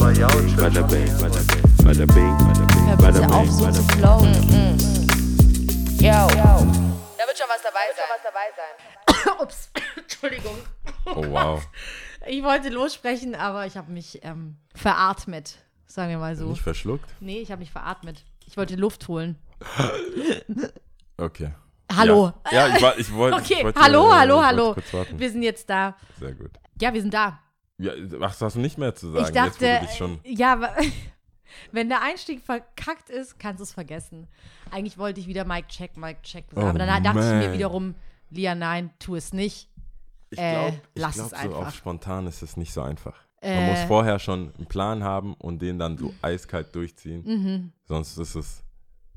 Bada 0.00 0.28
bing, 0.28 0.56
bada 0.56 2.06
bing, 2.06 2.38
bada 2.96 3.20
bing, 3.20 3.30
auf, 3.30 3.50
so 3.50 3.70
zu 3.70 3.82
flowen. 3.82 4.32
Yo. 6.00 6.08
Da 6.08 7.26
wird 7.26 7.36
schon 7.36 7.46
was 7.48 7.62
dabei 7.62 7.84
sein. 8.56 9.36
Ups, 9.42 9.70
Entschuldigung. 9.96 10.56
Oh, 11.04 11.24
wow. 11.30 11.62
Ich 12.26 12.42
wollte 12.42 12.70
lossprechen, 12.70 13.34
aber 13.34 13.66
ich 13.66 13.76
habe 13.76 13.90
mich 13.92 14.20
ähm, 14.24 14.56
veratmet, 14.74 15.56
sagen 15.86 16.10
wir 16.10 16.18
mal 16.18 16.36
so. 16.36 16.46
Nicht 16.46 16.62
verschluckt? 16.62 17.08
Nee, 17.20 17.40
ich 17.40 17.50
habe 17.50 17.60
mich 17.60 17.70
veratmet. 17.70 18.24
Ich 18.46 18.56
wollte 18.56 18.76
Luft 18.76 19.08
holen. 19.08 19.36
Okay. 21.18 21.52
Hallo. 21.94 22.32
Ja, 22.50 22.68
ja 22.68 22.76
ich, 22.76 22.82
war, 22.82 22.98
ich 22.98 23.12
wollte. 23.14 23.36
Okay, 23.36 23.56
ich 23.58 23.64
wollte, 23.64 23.78
hallo, 23.78 24.08
äh, 24.08 24.12
hallo, 24.14 24.42
hallo. 24.42 24.76
Wir 25.12 25.30
sind 25.30 25.42
jetzt 25.42 25.68
da. 25.68 25.94
Sehr 26.18 26.32
gut. 26.32 26.52
Ja, 26.80 26.94
wir 26.94 27.02
sind 27.02 27.12
da. 27.12 27.40
Ja, 27.80 27.92
was 28.18 28.40
hast 28.40 28.56
du 28.56 28.60
nicht 28.60 28.78
mehr 28.78 28.94
zu 28.94 29.10
sagen? 29.10 29.24
ich 29.26 29.30
dachte, 29.32 29.64
Jetzt, 29.66 29.90
dich 29.90 29.96
schon 29.96 30.20
ja, 30.24 30.60
wenn 31.72 31.88
der 31.88 32.02
Einstieg 32.02 32.42
verkackt 32.42 33.10
ist, 33.10 33.38
kannst 33.38 33.60
du 33.60 33.64
es 33.64 33.72
vergessen. 33.72 34.26
Eigentlich 34.70 34.98
wollte 34.98 35.20
ich 35.20 35.26
wieder 35.26 35.44
Mike 35.44 35.68
Check, 35.68 35.96
Mike 35.96 36.20
Check 36.22 36.46
sagen, 36.52 36.66
Oh, 36.66 36.70
aber 36.70 36.78
dann 36.78 37.02
dachte 37.02 37.18
ich 37.20 37.46
mir 37.48 37.52
wiederum, 37.52 37.94
Lia, 38.30 38.54
nein, 38.54 38.90
tu 38.98 39.16
es 39.16 39.32
nicht. 39.32 39.68
Ich 40.30 40.38
Äh, 40.38 40.52
glaube, 40.52 40.80
lass 40.94 41.14
glaub, 41.14 41.26
es 41.26 41.30
so 41.32 41.36
einfach. 41.36 41.66
auf 41.68 41.74
spontan 41.74 42.26
ist 42.26 42.42
es 42.42 42.56
nicht 42.56 42.72
so 42.72 42.82
einfach. 42.82 43.16
Man 43.42 43.50
Äh. 43.52 43.70
muss 43.70 43.80
vorher 43.88 44.18
schon 44.18 44.52
einen 44.56 44.66
Plan 44.66 45.02
haben 45.02 45.34
und 45.34 45.60
den 45.62 45.78
dann 45.78 45.96
so 45.98 46.12
eiskalt 46.22 46.74
durchziehen. 46.74 47.24
Mhm. 47.24 47.72
Sonst 47.86 48.16
ist 48.18 48.34
es. 48.36 48.62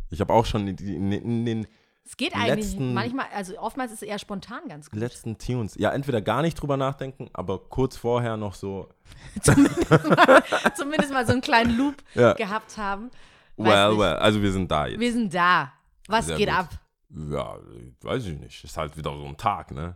Ich 0.09 0.21
habe 0.21 0.33
auch 0.33 0.45
schon 0.45 0.67
in, 0.67 0.77
in, 0.77 1.11
in 1.11 1.45
den 1.45 1.67
Es 2.05 2.17
geht 2.17 2.35
eigentlich 2.35 2.65
letzten- 2.71 2.93
manchmal, 2.93 3.27
also 3.33 3.57
oftmals 3.57 3.91
ist 3.93 4.01
es 4.01 4.07
eher 4.07 4.19
spontan 4.19 4.67
ganz 4.67 4.89
gut. 4.91 4.99
letzten 4.99 5.37
Tunes, 5.37 5.75
ja, 5.77 5.91
entweder 5.91 6.21
gar 6.21 6.41
nicht 6.41 6.55
drüber 6.55 6.75
nachdenken, 6.77 7.29
aber 7.33 7.59
kurz 7.69 7.95
vorher 7.95 8.35
noch 8.37 8.55
so, 8.55 8.89
Zumindest 10.75 11.11
mal 11.13 11.25
so 11.25 11.31
einen 11.33 11.41
kleinen 11.41 11.77
Loop 11.77 11.95
Ja. 12.15 12.33
gehabt 12.33 12.77
haben. 12.77 13.09
Weiß 13.57 13.67
well, 13.71 13.89
nicht. 13.91 13.99
well, 13.99 14.15
also 14.17 14.41
wir 14.41 14.51
sind 14.51 14.69
da 14.71 14.87
jetzt. 14.87 14.99
Wir 14.99 15.13
sind 15.13 15.33
da. 15.33 15.71
Was 16.07 16.25
Sehr 16.25 16.37
geht 16.37 16.49
gut. 16.49 16.57
ab? 16.57 16.69
ja, 17.31 17.57
weiß 18.01 18.25
ich 18.27 18.39
nicht. 18.39 18.63
Ist 18.63 18.75
halt 18.77 18.97
wieder 18.97 19.11
so 19.15 19.25
ein 19.25 19.37
Tag, 19.37 19.71
ne? 19.71 19.95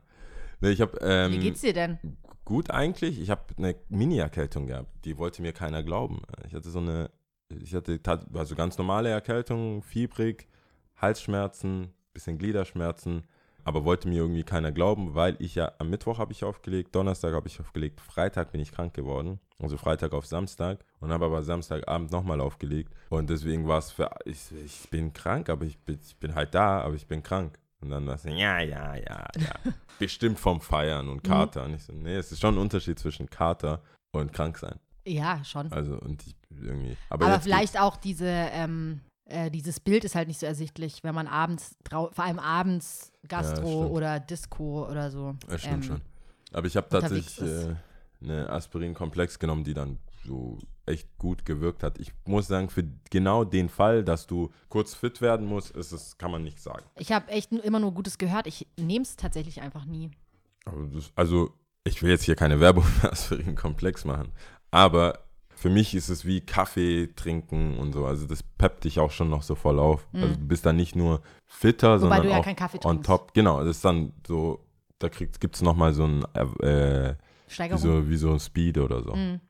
Nee, 0.62 0.70
ich 0.70 0.82
habe 0.82 0.98
ähm, 1.02 1.32
Wie 1.34 1.40
geht's 1.40 1.62
dir 1.62 1.74
denn? 1.74 1.98
gut 2.46 2.72
eigentlich. 2.72 3.20
Ich 3.20 3.30
habe 3.30 3.42
eine 3.58 3.76
Mini-Erkältung 3.90 4.68
gehabt. 4.68 4.90
Die 5.04 5.18
wollte 5.18 5.42
mir 5.42 5.52
keiner 5.54 5.84
glauben. 5.84 6.22
Ich 6.48 6.54
hatte 6.54 6.70
so 6.70 6.80
eine, 6.80 7.10
ich 7.50 7.74
hatte 7.76 8.00
also 8.34 8.56
ganz 8.56 8.78
normale 8.78 9.10
Erkältung, 9.10 9.82
fiebrig, 9.84 10.48
Halsschmerzen, 10.96 11.94
bisschen 12.18 12.38
Gliederschmerzen, 12.40 13.24
aber 13.64 13.86
wollte 13.86 14.08
mir 14.08 14.22
irgendwie 14.22 14.44
keiner 14.44 14.72
glauben, 14.72 15.14
weil 15.14 15.36
ich 15.40 15.56
ja 15.56 15.72
am 15.78 15.90
Mittwoch 15.90 16.18
habe 16.18 16.32
ich 16.32 16.44
aufgelegt, 16.44 16.96
Donnerstag 16.96 17.34
habe 17.34 17.48
ich 17.48 17.60
aufgelegt, 17.60 18.02
Freitag 18.02 18.52
bin 18.52 18.62
ich 18.62 18.72
krank 18.72 18.94
geworden, 18.94 19.40
also 19.60 19.78
Freitag 19.78 20.14
auf 20.14 20.26
Samstag 20.26 20.84
und 21.00 21.12
habe 21.12 21.26
aber 21.26 21.44
Samstagabend 21.44 22.12
nochmal 22.12 22.42
aufgelegt 22.42 22.94
und 23.10 23.30
deswegen 23.30 23.68
war 23.68 23.78
es 23.80 23.92
für, 23.92 24.10
ich, 24.26 24.40
ich 24.66 24.90
bin 24.90 25.14
krank, 25.14 25.50
aber 25.50 25.66
ich 25.66 25.78
bin, 25.78 26.00
ich 26.04 26.16
bin 26.18 26.34
halt 26.34 26.56
da, 26.56 26.82
aber 26.82 26.96
ich 26.96 27.08
bin 27.08 27.22
krank. 27.22 27.60
Und 27.80 27.92
dann 27.92 28.08
war 28.08 28.16
es, 28.16 28.24
ja, 28.24 28.60
ja, 28.60 28.96
ja, 28.96 28.96
ja. 28.96 29.54
Bestimmt 30.00 30.40
vom 30.40 30.62
Feiern 30.62 31.10
und 31.10 31.24
Kater. 31.24 31.64
Und 31.66 31.76
ich 31.76 31.84
so, 31.84 31.94
nee, 31.94 32.16
es 32.16 32.32
ist 32.32 32.42
schon 32.42 32.56
ein 32.56 32.58
Unterschied 32.58 32.98
zwischen 32.98 33.30
Kater 33.30 33.84
und 34.12 34.34
krank 34.34 34.58
sein. 34.58 34.80
Ja, 35.06 35.44
schon. 35.44 35.72
Also, 35.72 36.00
und 36.00 36.26
ich 36.26 36.36
irgendwie. 36.50 36.98
Aber, 37.10 37.28
Aber 37.28 37.40
vielleicht 37.40 37.80
auch 37.80 37.96
diese, 37.98 38.26
ähm, 38.26 39.02
äh, 39.30 39.52
dieses 39.52 39.80
Bild 39.80 40.04
ist 40.04 40.16
halt 40.16 40.28
nicht 40.28 40.40
so 40.40 40.46
ersichtlich, 40.46 41.04
wenn 41.04 41.16
man 41.16 41.28
abends, 41.28 41.76
vor 41.90 42.12
allem 42.18 42.40
abends 42.40 43.12
Gastro 43.28 43.84
stimmt. 43.84 43.92
oder 43.92 44.20
Disco 44.20 44.88
oder 44.90 45.12
so. 45.12 45.36
Das 45.48 45.62
stimmt 45.62 45.76
ähm, 45.76 45.84
schon. 45.84 46.02
Aber 46.54 46.68
ich 46.68 46.78
habe 46.78 46.88
tatsächlich 46.90 47.42
äh, 47.42 47.76
eine 48.22 48.50
Aspirin-Komplex 48.50 49.38
genommen, 49.40 49.64
die 49.64 49.74
dann 49.74 49.98
so 50.26 50.58
echt 50.86 51.18
gut 51.18 51.46
gewirkt 51.46 51.84
hat. 51.84 52.00
Ich 52.00 52.14
muss 52.26 52.48
sagen, 52.48 52.70
für 52.70 52.84
genau 53.10 53.44
den 53.44 53.70
Fall, 53.70 54.04
dass 54.04 54.28
du 54.28 54.52
kurz 54.70 54.94
fit 54.94 55.22
werden 55.22 55.46
musst, 55.46 55.72
ist 55.72 55.92
es, 55.92 56.18
kann 56.18 56.32
man 56.32 56.44
nicht 56.44 56.62
sagen. 56.62 56.86
Ich 56.96 57.12
habe 57.12 57.30
echt 57.30 57.52
immer 57.52 57.80
nur 57.80 57.94
Gutes 57.94 58.18
gehört. 58.18 58.48
Ich 58.48 58.68
nehme 58.80 59.04
es 59.04 59.16
tatsächlich 59.18 59.62
einfach 59.62 59.86
nie. 59.86 60.12
Das, 60.94 61.12
also, 61.16 61.54
ich 61.84 62.02
will 62.02 62.12
jetzt 62.12 62.24
hier 62.24 62.36
keine 62.36 62.60
Werbung 62.60 62.84
für 62.84 63.12
Aspirin-Komplex 63.12 64.06
machen, 64.06 64.32
aber 64.72 65.27
für 65.58 65.70
mich 65.70 65.96
ist 65.96 66.10
es 66.10 66.24
wie 66.26 66.42
Kaffee 66.42 67.10
trinken 67.16 67.78
und 67.78 67.92
so. 67.94 68.06
Also 68.06 68.28
das 68.28 68.44
peppt 68.44 68.84
dich 68.84 69.00
auch 69.00 69.12
schon 69.12 69.30
noch 69.30 69.42
so 69.44 69.56
voll 69.56 69.80
auf. 69.80 70.08
Also 70.14 70.36
du 70.36 70.48
bist 70.48 70.66
dann 70.66 70.76
nicht 70.76 70.96
nur 70.96 71.22
fitter, 71.48 71.98
Mhm. 71.98 72.02
Wobei 72.04 72.16
sondern 72.16 72.24
du 72.24 72.30
ja 72.32 72.38
auch 72.40 72.44
keinen 72.46 72.56
Kaffee 72.56 72.78
on 72.78 72.82
trinkst. 72.98 73.06
top. 73.08 73.34
Genau, 73.34 73.60
das 73.64 73.78
ist 73.78 73.86
dann 73.86 74.14
so, 74.28 74.64
da 75.00 75.10
gibt 75.10 75.56
es 75.56 75.62
nochmal 75.62 75.94
so 75.94 76.06
ein, 76.06 76.24
äh, 76.62 77.16
wie, 77.48 77.78
so, 77.78 78.08
wie 78.10 78.18
so 78.18 78.32
ein 78.32 78.40
Speed 78.40 78.78
oder 78.78 79.02
so, 79.04 79.16
Mhm. 79.16 79.42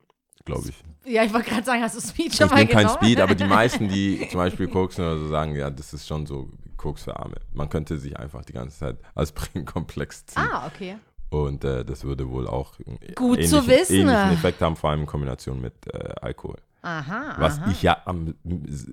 glaube 0.45 0.69
ich. 0.69 0.83
Ja, 1.11 1.23
ich 1.23 1.33
wollte 1.33 1.49
gerade 1.49 1.63
sagen, 1.65 1.81
hast 1.81 1.95
du 1.95 2.01
Speed 2.01 2.35
schon 2.35 2.47
Ich 2.47 2.51
mal 2.53 2.65
bin 2.65 2.69
kein? 2.69 2.89
Speed, 2.89 3.19
aber 3.19 3.35
die 3.35 3.43
meisten, 3.47 3.87
die 3.89 4.27
zum 4.29 4.37
Beispiel 4.39 4.67
koksen 4.67 5.03
oder 5.03 5.17
so, 5.17 5.27
sagen, 5.27 5.55
ja, 5.55 5.69
das 5.69 5.93
ist 5.93 6.07
schon 6.07 6.25
so 6.25 6.49
Koks 6.77 7.03
für 7.05 7.17
Arme. 7.17 7.35
Man 7.53 7.69
könnte 7.69 7.97
sich 7.97 8.17
einfach 8.17 8.45
die 8.45 8.53
ganze 8.53 8.77
Zeit 8.77 8.97
als 9.15 9.33
Komplex 9.65 10.25
ziehen. 10.27 10.43
Ah, 10.51 10.67
okay. 10.67 10.97
Und 11.29 11.63
äh, 11.63 11.83
das 11.83 12.03
würde 12.03 12.29
wohl 12.29 12.47
auch 12.47 12.73
einen 12.85 12.99
Gut 13.15 13.43
zu 13.45 13.67
wissen. 13.67 13.95
ähnlichen 13.95 14.31
Effekt 14.31 14.61
haben, 14.61 14.75
vor 14.75 14.91
allem 14.91 15.01
in 15.01 15.05
Kombination 15.05 15.59
mit 15.59 15.73
äh, 15.93 16.13
Alkohol. 16.21 16.57
Aha, 16.81 17.35
Was 17.37 17.59
aha. 17.59 17.71
ich 17.71 17.81
ja 17.81 17.97
am, 18.05 18.33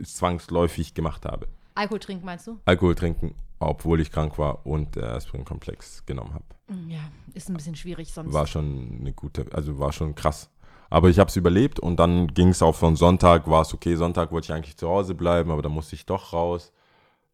zwangsläufig 0.03 0.95
gemacht 0.95 1.25
habe. 1.27 1.47
Alkohol 1.75 2.01
trinken, 2.01 2.25
meinst 2.27 2.47
du? 2.47 2.59
Alkohol 2.65 2.95
trinken, 2.95 3.35
obwohl 3.59 4.01
ich 4.01 4.11
krank 4.11 4.39
war 4.39 4.67
und 4.67 4.97
äh, 4.97 5.03
Aspirin-Komplex 5.03 6.05
genommen 6.07 6.35
habe. 6.35 6.45
Ja, 6.89 7.01
ist 7.35 7.49
ein 7.49 7.55
bisschen 7.55 7.77
schwierig 7.77 8.13
sonst. 8.13 8.33
War 8.33 8.47
schon 8.47 8.99
eine 9.01 9.13
gute, 9.13 9.47
also 9.53 9.79
war 9.79 9.93
schon 9.93 10.15
krass. 10.15 10.51
Aber 10.91 11.09
ich 11.09 11.19
habe 11.19 11.29
es 11.29 11.37
überlebt 11.37 11.81
und 11.81 11.97
dann 11.99 12.29
ging 12.29 12.49
es 12.49 12.63
auch 12.63 12.75
von 12.75 12.95
Sonntag, 12.97 13.49
war 13.49 13.63
es 13.63 13.75
okay. 13.75 13.97
Sonntag 13.97 14.31
wollte 14.33 14.47
ich 14.47 14.53
eigentlich 14.53 14.77
zu 14.77 14.89
Hause 14.89 15.15
bleiben, 15.15 15.51
aber 15.51 15.63
dann 15.63 15.73
musste 15.73 15.95
ich 15.97 16.07
doch 16.07 16.33
raus. 16.33 16.73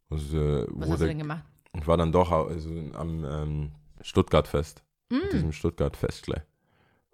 Und, 0.09 0.33
äh, 0.35 0.67
Was 0.71 0.91
hast 0.91 1.01
du 1.03 1.07
denn 1.07 1.19
gemacht? 1.19 1.45
Ich 1.77 1.87
war 1.87 1.97
dann 1.97 2.11
doch 2.11 2.31
also 2.33 2.71
am 2.95 3.25
ähm, 3.25 3.73
Stuttgart-Fest, 4.01 4.83
Mm. 5.11 5.31
diesem 5.33 5.53
Stuttgart-Fest 5.53 6.23
gleich. 6.25 6.43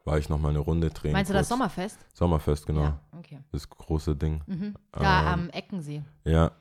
War 0.05 0.19
ich 0.19 0.29
noch 0.29 0.39
mal 0.39 0.51
eine 0.51 0.61
Runde 0.61 0.91
drehen. 0.91 1.13
Meinst 1.13 1.31
du 1.31 1.35
das. 1.35 1.49
Sommerfest? 1.49 1.99
Sommerfest, 2.15 2.65
genau. 2.67 2.83
Ja, 2.83 3.01
okay. 3.19 3.41
Das 3.51 3.69
große 3.69 4.15
Ding. 4.15 4.43
Mhm. 4.47 4.75
Da 4.93 5.23
Ähm, 5.23 5.29
am 5.29 5.51
Eckensee. 5.51 6.03
Ja, 6.25 6.53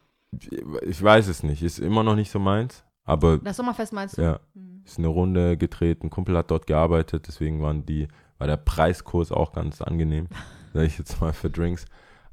ich 0.82 1.02
weiß 1.04 1.28
es 1.28 1.44
nicht. 1.44 1.62
Ist 1.62 1.78
immer 1.80 2.02
noch 2.04 2.16
nicht 2.16 2.32
so 2.32 2.40
meins. 2.40 2.84
Aber 3.04 3.38
Das 3.38 3.58
Sommerfest 3.58 3.94
meinst 3.94 4.18
du? 4.18 4.24
ja, 4.24 4.40
Mhm. 4.56 4.82
ist 4.84 4.98
eine 4.98 5.08
Runde 5.10 5.58
getreten. 5.58 6.10
Kumpel 6.10 6.36
hat 6.38 6.50
dort 6.50 6.66
gearbeitet, 6.66 7.28
deswegen 7.28 7.62
waren 7.62 7.86
die, 7.86 8.08
war 8.40 8.48
der 8.48 8.58
Preiskurs 8.58 9.32
auch 9.32 9.52
ganz 9.54 9.80
angenehm, 9.82 10.28
sag 10.74 10.84
ich 10.86 10.98
jetzt 10.98 11.22
mal 11.22 11.32
für 11.34 11.52
Drinks. 11.52 11.86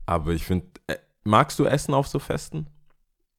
Aber 0.07 0.31
ich 0.33 0.47
finde, 0.47 0.67
äh, 0.87 0.97
magst 1.25 1.59
du 1.59 1.65
Essen 1.67 1.93
auf 1.93 2.09
so 2.09 2.19
Festen? 2.19 2.69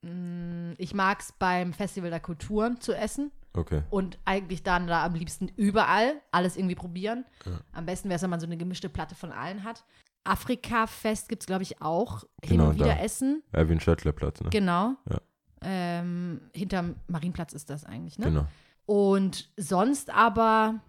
Mm, 0.03 0.73
Ich 0.77 0.93
mag 0.93 1.21
es 1.21 1.31
beim 1.31 1.73
Festival 1.73 2.09
der 2.11 2.19
Kulturen 2.19 2.79
zu 2.79 2.93
essen 2.93 3.31
Okay. 3.55 3.83
und 3.91 4.17
eigentlich 4.25 4.63
dann 4.63 4.87
da 4.87 5.05
am 5.05 5.13
liebsten 5.13 5.47
überall 5.49 6.15
alles 6.31 6.57
irgendwie 6.57 6.75
probieren. 6.75 7.25
Ja. 7.45 7.59
Am 7.71 7.85
besten 7.85 8.09
wäre 8.09 8.15
es, 8.15 8.23
wenn 8.23 8.29
man 8.31 8.39
so 8.39 8.47
eine 8.47 8.57
gemischte 8.57 8.89
Platte 8.89 9.13
von 9.15 9.31
allen 9.31 9.63
hat. 9.63 9.83
Afrika-Fest 10.23 11.29
gibt 11.29 11.43
es, 11.43 11.47
glaube 11.47 11.63
ich, 11.63 11.81
auch 11.81 12.21
hin 12.43 12.57
Genau, 12.57 12.69
und 12.69 12.75
wieder 12.75 12.87
da. 12.87 12.97
Essen. 12.97 13.43
Erwin 13.51 13.79
Schöttler-Platz, 13.79 14.41
ne? 14.41 14.49
Genau. 14.49 14.95
Ja. 15.09 15.19
Ähm, 15.61 16.41
hinterm 16.53 16.95
Marienplatz 17.07 17.53
ist 17.53 17.69
das 17.69 17.85
eigentlich, 17.85 18.17
ne? 18.19 18.25
Genau. 18.25 18.47
Und 18.85 19.49
sonst 19.57 20.09
aber 20.09 20.81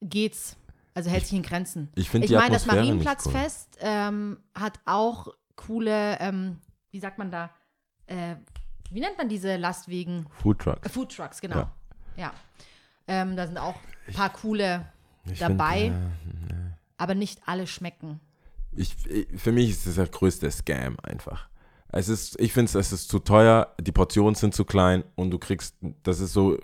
geht's. 0.00 0.56
Also 0.94 1.08
hält 1.10 1.26
sich 1.26 1.36
in 1.36 1.42
Grenzen. 1.42 1.88
Ich 1.94 2.10
finde 2.10 2.26
Ich 2.26 2.32
meine, 2.32 2.50
das 2.50 2.66
nicht 2.66 2.74
cool. 2.74 2.80
Marienplatzfest 2.82 3.78
ähm, 3.80 4.38
hat 4.54 4.78
auch 4.84 5.28
coole, 5.56 6.18
ähm, 6.20 6.58
wie 6.90 7.00
sagt 7.00 7.16
man 7.18 7.30
da, 7.30 7.50
äh, 8.06 8.36
wie 8.90 9.00
nennt 9.00 9.16
man 9.16 9.28
diese 9.30 9.56
Lastwegen? 9.56 10.26
Food 10.42 10.58
Trucks. 10.58 10.86
Äh, 10.86 10.90
Food 10.90 11.16
Trucks, 11.16 11.40
genau. 11.40 11.56
Ja. 11.56 11.74
Ja. 12.16 12.32
Ähm, 13.06 13.36
da 13.36 13.46
sind 13.46 13.58
auch 13.58 13.76
ein 14.06 14.14
paar 14.14 14.30
coole, 14.30 14.86
Ich 15.24 15.38
dabei. 15.38 15.92
Find, 15.92 16.52
äh, 16.52 16.54
aber 16.96 17.14
nicht 17.14 17.40
alle 17.46 17.66
schmecken. 17.66 18.20
ich, 18.76 18.94
ich, 19.06 19.26
für 19.40 19.52
mich 19.52 19.70
ist 19.70 19.86
das 19.86 19.96
der 19.96 20.06
größte 20.06 20.50
Scam 20.50 20.96
einfach. 21.02 21.48
Es 21.88 22.08
ist, 22.08 22.40
ich 22.40 22.52
finde 22.52 22.78
es 22.78 22.92
ist 22.92 23.08
zu 23.08 23.18
teuer, 23.18 23.74
die 23.78 23.92
Portionen 23.92 24.34
sind 24.34 24.54
zu 24.54 24.64
klein 24.64 25.04
und 25.14 25.30
du 25.30 25.38
kriegst, 25.38 25.76
das 26.02 26.20
ist 26.20 26.32
so, 26.32 26.58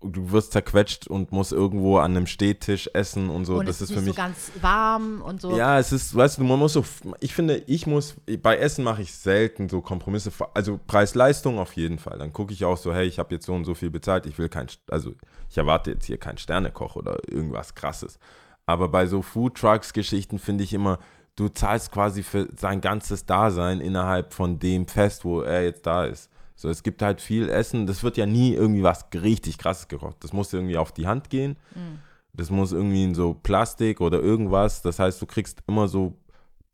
du 0.00 0.30
wirst 0.30 0.52
zerquetscht 0.52 1.08
und 1.08 1.32
musst 1.32 1.52
irgendwo 1.52 1.98
an 1.98 2.16
einem 2.16 2.26
Stehtisch 2.26 2.88
essen 2.94 3.30
und 3.30 3.44
so. 3.44 3.58
und 3.58 3.68
das 3.68 3.80
ist 3.80 3.90
ist 3.90 3.96
für 3.96 4.02
mich. 4.02 4.14
so 4.14 4.22
ganz 4.22 4.52
warm 4.60 5.22
und 5.22 5.40
so. 5.40 5.56
Ja, 5.56 5.78
es 5.78 5.92
ist, 5.92 6.14
weißt 6.14 6.38
du, 6.38 6.44
man 6.44 6.58
muss 6.58 6.74
so, 6.74 6.84
ich 7.20 7.34
finde, 7.34 7.56
ich 7.66 7.86
muss, 7.86 8.16
bei 8.42 8.56
Essen 8.58 8.84
mache 8.84 9.02
ich 9.02 9.12
selten 9.12 9.68
so 9.68 9.80
Kompromisse, 9.80 10.30
also 10.54 10.78
Preis-Leistung 10.86 11.58
auf 11.58 11.72
jeden 11.72 11.98
Fall. 11.98 12.18
Dann 12.18 12.32
gucke 12.32 12.52
ich 12.52 12.64
auch 12.64 12.76
so, 12.76 12.94
hey, 12.94 13.06
ich 13.06 13.18
habe 13.18 13.34
jetzt 13.34 13.46
so 13.46 13.54
und 13.54 13.64
so 13.64 13.74
viel 13.74 13.90
bezahlt, 13.90 14.26
ich 14.26 14.38
will 14.38 14.48
kein, 14.48 14.68
also 14.88 15.14
ich 15.50 15.58
erwarte 15.58 15.90
jetzt 15.92 16.06
hier 16.06 16.18
keinen 16.18 16.38
Sternekoch 16.38 16.94
oder 16.94 17.18
irgendwas 17.28 17.74
krasses. 17.74 18.18
Aber 18.66 18.88
bei 18.88 19.06
so 19.06 19.22
Food-Trucks-Geschichten 19.22 20.38
finde 20.38 20.62
ich 20.62 20.72
immer, 20.72 20.98
du 21.34 21.48
zahlst 21.48 21.90
quasi 21.90 22.22
für 22.22 22.48
sein 22.56 22.80
ganzes 22.80 23.26
Dasein 23.26 23.80
innerhalb 23.80 24.32
von 24.32 24.58
dem 24.58 24.86
Fest, 24.86 25.24
wo 25.24 25.40
er 25.40 25.64
jetzt 25.64 25.86
da 25.86 26.04
ist. 26.04 26.30
So, 26.60 26.68
es 26.68 26.82
gibt 26.82 27.02
halt 27.02 27.20
viel 27.20 27.48
Essen, 27.48 27.86
das 27.86 28.02
wird 28.02 28.16
ja 28.16 28.26
nie 28.26 28.52
irgendwie 28.52 28.82
was 28.82 29.06
richtig 29.14 29.58
krasses 29.58 29.86
gekocht. 29.86 30.16
Das 30.24 30.32
muss 30.32 30.52
irgendwie 30.52 30.76
auf 30.76 30.90
die 30.90 31.06
Hand 31.06 31.30
gehen. 31.30 31.56
Das 32.32 32.50
muss 32.50 32.72
irgendwie 32.72 33.04
in 33.04 33.14
so 33.14 33.32
Plastik 33.32 34.00
oder 34.00 34.18
irgendwas. 34.18 34.82
Das 34.82 34.98
heißt, 34.98 35.22
du 35.22 35.26
kriegst 35.26 35.62
immer 35.68 35.86
so 35.86 36.18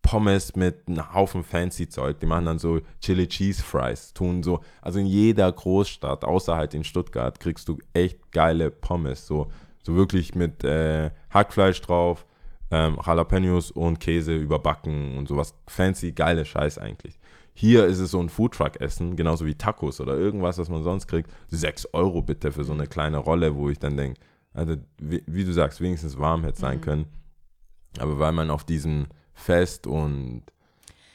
Pommes 0.00 0.56
mit 0.56 0.88
einem 0.88 1.12
Haufen 1.12 1.44
fancy 1.44 1.86
Zeug. 1.86 2.18
Die 2.18 2.24
machen 2.24 2.46
dann 2.46 2.58
so 2.58 2.80
Chili 2.98 3.28
Cheese 3.28 3.62
Fries, 3.62 4.14
tun 4.14 4.42
so. 4.42 4.60
Also 4.80 5.00
in 5.00 5.06
jeder 5.06 5.52
Großstadt, 5.52 6.24
außer 6.24 6.56
halt 6.56 6.72
in 6.72 6.84
Stuttgart, 6.84 7.38
kriegst 7.38 7.68
du 7.68 7.76
echt 7.92 8.32
geile 8.32 8.70
Pommes. 8.70 9.26
So, 9.26 9.50
so 9.82 9.94
wirklich 9.96 10.34
mit 10.34 10.64
äh, 10.64 11.10
Hackfleisch 11.28 11.82
drauf, 11.82 12.24
ähm, 12.70 12.98
Jalapenos 13.04 13.70
und 13.70 14.00
Käse 14.00 14.34
überbacken 14.34 15.18
und 15.18 15.28
sowas. 15.28 15.54
Fancy, 15.66 16.12
geile 16.12 16.46
Scheiß 16.46 16.78
eigentlich. 16.78 17.18
Hier 17.56 17.86
ist 17.86 18.00
es 18.00 18.10
so 18.10 18.20
ein 18.20 18.28
Foodtruck-Essen, 18.28 19.14
genauso 19.14 19.46
wie 19.46 19.54
Tacos 19.54 20.00
oder 20.00 20.16
irgendwas, 20.16 20.58
was 20.58 20.68
man 20.68 20.82
sonst 20.82 21.06
kriegt. 21.06 21.30
6 21.50 21.94
Euro 21.94 22.20
bitte 22.20 22.50
für 22.50 22.64
so 22.64 22.72
eine 22.72 22.88
kleine 22.88 23.18
Rolle, 23.18 23.54
wo 23.54 23.70
ich 23.70 23.78
dann 23.78 23.96
denke, 23.96 24.20
also 24.52 24.76
wie, 24.98 25.22
wie, 25.26 25.44
du 25.44 25.52
sagst, 25.52 25.80
wenigstens 25.80 26.18
warm 26.18 26.42
hätte 26.44 26.60
sein 26.60 26.80
können. 26.80 27.06
Aber 27.98 28.18
weil 28.18 28.32
man 28.32 28.50
auf 28.50 28.64
diesen 28.64 29.06
Fest 29.32 29.86
und 29.86 30.42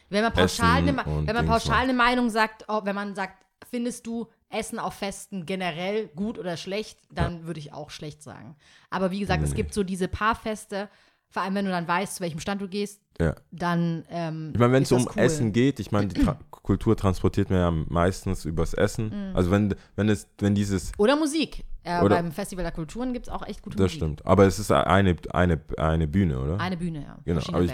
Wenn 0.09 0.23
man 0.23 0.33
pauschal, 0.33 0.77
eine, 0.77 0.91
Essen 0.97 1.11
und 1.11 1.27
wenn 1.27 1.35
man 1.35 1.45
pauschal 1.45 1.83
eine 1.83 1.93
Meinung 1.93 2.29
sagt, 2.29 2.65
oh, 2.69 2.81
wenn 2.83 2.95
man 2.95 3.15
sagt, 3.15 3.45
findest 3.69 4.07
du 4.07 4.27
Essen 4.49 4.79
auf 4.79 4.93
Festen 4.95 5.45
generell 5.45 6.07
gut 6.07 6.39
oder 6.39 6.57
schlecht, 6.57 6.99
dann 7.11 7.45
würde 7.45 7.59
ich 7.59 7.73
auch 7.73 7.91
schlecht 7.91 8.23
sagen. 8.23 8.55
Aber 8.89 9.11
wie 9.11 9.19
gesagt, 9.19 9.43
es 9.43 9.51
Nee. 9.51 9.57
gibt 9.57 9.73
so 9.73 9.83
diese 9.83 10.07
paar 10.07 10.35
Feste, 10.35 10.89
vor 11.29 11.43
allem 11.43 11.55
wenn 11.55 11.65
du 11.65 11.71
dann 11.71 11.87
weißt, 11.87 12.15
zu 12.15 12.23
welchem 12.23 12.39
Stand 12.39 12.61
du 12.61 12.67
gehst, 12.67 13.01
ja. 13.19 13.35
dann 13.51 14.03
ähm, 14.09 14.51
Ich 14.53 14.59
meine, 14.59 14.73
wenn 14.73 14.83
es 14.83 14.89
das 14.89 15.03
um 15.03 15.09
cool. 15.15 15.21
Essen 15.21 15.53
geht, 15.53 15.79
ich 15.79 15.91
meine, 15.91 16.07
die 16.07 16.21
Tra 16.21 16.39
Kultur 16.51 16.95
transportiert 16.97 17.49
man 17.49 17.59
ja 17.59 17.71
meistens 17.71 18.45
übers 18.45 18.73
Essen. 18.73 19.07
Mhm. 19.09 19.35
Also 19.35 19.51
wenn, 19.51 19.75
wenn 19.95 20.09
es, 20.09 20.27
wenn 20.39 20.55
dieses, 20.55 20.91
Oder 20.97 21.15
Musik. 21.15 21.65
Äh, 21.83 22.01
Oder- 22.01 22.17
beim 22.17 22.31
Festival 22.31 22.63
der 22.63 22.71
Kulturen 22.71 23.13
gibt 23.13 23.27
es 23.27 23.33
auch 23.33 23.45
echt 23.47 23.61
gute 23.61 23.77
das 23.77 23.85
Musik. 23.85 23.97
stimmt. 23.97 24.25
Aber 24.25 24.45
es 24.45 24.59
ist 24.59 24.71
eine, 24.71 25.15
eine, 25.31 25.61
eine 25.77 26.07
Bühne, 26.07 26.39
oder? 26.39 26.59
Eine 26.59 26.77
Bühne, 26.77 27.03
ja. 27.03 27.17
Genau, 27.25 27.59
ich-. 27.61 27.71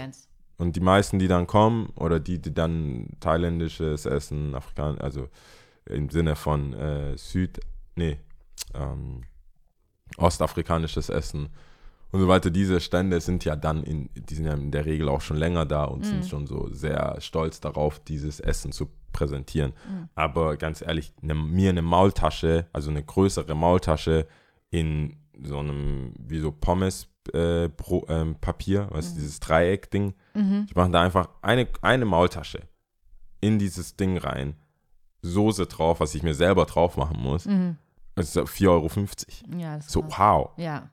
Und 0.58 0.76
die 0.76 0.80
meisten, 0.80 1.18
die 1.18 1.28
dann 1.28 1.46
kommen, 1.46 1.90
oder 1.96 2.20
die, 2.20 2.40
die 2.40 2.54
dann 2.54 3.08
thailändisches 3.20 4.06
Essen, 4.06 4.54
Afrikan, 4.54 4.98
also 4.98 5.28
im 5.84 6.08
Sinne 6.08 6.34
von 6.36 6.72
äh, 6.72 7.16
Süd, 7.18 7.60
nee, 7.94 8.18
ähm, 8.74 9.22
ostafrikanisches 10.16 11.08
Essen 11.08 11.50
und 12.12 12.20
so 12.20 12.28
weiter, 12.28 12.50
diese 12.50 12.80
Stände 12.80 13.20
sind 13.20 13.44
ja 13.44 13.56
dann 13.56 13.82
in, 13.82 14.08
die 14.14 14.34
sind 14.34 14.46
ja 14.46 14.54
in 14.54 14.70
der 14.70 14.84
Regel 14.86 15.08
auch 15.08 15.20
schon 15.20 15.36
länger 15.36 15.66
da 15.66 15.84
und 15.84 16.04
sind 16.06 16.24
schon 16.26 16.46
so 16.46 16.68
sehr 16.72 17.20
stolz 17.20 17.60
darauf, 17.60 17.98
dieses 17.98 18.40
Essen 18.40 18.72
zu 18.72 18.88
präsentieren. 19.12 19.72
Aber 20.14 20.56
ganz 20.56 20.82
ehrlich, 20.82 21.12
ne, 21.20 21.34
mir 21.34 21.70
eine 21.70 21.82
Maultasche, 21.82 22.66
also 22.72 22.90
eine 22.90 23.02
größere 23.02 23.54
Maultasche 23.54 24.26
in 24.70 25.16
so 25.42 25.58
einem, 25.58 26.14
wie 26.18 26.38
so 26.38 26.52
Pommes 26.52 27.08
äh, 27.34 27.68
Pro, 27.68 28.06
ähm, 28.08 28.36
Papier, 28.40 28.86
was 28.90 29.14
dieses 29.14 29.40
Dreieck-Ding. 29.40 30.14
Ich 30.68 30.74
mache 30.76 30.90
da 30.90 31.02
einfach 31.02 31.28
eine, 31.42 31.66
eine 31.82 32.04
Maultasche 32.04 32.60
in 33.40 33.58
dieses 33.58 33.96
Ding 33.96 34.16
rein, 34.18 34.54
Soße 35.22 35.66
drauf, 35.66 35.98
was 36.00 36.14
ich 36.14 36.22
mir 36.22 36.34
selber 36.34 36.66
drauf 36.66 36.96
machen 36.96 37.18
muss. 37.20 37.48
Das 38.14 38.28
ist 38.28 38.38
4,50 38.38 38.68
Euro. 38.68 39.58
Ja, 39.58 39.80
So, 39.80 40.02
krass. 40.02 40.18
wow, 40.18 40.50
Ja, 40.56 40.90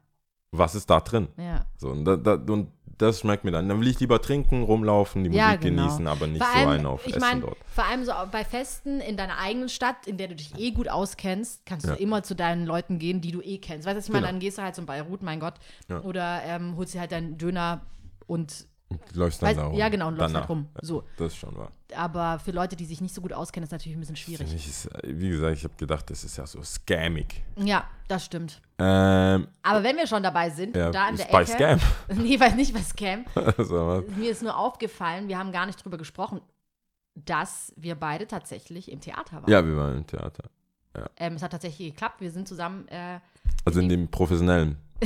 was 0.58 0.76
ist 0.76 0.90
da 0.90 1.00
drin? 1.02 1.28
ja. 1.38 1.66
So, 1.78 1.90
und, 1.90 2.06
da, 2.06 2.16
da, 2.16 2.34
und 2.36 2.70
das 2.98 3.20
schmeckt 3.20 3.44
mir 3.44 3.52
dann. 3.52 3.68
Dann 3.68 3.80
will 3.82 3.88
ich 3.88 4.00
lieber 4.00 4.22
trinken, 4.22 4.64
rumlaufen, 4.64 5.24
die 5.24 5.32
Ja, 5.32 5.48
Musik 5.48 5.62
genau. 5.62 5.82
genießen, 5.84 6.08
aber 6.08 6.28
nicht 6.28 6.44
Vor 6.44 6.54
so 6.54 6.60
allem, 6.60 6.70
einen 6.70 6.86
auf 6.86 7.02
ich 7.06 7.10
Essen 7.16 7.20
meine, 7.22 7.42
dort. 7.42 7.58
vor 7.68 7.86
allem 7.86 8.06
so 8.06 8.12
bei 8.32 8.46
Festen 8.46 9.02
in 9.02 9.18
deiner 9.18 9.40
eigenen 9.40 9.68
Stadt, 9.68 10.06
in 10.06 10.18
der 10.18 10.28
du 10.28 10.36
dich 10.36 10.58
eh 10.58 10.72
gut 10.72 10.88
auskennst, 10.88 11.66
kannst 11.66 11.88
Ja. 11.88 11.96
du 11.96 12.02
immer 12.02 12.22
zu 12.24 12.36
deinen 12.36 12.66
Leuten 12.66 13.00
gehen, 13.00 13.20
die 13.20 13.32
du 13.32 13.42
eh 13.42 13.58
kennst. 13.58 13.88
Weißt 13.88 13.96
du, 13.96 13.98
was 13.98 14.06
ich 14.06 14.12
meine? 14.12 14.22
Genau. 14.28 14.32
Dann 14.34 14.40
gehst 14.40 14.58
du 14.60 14.62
halt 14.62 14.76
zum 14.76 14.86
Beirut, 14.86 15.24
mein 15.24 15.40
Gott. 15.40 15.56
Ja. 15.90 16.02
Oder 16.02 16.44
ähm, 16.46 16.78
holst 16.78 16.94
dir 16.94 17.00
halt 17.02 17.12
deinen 17.12 17.38
Döner 17.38 17.82
und 18.28 18.68
Du 19.14 19.20
läufst 19.20 19.42
dann 19.42 19.50
weißt, 19.50 19.60
da 19.60 19.66
rum. 19.66 19.78
ja 19.78 19.90
genau, 19.90 20.08
und 20.08 20.18
läufst 20.18 20.36
halt 20.36 20.50
rum. 20.50 20.68
So. 20.82 21.04
Das 21.18 21.34
ist 21.34 21.38
schon 21.38 21.56
wahr. 21.58 21.72
Aber 21.96 22.40
für 22.40 22.52
Leute, 22.52 22.76
die 22.76 22.86
sich 22.86 23.02
nicht 23.02 23.14
so 23.14 23.22
gut 23.22 23.34
auskennen, 23.34 23.66
ist 23.66 23.72
natürlich 23.72 23.96
ein 23.98 24.00
bisschen 24.00 24.16
schwierig. 24.16 24.52
mich 24.52 24.68
ist, 24.68 24.90
wie 25.04 25.30
gesagt, 25.30 25.58
ich 25.58 25.64
habe 25.64 25.76
gedacht, 25.78 26.10
das 26.10 26.24
ist 26.24 26.38
ja 26.38 26.48
so 26.48 26.62
scammig. 26.64 27.44
Ja, 27.58 27.88
das 28.08 28.26
stimmt. 28.26 28.62
Ähm, 28.80 29.48
Aber 29.62 29.84
wenn 29.84 29.96
wir 29.96 30.08
schon 30.08 30.24
dabei 30.24 30.50
sind, 30.50 30.76
ja, 30.76 30.90
da 30.92 31.10
in 31.10 31.16
ist 31.16 31.26
der 31.26 31.32
bei 31.32 31.42
Ecke. 31.44 31.52
Scam. 31.52 31.80
Nee, 32.24 32.40
weiß 32.40 32.56
nicht 32.56 32.74
bei 32.74 32.82
Scam. 32.82 33.26
was? 33.36 34.04
Mir 34.18 34.32
ist 34.32 34.42
nur 34.42 34.58
aufgefallen, 34.58 35.28
wir 35.28 35.38
haben 35.38 35.52
gar 35.52 35.66
nicht 35.66 35.84
drüber 35.84 35.98
gesprochen, 35.98 36.42
dass 37.16 37.72
wir 37.76 37.96
beide 37.96 38.26
tatsächlich 38.28 38.92
im 38.92 39.00
Theater 39.00 39.38
waren. 39.44 39.50
ja, 39.52 39.64
wir 39.66 39.78
waren 39.78 39.98
im 39.98 40.08
Theater. 40.08 40.44
Ähm, 41.18 41.34
es 41.36 41.42
hat 41.44 41.52
tatsächlich 41.52 41.90
geklappt. 41.92 42.22
Wir 42.22 42.30
sind 42.32 42.48
zusammen 42.48 42.88
äh, 42.88 43.20
Also 43.66 43.80
in 43.80 43.90
dem 43.90 44.08
professionellen. 44.10 44.78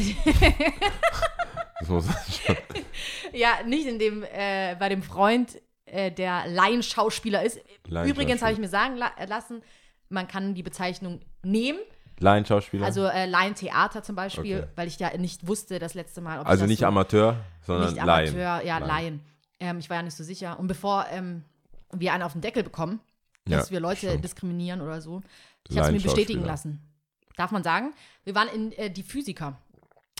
das 1.79 1.89
muss 1.89 2.05
schon. 2.45 2.55
Ja, 3.33 3.59
nicht 3.65 3.85
in 3.87 3.99
dem, 3.99 4.23
äh, 4.23 4.75
bei 4.79 4.89
dem 4.89 5.03
Freund, 5.03 5.59
äh, 5.85 6.11
der 6.11 6.47
Laienschauspieler 6.47 7.43
ist. 7.43 7.59
Übrigens 8.05 8.41
habe 8.41 8.53
ich 8.53 8.59
mir 8.59 8.69
sagen 8.69 8.95
la 8.95 9.11
lassen, 9.27 9.61
man 10.09 10.27
kann 10.27 10.53
die 10.55 10.63
Bezeichnung 10.63 11.19
nehmen. 11.43 11.79
Laienschauspieler. 12.19 12.85
Also 12.85 13.05
äh, 13.05 13.25
Laientheater 13.25 14.01
zum 14.01 14.15
Beispiel, 14.15 14.59
Okay. 14.59 14.67
weil 14.75 14.87
ich 14.87 14.97
ja 14.97 15.15
nicht 15.17 15.45
wusste 15.47 15.77
das 15.77 15.93
letzte 15.93 16.21
Mal. 16.21 16.39
Also 16.39 16.65
nicht 16.65 16.79
so, 16.79 16.85
Amateur, 16.87 17.37
sondern 17.61 17.93
nicht 17.93 18.03
Laien. 18.03 18.29
Amateur, 18.29 18.65
ja, 18.65 18.77
Laien. 18.79 18.87
Laien. 18.87 19.21
Ähm, 19.59 19.79
ich 19.79 19.89
war 19.89 19.97
ja 19.97 20.03
nicht 20.03 20.15
so 20.17 20.23
sicher. 20.23 20.57
Und 20.59 20.67
bevor 20.67 21.05
ähm, 21.11 21.43
wir 21.93 22.13
einen 22.13 22.23
auf 22.23 22.31
den 22.33 22.41
Deckel 22.41 22.63
bekommen, 22.63 22.99
dass 23.45 23.69
Ja, 23.69 23.73
wir 23.73 23.79
Leute 23.81 24.07
stimmt. 24.07 24.23
diskriminieren 24.23 24.81
oder 24.81 24.99
so, 25.01 25.21
ich 25.69 25.77
habe 25.77 25.87
es 25.87 25.93
mir 25.93 26.01
bestätigen 26.01 26.43
lassen. 26.43 26.81
Darf 27.35 27.51
man 27.51 27.63
sagen? 27.63 27.93
Wir 28.23 28.33
waren 28.33 28.47
in 28.49 28.71
äh, 28.71 28.89
die 28.89 29.03
Physiker. 29.03 29.61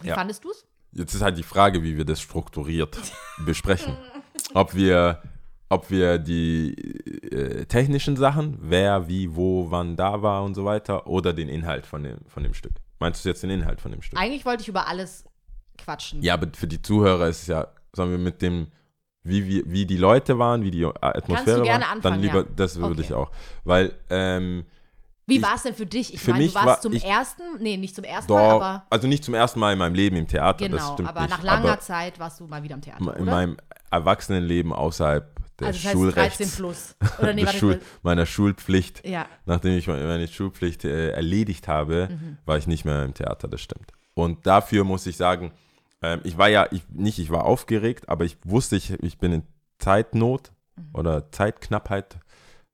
Wie 0.01 0.09
Ja. 0.09 0.15
fandest 0.15 0.43
du 0.43 0.51
es? 0.51 0.65
Jetzt 0.97 1.13
ist 1.13 1.21
halt 1.21 1.37
die 1.37 1.43
Frage, 1.43 1.83
wie 1.83 1.95
wir 1.95 2.05
das 2.05 2.19
strukturiert 2.19 2.97
besprechen. 3.45 3.95
Ob 4.53 4.73
wir, 4.73 5.21
ob 5.69 5.91
wir 5.91 6.17
die 6.17 6.73
äh, 7.31 7.65
technischen 7.65 8.17
Sachen, 8.17 8.57
wer, 8.61 9.07
wie, 9.07 9.35
wo, 9.35 9.69
wann 9.69 9.95
da 9.95 10.21
war 10.21 10.43
und 10.43 10.55
so 10.55 10.65
weiter, 10.65 11.05
oder 11.07 11.33
den 11.33 11.49
Inhalt 11.49 11.85
von 11.85 12.03
dem, 12.03 12.17
von 12.27 12.43
dem 12.43 12.53
Stück. 12.55 12.73
Meinst 12.99 13.23
du 13.23 13.29
jetzt 13.29 13.43
den 13.43 13.51
Inhalt 13.51 13.79
von 13.79 13.91
dem 13.91 14.01
Stück? 14.01 14.19
Eigentlich 14.19 14.45
wollte 14.45 14.63
ich 14.63 14.69
über 14.69 14.87
alles 14.87 15.25
quatschen. 15.77 16.23
Ja, 16.23 16.33
aber 16.33 16.47
für 16.53 16.67
die 16.67 16.81
Zuhörer 16.81 17.27
ist 17.27 17.43
es 17.43 17.47
ja, 17.47 17.67
sagen 17.93 18.09
wir, 18.09 18.17
mit 18.17 18.41
dem, 18.41 18.67
wie, 19.21 19.45
wie, 19.45 19.63
wie 19.67 19.85
die 19.85 19.97
Leute 19.97 20.39
waren, 20.39 20.63
wie 20.63 20.71
die 20.71 20.85
Atmosphäre 20.85 21.61
gerne 21.61 21.83
war, 21.83 21.91
anfangen, 21.91 22.01
dann 22.01 22.21
lieber, 22.21 22.39
ja. 22.39 22.55
das 22.55 22.77
würde 22.77 22.93
Okay. 22.93 23.01
ich 23.01 23.13
auch. 23.13 23.29
Weil, 23.65 23.93
ähm, 24.09 24.65
Wie 25.29 25.41
war 25.41 25.55
es 25.55 25.63
denn 25.63 25.73
für 25.75 25.85
dich? 25.85 26.13
Ich 26.13 26.21
für 26.21 26.31
meine, 26.31 26.43
mich 26.45 26.53
du 26.53 26.55
warst 26.55 26.67
war- 26.67 26.81
zum 26.81 26.93
ich- 26.93 27.03
ersten, 27.03 27.41
nee, 27.59 27.75
nicht 27.77 27.93
zum 27.93 28.05
ersten 28.05 28.31
Mal, 28.31 28.39
doch, 28.49 28.55
aber 28.61 28.85
also 28.89 29.07
nicht 29.07 29.23
zum 29.25 29.33
ersten 29.33 29.59
Mal 29.59 29.73
in 29.73 29.79
meinem 29.79 29.93
Leben 29.93 30.15
im 30.15 30.27
Theater, 30.27 30.67
genau, 30.67 30.95
aber 31.05 31.21
nicht. 31.21 31.29
nach 31.31 31.43
langer 31.43 31.71
aber 31.73 31.79
Zeit 31.81 32.17
warst 32.17 32.39
du 32.39 32.47
mal 32.47 32.63
wieder 32.63 32.75
im 32.75 32.81
Theater, 32.81 33.01
in 33.01 33.23
oder? 33.23 33.31
meinem 33.31 33.57
Erwachsenenleben 33.91 34.71
außerhalb 34.71 35.35
des 35.57 35.67
also 35.67 35.77
das 35.77 35.85
heißt 35.85 35.93
Schulrechts. 35.93 36.37
13 36.37 36.49
plus. 36.55 36.95
Oder 37.19 37.33
nee, 37.33 37.45
Schul 37.59 37.81
meiner 38.03 38.25
Schulpflicht, 38.25 39.05
ja, 39.05 39.25
nachdem 39.45 39.77
ich 39.77 39.87
meine 39.87 40.27
Schulpflicht 40.27 40.85
äh, 40.85 41.09
erledigt 41.11 41.67
habe, 41.67 42.07
Mhm. 42.11 42.37
war 42.45 42.57
ich 42.57 42.67
nicht 42.67 42.85
mehr 42.85 43.03
im 43.03 43.13
Theater, 43.13 43.47
das 43.49 43.59
stimmt. 43.61 43.91
Und 44.13 44.47
dafür 44.47 44.83
muss 44.85 45.05
ich 45.07 45.17
sagen, 45.17 45.51
ähm, 46.01 46.21
ich 46.23 46.37
war 46.37 46.47
ja, 46.47 46.67
ich, 46.71 46.83
nicht, 46.89 47.19
ich 47.19 47.31
war 47.31 47.43
aufgeregt, 47.43 48.07
aber 48.07 48.23
ich 48.23 48.37
wusste, 48.45 48.75
ich, 48.77 48.91
ich 49.03 49.17
bin 49.17 49.33
in 49.33 49.43
Zeitnot 49.79 50.51
Mhm. 50.77 50.89
oder 50.93 51.31
Zeitknappheit 51.31 52.17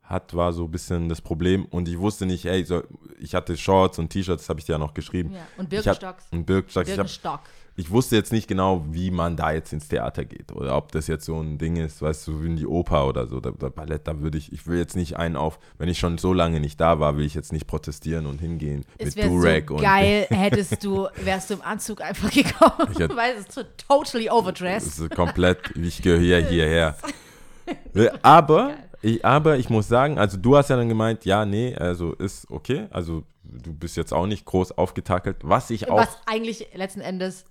hat, 0.04 0.34
war 0.36 0.52
so 0.54 0.66
ein 0.66 0.72
bisschen 0.72 1.10
das 1.10 1.22
Problem. 1.22 1.66
Und 1.66 1.88
ich 1.88 1.98
wusste 1.98 2.26
nicht, 2.26 2.44
hey, 2.44 2.64
so, 2.66 2.84
ich 3.20 3.34
hatte 3.36 3.56
Shorts 3.58 4.00
und 4.00 4.10
T-Shirts, 4.10 4.44
das 4.44 4.50
habe 4.50 4.60
ich 4.60 4.66
dir 4.66 4.74
ja 4.74 4.78
noch 4.78 4.94
geschrieben. 4.94 5.32
ja. 5.34 5.40
Und 5.58 5.72
Ich 5.72 5.80
hab- 5.80 6.00
Birkenstocks. 6.00 6.26
Und 6.32 6.46
Birkenstocks. 6.46 6.88
Ich, 6.90 6.92
hab, 6.94 7.06
Birkenstock. 7.06 7.40
ich 7.78 7.90
wusste 7.90 8.18
jetzt 8.18 8.32
nicht 8.34 8.48
genau, 8.50 8.86
wie 8.92 9.10
man 9.12 9.38
da 9.38 9.52
jetzt 9.54 9.72
ins 9.72 9.88
Theater 9.88 10.26
geht 10.26 10.52
oder 10.52 10.76
ob 10.76 10.92
das 10.92 11.08
jetzt 11.08 11.24
so 11.26 11.40
ein 11.40 11.58
Ding 11.58 11.78
ist, 11.78 12.02
weißt 12.02 12.28
du, 12.28 12.44
wie 12.44 12.48
in 12.48 12.56
die 12.58 12.68
Oper 12.68 13.08
oder 13.08 13.26
so, 13.28 13.40
da 13.40 13.50
Ballett, 13.52 14.06
da 14.08 14.20
würde 14.20 14.38
ich, 14.38 14.52
ich 14.52 14.68
will 14.68 14.78
jetzt 14.78 14.96
nicht 14.98 15.16
einen 15.18 15.38
auf, 15.38 15.58
wenn 15.78 15.88
ich 15.90 15.98
schon 15.98 16.18
so 16.18 16.34
lange 16.34 16.60
nicht 16.60 16.80
da 16.82 17.00
war, 17.00 17.16
will 17.18 17.26
ich 17.26 17.34
jetzt 17.34 17.54
nicht 17.54 17.66
protestieren 17.66 18.26
und 18.26 18.40
hingehen 18.42 18.84
Es 18.98 19.16
mit 19.16 19.16
wäre 19.16 19.30
Durag 19.30 19.70
so 19.70 19.76
und 19.76 19.82
geil, 19.82 20.28
hättest 20.30 20.84
du, 20.84 21.08
wärst 21.24 21.50
du 21.50 21.54
im 21.56 21.62
Anzug 21.62 22.02
einfach 22.02 22.30
gekommen, 22.30 22.90
Ich 22.92 23.00
hätte- 23.00 23.16
weil 23.16 23.34
es 23.36 23.40
ist 23.48 23.54
so 23.54 23.62
totally 23.88 24.26
das 24.26 24.34
overdressed. 24.36 25.00
ist 25.00 25.16
komplett, 25.16 25.60
ich 25.78 26.02
gehöre 26.02 26.42
hierher. 26.48 26.96
Aber 28.22 28.74
ich, 29.04 29.24
aber 29.26 29.58
ich 29.58 29.70
muss 29.70 29.88
sagen, 29.88 30.18
also 30.18 30.38
du 30.38 30.56
hast 30.58 30.70
ja 30.70 30.76
dann 30.78 30.90
gemeint, 30.90 31.26
ja, 31.26 31.46
nee, 31.46 31.76
also 31.76 32.14
ist 32.14 32.50
okay, 32.50 32.88
also 32.90 33.24
du 33.44 33.74
bist 33.74 33.98
jetzt 33.98 34.14
auch 34.14 34.26
nicht 34.26 34.46
groß 34.46 34.72
aufgetakelt, 34.78 35.38
was 35.44 35.70
ich 35.70 35.90
auch 35.90 35.98
Was 35.98 36.18
eigentlich 36.26 36.70
letzten 36.74 37.02
Endes, 37.02 37.46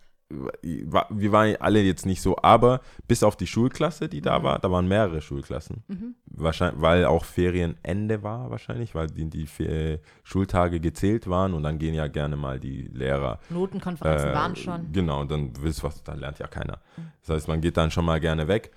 wir 0.62 1.32
waren 1.32 1.56
alle 1.60 1.82
jetzt 1.82 2.06
nicht 2.06 2.22
so, 2.22 2.38
aber 2.40 2.80
bis 3.06 3.22
auf 3.22 3.36
die 3.36 3.46
Schulklasse, 3.46 4.08
die 4.08 4.20
Mhm. 4.20 4.24
da 4.24 4.42
war, 4.42 4.58
da 4.60 4.70
waren 4.70 4.88
mehrere 4.88 5.20
Schulklassen. 5.20 5.84
Wahrscheinlich, 6.24 6.80
weil 6.80 7.04
auch 7.04 7.26
Ferienende 7.26 8.22
war 8.22 8.50
wahrscheinlich, 8.50 8.94
weil 8.94 9.08
die, 9.08 9.28
die 9.28 9.46
Fe- 9.46 10.00
Schultage 10.24 10.80
gezählt 10.80 11.28
waren 11.28 11.52
und 11.52 11.62
dann 11.64 11.78
gehen 11.78 11.92
ja 11.92 12.06
gerne 12.08 12.36
mal 12.36 12.58
die 12.58 12.82
Lehrer. 12.94 13.40
Notenkonferenzen 13.50 14.30
äh, 14.30 14.34
waren 14.34 14.56
schon. 14.56 14.82
Mhm. 14.88 14.92
Genau, 14.94 15.24
dann 15.24 15.52
willst 15.60 15.80
du 15.82 15.86
was, 15.88 16.02
da 16.02 16.14
lernt 16.14 16.38
ja 16.38 16.46
keiner. 16.46 16.78
Das 17.20 17.36
heißt, 17.36 17.48
man 17.48 17.60
geht 17.60 17.76
dann 17.76 17.90
schon 17.90 18.06
mal 18.06 18.18
gerne 18.18 18.48
weg. 18.48 18.70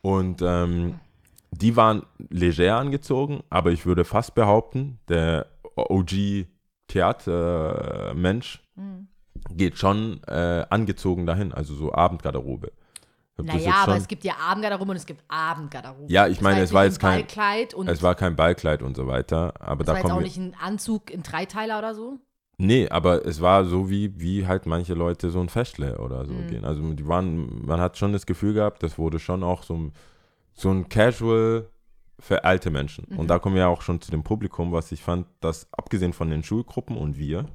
Und 0.00 0.40
ähm, 0.42 0.94
die 1.52 1.76
waren 1.76 2.02
leger 2.30 2.76
angezogen, 2.78 3.42
aber 3.50 3.70
ich 3.70 3.86
würde 3.86 4.04
fast 4.04 4.34
behaupten, 4.34 4.98
der 5.08 5.46
OG-Theatermensch 5.76 8.62
Mhm. 8.74 9.08
geht 9.54 9.76
schon 9.78 10.20
äh, 10.26 10.64
angezogen 10.70 11.26
dahin, 11.26 11.52
also 11.52 11.74
so 11.74 11.92
Abendgarderobe. 11.92 12.72
Naja, 13.38 13.74
aber 13.82 13.96
es 13.96 14.06
gibt 14.08 14.24
ja 14.24 14.34
Abendgarderobe 14.38 14.90
und 14.92 14.96
es 14.96 15.06
gibt 15.06 15.24
Abendgarderobe. 15.26 16.12
Ja, 16.12 16.28
ich 16.28 16.40
meine, 16.40 16.60
es 16.60 16.72
war 16.72 16.84
jetzt 16.84 17.00
kein- 17.00 17.10
ein 17.10 17.16
Ballkleid 17.26 17.74
und 17.74 17.88
Es 17.88 18.02
war 18.02 18.14
kein 18.14 18.36
Ballkleid 18.36 18.82
und 18.82 18.96
so 18.96 19.06
weiter, 19.06 19.54
aber 19.60 19.80
es 19.80 19.86
da 19.86 19.92
war 19.94 20.00
jetzt 20.00 20.10
auch 20.12 20.20
nicht 20.20 20.36
ein 20.36 20.54
Anzug 20.60 21.10
in 21.10 21.22
Dreiteiler 21.22 21.78
oder 21.78 21.94
so. 21.94 22.18
Nee, 22.58 22.88
aber 22.90 23.26
es 23.26 23.40
war 23.40 23.64
so 23.64 23.90
wie, 23.90 24.20
wie 24.20 24.46
halt 24.46 24.66
manche 24.66 24.94
Leute 24.94 25.30
so 25.30 25.40
ein 25.40 25.48
Festle 25.48 25.98
oder 25.98 26.24
so 26.26 26.34
Mhm. 26.34 26.46
gehen. 26.46 26.64
Also 26.64 26.82
die 26.92 27.08
waren, 27.08 27.64
man 27.66 27.80
hat 27.80 27.98
schon 27.98 28.12
das 28.12 28.26
Gefühl 28.26 28.52
gehabt, 28.54 28.82
das 28.82 28.98
wurde 28.98 29.18
schon 29.18 29.42
auch 29.42 29.62
so 29.64 29.74
ein, 29.74 29.92
so 30.54 30.70
ein 30.70 30.88
Casual 30.88 31.68
für 32.18 32.44
alte 32.44 32.70
Menschen. 32.70 33.06
Mhm. 33.08 33.18
Und 33.18 33.28
da 33.28 33.38
kommen 33.38 33.56
wir 33.56 33.68
auch 33.68 33.82
schon 33.82 34.00
zu 34.00 34.10
dem 34.10 34.22
Publikum, 34.22 34.72
was 34.72 34.92
ich 34.92 35.02
fand, 35.02 35.26
dass 35.40 35.68
abgesehen 35.72 36.12
von 36.12 36.30
den 36.30 36.42
Schulgruppen 36.44 36.96
und 36.96 37.18
wir, 37.18 37.46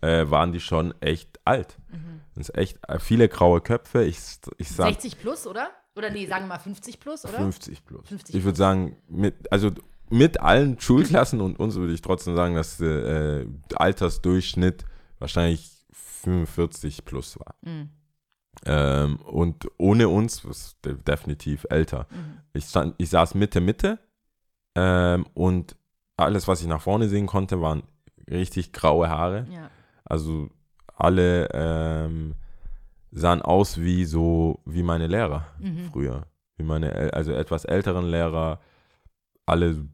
äh, 0.00 0.30
waren 0.30 0.52
die 0.52 0.60
schon 0.60 0.94
echt 1.00 1.40
alt. 1.44 1.78
Mhm. 1.90 2.20
Das 2.34 2.48
ist 2.48 2.58
echt 2.58 2.78
äh, 2.88 2.98
viele 2.98 3.28
graue 3.28 3.60
Köpfe. 3.60 4.04
Ich, 4.04 4.18
ich 4.58 4.68
sag 4.68 4.88
60 4.88 5.18
plus, 5.18 5.46
oder? 5.46 5.70
Oder 5.96 6.10
nee, 6.10 6.26
sagen 6.26 6.44
wir 6.44 6.48
mal 6.48 6.58
50 6.58 7.00
plus, 7.00 7.24
oder? 7.24 7.38
50 7.38 7.84
plus. 7.84 8.08
50 8.08 8.34
ich 8.34 8.44
würde 8.44 8.56
sagen, 8.56 8.96
mit, 9.08 9.50
also 9.52 9.70
mit 10.08 10.40
allen 10.40 10.80
Schulklassen 10.80 11.40
und 11.40 11.58
uns 11.58 11.76
würde 11.76 11.92
ich 11.92 12.02
trotzdem 12.02 12.34
sagen, 12.34 12.54
dass 12.54 12.78
der 12.78 13.40
äh, 13.40 13.46
Altersdurchschnitt 13.74 14.84
wahrscheinlich 15.18 15.70
45 15.92 17.04
plus 17.04 17.38
war. 17.38 17.54
Mhm. 17.62 17.90
Ähm, 18.66 19.16
und 19.22 19.68
ohne 19.78 20.08
uns 20.08 20.44
was 20.46 20.76
de 20.84 20.94
definitiv 20.94 21.66
älter. 21.70 22.06
Mhm. 22.10 22.38
Ich, 22.52 22.64
stand, 22.66 22.94
ich 22.98 23.08
saß 23.10 23.34
Mitte, 23.34 23.60
Mitte 23.60 23.98
ähm, 24.74 25.26
und 25.34 25.76
alles, 26.16 26.46
was 26.46 26.60
ich 26.60 26.66
nach 26.66 26.82
vorne 26.82 27.08
sehen 27.08 27.26
konnte, 27.26 27.60
waren 27.62 27.82
richtig 28.30 28.72
graue 28.72 29.08
Haare. 29.08 29.46
Ja. 29.50 29.70
Also 30.04 30.50
alle 30.94 31.48
ähm, 31.52 32.34
sahen 33.10 33.40
aus 33.42 33.80
wie 33.80 34.04
so, 34.04 34.60
wie 34.66 34.82
meine 34.82 35.06
Lehrer 35.06 35.46
Mhm. 35.58 35.90
früher. 35.90 36.26
Wie 36.56 36.64
meine, 36.64 37.14
also 37.14 37.32
etwas 37.32 37.64
älteren 37.64 38.10
Lehrer, 38.10 38.60
alle 39.46 39.86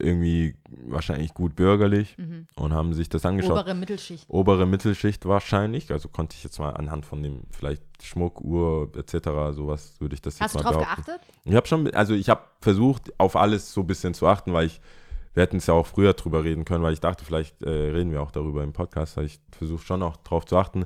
irgendwie 0.00 0.56
wahrscheinlich 0.86 1.34
gut 1.34 1.54
bürgerlich 1.56 2.16
Mhm. 2.18 2.46
und 2.56 2.72
haben 2.72 2.94
sich 2.94 3.08
das 3.08 3.24
angeschaut. 3.26 3.52
Obere 3.52 3.74
Mittelschicht. 3.74 4.24
Obere 4.28 4.66
Mittelschicht 4.66 5.24
wahrscheinlich, 5.26 5.90
also 5.92 6.08
konnte 6.08 6.36
ich 6.36 6.44
jetzt 6.44 6.58
mal 6.58 6.70
anhand 6.70 7.06
von 7.06 7.22
dem 7.22 7.42
vielleicht 7.50 7.82
Schmuck, 8.02 8.40
Uhr 8.40 8.90
etc. 8.96 9.54
sowas 9.54 9.94
würde 10.00 10.14
ich 10.14 10.22
das 10.22 10.40
Hast 10.40 10.54
jetzt 10.54 10.60
du 10.62 10.64
mal 10.66 10.72
drauf 10.72 10.82
behaupten. 10.84 11.04
geachtet? 11.04 11.26
Ich 11.44 11.54
habe 11.54 11.66
schon, 11.66 11.90
also 11.94 12.14
ich 12.14 12.28
habe 12.28 12.42
versucht, 12.60 13.12
auf 13.18 13.36
alles 13.36 13.72
so 13.72 13.82
ein 13.82 13.86
bisschen 13.86 14.14
zu 14.14 14.26
achten, 14.26 14.52
weil 14.52 14.66
ich, 14.66 14.80
wir 15.34 15.42
hätten 15.42 15.58
es 15.58 15.66
ja 15.66 15.74
auch 15.74 15.86
früher 15.86 16.12
drüber 16.14 16.42
reden 16.44 16.64
können, 16.64 16.82
weil 16.82 16.92
ich 16.92 17.00
dachte, 17.00 17.24
vielleicht 17.24 17.62
äh, 17.62 17.68
reden 17.68 18.10
wir 18.10 18.22
auch 18.22 18.32
darüber 18.32 18.62
im 18.64 18.72
Podcast, 18.72 19.16
weil 19.16 19.26
ich 19.26 19.40
versuche 19.52 19.84
schon 19.84 20.02
auch 20.02 20.16
drauf 20.18 20.44
zu 20.46 20.56
achten. 20.56 20.84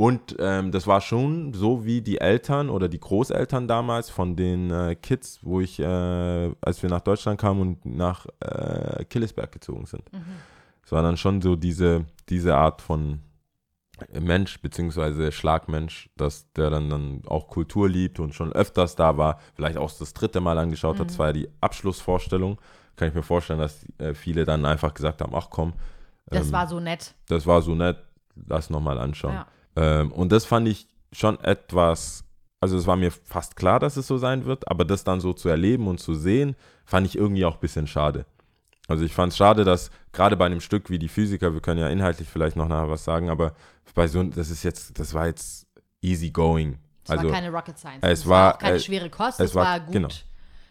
Und 0.00 0.36
ähm, 0.38 0.72
das 0.72 0.86
war 0.86 1.02
schon 1.02 1.52
so 1.52 1.84
wie 1.84 2.00
die 2.00 2.22
Eltern 2.22 2.70
oder 2.70 2.88
die 2.88 2.98
Großeltern 2.98 3.68
damals 3.68 4.08
von 4.08 4.34
den 4.34 4.70
äh, 4.70 4.94
Kids, 4.94 5.40
wo 5.42 5.60
ich, 5.60 5.78
äh, 5.78 6.50
als 6.62 6.82
wir 6.82 6.88
nach 6.88 7.02
Deutschland 7.02 7.38
kamen 7.38 7.60
und 7.60 7.84
nach 7.84 8.24
äh, 8.40 9.04
Killesberg 9.04 9.52
gezogen 9.52 9.84
sind. 9.84 10.10
Mhm. 10.10 10.22
Es 10.82 10.90
war 10.90 11.02
dann 11.02 11.18
schon 11.18 11.42
so 11.42 11.54
diese, 11.54 12.06
diese 12.30 12.56
Art 12.56 12.80
von 12.80 13.20
Mensch, 14.18 14.62
beziehungsweise 14.62 15.32
Schlagmensch, 15.32 16.08
dass 16.16 16.50
der 16.54 16.70
dann, 16.70 16.88
dann 16.88 17.20
auch 17.26 17.48
Kultur 17.48 17.86
liebt 17.86 18.20
und 18.20 18.34
schon 18.34 18.54
öfters 18.54 18.96
da 18.96 19.18
war, 19.18 19.38
vielleicht 19.54 19.76
auch 19.76 19.92
das 19.92 20.14
dritte 20.14 20.40
Mal 20.40 20.56
angeschaut 20.56 20.98
hat. 20.98 21.08
Mhm. 21.08 21.08
Das 21.08 21.18
war 21.18 21.26
ja 21.26 21.32
die 21.34 21.48
Abschlussvorstellung. 21.60 22.58
Kann 22.96 23.08
ich 23.08 23.14
mir 23.14 23.22
vorstellen, 23.22 23.60
dass 23.60 23.84
äh, 23.98 24.14
viele 24.14 24.46
dann 24.46 24.64
einfach 24.64 24.94
gesagt 24.94 25.20
haben, 25.20 25.34
ach 25.34 25.48
komm, 25.50 25.74
Das 26.24 26.46
ähm, 26.46 26.52
war 26.52 26.66
so 26.66 26.80
nett. 26.80 27.14
das 27.26 27.46
war 27.46 27.60
so 27.60 27.74
nett, 27.74 27.98
lass 28.46 28.70
nochmal 28.70 28.96
anschauen. 28.96 29.34
Ja. 29.34 29.46
Ähm, 29.76 30.12
und 30.12 30.32
das 30.32 30.44
fand 30.44 30.68
ich 30.68 30.86
schon 31.12 31.38
etwas, 31.40 32.24
also 32.60 32.76
es 32.76 32.86
war 32.86 32.96
mir 32.96 33.10
fast 33.10 33.56
klar, 33.56 33.80
dass 33.80 33.96
es 33.96 34.06
so 34.06 34.18
sein 34.18 34.44
wird, 34.44 34.68
aber 34.70 34.84
das 34.84 35.04
dann 35.04 35.20
so 35.20 35.32
zu 35.32 35.48
erleben 35.48 35.86
und 35.88 35.98
zu 35.98 36.14
sehen, 36.14 36.56
fand 36.84 37.06
ich 37.06 37.16
irgendwie 37.16 37.44
auch 37.44 37.54
ein 37.54 37.60
bisschen 37.60 37.86
schade. 37.86 38.26
Also 38.88 39.04
ich 39.04 39.14
fand 39.14 39.32
es 39.32 39.36
schade, 39.38 39.64
dass 39.64 39.90
gerade 40.12 40.36
bei 40.36 40.46
einem 40.46 40.60
Stück 40.60 40.90
wie 40.90 40.98
die 40.98 41.08
Physiker, 41.08 41.52
wir 41.54 41.60
können 41.60 41.78
ja 41.80 41.88
inhaltlich 41.88 42.28
vielleicht 42.28 42.56
noch 42.56 42.66
nachher 42.68 42.88
was 42.90 43.04
sagen, 43.04 43.30
aber 43.30 43.54
bei 43.94 44.08
so 44.08 44.22
das 44.24 44.50
ist 44.50 44.62
jetzt, 44.64 44.98
das 44.98 45.14
war 45.14 45.26
jetzt 45.26 45.66
easy 46.02 46.30
going. 46.30 46.78
Es 47.04 47.10
Also 47.10 47.24
war 47.24 47.32
keine 47.32 47.50
Rocket 47.50 47.78
Science. 47.78 47.98
es 48.02 48.20
es 48.20 48.26
war, 48.28 48.44
war 48.52 48.58
keine 48.58 48.76
äh, 48.76 48.80
schwere 48.80 49.10
Kost. 49.10 49.40
es 49.40 49.50
Es 49.50 49.54
war- 49.54 49.64
war, 49.64 49.80
gut 49.80 49.92
genau. 49.92 50.08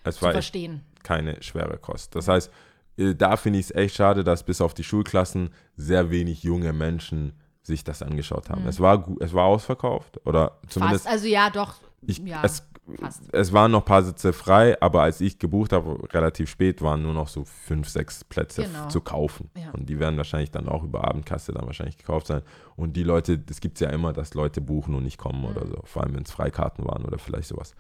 es 0.04 0.16
zu 0.18 0.22
war 0.24 0.32
verstehen. 0.34 0.82
keine 1.04 1.42
schwere 1.42 1.78
Kost. 1.78 2.16
Das 2.16 2.28
heißt, 2.28 2.52
äh, 2.98 3.16
da 3.16 3.38
finde 3.38 3.60
ich 3.60 3.66
es 3.68 3.72
echt 3.76 3.96
schade, 3.96 4.24
dass 4.24 4.44
bis 4.44 4.60
auf 4.62 4.74
die 4.74 4.84
Schulklassen 4.84 5.52
sehr 5.78 6.12
wenig 6.12 6.44
junge 6.44 6.74
Menschen 6.74 7.34
sich 7.70 7.84
das 7.86 8.02
angeschaut 8.02 8.50
haben. 8.50 8.68
Es 8.68 8.80
war 8.82 8.98
gut, 8.98 9.22
es 9.22 9.34
war 9.34 9.46
ausverkauft 9.46 10.20
oder 10.26 10.58
zumindest 10.68 11.06
Fast. 11.06 11.16
Also 11.16 11.28
ja, 11.28 11.50
doch. 11.50 11.76
ich, 12.02 12.18
ja, 12.20 12.42
es, 12.44 12.64
fast. 13.00 13.22
es 13.34 13.54
waren 13.54 13.72
noch 13.72 13.82
ein 13.84 13.86
paar 13.86 14.04
Sitze 14.04 14.34
frei, 14.34 14.76
aber 14.82 15.04
als 15.04 15.22
ich 15.22 15.40
gebucht 15.40 15.72
habe, 15.72 15.98
relativ 16.14 16.50
spät, 16.50 16.82
waren 16.82 17.02
nur 17.04 17.14
noch 17.14 17.28
so 17.30 17.46
fünf, 17.46 17.88
sechs 17.88 18.24
Plätze 18.26 18.64
Genau. 18.64 18.88
zu 18.90 19.00
kaufen. 19.02 19.50
Ja. 19.58 19.72
Und 19.72 19.88
die 19.90 20.00
werden 20.00 20.18
wahrscheinlich 20.18 20.52
dann 20.52 20.68
auch 20.68 20.84
über 20.84 21.08
Abendkasse 21.08 21.54
dann 21.54 21.66
wahrscheinlich 21.66 21.98
gekauft 21.98 22.28
sein. 22.28 22.42
Und 22.76 22.98
die 22.98 23.04
Leute, 23.04 23.38
das 23.40 23.62
gibt 23.62 23.78
es 23.78 23.82
ja 23.82 23.90
immer, 23.90 24.12
dass 24.14 24.34
Leute 24.34 24.60
buchen 24.62 24.96
und 24.96 25.04
nicht 25.04 25.18
kommen 25.18 25.46
oder 25.46 25.64
Mhm. 25.66 25.70
so, 25.70 25.82
vor 25.86 26.04
allem 26.04 26.16
wenn 26.16 26.24
es 26.24 26.32
Freikarten 26.32 26.86
waren 26.86 27.06
oder 27.06 27.18
vielleicht 27.20 27.48
sowas. 27.48 27.74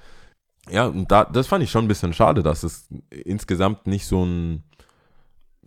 Ja, 0.69 0.85
und 0.87 1.11
da, 1.11 1.23
das 1.25 1.47
fand 1.47 1.63
ich 1.63 1.71
schon 1.71 1.85
ein 1.85 1.87
bisschen 1.87 2.13
schade, 2.13 2.43
dass 2.43 2.63
es 2.63 2.87
insgesamt 3.09 3.87
nicht 3.87 4.05
so 4.05 4.23
ein 4.23 4.63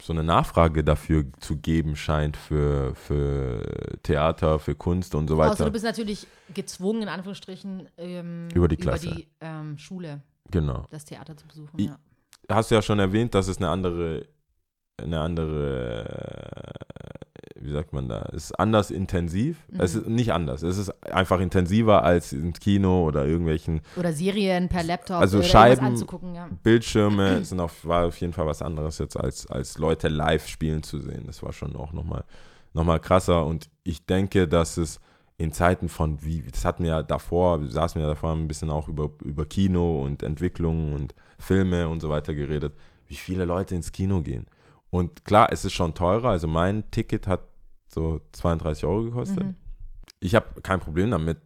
so 0.01 0.13
eine 0.13 0.23
Nachfrage 0.25 0.83
dafür 0.85 1.25
zu 1.41 1.57
geben 1.59 1.97
scheint 1.97 2.37
für, 2.37 2.95
für 2.95 3.63
Theater, 4.03 4.59
für 4.59 4.75
Kunst 4.75 5.15
und 5.15 5.29
so 5.29 5.37
weiter. 5.39 5.53
Außer 5.53 5.65
du 5.67 5.71
bist 5.71 5.85
natürlich 5.85 6.27
gezwungen, 6.55 7.03
in 7.03 7.09
Anführungsstrichen, 7.09 7.89
ähm, 7.99 8.49
Über 8.55 8.69
die 8.69 8.77
Klasse. 8.77 9.07
über 9.09 9.17
die 9.17 9.29
ähm, 9.41 9.79
Schule 9.79 10.23
genau. 10.51 10.87
das 10.91 11.05
Theater 11.05 11.37
zu 11.37 11.47
besuchen. 11.47 11.79
I- 11.79 11.87
Ja. 11.87 11.99
hast 12.49 12.71
du 12.71 12.75
ja 12.75 12.83
schon 12.83 12.99
erwähnt, 12.99 13.35
dass 13.35 13.49
es 13.49 13.59
eine 13.59 13.69
andere, 13.69 14.27
eine 15.03 15.21
andere, 15.21 16.75
äh, 17.55 17.61
wie 17.61 17.71
sagt 17.71 17.93
man 17.93 18.09
da, 18.09 18.29
es 18.31 18.45
ist 18.45 18.53
anders 18.59 18.91
intensiv. 18.91 19.59
Mhm. 19.71 19.81
Es 19.81 19.95
ist 19.95 20.07
nicht 20.09 20.33
anders, 20.33 20.63
es 20.63 20.79
ist 20.79 20.91
einfach 21.13 21.41
intensiver 21.41 22.03
als 22.03 22.33
im 22.33 22.53
Kino 22.53 23.07
oder 23.07 23.27
irgendwelchen 23.27 23.81
Oder 23.97 24.13
Serien 24.13 24.69
per 24.69 24.83
Laptop 24.83 25.19
Also 25.19 25.39
oder 25.39 25.47
Scheiben- 25.47 26.05
ja. 26.35 26.49
Bildschirme. 26.63 27.45
sind 27.45 27.61
auf, 27.61 27.85
war 27.87 28.07
auf 28.07 28.17
jeden 28.21 28.33
Fall 28.33 28.47
was 28.47 28.63
anderes 28.63 28.99
jetzt 28.99 29.17
als, 29.17 29.47
als 29.47 29.79
Leute 29.79 30.09
live 30.09 30.47
spielen 30.49 30.83
zu 30.83 31.01
sehen. 31.01 31.25
Das 31.27 31.43
war 31.43 31.53
schon 31.53 31.77
auch 31.77 31.93
nochmal 31.93 32.25
noch 32.75 32.85
mal 32.85 32.99
krasser 32.99 33.45
und 33.45 33.69
ich 33.85 34.07
denke, 34.07 34.49
dass 34.49 34.79
es 34.79 34.99
in 35.37 35.53
Zeiten 35.53 35.91
von, 35.91 36.25
wie, 36.25 36.43
das 36.51 36.65
hatten 36.65 36.85
wir 36.85 36.91
ja 36.91 37.03
davor, 37.03 37.61
wir 37.61 37.69
saßen 37.71 38.01
ja 38.01 38.07
davor 38.07 38.33
ein 38.33 38.49
bisschen 38.49 38.71
auch 38.71 38.89
über, 38.89 39.11
über 39.23 39.45
Kino 39.45 40.03
und 40.03 40.23
Entwicklung 40.23 40.95
und 40.95 41.15
Filme 41.39 41.89
und 41.89 42.01
so 42.01 42.09
weiter 42.09 42.33
geredet, 42.33 42.73
wie 43.09 43.15
viele 43.17 43.45
Leute 43.45 43.75
ins 43.75 43.93
Kino 43.93 44.23
gehen. 44.23 44.47
Und 44.93 45.25
klar, 45.25 45.49
es 45.51 45.65
ist 45.65 45.73
schon 45.73 45.95
teurer, 45.95 46.29
also 46.29 46.47
mein 46.47 46.91
Ticket 46.91 47.27
hat 47.27 47.41
so 47.89 48.21
32 48.33 48.85
Euro 48.85 49.05
gekostet. 49.05 49.43
Mhm. 49.43 49.55
Ich 50.21 50.35
habe 50.35 50.61
kein 50.61 50.81
Problem 50.81 51.11
damit. 51.11 51.39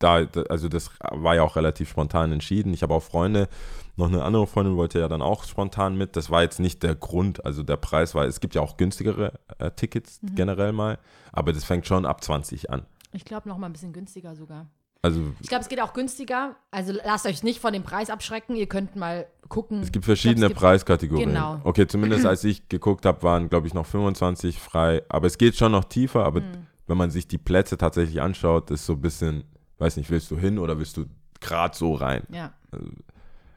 Da, 0.00 0.26
also 0.48 0.68
das 0.68 0.90
war 1.00 1.34
ja 1.36 1.42
auch 1.42 1.56
relativ 1.56 1.88
spontan 1.90 2.30
entschieden. 2.32 2.72
Ich 2.72 2.82
habe 2.82 2.94
auch 2.94 3.02
Freunde, 3.02 3.48
noch 3.96 4.06
eine 4.08 4.22
andere 4.24 4.46
Freundin 4.46 4.76
wollte 4.76 4.98
ja 5.00 5.08
dann 5.08 5.22
auch 5.22 5.44
spontan 5.44 5.96
mit. 5.96 6.14
Das 6.16 6.28
war 6.30 6.42
jetzt 6.42 6.60
nicht 6.60 6.82
der 6.82 6.94
Grund, 6.94 7.44
also 7.44 7.62
der 7.62 7.76
Preis 7.76 8.14
war, 8.14 8.24
es 8.26 8.40
gibt 8.40 8.54
ja 8.54 8.62
auch 8.62 8.76
günstigere 8.76 9.32
äh, 9.58 9.70
Tickets 9.72 10.20
Mhm. 10.22 10.34
generell 10.34 10.72
mal, 10.72 10.98
aber 11.32 11.52
das 11.52 11.64
fängt 11.64 11.86
schon 11.86 12.04
ab 12.06 12.22
20 12.22 12.70
an. 12.70 12.84
Ich 13.12 13.24
glaube, 13.24 13.48
noch 13.48 13.58
mal 13.58 13.66
ein 13.66 13.72
bisschen 13.72 13.92
günstiger 13.92 14.34
sogar. 14.36 14.66
Also 15.02 15.32
Ich 15.40 15.48
glaube, 15.48 15.62
es 15.62 15.68
geht 15.68 15.80
auch 15.80 15.92
günstiger. 15.92 16.56
Also 16.70 16.92
lasst 16.92 17.26
euch 17.26 17.42
nicht 17.42 17.60
von 17.60 17.72
dem 17.72 17.82
Preis 17.84 18.10
abschrecken. 18.10 18.56
Ihr 18.56 18.66
könnt 18.66 18.96
mal 18.96 19.26
gucken. 19.48 19.80
es 19.82 19.92
gibt 19.92 20.04
verschiedene 20.04 20.46
es 20.46 20.50
gibt- 20.50 20.60
Preiskategorien. 20.60 21.28
Genau. 21.30 21.60
Okay, 21.64 21.86
zumindest 21.86 22.26
als 22.26 22.42
ich 22.44 22.68
geguckt 22.68 23.06
habe, 23.06 23.22
waren 23.22 23.48
glaube 23.48 23.66
ich 23.68 23.74
noch 23.74 23.86
25 23.86 24.58
frei, 24.58 25.02
aber 25.08 25.26
es 25.28 25.38
geht 25.38 25.56
schon 25.56 25.72
noch 25.72 25.84
tiefer, 25.84 26.24
aber 26.24 26.40
Mhm. 26.40 26.66
wenn 26.88 26.96
man 26.98 27.10
sich 27.10 27.28
die 27.28 27.38
Plätze 27.38 27.78
tatsächlich 27.78 28.20
anschaut, 28.20 28.70
ist 28.70 28.84
so 28.86 28.94
ein 28.94 29.00
bisschen, 29.00 29.44
weiß 29.78 29.96
nicht, 29.96 30.10
willst 30.10 30.30
du 30.30 30.38
hin 30.38 30.58
oder 30.58 30.78
willst 30.78 30.96
du 30.96 31.06
gerade 31.40 31.76
so 31.76 31.94
rein? 31.94 32.24
Ja. 32.30 32.52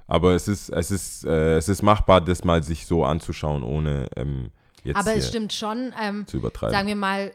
Aber 0.08 0.34
es 0.36 0.48
ist, 0.48 0.70
es 0.70 0.92
ist, 0.92 1.26
äh, 1.26 1.58
es 1.58 1.68
ist 1.70 1.82
machbar, 1.82 2.22
das 2.22 2.44
mal 2.44 2.62
sich 2.64 2.86
so 2.86 3.04
anzuschauen, 3.04 3.64
ohne 3.64 4.08
ähm, 4.16 4.52
jetzt 4.84 4.98
Aber 4.98 5.16
es 5.16 5.28
stimmt 5.30 5.54
schon. 5.54 5.94
Ähm, 6.02 6.28
zu 6.28 6.38
übertreiben. 6.38 6.74
sagen 6.74 6.88
wir 6.88 6.96
mal, 6.96 7.32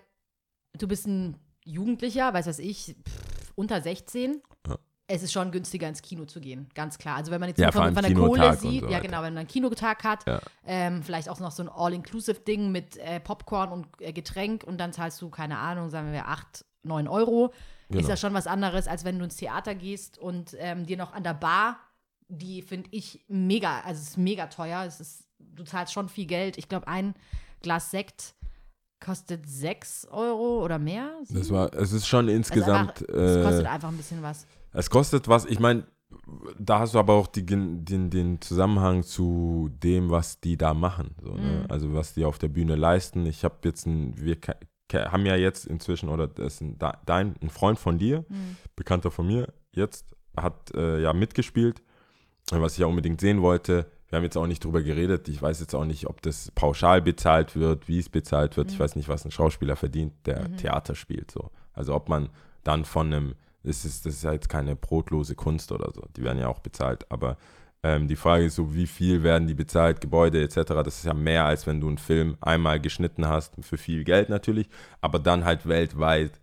du 0.78 0.86
bist 0.86 1.06
ein 1.06 1.36
Jugendlicher, 1.64 2.32
weiß 2.32 2.46
was 2.46 2.58
ich, 2.58 2.94
pff, 3.06 3.35
unter 3.56 3.80
16. 3.82 4.40
Ja. 4.68 4.76
Es 5.08 5.22
ist 5.22 5.32
schon 5.32 5.50
günstiger 5.52 5.88
ins 5.88 6.02
Kino 6.02 6.24
zu 6.24 6.40
gehen, 6.40 6.68
ganz 6.74 6.98
klar. 6.98 7.16
Also 7.16 7.30
wenn 7.30 7.38
man 7.40 7.48
jetzt 7.48 7.58
Ja, 7.60 7.70
von, 7.72 7.94
von 7.94 8.02
der 8.02 8.14
Kohle 8.14 8.56
sieht, 8.56 8.82
so 8.82 8.88
ja 8.88 8.98
genau, 9.00 9.18
wenn 9.22 9.34
man 9.34 9.38
einen 9.38 9.48
Kinotag 9.48 10.02
hat, 10.04 10.26
Ja. 10.26 10.40
ähm, 10.64 11.02
vielleicht 11.02 11.28
auch 11.28 11.38
noch 11.40 11.52
so 11.52 11.62
ein 11.62 11.68
All-Inclusive-Ding 11.68 12.70
mit 12.72 12.96
äh, 12.96 13.20
Popcorn 13.20 13.70
und 13.70 13.86
äh, 14.00 14.12
Getränk 14.12 14.64
und 14.64 14.78
dann 14.78 14.92
zahlst 14.92 15.20
du, 15.22 15.30
keine 15.30 15.58
Ahnung, 15.58 15.90
sagen 15.90 16.12
wir 16.12 16.26
8, 16.28 16.64
9 16.82 17.06
Euro. 17.08 17.52
Genau. 17.88 18.00
Ist 18.00 18.08
ja 18.08 18.16
schon 18.16 18.34
was 18.34 18.48
anderes, 18.48 18.88
als 18.88 19.04
wenn 19.04 19.18
du 19.18 19.24
ins 19.24 19.36
Theater 19.36 19.76
gehst 19.76 20.18
und 20.18 20.56
ähm, 20.58 20.86
dir 20.86 20.96
noch 20.96 21.12
an 21.12 21.22
der 21.22 21.34
Bar, 21.34 21.78
die 22.28 22.62
finde 22.62 22.88
ich 22.90 23.24
mega, 23.28 23.80
also 23.82 24.00
es 24.00 24.08
ist 24.08 24.18
mega 24.18 24.48
teuer. 24.48 24.82
Es 24.84 24.98
ist, 25.00 25.28
du 25.38 25.62
zahlst 25.62 25.92
schon 25.92 26.08
viel 26.08 26.26
Geld. 26.26 26.58
Ich 26.58 26.68
glaube, 26.68 26.88
ein 26.88 27.14
Glas 27.62 27.92
Sekt 27.92 28.34
kostet 29.00 29.48
6 29.48 30.08
Euro 30.10 30.64
oder 30.64 30.78
mehr. 30.78 31.10
Das 31.28 31.50
war, 31.50 31.72
es 31.74 31.92
ist 31.92 32.06
schon 32.06 32.28
insgesamt, 32.28 33.02
einfach, 33.08 33.14
es 33.14 33.44
kostet 33.44 33.64
äh, 33.64 33.68
einfach 33.68 33.88
ein 33.88 33.96
bisschen 33.96 34.22
was. 34.22 34.46
Es 34.72 34.90
kostet 34.90 35.28
was, 35.28 35.44
ich 35.46 35.60
meine, 35.60 35.86
da 36.58 36.78
hast 36.78 36.94
du 36.94 36.98
aber 36.98 37.14
auch 37.14 37.26
die, 37.26 37.44
den, 37.44 37.84
den 38.10 38.40
Zusammenhang 38.40 39.02
zu 39.02 39.70
dem, 39.82 40.10
was 40.10 40.40
die 40.40 40.56
da 40.56 40.74
machen. 40.74 41.14
So, 41.22 41.34
ne? 41.34 41.62
Mhm. 41.64 41.70
Also 41.70 41.92
was 41.94 42.14
die 42.14 42.24
auf 42.24 42.38
der 42.38 42.48
Bühne 42.48 42.76
leisten. 42.76 43.26
Ich 43.26 43.44
habe 43.44 43.56
jetzt 43.64 43.86
ein, 43.86 44.14
wir 44.16 44.36
haben 44.92 45.26
ja 45.26 45.36
jetzt 45.36 45.66
inzwischen, 45.66 46.08
oder 46.08 46.28
das 46.28 46.54
ist 46.54 46.60
ein, 46.60 46.78
dein, 47.06 47.34
ein 47.40 47.50
Freund 47.50 47.78
von 47.78 47.98
dir, 47.98 48.24
Mhm. 48.28 48.56
Bekannter 48.76 49.10
von 49.10 49.26
mir, 49.26 49.52
jetzt 49.72 50.06
hat 50.36 50.72
äh, 50.74 51.00
ja 51.00 51.12
mitgespielt, 51.12 51.82
was 52.50 52.74
ich 52.74 52.78
ja 52.78 52.86
unbedingt 52.86 53.20
sehen 53.20 53.42
wollte. 53.42 53.86
Wir 54.08 54.16
haben 54.18 54.24
jetzt 54.24 54.36
auch 54.36 54.46
nicht 54.46 54.64
drüber 54.64 54.82
geredet. 54.82 55.28
Ich 55.28 55.40
weiß 55.42 55.58
jetzt 55.60 55.74
auch 55.74 55.84
nicht, 55.84 56.06
ob 56.06 56.22
das 56.22 56.50
pauschal 56.54 57.02
bezahlt 57.02 57.56
wird, 57.56 57.88
wie 57.88 57.98
es 57.98 58.08
bezahlt 58.08 58.56
wird. 58.56 58.70
Ich 58.70 58.78
Mhm. 58.78 58.82
weiß 58.84 58.96
nicht, 58.96 59.08
was 59.08 59.24
ein 59.24 59.30
Schauspieler 59.32 59.74
verdient, 59.76 60.12
der 60.26 60.48
Mhm. 60.48 60.56
Theater 60.58 60.94
spielt. 60.94 61.30
So. 61.30 61.50
Also 61.74 61.94
ob 61.94 62.08
man 62.08 62.28
dann 62.64 62.84
von 62.84 63.06
einem, 63.12 63.34
das 63.64 63.84
ist, 63.84 64.06
das 64.06 64.14
ist 64.14 64.22
ja 64.24 64.32
jetzt 64.32 64.48
keine 64.48 64.76
brotlose 64.76 65.34
Kunst 65.34 65.72
oder 65.72 65.90
so. 65.92 66.02
Die 66.16 66.22
werden 66.22 66.38
ja 66.38 66.46
auch 66.48 66.60
bezahlt. 66.60 67.10
Aber 67.10 67.36
ähm, 67.82 68.06
die 68.08 68.16
Frage 68.16 68.44
ist 68.44 68.54
so, 68.54 68.74
wie 68.74 68.86
viel 68.86 69.22
werden 69.24 69.48
die 69.48 69.54
bezahlt, 69.54 70.00
Gebäude 70.00 70.40
etc. 70.42 70.56
Das 70.84 70.98
ist 70.98 71.04
ja 71.04 71.14
mehr, 71.14 71.44
als 71.44 71.66
wenn 71.66 71.80
du 71.80 71.88
einen 71.88 71.98
Film 71.98 72.36
einmal 72.40 72.80
geschnitten 72.80 73.26
hast, 73.26 73.54
für 73.60 73.76
viel 73.76 74.04
Geld 74.04 74.28
natürlich, 74.28 74.68
aber 75.00 75.18
dann 75.18 75.44
halt 75.44 75.66
weltweit 75.68 76.40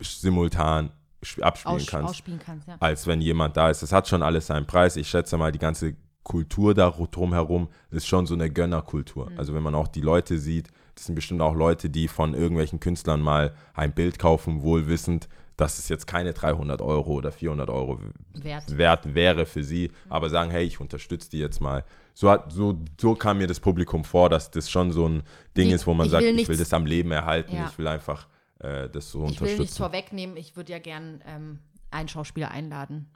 simultan 0.00 0.90
sp- 1.22 1.42
abspielen 1.42 1.76
Aus, 1.76 1.86
kannst 1.86 2.10
ausspielen 2.10 2.40
kannst, 2.44 2.68
ja. 2.68 2.76
als 2.80 3.06
wenn 3.06 3.20
jemand 3.20 3.56
da 3.56 3.70
ist. 3.70 3.82
Es 3.82 3.92
hat 3.92 4.08
schon 4.08 4.22
alles 4.22 4.46
seinen 4.48 4.66
Preis. 4.66 4.96
Ich 4.96 5.08
schätze 5.08 5.36
mal, 5.36 5.52
die 5.52 5.58
ganze 5.58 5.94
Kultur 6.24 6.74
da 6.74 6.90
drumherum 6.90 7.68
ist 7.90 8.06
schon 8.06 8.26
so 8.26 8.34
eine 8.34 8.50
Gönnerkultur. 8.50 9.30
Mhm. 9.30 9.38
Also 9.38 9.54
wenn 9.54 9.62
man 9.62 9.74
auch 9.74 9.88
die 9.88 10.00
Leute 10.00 10.38
sieht, 10.38 10.68
das 10.94 11.06
sind 11.06 11.14
bestimmt 11.14 11.40
auch 11.40 11.54
Leute, 11.54 11.90
die 11.90 12.06
von 12.08 12.34
irgendwelchen 12.34 12.78
Künstlern 12.80 13.20
mal 13.20 13.54
ein 13.74 13.92
Bild 13.92 14.18
kaufen, 14.18 14.62
wohl 14.62 14.86
wissend, 14.88 15.28
dass 15.56 15.78
es 15.78 15.88
jetzt 15.88 16.06
keine 16.06 16.32
300 16.32 16.80
Euro 16.80 17.12
oder 17.12 17.32
400 17.32 17.68
Euro 17.70 17.98
Wert. 18.34 18.76
wert 18.76 19.14
wäre 19.14 19.46
für 19.46 19.62
sie, 19.64 19.90
aber 20.08 20.28
sagen, 20.30 20.50
hey, 20.50 20.64
ich 20.64 20.80
unterstütze 20.80 21.30
die 21.30 21.38
jetzt 21.38 21.60
mal. 21.60 21.84
So, 22.14 22.30
hat, 22.30 22.52
so, 22.52 22.78
so 23.00 23.14
kam 23.14 23.38
mir 23.38 23.46
das 23.46 23.60
Publikum 23.60 24.04
vor, 24.04 24.28
dass 24.28 24.50
das 24.50 24.70
schon 24.70 24.92
so 24.92 25.08
ein 25.08 25.22
Ding 25.56 25.68
Ich- 25.68 25.74
ist, 25.74 25.86
wo 25.86 25.94
man 25.94 26.06
ich 26.06 26.12
sagt, 26.12 26.24
will 26.24 26.38
ich 26.38 26.48
will 26.48 26.56
das 26.56 26.72
am 26.72 26.86
Leben 26.86 27.10
erhalten, 27.10 27.54
Ja. 27.56 27.68
ich 27.70 27.78
will 27.78 27.86
einfach 27.86 28.28
äh, 28.60 28.88
das 28.88 29.10
so 29.10 29.18
Ich 29.24 29.24
will 29.24 29.26
nichts 29.28 29.40
unterstützen. 29.42 29.76
vorwegnehmen, 29.78 30.36
ich 30.36 30.56
würde 30.56 30.72
ja 30.72 30.78
gern 30.78 31.20
ähm, 31.26 31.58
einen 31.90 32.08
Schauspieler 32.08 32.50
einladen. 32.50 33.06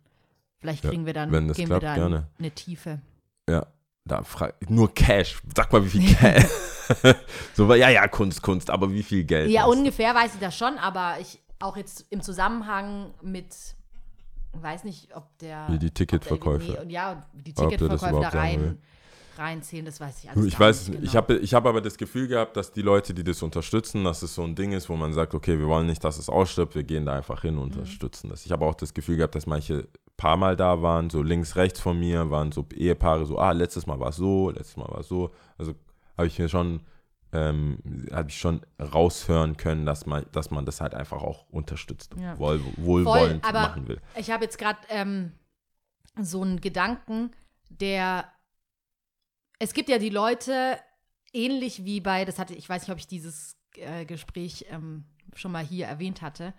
Vielleicht 0.66 0.84
Ja, 0.84 0.90
kriegen 0.90 1.06
wir 1.06 1.12
dann, 1.14 1.30
wenn 1.32 1.46
das 1.48 1.56
gehen 1.56 1.66
klappt, 1.66 1.82
wir 1.82 1.88
da 1.88 1.94
in 1.94 2.00
gerne. 2.00 2.26
eine 2.38 2.50
Tiefe. 2.50 3.00
Ja, 3.48 3.66
da 4.04 4.22
frag, 4.24 4.54
nur 4.68 4.92
Cash. 4.92 5.38
Sag 5.54 5.72
mal, 5.72 5.84
wie 5.84 5.88
viel 5.90 6.14
Cash. 6.14 6.44
so, 7.54 7.72
ja, 7.74 7.88
ja, 7.88 8.08
Kunst, 8.08 8.42
Kunst, 8.42 8.68
aber 8.70 8.90
wie 8.92 9.02
viel 9.04 9.22
Geld? 9.24 9.50
Ja, 9.50 9.62
hast 9.62 9.68
du? 9.72 9.78
ungefähr 9.78 10.12
weiß 10.14 10.34
ich 10.34 10.40
das 10.40 10.56
schon, 10.56 10.76
aber 10.78 11.16
ich 11.20 11.40
auch 11.60 11.76
jetzt 11.76 12.04
im 12.10 12.20
Zusammenhang 12.20 13.14
mit, 13.22 13.54
weiß 14.54 14.82
nicht, 14.84 15.14
ob 15.14 15.38
der. 15.38 15.66
Wie 15.68 15.78
die 15.78 15.86
ob 15.86 15.94
der- 15.94 15.94
Ticketverkäufe. 15.94 16.82
Nee, 16.84 16.92
ja, 16.92 17.22
die 17.32 17.54
Ticketverkäufe 17.54 18.20
da 18.20 18.28
rein, 18.30 18.78
will. 19.36 19.44
reinzählen, 19.44 19.84
das 19.84 20.00
weiß 20.00 20.24
ich 20.24 20.30
alles 20.30 20.44
Ich 20.46 20.58
weiß 20.58 20.82
es 20.82 20.88
nicht. 20.88 21.00
nicht. 21.00 21.06
Ich 21.06 21.12
genau. 21.12 21.22
habe 21.22 21.36
ich 21.38 21.54
hab 21.54 21.66
aber 21.66 21.80
das 21.80 21.96
Gefühl 21.98 22.28
gehabt, 22.28 22.56
dass 22.56 22.72
die 22.72 22.82
Leute, 22.82 23.14
die 23.14 23.24
das 23.24 23.42
unterstützen, 23.42 24.04
dass 24.04 24.22
es 24.22 24.34
so 24.34 24.42
ein 24.44 24.54
Ding 24.54 24.72
ist, 24.72 24.88
wo 24.88 24.96
man 24.96 25.12
sagt, 25.12 25.34
okay, 25.34 25.58
wir 25.58 25.66
wollen 25.66 25.86
nicht, 25.86 26.02
dass 26.04 26.18
es 26.18 26.28
ausstirbt, 26.28 26.74
wir 26.74 26.84
gehen 26.84 27.04
da 27.06 27.14
einfach 27.16 27.42
hin 27.42 27.58
und 27.58 27.72
Mhm. 27.74 27.80
unterstützen 27.80 28.28
das. 28.30 28.46
Ich 28.46 28.52
habe 28.52 28.64
auch 28.64 28.74
das 28.74 28.94
Gefühl 28.94 29.16
gehabt, 29.16 29.34
dass 29.34 29.46
manche 29.46 29.88
paar 30.16 30.36
Mal 30.36 30.56
da 30.56 30.80
waren, 30.82 31.10
so 31.10 31.22
links, 31.22 31.56
rechts 31.56 31.78
von 31.80 31.98
mir, 31.98 32.30
waren 32.30 32.50
so 32.52 32.66
Ehepaare, 32.74 33.26
so, 33.26 33.38
ah, 33.38 33.52
letztes 33.52 33.86
Mal 33.86 34.00
war 34.00 34.08
es 34.08 34.16
so, 34.16 34.50
letztes 34.50 34.76
Mal 34.78 34.88
war 34.88 35.00
es 35.00 35.08
so. 35.08 35.30
Also 35.58 35.74
habe 36.16 36.26
ich 36.28 36.38
mir 36.38 36.48
schon, 36.48 36.80
ähm, 37.32 37.78
habe 38.12 38.30
ich 38.30 38.38
schon 38.38 38.62
raushören 38.80 39.58
können, 39.58 39.84
dass 39.84 40.06
man, 40.06 40.24
dass 40.32 40.50
man 40.50 40.64
das 40.64 40.80
halt 40.80 40.94
einfach 40.94 41.20
auch 41.22 41.46
unterstützt, 41.50 42.14
und 42.14 42.22
Ja. 42.22 42.38
wohl, 42.38 42.60
wohlwollend 42.78 43.44
aber- 43.44 43.60
machen 43.60 43.88
will. 43.88 44.00
Ich 44.16 44.30
habe 44.30 44.44
jetzt 44.44 44.56
gerade 44.58 44.78
ähm, 44.88 45.32
so 46.18 46.40
einen 46.40 46.60
Gedanken, 46.62 47.32
der. 47.68 48.24
Es 49.58 49.72
gibt 49.72 49.88
ja 49.88 49.98
die 49.98 50.10
Leute, 50.10 50.78
ähnlich 51.32 51.84
wie 51.84 52.00
bei, 52.00 52.24
das 52.24 52.38
hatte, 52.38 52.54
ich 52.54 52.68
weiß 52.68 52.82
nicht, 52.82 52.90
ob 52.92 52.98
ich 52.98 53.06
dieses 53.06 53.56
äh, 53.76 54.04
Gespräch 54.04 54.66
ähm, 54.70 55.04
schon 55.34 55.52
mal 55.52 55.64
hier 55.64 55.86
erwähnt 55.86 56.22
hatte. 56.22 56.54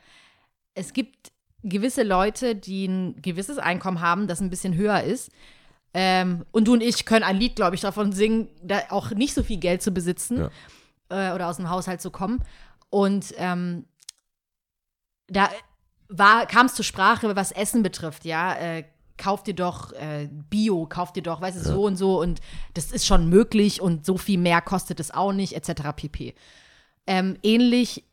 Es 0.74 0.94
gibt 0.94 1.32
gewisse 1.64 2.04
Leute, 2.04 2.56
die 2.56 2.86
ein 2.86 3.22
gewisses 3.22 3.58
Einkommen 3.58 4.02
haben, 4.02 4.28
das 4.28 4.42
ein 4.42 4.50
bisschen 4.50 4.76
höher 4.76 5.02
ist. 5.04 5.32
Ähm, 5.94 6.46
und 6.52 6.68
du 6.68 6.74
und 6.74 6.82
ich 6.84 7.06
können 7.06 7.24
ein 7.24 7.38
Lied, 7.38 7.56
glaube 7.56 7.76
ich, 7.76 7.82
davon 7.82 8.12
singen, 8.12 8.50
da 8.62 8.82
auch 8.90 9.12
nicht 9.12 9.34
so 9.34 9.42
viel 9.42 9.58
Geld 9.58 9.82
zu 9.82 9.92
besitzen 9.92 10.50
Ja. 11.10 11.32
äh, 11.32 11.34
oder 11.34 11.48
aus 11.48 11.58
dem 11.58 11.70
Haushalt 11.70 12.02
zu 12.02 12.12
kommen. 12.12 12.44
Und 12.90 13.34
ähm, 13.38 13.86
da 15.28 15.50
war, 16.10 16.46
kam 16.46 16.68
es 16.68 16.76
zur 16.76 16.86
Sprache, 16.86 17.36
was 17.36 17.52
Essen 17.52 17.84
betrifft, 17.84 18.26
ja. 18.26 18.56
Äh, 18.56 18.84
kauf 19.18 19.44
dir 19.44 19.54
doch 19.54 19.94
äh, 19.94 20.30
Bio, 20.50 20.86
kauf 20.86 21.14
dir 21.14 21.24
doch, 21.24 21.42
weißt 21.42 21.58
du, 21.58 21.64
so 21.64 21.84
und 21.84 21.96
so 21.96 22.22
und 22.22 22.40
das 22.74 22.92
ist 22.92 23.06
schon 23.06 23.30
möglich 23.30 23.82
und 23.82 24.06
so 24.06 24.18
viel 24.18 24.40
mehr 24.40 24.62
kostet 24.62 25.00
es 25.00 25.12
auch 25.12 25.34
nicht, 25.34 25.54
etc. 25.54 25.84
pp. 25.96 26.36
Ähm, 27.06 27.38
ähnlich 27.44 28.04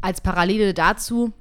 als 0.00 0.20
Parallele 0.20 0.74
dazu 0.74 1.32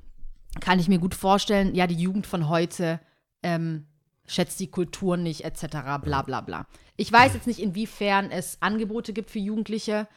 kann 0.59 0.79
ich 0.79 0.87
mir 0.87 0.99
gut 0.99 1.15
vorstellen, 1.15 1.75
ja, 1.75 1.87
die 1.87 1.95
Jugend 1.95 2.27
von 2.27 2.47
heute 2.47 2.99
ähm, 3.43 3.85
schätzt 4.27 4.59
die 4.59 4.67
Kultur 4.67 5.17
nicht, 5.17 5.43
etc. 5.43 5.67
bla 6.01 6.21
bla 6.21 6.41
bla. 6.41 6.65
Ich 6.97 7.11
weiß 7.11 7.33
jetzt 7.33 7.47
nicht, 7.47 7.59
inwiefern 7.59 8.31
es 8.31 8.57
Angebote 8.61 9.13
gibt 9.13 9.29
für 9.29 9.39
Jugendliche, 9.39 10.07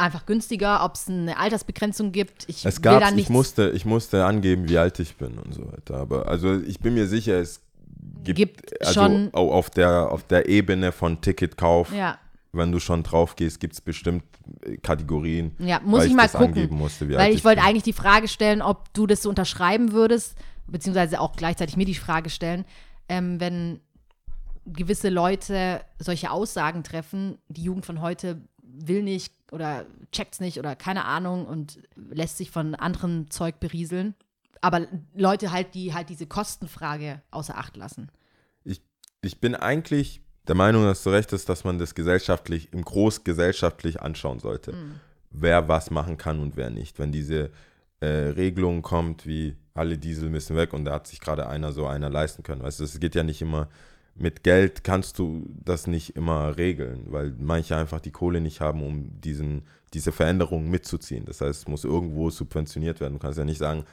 einfach 0.00 0.26
günstiger, 0.26 0.84
ob 0.84 0.94
es 0.94 1.08
eine 1.08 1.38
Altersbegrenzung 1.38 2.12
gibt. 2.12 2.48
Ich 2.48 2.64
Es 2.64 2.82
gab, 2.82 3.16
ich 3.16 3.28
musste, 3.28 3.70
ich 3.70 3.84
musste 3.84 4.24
angeben, 4.24 4.68
wie 4.68 4.78
alt 4.78 4.98
ich 4.98 5.16
bin 5.16 5.38
und 5.38 5.54
so 5.54 5.70
weiter. 5.70 5.96
Aber 5.96 6.28
also 6.28 6.58
ich 6.60 6.80
bin 6.80 6.94
mir 6.94 7.06
sicher, 7.06 7.38
es 7.38 7.60
gibt, 8.24 8.36
Gibt 8.36 8.80
also 8.86 8.92
schon- 9.00 9.30
au- 9.34 9.52
auf 9.52 9.70
der, 9.70 10.10
auf 10.12 10.22
der 10.24 10.48
Ebene 10.48 10.92
von 10.92 11.20
Ticketkauf, 11.20 11.92
ja, 11.94 12.18
wenn 12.52 12.72
du 12.72 12.80
schon 12.80 13.02
drauf 13.02 13.36
gehst, 13.36 13.60
gibt 13.60 13.74
es 13.74 13.80
bestimmt 13.80 14.24
äh, 14.64 14.76
Kategorien. 14.78 15.52
ja, 15.58 15.80
muss 15.84 16.00
weil 16.00 16.08
ich 16.08 16.14
mal 16.14 16.28
gucken. 16.28 16.46
angeben 16.46 16.76
musste, 16.76 17.08
Weil 17.08 17.18
alt 17.18 17.34
ich 17.34 17.44
wollte 17.44 17.62
eigentlich 17.62 17.84
die 17.84 17.92
Frage 17.92 18.26
stellen, 18.28 18.60
ob 18.62 18.92
du 18.94 19.06
das 19.06 19.22
so 19.22 19.28
unterschreiben 19.28 19.92
würdest, 19.92 20.34
beziehungsweise 20.66 21.20
auch 21.20 21.36
gleichzeitig 21.36 21.76
mir 21.76 21.84
die 21.86 21.94
Frage 21.94 22.30
stellen, 22.30 22.64
ähm, 23.08 23.38
wenn 23.40 23.80
gewisse 24.66 25.08
Leute 25.08 25.80
solche 25.98 26.30
Aussagen 26.30 26.82
treffen, 26.84 27.38
die 27.48 27.62
Jugend 27.62 27.86
von 27.86 28.00
heute 28.00 28.40
will 28.62 29.02
nicht 29.02 29.32
oder 29.52 29.84
checkt's 30.12 30.38
nicht 30.40 30.58
oder 30.58 30.76
keine 30.76 31.04
Ahnung 31.04 31.46
und 31.46 31.78
lässt 31.96 32.36
sich 32.36 32.50
von 32.50 32.74
anderem 32.76 33.30
Zeug 33.30 33.58
berieseln. 33.58 34.14
Aber 34.60 34.86
Leute 35.14 35.52
halt, 35.52 35.74
die 35.74 35.94
halt 35.94 36.08
diese 36.08 36.26
Kostenfrage 36.26 37.22
außer 37.30 37.56
Acht 37.56 37.76
lassen. 37.76 38.10
ich, 38.64 38.82
ich 39.22 39.40
bin 39.40 39.54
eigentlich 39.54 40.20
der 40.48 40.54
Meinung, 40.54 40.84
dass 40.84 41.02
du 41.02 41.10
recht 41.10 41.32
ist, 41.32 41.48
dass 41.48 41.64
man 41.64 41.78
das 41.78 41.94
gesellschaftlich, 41.94 42.72
im 42.72 42.82
Groß 42.82 43.24
gesellschaftlich 43.24 44.00
anschauen 44.00 44.40
sollte. 44.40 44.74
Wer 45.30 45.68
was 45.68 45.90
machen 45.90 46.16
kann 46.16 46.40
und 46.40 46.56
wer 46.56 46.70
nicht. 46.70 46.98
Wenn 46.98 47.12
diese 47.12 47.50
äh, 48.00 48.06
Regelung 48.06 48.82
kommt, 48.82 49.26
wie 49.26 49.56
alle 49.74 49.96
Diesel 49.98 50.28
müssen 50.28 50.56
weg 50.56 50.72
und 50.72 50.84
da 50.84 50.94
hat 50.94 51.06
sich 51.06 51.20
gerade 51.20 51.46
einer 51.48 51.72
so 51.72 51.86
einer 51.86 52.10
leisten 52.10 52.42
können. 52.42 52.62
Weißt 52.62 52.80
du, 52.80 52.84
es 52.84 52.98
geht 52.98 53.14
ja 53.14 53.22
nicht 53.22 53.40
immer, 53.40 53.68
mit 54.20 54.44
Geld 54.44 54.84
kannst 54.84 55.18
du 55.18 55.46
das 55.64 55.86
nicht 55.86 56.14
immer 56.14 56.58
regeln, 56.58 57.06
weil 57.06 57.34
manche 57.38 57.74
einfach 57.74 58.00
die 58.00 58.10
Kohle 58.10 58.42
nicht 58.42 58.60
haben, 58.60 58.82
um 58.82 59.18
diesen, 59.20 59.62
diese 59.94 60.12
Veränderungen 60.12 60.70
mitzuziehen. 60.70 61.24
Das 61.24 61.40
heißt, 61.40 61.62
es 61.62 61.68
muss 61.68 61.84
irgendwo 61.84 62.28
subventioniert 62.28 63.00
werden. 63.00 63.14
Du 63.14 63.18
kannst 63.18 63.38
ja 63.38 63.46
nicht 63.46 63.56
sagen, 63.56 63.84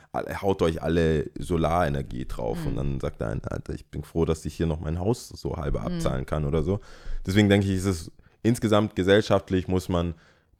haut 0.42 0.62
euch 0.62 0.84
alle 0.84 1.32
Solarenergie 1.40 2.26
drauf 2.26 2.58
und 2.66 2.76
dann 2.76 3.00
sagt 3.00 3.22
der 3.22 3.30
eine, 3.30 3.42
Alter, 3.50 3.74
ich 3.74 3.86
bin 3.86 4.04
froh, 4.04 4.26
dass 4.26 4.44
ich 4.44 4.54
hier 4.54 4.66
noch 4.66 4.82
mein 4.82 5.00
Haus 5.00 5.30
so 5.30 5.56
halbe 5.56 5.80
abzahlen 5.80 6.26
kann 6.26 6.44
oder 6.44 6.62
so. 6.62 6.82
Deswegen 7.26 7.48
denke 7.48 7.68
ich, 7.68 7.78
ist 7.78 7.86
es 7.86 8.12
insgesamt 8.44 8.98
gesellschaftlich 8.98 9.70
muss 9.70 9.88
man 9.88 10.14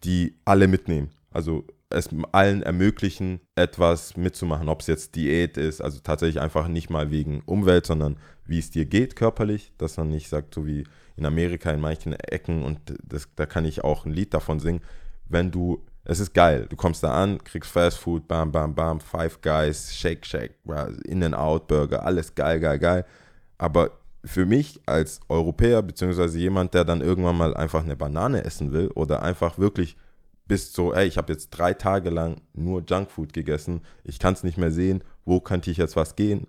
die 0.06 0.36
alle 0.46 0.70
mitnehmen. 0.70 1.10
Also 1.30 1.66
es 1.90 2.10
allen 2.32 2.64
ermöglichen, 2.64 3.42
etwas 3.56 4.18
mitzumachen, 4.18 4.70
ob 4.70 4.82
es 4.82 4.88
jetzt 4.88 5.16
Diät 5.16 5.58
ist, 5.58 5.82
also 5.82 6.00
tatsächlich 6.00 6.42
einfach 6.42 6.68
nicht 6.68 6.90
mal 6.90 7.12
wegen 7.12 7.42
Umwelt, 7.46 7.86
sondern 7.86 8.18
wie 8.48 8.60
es 8.60 8.72
dir 8.72 8.86
geht 8.86 9.16
körperlich, 9.16 9.74
dass 9.78 9.98
man 9.98 10.10
nicht 10.10 10.30
sagt, 10.30 10.54
so 10.54 10.66
wie 10.66 10.86
in 11.16 11.26
Amerika 11.26 11.72
in 11.72 11.82
manchen 11.82 12.14
Ecken 12.14 12.64
und 12.64 12.80
das, 13.04 13.28
da 13.36 13.46
kann 13.46 13.66
ich 13.66 13.84
auch 13.84 14.06
ein 14.06 14.14
Lied 14.14 14.34
davon 14.34 14.60
singen, 14.60 14.82
wenn 15.28 15.52
du, 15.52 15.84
es 16.06 16.20
ist 16.20 16.34
geil, 16.34 16.68
du 16.70 16.76
kommst 16.76 17.04
da 17.04 17.12
an, 17.12 17.44
kriegst 17.44 17.72
Fast 17.72 17.98
Food, 17.98 18.28
bam, 18.28 18.52
bam, 18.52 18.74
bam, 18.74 19.00
Five 19.00 19.42
Guys, 19.42 19.96
Shake, 19.96 20.26
Shake, 20.26 20.56
In-N-Out, 21.06 21.68
Burger, 21.68 22.06
alles 22.06 22.34
geil, 22.34 22.60
geil, 22.60 22.80
geil, 22.80 23.06
aber 23.58 23.92
für 24.24 24.46
mich 24.46 24.80
als 24.86 25.20
Europäer, 25.30 25.82
beziehungsweise 25.82 26.38
jemand, 26.40 26.74
der 26.74 26.84
dann 26.84 27.02
irgendwann 27.02 27.38
mal 27.38 27.56
einfach 27.56 27.84
eine 27.84 27.96
Banane 27.96 28.44
essen 28.44 28.72
will 28.74 28.90
oder 28.90 29.24
einfach 29.24 29.58
wirklich 29.58 29.98
bist 30.48 30.74
so, 30.74 30.94
ey, 30.94 31.08
ich 31.08 31.18
habe 31.18 31.34
jetzt 31.34 31.50
drei 31.50 31.74
Tage 31.74 32.10
lang 32.10 32.42
nur 32.54 32.84
Junkfood 32.88 33.34
gegessen, 33.34 33.82
ich 34.04 34.20
kann 34.20 34.34
es 34.34 34.44
nicht 34.44 34.58
mehr 34.58 34.72
sehen, 34.72 35.04
wo 35.26 35.40
könnte 35.40 35.70
ich 35.72 35.78
jetzt 35.78 35.96
was 35.96 36.16
gehen? 36.16 36.48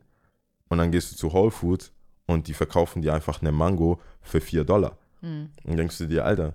Und 0.69 0.79
dann 0.79 0.91
gehst 0.91 1.13
du 1.13 1.17
zu 1.17 1.33
Whole 1.33 1.51
Foods 1.51 1.93
und 2.27 2.47
die 2.49 2.55
verkaufen 2.55 3.03
dir 3.03 3.15
einfach 3.15 3.41
eine 3.41 3.53
Mango 3.53 4.01
für 4.21 4.41
4 4.41 4.65
Dollar. 4.65 4.99
Hm. 5.21 5.49
Und 5.65 5.77
denkst 5.77 5.99
du 5.99 6.07
dir, 6.07 6.25
Alter, 6.25 6.55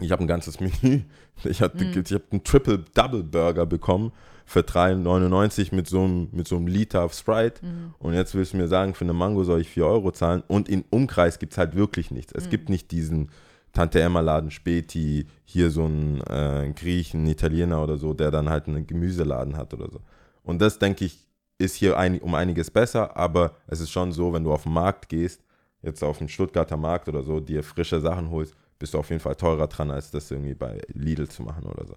Ich 0.00 0.12
habe 0.12 0.22
ein 0.22 0.28
ganzes 0.28 0.60
Menü. 0.60 1.02
Ich 1.44 1.60
hatte 1.60 1.84
Mhm. 1.84 2.02
ich 2.04 2.12
habe 2.12 2.24
einen 2.30 2.44
Triple 2.44 2.84
Double 2.94 3.24
Burger 3.24 3.66
bekommen 3.66 4.12
für 4.46 4.62
3,99 4.62 5.74
mit 5.74 5.88
so 5.88 6.04
einem 6.04 6.28
mit 6.32 6.46
so 6.48 6.56
einem 6.56 6.68
Liter 6.68 7.08
Sprite. 7.08 7.64
Mhm. 7.66 7.94
Und 7.98 8.14
jetzt 8.14 8.34
willst 8.34 8.52
du 8.52 8.56
mir 8.58 8.68
sagen, 8.68 8.94
für 8.94 9.04
eine 9.04 9.12
Mango 9.12 9.42
soll 9.44 9.60
ich 9.60 9.68
4 9.68 9.84
Euro 9.86 10.12
zahlen. 10.12 10.42
Und 10.46 10.68
im 10.68 10.84
Umkreis 10.90 11.38
gibt 11.38 11.52
es 11.52 11.58
halt 11.58 11.74
wirklich 11.74 12.10
nichts. 12.12 12.32
Mhm. 12.32 12.38
Es 12.40 12.48
gibt 12.48 12.68
nicht 12.68 12.90
diesen 12.92 13.30
Tante 13.72 14.00
Emma 14.00 14.20
Laden 14.20 14.50
Späti, 14.50 15.26
hier 15.44 15.70
so 15.70 15.84
ein 15.86 16.20
äh, 16.22 16.72
Griechen, 16.74 17.26
Italiener 17.26 17.82
oder 17.82 17.96
so, 17.98 18.14
der 18.14 18.30
dann 18.30 18.48
halt 18.48 18.66
einen 18.66 18.86
Gemüseladen 18.86 19.56
hat 19.56 19.74
oder 19.74 19.90
so. 19.90 20.00
Und 20.42 20.62
das, 20.62 20.78
denke 20.78 21.04
ich, 21.04 21.27
ist 21.58 21.74
hier 21.74 21.98
ein, 21.98 22.20
um 22.20 22.34
einiges 22.34 22.70
besser, 22.70 23.16
aber 23.16 23.56
es 23.66 23.80
ist 23.80 23.90
schon 23.90 24.12
so, 24.12 24.32
wenn 24.32 24.44
du 24.44 24.52
auf 24.52 24.62
den 24.62 24.72
Markt 24.72 25.08
gehst, 25.08 25.42
jetzt 25.82 26.02
auf 26.02 26.18
den 26.18 26.28
Stuttgarter 26.28 26.76
Markt 26.76 27.08
oder 27.08 27.22
so, 27.22 27.40
dir 27.40 27.62
frische 27.62 28.00
Sachen 28.00 28.30
holst, 28.30 28.54
bist 28.78 28.94
du 28.94 28.98
auf 28.98 29.10
jeden 29.10 29.20
Fall 29.20 29.34
teurer 29.34 29.66
dran, 29.66 29.90
als 29.90 30.10
das 30.10 30.30
irgendwie 30.30 30.54
bei 30.54 30.80
Lidl 30.92 31.28
zu 31.28 31.42
machen 31.42 31.64
oder 31.64 31.86
so. 31.86 31.94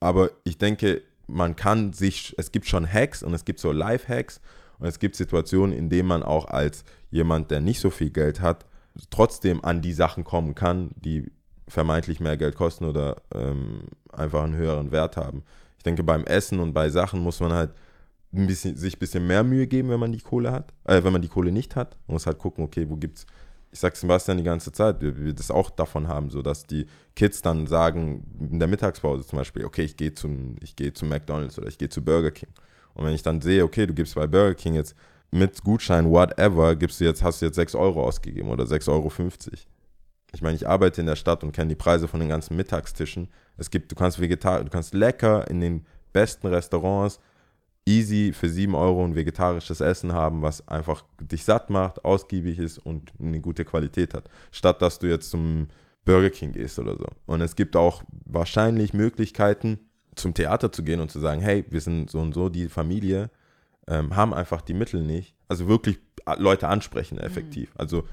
Aber 0.00 0.30
ich 0.44 0.58
denke, 0.58 1.02
man 1.26 1.56
kann 1.56 1.92
sich, 1.92 2.34
es 2.38 2.52
gibt 2.52 2.66
schon 2.66 2.90
Hacks 2.90 3.22
und 3.22 3.34
es 3.34 3.44
gibt 3.44 3.60
so 3.60 3.72
Life-Hacks 3.72 4.40
und 4.78 4.86
es 4.86 4.98
gibt 4.98 5.16
Situationen, 5.16 5.76
in 5.76 5.88
denen 5.88 6.08
man 6.08 6.22
auch 6.22 6.46
als 6.46 6.84
jemand, 7.10 7.50
der 7.50 7.60
nicht 7.60 7.80
so 7.80 7.90
viel 7.90 8.10
Geld 8.10 8.40
hat, 8.40 8.66
trotzdem 9.10 9.64
an 9.64 9.82
die 9.82 9.92
Sachen 9.92 10.24
kommen 10.24 10.54
kann, 10.54 10.90
die 10.96 11.30
vermeintlich 11.68 12.20
mehr 12.20 12.36
Geld 12.36 12.54
kosten 12.56 12.84
oder 12.84 13.16
ähm, 13.34 13.84
einfach 14.12 14.44
einen 14.44 14.56
höheren 14.56 14.92
Wert 14.92 15.16
haben. 15.16 15.42
Ich 15.78 15.82
denke, 15.84 16.02
beim 16.02 16.24
Essen 16.24 16.60
und 16.60 16.72
bei 16.72 16.90
Sachen 16.90 17.20
muss 17.20 17.40
man 17.40 17.52
halt 17.52 17.70
ein 18.34 18.46
bisschen, 18.46 18.76
sich 18.76 18.96
ein 18.96 18.98
bisschen 18.98 19.26
mehr 19.26 19.44
Mühe 19.44 19.66
geben, 19.66 19.90
wenn 19.90 20.00
man 20.00 20.12
die 20.12 20.20
Kohle 20.20 20.52
hat, 20.52 20.72
äh, 20.84 21.02
wenn 21.02 21.12
man 21.12 21.22
die 21.22 21.28
Kohle 21.28 21.52
nicht 21.52 21.76
hat. 21.76 21.96
Man 22.06 22.14
muss 22.14 22.26
halt 22.26 22.38
gucken, 22.38 22.64
okay, 22.64 22.86
wo 22.88 22.96
gibt's, 22.96 23.26
ich 23.70 23.80
sag 23.80 23.96
Sebastian 23.96 24.38
die 24.38 24.44
ganze 24.44 24.72
Zeit, 24.72 25.00
wir, 25.00 25.18
wir 25.18 25.32
das 25.32 25.50
auch 25.50 25.70
davon 25.70 26.08
haben, 26.08 26.30
so 26.30 26.42
dass 26.42 26.64
die 26.64 26.86
Kids 27.16 27.42
dann 27.42 27.66
sagen, 27.66 28.24
in 28.38 28.58
der 28.58 28.68
Mittagspause 28.68 29.26
zum 29.26 29.38
Beispiel, 29.38 29.64
okay, 29.64 29.82
ich 29.82 29.96
gehe 29.96 30.14
zum, 30.14 30.56
ich 30.60 30.76
gehe 30.76 30.92
zu 30.92 31.04
McDonalds 31.06 31.58
oder 31.58 31.68
ich 31.68 31.78
gehe 31.78 31.88
zu 31.88 32.04
Burger 32.04 32.30
King. 32.30 32.50
Und 32.94 33.04
wenn 33.04 33.14
ich 33.14 33.22
dann 33.22 33.40
sehe, 33.40 33.64
okay, 33.64 33.86
du 33.86 33.94
gibst 33.94 34.14
bei 34.14 34.26
Burger 34.26 34.54
King 34.54 34.74
jetzt 34.74 34.94
mit 35.30 35.62
Gutschein, 35.64 36.08
whatever, 36.10 36.76
gibst 36.76 37.00
du 37.00 37.04
jetzt, 37.04 37.22
hast 37.22 37.42
du 37.42 37.46
jetzt 37.46 37.56
6 37.56 37.74
Euro 37.74 38.04
ausgegeben 38.04 38.50
oder 38.50 38.64
6,50 38.64 38.88
Euro. 38.88 39.12
Ich 40.32 40.42
meine, 40.42 40.56
ich 40.56 40.68
arbeite 40.68 41.00
in 41.00 41.06
der 41.06 41.16
Stadt 41.16 41.42
und 41.42 41.52
kenne 41.52 41.68
die 41.68 41.74
Preise 41.74 42.06
von 42.08 42.20
den 42.20 42.28
ganzen 42.28 42.56
Mittagstischen. 42.56 43.28
Es 43.56 43.70
gibt, 43.70 43.90
du 43.90 43.96
kannst 43.96 44.20
vegetar, 44.20 44.62
du 44.62 44.70
kannst 44.70 44.94
lecker 44.94 45.48
in 45.50 45.60
den 45.60 45.86
besten 46.12 46.46
Restaurants 46.46 47.20
easy 47.86 48.32
für 48.32 48.48
7 48.48 48.74
Euro 48.74 49.04
ein 49.04 49.14
vegetarisches 49.14 49.80
Essen 49.80 50.12
haben, 50.12 50.42
was 50.42 50.66
einfach 50.68 51.04
dich 51.20 51.44
satt 51.44 51.70
macht, 51.70 52.04
ausgiebig 52.04 52.58
ist 52.58 52.78
und 52.78 53.12
eine 53.20 53.40
gute 53.40 53.64
Qualität 53.64 54.14
hat. 54.14 54.28
Statt 54.50 54.80
dass 54.80 54.98
du 54.98 55.06
jetzt 55.06 55.30
zum 55.30 55.68
Burger 56.04 56.30
King 56.30 56.52
gehst 56.52 56.78
oder 56.78 56.96
so. 56.96 57.06
Und 57.26 57.40
es 57.40 57.56
gibt 57.56 57.76
auch 57.76 58.02
wahrscheinlich 58.24 58.92
Möglichkeiten, 58.92 59.78
zum 60.14 60.34
Theater 60.34 60.70
zu 60.70 60.82
gehen 60.82 61.00
und 61.00 61.10
zu 61.10 61.18
sagen, 61.18 61.40
hey, 61.40 61.64
wir 61.70 61.80
sind 61.80 62.10
so 62.10 62.20
und 62.20 62.34
so 62.34 62.48
die 62.48 62.68
Familie, 62.68 63.30
ähm, 63.88 64.14
haben 64.14 64.32
einfach 64.32 64.60
die 64.60 64.74
Mittel 64.74 65.02
nicht. 65.02 65.34
Also 65.48 65.68
wirklich 65.68 65.98
Leute 66.38 66.68
ansprechen 66.68 67.18
effektiv. 67.18 67.72
Also 67.76 68.04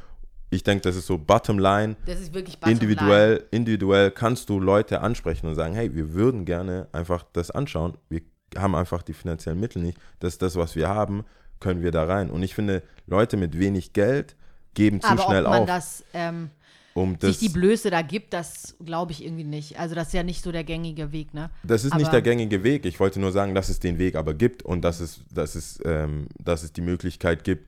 ich 0.49 0.63
denke, 0.63 0.81
das 0.81 0.97
ist 0.97 1.07
so 1.07 1.17
Bottom 1.17 1.59
Line. 1.59 1.95
Das 2.05 2.19
ist 2.19 2.33
wirklich 2.33 2.59
bottom 2.59 2.73
Individuell, 2.73 3.45
individuell 3.51 4.11
kannst 4.11 4.49
du 4.49 4.59
Leute 4.59 5.01
ansprechen 5.01 5.47
und 5.47 5.55
sagen, 5.55 5.75
hey, 5.75 5.95
wir 5.95 6.13
würden 6.13 6.43
gerne 6.43 6.87
einfach 6.91 7.23
das 7.31 7.51
anschauen. 7.51 7.97
Wir 8.09 8.21
haben 8.57 8.75
einfach 8.75 9.01
die 9.03 9.13
finanziellen 9.13 9.59
Mittel 9.59 9.81
nicht. 9.81 9.97
Das 10.19 10.33
ist 10.33 10.41
das, 10.41 10.55
was 10.55 10.75
wir 10.75 10.89
haben, 10.89 11.23
können 11.59 11.81
wir 11.81 11.91
da 11.91 12.03
rein. 12.05 12.29
Und 12.29 12.43
ich 12.43 12.55
finde, 12.55 12.83
Leute 13.07 13.37
mit 13.37 13.57
wenig 13.59 13.93
Geld 13.93 14.35
geben 14.73 15.01
zu 15.01 15.07
Aber 15.07 15.23
schnell 15.23 15.45
ob 15.45 15.51
man 15.51 15.59
auf, 15.61 15.67
das, 15.67 16.03
ähm, 16.13 16.49
um 16.93 17.17
das. 17.19 17.39
sich 17.39 17.39
die 17.39 17.53
Blöße 17.53 17.89
da 17.89 18.01
gibt, 18.01 18.33
das 18.33 18.75
glaube 18.83 19.11
ich 19.11 19.23
irgendwie 19.23 19.43
nicht. 19.43 19.79
Also 19.79 19.95
das 19.95 20.07
ist 20.07 20.13
ja 20.13 20.23
nicht 20.23 20.43
so 20.43 20.51
der 20.51 20.63
gängige 20.63 21.11
Weg, 21.11 21.33
ne? 21.33 21.49
Das 21.63 21.83
ist 21.85 21.93
nicht 21.95 22.05
Aber- 22.07 22.11
der 22.11 22.21
gängige 22.21 22.63
Weg. 22.63 22.85
Ich 22.85 22.99
wollte 22.99 23.19
nur 23.19 23.31
sagen, 23.31 23.55
dass 23.55 23.69
es 23.69 23.79
den 23.79 23.97
Weg 23.97 24.15
aber 24.15 24.33
gibt 24.33 24.63
und 24.63 24.81
dass 24.81 24.99
es, 24.99 25.21
dass 25.31 25.55
es, 25.55 25.79
ähm, 25.85 26.27
dass 26.39 26.63
es 26.63 26.73
die 26.73 26.81
Möglichkeit 26.81 27.43
gibt, 27.43 27.67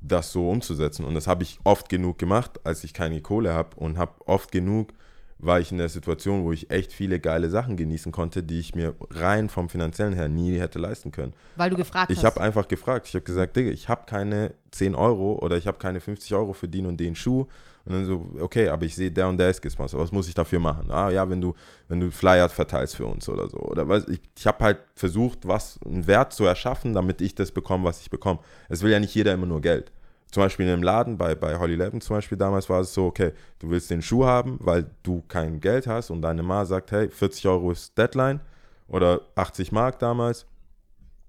das 0.00 0.30
so 0.30 0.48
umzusetzen. 0.50 1.04
Und 1.04 1.14
das 1.14 1.26
habe 1.26 1.42
ich 1.42 1.58
oft 1.64 1.88
genug 1.88 2.18
gemacht, 2.18 2.60
als 2.64 2.84
ich 2.84 2.92
keine 2.94 3.20
Kohle 3.22 3.52
habe 3.54 3.76
und 3.76 3.98
habe 3.98 4.12
oft 4.26 4.52
genug 4.52 4.92
war 5.38 5.60
ich 5.60 5.70
in 5.70 5.78
der 5.78 5.88
Situation, 5.88 6.44
wo 6.44 6.52
ich 6.52 6.70
echt 6.70 6.92
viele 6.92 7.20
geile 7.20 7.50
Sachen 7.50 7.76
genießen 7.76 8.10
konnte, 8.10 8.42
die 8.42 8.58
ich 8.58 8.74
mir 8.74 8.94
rein 9.10 9.48
vom 9.48 9.68
finanziellen 9.68 10.14
her 10.14 10.28
nie 10.28 10.58
hätte 10.58 10.78
leisten 10.78 11.12
können. 11.12 11.34
Weil 11.56 11.70
du 11.70 11.76
gefragt 11.76 12.10
Ich 12.10 12.18
hast. 12.18 12.24
habe 12.24 12.40
einfach 12.40 12.68
gefragt. 12.68 13.06
Ich 13.08 13.14
habe 13.14 13.24
gesagt, 13.24 13.54
Digga, 13.56 13.70
ich 13.70 13.88
habe 13.88 14.06
keine 14.06 14.54
10 14.70 14.94
Euro 14.94 15.38
oder 15.42 15.56
ich 15.56 15.66
habe 15.66 15.78
keine 15.78 16.00
50 16.00 16.34
Euro 16.34 16.52
für 16.54 16.68
den 16.68 16.86
und 16.86 16.98
den 16.98 17.14
Schuh. 17.14 17.46
Und 17.84 17.92
dann 17.92 18.04
so, 18.04 18.26
okay, 18.40 18.68
aber 18.68 18.84
ich 18.84 18.96
sehe, 18.96 19.12
der 19.12 19.28
und 19.28 19.36
der 19.38 19.50
ist 19.50 19.62
gesponsert. 19.62 20.00
Was 20.00 20.10
muss 20.10 20.26
ich 20.26 20.34
dafür 20.34 20.58
machen? 20.58 20.90
Ah 20.90 21.08
ja, 21.10 21.28
wenn 21.30 21.40
du, 21.40 21.54
wenn 21.86 22.00
du 22.00 22.10
Flyer 22.10 22.48
verteilst 22.48 22.96
für 22.96 23.06
uns 23.06 23.28
oder 23.28 23.48
so. 23.48 23.58
Oder 23.58 23.88
was, 23.88 24.08
ich, 24.08 24.20
ich 24.36 24.46
habe 24.46 24.64
halt 24.64 24.78
versucht, 24.96 25.46
was 25.46 25.78
einen 25.84 26.06
Wert 26.08 26.32
zu 26.32 26.44
erschaffen, 26.46 26.94
damit 26.94 27.20
ich 27.20 27.36
das 27.36 27.52
bekomme, 27.52 27.84
was 27.84 28.00
ich 28.00 28.10
bekomme. 28.10 28.40
Es 28.68 28.82
will 28.82 28.90
ja 28.90 28.98
nicht 28.98 29.14
jeder 29.14 29.32
immer 29.34 29.46
nur 29.46 29.60
Geld. 29.60 29.92
Zum 30.30 30.42
Beispiel 30.42 30.66
in 30.66 30.72
einem 30.72 30.82
Laden, 30.82 31.16
bei, 31.16 31.34
bei 31.34 31.58
Holly 31.58 31.76
Levin 31.76 32.00
zum 32.00 32.16
Beispiel 32.16 32.36
damals 32.36 32.68
war 32.68 32.80
es 32.80 32.92
so, 32.92 33.06
okay, 33.06 33.32
du 33.58 33.70
willst 33.70 33.90
den 33.90 34.02
Schuh 34.02 34.24
haben, 34.24 34.58
weil 34.60 34.90
du 35.02 35.22
kein 35.28 35.60
Geld 35.60 35.86
hast 35.86 36.10
und 36.10 36.20
deine 36.22 36.42
Ma 36.42 36.64
sagt, 36.64 36.92
hey, 36.92 37.08
40 37.08 37.46
Euro 37.48 37.70
ist 37.70 37.96
Deadline 37.96 38.40
oder 38.88 39.20
80 39.36 39.72
Mark 39.72 39.98
damals. 39.98 40.46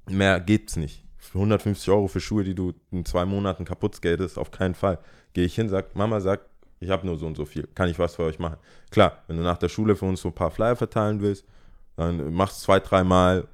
Mehr 0.09 0.39
gibt's 0.39 0.75
nicht. 0.75 1.03
Für 1.17 1.39
150 1.39 1.89
Euro 1.89 2.07
für 2.07 2.19
Schuhe, 2.19 2.43
die 2.43 2.55
du 2.55 2.73
in 2.91 3.05
zwei 3.05 3.25
Monaten 3.25 3.65
kaputt 3.65 3.95
skatest, 3.95 4.37
auf 4.37 4.51
keinen 4.51 4.75
Fall. 4.75 4.99
Gehe 5.33 5.45
ich 5.45 5.55
hin, 5.55 5.69
sag, 5.69 5.95
Mama 5.95 6.19
sagt, 6.19 6.45
ich 6.79 6.89
habe 6.89 7.05
nur 7.05 7.17
so 7.17 7.25
und 7.25 7.35
so 7.35 7.45
viel. 7.45 7.67
Kann 7.75 7.89
ich 7.89 7.99
was 7.99 8.15
für 8.15 8.23
euch 8.23 8.39
machen? 8.39 8.57
Klar, 8.91 9.23
wenn 9.27 9.37
du 9.37 9.43
nach 9.43 9.57
der 9.57 9.69
Schule 9.69 9.95
für 9.95 10.05
uns 10.05 10.21
so 10.21 10.29
ein 10.29 10.35
paar 10.35 10.51
Flyer 10.51 10.75
verteilen 10.75 11.21
willst, 11.21 11.45
dann 11.95 12.33
machst 12.33 12.61
du 12.61 12.65
zwei, 12.65 12.79
dreimal 12.79 13.47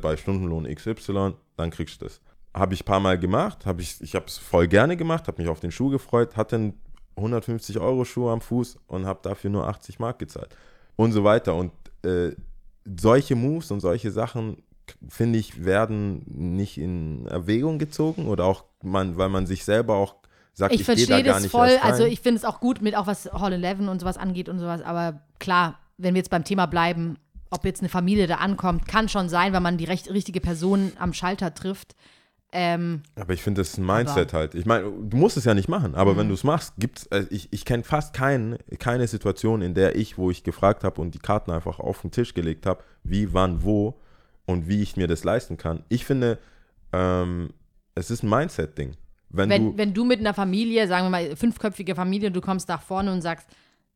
bei 0.00 0.16
Stundenlohn 0.16 0.72
XY, 0.72 1.34
dann 1.56 1.70
kriegst 1.70 2.00
du 2.00 2.06
das. 2.06 2.20
Habe 2.52 2.74
ich 2.74 2.82
ein 2.82 2.84
paar 2.84 3.00
Mal 3.00 3.18
gemacht, 3.18 3.64
hab 3.64 3.80
ich, 3.80 4.00
ich 4.00 4.14
habe 4.14 4.26
es 4.26 4.38
voll 4.38 4.66
gerne 4.66 4.96
gemacht, 4.96 5.28
habe 5.28 5.40
mich 5.40 5.48
auf 5.48 5.60
den 5.60 5.70
Schuh 5.70 5.88
gefreut, 5.88 6.36
hatte 6.36 6.56
einen 6.56 6.80
150 7.16 7.78
Euro 7.78 8.04
Schuh 8.04 8.28
am 8.28 8.40
Fuß 8.40 8.78
und 8.86 9.06
habe 9.06 9.20
dafür 9.22 9.50
nur 9.50 9.68
80 9.68 9.98
Mark 9.98 10.18
gezahlt. 10.18 10.56
Und 10.96 11.12
so 11.12 11.22
weiter. 11.24 11.54
Und 11.54 11.72
äh, 12.02 12.32
solche 12.84 13.36
Moves 13.36 13.70
und 13.70 13.80
solche 13.80 14.10
Sachen, 14.10 14.62
finde 15.08 15.38
ich, 15.38 15.64
werden 15.64 16.24
nicht 16.26 16.78
in 16.78 17.26
Erwägung 17.26 17.78
gezogen 17.78 18.26
oder 18.26 18.44
auch, 18.44 18.64
man, 18.82 19.16
weil 19.16 19.28
man 19.28 19.46
sich 19.46 19.64
selber 19.64 19.94
auch 19.94 20.16
sagt, 20.54 20.74
ich 20.74 20.80
ich, 20.80 20.86
da 20.86 20.94
verstehe 20.94 21.22
gar 21.22 21.40
das 21.40 21.46
voll. 21.46 21.78
Also 21.82 22.04
ich 22.04 22.20
finde 22.20 22.38
es 22.38 22.44
auch 22.44 22.60
gut 22.60 22.82
mit 22.82 22.96
auch 22.96 23.06
was 23.06 23.30
Hall 23.32 23.52
11 23.52 23.80
und 23.80 24.00
sowas 24.00 24.16
angeht 24.16 24.48
und 24.48 24.58
sowas. 24.58 24.82
Aber 24.82 25.20
klar, 25.38 25.78
wenn 25.98 26.14
wir 26.14 26.18
jetzt 26.18 26.30
beim 26.30 26.44
Thema 26.44 26.66
bleiben, 26.66 27.18
ob 27.50 27.64
jetzt 27.64 27.80
eine 27.80 27.88
Familie 27.88 28.26
da 28.26 28.36
ankommt, 28.36 28.86
kann 28.86 29.08
schon 29.08 29.28
sein, 29.28 29.52
wenn 29.52 29.62
man 29.62 29.76
die 29.76 29.84
recht, 29.84 30.10
richtige 30.10 30.40
Person 30.40 30.92
am 30.98 31.12
Schalter 31.12 31.52
trifft. 31.54 31.94
Ähm, 32.52 33.02
Aber 33.14 33.32
ich 33.32 33.42
finde, 33.42 33.60
das 33.60 33.70
ist 33.70 33.78
ein 33.78 33.86
Mindset 33.86 34.32
halt. 34.32 34.54
Ich 34.56 34.66
meine, 34.66 34.90
du 34.90 35.16
musst 35.16 35.36
es 35.36 35.44
ja 35.44 35.54
nicht 35.54 35.68
machen, 35.68 35.94
aber 35.94 36.14
Mhm. 36.14 36.18
wenn 36.18 36.28
du 36.28 36.34
es 36.34 36.42
machst, 36.44 36.74
gibt's, 36.78 37.06
äh, 37.06 37.24
ich, 37.30 37.48
ich 37.52 37.64
kenne 37.64 37.84
fast 37.84 38.12
kein, 38.12 38.58
keine 38.80 39.06
Situation, 39.06 39.62
in 39.62 39.74
der 39.74 39.94
ich, 39.94 40.18
wo 40.18 40.30
ich 40.32 40.42
gefragt 40.42 40.82
habe 40.82 41.00
und 41.00 41.14
die 41.14 41.20
Karten 41.20 41.52
einfach 41.52 41.78
auf 41.78 42.00
den 42.00 42.10
Tisch 42.10 42.34
gelegt 42.34 42.66
habe, 42.66 42.82
wie, 43.04 43.32
wann, 43.32 43.62
wo 43.62 44.00
und 44.46 44.66
wie 44.68 44.82
ich 44.82 44.96
mir 44.96 45.06
das 45.06 45.22
leisten 45.22 45.56
kann. 45.58 45.84
Ich 45.88 46.04
finde, 46.04 46.38
ähm, 46.92 47.50
es 47.94 48.10
ist 48.10 48.24
ein 48.24 48.28
Mindset-Ding. 48.30 48.96
Wenn, 49.28 49.48
wenn, 49.48 49.64
du, 49.72 49.78
wenn 49.78 49.94
du 49.94 50.04
mit 50.04 50.18
einer 50.18 50.34
Familie, 50.34 50.88
sagen 50.88 51.06
wir 51.06 51.10
mal, 51.10 51.36
fünfköpfige 51.36 51.94
Familie, 51.94 52.32
du 52.32 52.40
kommst 52.40 52.68
nach 52.68 52.82
vorne 52.82 53.12
und 53.12 53.22
sagst, 53.22 53.46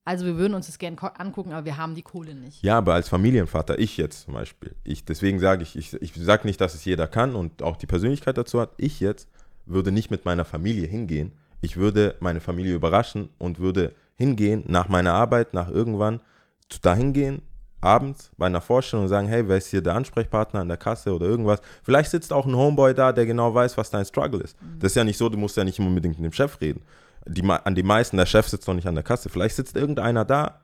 also 0.04 0.26
wir 0.26 0.36
würden 0.36 0.54
uns 0.54 0.66
das 0.66 0.78
gerne 0.78 0.96
angucken, 1.18 1.52
aber 1.52 1.64
wir 1.64 1.76
haben 1.76 1.94
die 1.94 2.02
Kohle 2.02 2.34
nicht. 2.34 2.62
ja, 2.62 2.78
aber 2.78 2.94
als 2.94 3.08
Familienvater, 3.08 3.78
ich 3.78 3.96
jetzt 3.96 4.22
zum 4.22 4.34
Beispiel, 4.34 4.74
ich, 4.84 5.04
deswegen 5.04 5.38
sage 5.38 5.62
ich, 5.62 5.76
ich, 5.76 5.94
ich 6.00 6.14
sage 6.14 6.46
nicht, 6.46 6.60
dass 6.60 6.74
es 6.74 6.84
jeder 6.84 7.06
kann 7.06 7.34
und 7.34 7.62
auch 7.62 7.76
die 7.76 7.86
Persönlichkeit 7.86 8.36
dazu 8.36 8.60
hat, 8.60 8.70
ich 8.76 9.00
jetzt 9.00 9.28
würde 9.66 9.92
nicht 9.92 10.10
mit 10.10 10.24
meiner 10.24 10.44
Familie 10.44 10.86
hingehen. 10.86 11.32
Ich 11.62 11.76
würde 11.78 12.16
meine 12.20 12.40
Familie 12.40 12.74
überraschen 12.74 13.30
und 13.38 13.58
würde 13.58 13.94
hingehen 14.16 14.64
nach 14.66 14.88
meiner 14.88 15.14
Arbeit, 15.14 15.54
nach 15.54 15.70
irgendwann, 15.70 16.20
zu 16.68 16.80
dahin 16.80 17.12
gehen, 17.12 17.42
abends 17.80 18.30
bei 18.36 18.46
einer 18.46 18.60
Vorstellung 18.60 19.04
und 19.04 19.08
sagen, 19.08 19.28
hey, 19.28 19.46
wer 19.46 19.58
ist 19.58 19.68
hier 19.68 19.82
der 19.82 19.94
Ansprechpartner 19.94 20.60
an 20.60 20.68
der 20.68 20.76
Kasse 20.76 21.14
oder 21.14 21.26
irgendwas. 21.26 21.60
Vielleicht 21.82 22.10
sitzt 22.10 22.32
auch 22.32 22.46
ein 22.46 22.56
Homeboy 22.56 22.94
da, 22.94 23.12
der 23.12 23.26
genau 23.26 23.54
weiß, 23.54 23.76
was 23.76 23.90
dein 23.90 24.04
Struggle 24.04 24.40
ist. 24.40 24.56
Das 24.78 24.92
ist 24.92 24.96
ja 24.96 25.04
nicht 25.04 25.18
so, 25.18 25.28
du 25.28 25.36
musst 25.36 25.56
ja 25.56 25.64
nicht 25.64 25.78
unbedingt 25.78 26.18
mit 26.18 26.24
dem 26.24 26.32
Chef 26.32 26.60
reden. 26.60 26.82
Die, 27.26 27.42
an 27.42 27.74
die 27.74 27.82
meisten, 27.82 28.16
der 28.16 28.26
Chef 28.26 28.48
sitzt 28.48 28.68
doch 28.68 28.74
nicht 28.74 28.86
an 28.86 28.94
der 28.94 29.04
Kasse. 29.04 29.28
Vielleicht 29.28 29.56
sitzt 29.56 29.76
irgendeiner 29.76 30.24
da, 30.24 30.60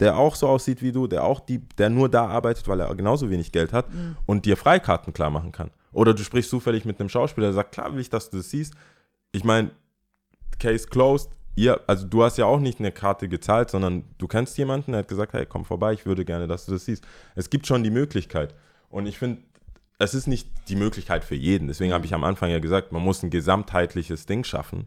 der 0.00 0.16
auch 0.16 0.34
so 0.34 0.46
aussieht 0.48 0.82
wie 0.82 0.92
du, 0.92 1.06
der 1.06 1.24
auch 1.24 1.40
die, 1.40 1.58
der 1.76 1.90
nur 1.90 2.08
da 2.08 2.26
arbeitet, 2.26 2.68
weil 2.68 2.80
er 2.80 2.94
genauso 2.94 3.30
wenig 3.30 3.52
Geld 3.52 3.72
hat 3.72 3.86
und 4.26 4.44
dir 4.44 4.56
Freikarten 4.56 5.12
klar 5.12 5.30
machen 5.30 5.52
kann. 5.52 5.70
Oder 5.92 6.14
du 6.14 6.22
sprichst 6.22 6.50
zufällig 6.50 6.84
mit 6.84 7.00
einem 7.00 7.08
Schauspieler, 7.08 7.48
der 7.48 7.54
sagt, 7.54 7.72
klar 7.72 7.92
will 7.92 8.00
ich, 8.00 8.10
dass 8.10 8.30
du 8.30 8.36
das 8.36 8.50
siehst. 8.50 8.74
Ich 9.32 9.44
meine, 9.44 9.70
Case 10.58 10.86
closed. 10.86 11.30
Ihr, 11.56 11.80
also 11.88 12.06
du 12.06 12.22
hast 12.22 12.38
ja 12.38 12.44
auch 12.44 12.60
nicht 12.60 12.78
eine 12.78 12.92
Karte 12.92 13.28
gezahlt, 13.28 13.70
sondern 13.70 14.04
du 14.18 14.28
kennst 14.28 14.56
jemanden, 14.58 14.92
der 14.92 15.00
hat 15.00 15.08
gesagt, 15.08 15.32
hey, 15.32 15.44
komm 15.44 15.64
vorbei, 15.64 15.92
ich 15.92 16.06
würde 16.06 16.24
gerne, 16.24 16.46
dass 16.46 16.66
du 16.66 16.72
das 16.72 16.84
siehst. 16.84 17.04
Es 17.34 17.50
gibt 17.50 17.66
schon 17.66 17.82
die 17.82 17.90
Möglichkeit. 17.90 18.54
Und 18.90 19.06
ich 19.06 19.18
finde, 19.18 19.42
es 19.98 20.14
ist 20.14 20.28
nicht 20.28 20.48
die 20.68 20.76
Möglichkeit 20.76 21.24
für 21.24 21.34
jeden. 21.34 21.66
Deswegen 21.66 21.92
habe 21.92 22.06
ich 22.06 22.14
am 22.14 22.22
Anfang 22.22 22.50
ja 22.50 22.60
gesagt, 22.60 22.92
man 22.92 23.02
muss 23.02 23.24
ein 23.24 23.30
gesamtheitliches 23.30 24.26
Ding 24.26 24.44
schaffen. 24.44 24.86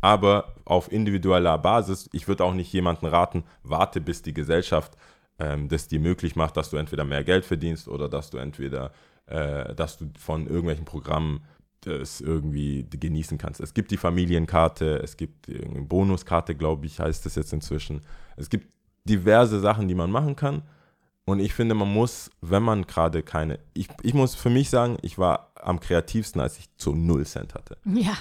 Aber 0.00 0.54
auf 0.64 0.90
individueller 0.90 1.58
Basis. 1.58 2.08
Ich 2.12 2.28
würde 2.28 2.44
auch 2.44 2.54
nicht 2.54 2.72
jemanden 2.72 3.06
raten, 3.06 3.44
warte, 3.62 4.00
bis 4.00 4.22
die 4.22 4.34
Gesellschaft 4.34 4.96
ähm, 5.38 5.68
das 5.68 5.88
dir 5.88 6.00
möglich 6.00 6.36
macht, 6.36 6.56
dass 6.56 6.70
du 6.70 6.76
entweder 6.76 7.04
mehr 7.04 7.24
Geld 7.24 7.44
verdienst 7.44 7.88
oder 7.88 8.08
dass 8.08 8.30
du 8.30 8.38
entweder, 8.38 8.92
äh, 9.26 9.74
dass 9.74 9.98
du 9.98 10.10
von 10.18 10.46
irgendwelchen 10.46 10.84
Programmen 10.84 11.44
das 11.82 12.20
irgendwie 12.20 12.86
genießen 12.88 13.38
kannst. 13.38 13.60
Es 13.60 13.74
gibt 13.74 13.90
die 13.90 13.96
Familienkarte, 13.96 14.98
es 15.02 15.16
gibt 15.16 15.46
die 15.46 15.58
Bonuskarte, 15.58 16.54
glaube 16.54 16.86
ich, 16.86 16.98
heißt 16.98 17.24
das 17.24 17.36
jetzt 17.36 17.52
inzwischen. 17.52 18.02
Es 18.36 18.50
gibt 18.50 18.68
diverse 19.04 19.60
Sachen, 19.60 19.86
die 19.86 19.94
man 19.94 20.10
machen 20.10 20.36
kann. 20.36 20.62
Und 21.26 21.40
ich 21.40 21.54
finde, 21.54 21.74
man 21.74 21.92
muss, 21.92 22.30
wenn 22.40 22.62
man 22.62 22.86
gerade 22.86 23.22
keine. 23.22 23.58
Ich, 23.74 23.88
ich 24.02 24.14
muss 24.14 24.34
für 24.34 24.50
mich 24.50 24.70
sagen, 24.70 24.96
ich 25.02 25.18
war 25.18 25.50
am 25.56 25.80
kreativsten, 25.80 26.40
als 26.40 26.58
ich 26.58 26.68
zu 26.76 26.94
null 26.94 27.26
Cent 27.26 27.54
hatte. 27.54 27.76
Ja. 27.84 28.16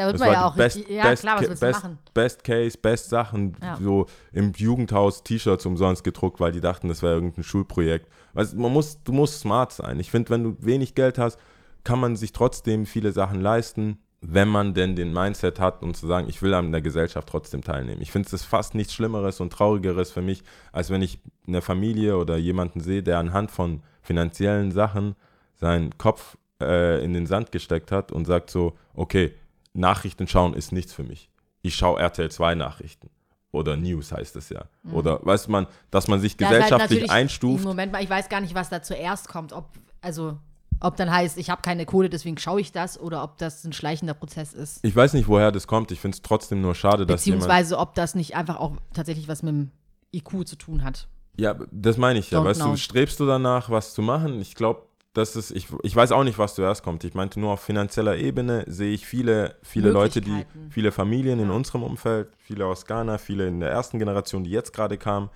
Da 0.00 0.06
wird 0.06 0.14
Das 0.14 0.20
man 0.20 0.28
war 0.28 0.34
ja 0.34 0.46
auch 0.48 0.56
best, 0.56 0.76
richtig. 0.78 0.96
Ja, 0.96 1.02
best, 1.10 1.22
klar, 1.22 1.34
was 1.40 1.48
willst 1.48 1.62
du 1.62 1.66
best, 1.66 1.82
machen? 1.82 1.98
best 2.14 2.44
Case, 2.44 2.78
Best 2.78 3.10
Sachen, 3.10 3.56
Ja. 3.62 3.76
so 3.76 4.06
im 4.32 4.52
Jugendhaus 4.56 5.22
T-Shirts 5.22 5.66
umsonst 5.66 6.04
gedruckt, 6.04 6.40
weil 6.40 6.52
die 6.52 6.60
dachten, 6.62 6.88
das 6.88 7.02
wäre 7.02 7.14
irgendein 7.14 7.44
Schulprojekt. 7.44 8.08
Weißt, 8.32 8.56
man 8.56 8.72
muss, 8.72 9.02
du 9.02 9.12
musst 9.12 9.40
smart 9.40 9.72
sein. 9.72 10.00
Ich 10.00 10.10
finde, 10.10 10.30
wenn 10.30 10.42
du 10.44 10.56
wenig 10.60 10.94
Geld 10.94 11.18
hast, 11.18 11.38
kann 11.84 11.98
man 12.00 12.16
sich 12.16 12.32
trotzdem 12.32 12.86
viele 12.86 13.12
Sachen 13.12 13.40
leisten, 13.40 13.98
wenn 14.22 14.48
man 14.48 14.74
denn 14.74 14.96
den 14.96 15.12
Mindset 15.12 15.58
hat, 15.60 15.82
um 15.82 15.94
zu 15.94 16.06
sagen, 16.06 16.28
ich 16.28 16.40
will 16.42 16.52
an 16.54 16.72
der 16.72 16.82
Gesellschaft 16.82 17.28
trotzdem 17.28 17.62
teilnehmen. 17.62 18.02
Ich 18.02 18.12
finde 18.12 18.28
es 18.34 18.44
fast 18.44 18.74
nichts 18.74 18.92
Schlimmeres 18.94 19.40
und 19.40 19.52
Traurigeres 19.52 20.10
für 20.12 20.22
mich, 20.22 20.42
als 20.72 20.90
wenn 20.90 21.02
ich 21.02 21.18
eine 21.46 21.62
Familie 21.62 22.16
oder 22.18 22.36
jemanden 22.36 22.80
sehe, 22.80 23.02
der 23.02 23.18
anhand 23.18 23.50
von 23.50 23.82
finanziellen 24.02 24.72
Sachen 24.72 25.14
seinen 25.56 25.96
Kopf 25.98 26.36
äh, 26.60 27.02
in 27.04 27.14
den 27.14 27.26
Sand 27.26 27.52
gesteckt 27.52 27.92
hat 27.92 28.12
und 28.12 28.26
sagt 28.26 28.50
so, 28.50 28.74
okay, 28.94 29.32
Nachrichten 29.72 30.26
schauen 30.26 30.54
ist 30.54 30.72
nichts 30.72 30.92
für 30.92 31.04
mich. 31.04 31.30
Ich 31.62 31.74
schaue 31.76 32.00
RTL 32.00 32.30
2 32.30 32.54
Nachrichten. 32.54 33.10
Oder 33.52 33.76
News 33.76 34.12
heißt 34.12 34.36
es 34.36 34.48
ja. 34.48 34.64
Oder 34.92 35.24
weiß 35.26 35.48
man, 35.48 35.66
dass 35.90 36.06
man 36.06 36.20
sich 36.20 36.34
Mhm. 36.36 36.42
Ja, 36.42 36.48
halt 36.50 36.56
gesellschaftlich 36.62 37.00
natürlich- 37.00 37.10
einstuft. 37.10 37.64
Moment 37.64 37.92
mal, 37.92 38.02
ich 38.02 38.08
weiß 38.10 38.28
gar 38.28 38.40
nicht, 38.40 38.54
was 38.54 38.68
da 38.70 38.80
zuerst 38.82 39.26
kommt. 39.28 39.52
Ob, 39.52 39.70
also, 40.00 40.38
ob 40.78 40.96
dann 40.96 41.10
heißt, 41.10 41.36
ich 41.36 41.50
habe 41.50 41.60
keine 41.60 41.84
Kohle, 41.84 42.08
deswegen 42.08 42.38
schaue 42.38 42.60
ich 42.60 42.70
das, 42.70 42.98
oder 42.98 43.24
ob 43.24 43.38
das 43.38 43.64
ein 43.64 43.72
schleichender 43.72 44.14
Prozess 44.14 44.52
ist. 44.52 44.78
Ich 44.84 44.94
weiß 44.94 45.14
nicht, 45.14 45.26
woher 45.26 45.50
das 45.50 45.66
kommt. 45.66 45.90
Ich 45.90 45.98
finde 46.00 46.14
es 46.14 46.22
trotzdem 46.22 46.60
nur 46.60 46.76
schade, 46.76 47.06
dass 47.06 47.24
jemand. 47.24 47.40
Beziehungsweise, 47.42 47.78
ob 47.78 47.94
das 47.96 48.14
nicht 48.14 48.36
einfach 48.36 48.56
auch 48.60 48.76
tatsächlich 48.94 49.26
was 49.26 49.42
mit 49.42 49.52
dem 49.52 49.70
IQ 50.14 50.46
zu 50.46 50.54
tun 50.56 50.84
hat. 50.84 51.08
Ja, 51.36 51.54
das 51.72 51.96
meine 51.96 52.20
ich 52.20 52.30
ja. 52.30 52.38
Don't 52.40 52.44
Weißt 52.44 52.60
know. 52.60 52.70
du, 52.70 52.76
strebst 52.76 53.18
du 53.18 53.26
danach, 53.26 53.68
was 53.68 53.94
zu 53.94 54.02
machen? 54.02 54.40
Ich 54.40 54.54
glaube, 54.54 54.82
das 55.12 55.34
ist, 55.34 55.50
ich, 55.50 55.66
ich 55.82 55.94
weiß 55.96 56.12
auch 56.12 56.22
nicht, 56.22 56.38
was 56.38 56.54
zuerst 56.54 56.82
kommt. 56.84 57.02
Ich 57.04 57.14
meinte 57.14 57.40
nur 57.40 57.52
auf 57.52 57.60
finanzieller 57.60 58.16
Ebene 58.16 58.64
sehe 58.68 58.92
ich 58.92 59.06
viele, 59.06 59.56
viele 59.62 59.90
Leute, 59.90 60.20
die, 60.20 60.44
viele 60.70 60.92
Familien 60.92 61.40
in 61.40 61.48
Ja. 61.48 61.54
unserem 61.54 61.82
Umfeld, 61.82 62.28
viele 62.38 62.66
aus 62.66 62.86
Ghana, 62.86 63.18
viele 63.18 63.48
in 63.48 63.58
der 63.60 63.70
ersten 63.70 63.98
Generation, 63.98 64.44
die 64.44 64.50
jetzt 64.50 64.72
gerade 64.72 64.98
kamen, 64.98 65.30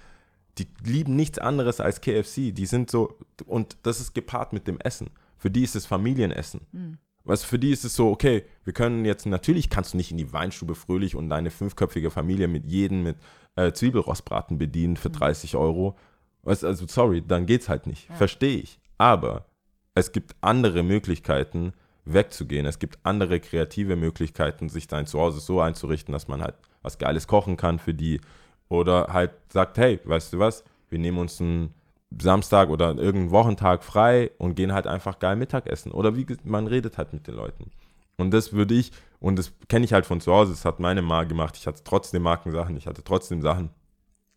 die 0.59 0.69
lieben 0.85 1.17
nichts 1.17 1.39
anderes 1.41 1.81
als 1.81 2.01
KFC. 2.01 2.53
Die 2.55 2.67
sind 2.67 2.89
so, 2.91 3.19
und 3.47 3.77
das 3.83 4.01
ist 4.01 4.15
gepaart 4.15 4.53
mit 4.53 4.69
dem 4.69 4.79
Essen. 4.79 5.11
Für 5.37 5.51
die 5.51 5.65
ist 5.65 5.75
es 5.75 5.87
Familienessen. 5.87 6.61
Hm. 6.73 6.99
Weißt 7.25 7.43
du, 7.43 7.49
für 7.49 7.59
die 7.59 7.71
ist 7.73 7.85
es 7.85 7.97
so, 7.97 8.11
okay, 8.11 8.45
wir 8.65 8.75
können 8.75 9.05
jetzt, 9.05 9.27
natürlich 9.27 9.71
kannst 9.71 9.95
du 9.95 9.97
nicht 9.97 10.11
in 10.13 10.19
die 10.19 10.33
Weinstube 10.33 10.75
fröhlich 10.75 11.17
und 11.17 11.31
deine 11.31 11.51
fünfköpfige 11.51 12.11
Familie 12.11 12.47
mit 12.49 12.67
jedem 12.67 13.03
mit 13.03 13.17
äh, 13.57 13.73
Zwiebelrostbraten 13.73 14.59
bedienen 14.59 14.97
für 14.97 15.11
30 15.11 15.57
Euro. 15.57 15.97
Du, 16.45 16.51
also 16.51 16.87
sorry, 16.87 17.23
dann 17.27 17.47
geht's 17.47 17.69
halt 17.69 17.87
nicht. 17.87 18.09
Verstehe 18.13 18.59
ich. 18.59 18.79
Aber 18.99 19.47
es 19.95 20.13
gibt 20.13 20.35
andere 20.41 20.83
Möglichkeiten, 20.83 21.73
wegzugehen. 22.05 22.67
Es 22.67 22.79
gibt 22.79 22.99
andere 23.03 23.41
kreative 23.41 23.97
Möglichkeiten, 23.97 24.69
sich 24.69 24.87
sein 24.91 25.07
Zuhause 25.07 25.41
so 25.41 25.61
einzurichten, 25.61 26.13
dass 26.13 26.29
man 26.29 26.43
halt 26.43 26.55
was 26.83 26.99
Geiles 26.99 27.27
kochen 27.27 27.57
kann 27.57 27.79
für 27.79 27.95
die. 27.95 28.21
Oder 28.69 29.09
halt 29.13 29.33
sagt, 29.49 29.79
hey, 29.79 30.01
weißt 30.05 30.33
du 30.33 30.39
was, 30.39 30.65
wir 30.91 30.99
nehmen 30.99 31.19
uns 31.19 31.41
einen 31.41 31.75
Samstag 32.21 32.69
oder 32.69 32.89
irgendeinen 32.89 33.31
Wochentag 33.31 33.83
frei 33.83 34.31
und 34.39 34.55
gehen 34.55 34.73
halt 34.73 34.87
einfach 34.87 35.19
geil 35.19 35.37
Mittagessen. 35.37 35.93
Oder 35.93 36.17
wie 36.17 36.27
man 36.45 36.67
redet 36.67 36.99
halt 36.99 37.13
mit 37.13 37.27
den 37.27 37.35
Leuten. 37.35 37.71
Und 38.17 38.31
das 38.33 38.53
würde 38.53 38.75
ich, 38.75 38.93
und 39.19 39.39
das 39.39 39.53
kenne 39.69 39.85
ich 39.85 39.93
halt 39.93 40.07
von 40.07 40.21
zu 40.21 40.33
Hause, 40.33 40.53
das 40.53 40.65
hat 40.65 40.79
meine 40.79 41.03
Ma 41.03 41.25
gemacht. 41.25 41.57
Ich 41.57 41.67
hatte 41.67 41.83
trotzdem 41.83 42.23
Markensachen, 42.23 42.77
ich 42.77 42.87
hatte 42.87 43.03
trotzdem 43.03 43.43
Sachen, 43.43 43.71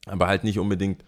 aber 0.08 0.28
halt 0.28 0.44
nicht 0.44 0.58
unbedingt, 0.58 1.04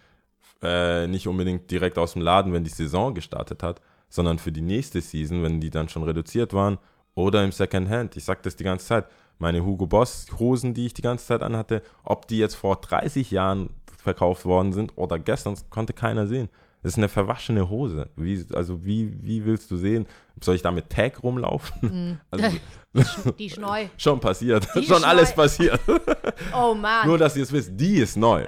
äh, 0.62 1.08
nicht 1.08 1.28
unbedingt 1.28 1.72
direkt 1.72 1.98
aus 1.98 2.14
dem 2.14 2.22
Laden, 2.22 2.54
wenn 2.54 2.64
die 2.64 2.70
Saison 2.70 3.16
gestartet 3.16 3.64
hat, 3.64 3.82
sondern 4.10 4.40
für 4.40 4.52
die 4.52 4.62
nächste 4.62 5.02
Season, 5.02 5.44
wenn 5.44 5.62
die 5.62 5.70
dann 5.70 5.90
schon 5.90 6.04
reduziert 6.04 6.54
waren 6.54 6.78
oder 7.16 7.44
im 7.44 7.52
Secondhand. 7.52 8.18
Ich 8.18 8.26
sage 8.26 8.42
das 8.44 8.56
die 8.56 8.64
ganze 8.64 8.88
Zeit. 8.88 9.06
Meine 9.38 9.64
Hugo 9.64 9.88
Boss 9.88 10.28
Hosen, 10.38 10.74
die 10.74 10.88
ich 10.88 10.94
die 10.94 11.02
ganze 11.02 11.26
Zeit 11.26 11.44
anhatte, 11.44 11.82
ob 12.04 12.28
die 12.28 12.38
jetzt 12.38 12.56
vor 12.56 12.76
30 12.76 13.32
Jahren 13.32 13.70
verkauft 13.98 14.46
worden 14.46 14.74
sind 14.74 14.98
oder 14.98 15.18
gestern, 15.20 15.56
konnte 15.70 15.94
keiner 15.94 16.28
sehen. 16.28 16.50
Das 16.82 16.94
ist 16.94 16.98
eine 16.98 17.10
verwaschene 17.10 17.70
Hose. 17.70 18.10
Wie, 18.16 18.42
also 18.54 18.86
wie, 18.86 19.12
wie 19.22 19.44
willst 19.46 19.70
du 19.70 19.76
sehen? 19.76 20.08
Soll 20.42 20.56
ich 20.56 20.62
da 20.62 20.72
mit 20.72 20.90
Tag 20.90 21.22
rumlaufen? 21.24 22.20
Also, 22.32 22.58
Die 23.38 23.46
ist 23.46 23.60
neu. 23.60 23.88
schon 23.98 24.20
passiert. 24.20 24.68
Die 24.76 24.86
schon 24.86 25.04
alles 25.04 25.30
neu. 25.30 25.36
passiert. 25.36 25.80
Oh 26.56 26.74
Mann. 26.74 27.06
Nur, 27.08 27.18
dass 27.18 27.36
ihr 27.36 27.44
es 27.44 27.52
wisst, 27.52 27.72
die 27.76 27.98
ist 27.98 28.16
neu. 28.18 28.46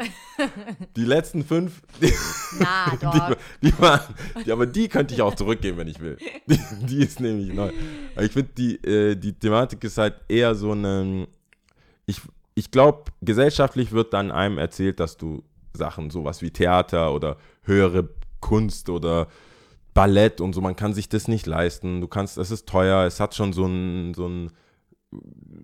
Die 0.96 1.04
letzten 1.06 1.44
fünf, 1.44 1.82
die, 2.02 2.12
Na, 2.60 2.96
doch. 3.00 3.36
die, 3.62 3.68
die 3.70 3.80
waren, 3.80 4.00
die, 4.46 4.52
aber 4.52 4.66
die 4.66 4.88
könnte 4.88 5.14
ich 5.14 5.22
auch 5.22 5.36
zurückgeben, 5.36 5.78
wenn 5.78 5.88
ich 5.88 6.00
will. 6.00 6.18
Die, 6.48 6.60
die 6.88 7.04
ist 7.04 7.20
nämlich 7.20 7.54
neu. 7.54 7.72
Aber 8.16 8.24
Ich 8.26 8.32
finde, 8.32 8.50
die, 8.58 8.76
äh, 8.78 9.16
die 9.16 9.34
Thematik 9.34 9.84
ist 9.84 9.98
halt 9.98 10.16
eher 10.30 10.56
so 10.56 10.72
eine, 10.72 11.28
ich, 12.08 12.22
ich 12.56 12.72
glaube, 12.72 13.12
gesellschaftlich 13.22 13.92
wird 13.92 14.14
dann 14.14 14.32
einem 14.32 14.58
erzählt, 14.58 15.00
dass 15.00 15.18
du 15.18 15.44
Sachen, 15.74 16.10
sowas 16.10 16.42
wie 16.42 16.50
Theater 16.52 17.14
oder 17.14 17.38
höhere 17.64 18.10
Kunst 18.42 18.90
oder 18.90 19.28
Ballett 19.94 20.42
und 20.42 20.54
so, 20.54 20.62
man 20.62 20.76
kann 20.76 20.94
sich 20.94 21.10
das 21.10 21.28
nicht 21.28 21.46
leisten. 21.46 22.02
Du 22.02 22.08
kannst, 22.08 22.38
es 22.38 22.52
ist 22.52 22.68
teuer, 22.68 23.06
es 23.06 23.20
hat 23.20 23.36
schon 23.36 23.54
so 23.54 23.66
ein, 23.66 24.14
so 24.14 24.28
ein, 24.28 24.52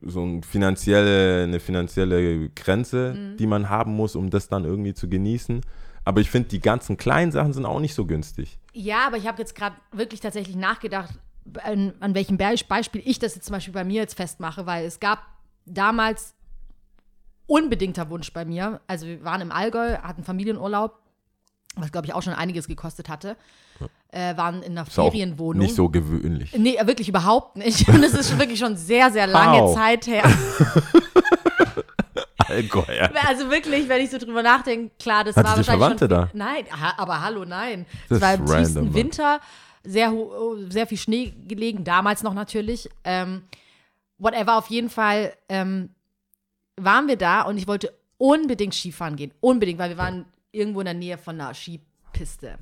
so 0.03 0.23
ein 0.23 0.43
finanzielle, 0.43 1.43
eine 1.43 1.59
finanzielle 1.59 2.49
Grenze, 2.49 3.35
die 3.39 3.47
man 3.47 3.69
haben 3.69 3.93
muss, 3.93 4.15
um 4.15 4.29
das 4.29 4.47
dann 4.49 4.65
irgendwie 4.65 4.93
zu 4.93 5.09
genießen. 5.09 5.61
Aber 6.03 6.21
ich 6.21 6.29
finde, 6.29 6.49
die 6.49 6.59
ganzen 6.61 6.97
kleinen 6.97 7.31
Sachen 7.31 7.53
sind 7.53 7.65
auch 7.65 7.79
nicht 7.79 7.93
so 7.93 8.05
günstig. 8.05 8.59
Ja, 8.73 9.07
aber 9.07 9.17
ich 9.17 9.27
habe 9.27 9.39
jetzt 9.39 9.55
gerade 9.55 9.75
wirklich 9.91 10.19
tatsächlich 10.19 10.55
nachgedacht, 10.55 11.13
an, 11.63 11.93
an 12.01 12.13
welchem 12.13 12.37
Be- 12.37 12.55
Beispiel 12.67 13.01
ich 13.05 13.19
das 13.19 13.35
jetzt 13.35 13.45
zum 13.45 13.53
Beispiel 13.53 13.73
bei 13.73 13.83
mir 13.85 14.01
jetzt 14.01 14.15
festmache, 14.15 14.65
weil 14.65 14.85
es 14.85 14.99
gab 14.99 15.19
damals 15.65 16.33
unbedingter 17.45 18.09
Wunsch 18.09 18.33
bei 18.33 18.43
mir. 18.45 18.81
Also 18.87 19.05
wir 19.05 19.23
waren 19.23 19.41
im 19.41 19.51
Allgäu, 19.51 19.97
hatten 19.99 20.23
Familienurlaub, 20.23 20.99
was 21.81 21.91
glaube 21.91 22.07
ich 22.07 22.13
auch 22.13 22.21
schon 22.23 22.33
einiges 22.33 22.67
gekostet 22.67 23.09
hatte. 23.09 23.35
Äh, 24.11 24.35
waren 24.37 24.63
in 24.63 24.71
einer 24.71 24.87
Ist 24.87 24.93
Ferienwohnung. 24.93 25.63
nicht 25.63 25.75
so 25.75 25.89
gewöhnlich. 25.89 26.55
Nee, 26.57 26.77
wirklich 26.83 27.09
überhaupt 27.09 27.57
nicht. 27.57 27.87
Und 27.89 28.01
es 28.03 28.13
ist 28.13 28.29
schon 28.29 28.39
wirklich 28.39 28.57
schon 28.59 28.75
sehr, 28.77 29.11
sehr 29.11 29.27
lange 29.27 29.61
Au. 29.61 29.73
Zeit 29.75 30.07
her. 30.07 30.23
Allgäu. 32.37 32.83
Also 33.27 33.49
wirklich, 33.49 33.89
wenn 33.89 34.01
ich 34.01 34.09
so 34.09 34.17
drüber 34.17 34.41
nachdenke, 34.43 34.91
klar, 34.99 35.23
das 35.23 35.35
Hatte 35.35 35.47
war 35.49 35.53
die 35.55 35.57
wahrscheinlich 35.67 35.81
Verwandte 35.99 36.05
schon, 36.05 36.09
da? 36.09 36.29
Nein, 36.33 36.65
ha, 36.71 36.93
aber 36.97 37.21
hallo, 37.21 37.45
nein. 37.45 37.85
Das 38.09 38.17
Es 38.17 38.21
war 38.21 38.33
ist 38.33 38.39
im 38.39 38.45
random, 38.45 38.63
tiefsten 38.63 38.83
Mann. 38.85 38.93
Winter, 38.93 39.39
sehr, 39.83 40.11
ho- 40.11 40.55
sehr 40.69 40.87
viel 40.87 40.97
Schnee 40.97 41.33
gelegen, 41.47 41.83
damals 41.83 42.23
noch 42.23 42.33
natürlich. 42.33 42.89
Ähm, 43.03 43.43
whatever, 44.17 44.57
auf 44.57 44.67
jeden 44.67 44.89
Fall 44.89 45.33
ähm, 45.49 45.89
waren 46.77 47.07
wir 47.07 47.17
da 47.17 47.41
und 47.41 47.57
ich 47.57 47.67
wollte 47.67 47.93
unbedingt 48.17 48.73
Skifahren 48.73 49.15
gehen. 49.17 49.33
Unbedingt, 49.41 49.79
weil 49.79 49.89
wir 49.89 49.97
waren 49.97 50.25
irgendwo 50.51 50.79
in 50.81 50.85
der 50.85 50.93
Nähe 50.93 51.17
von 51.17 51.39
einer 51.39 51.53
Skipiste. 51.53 52.59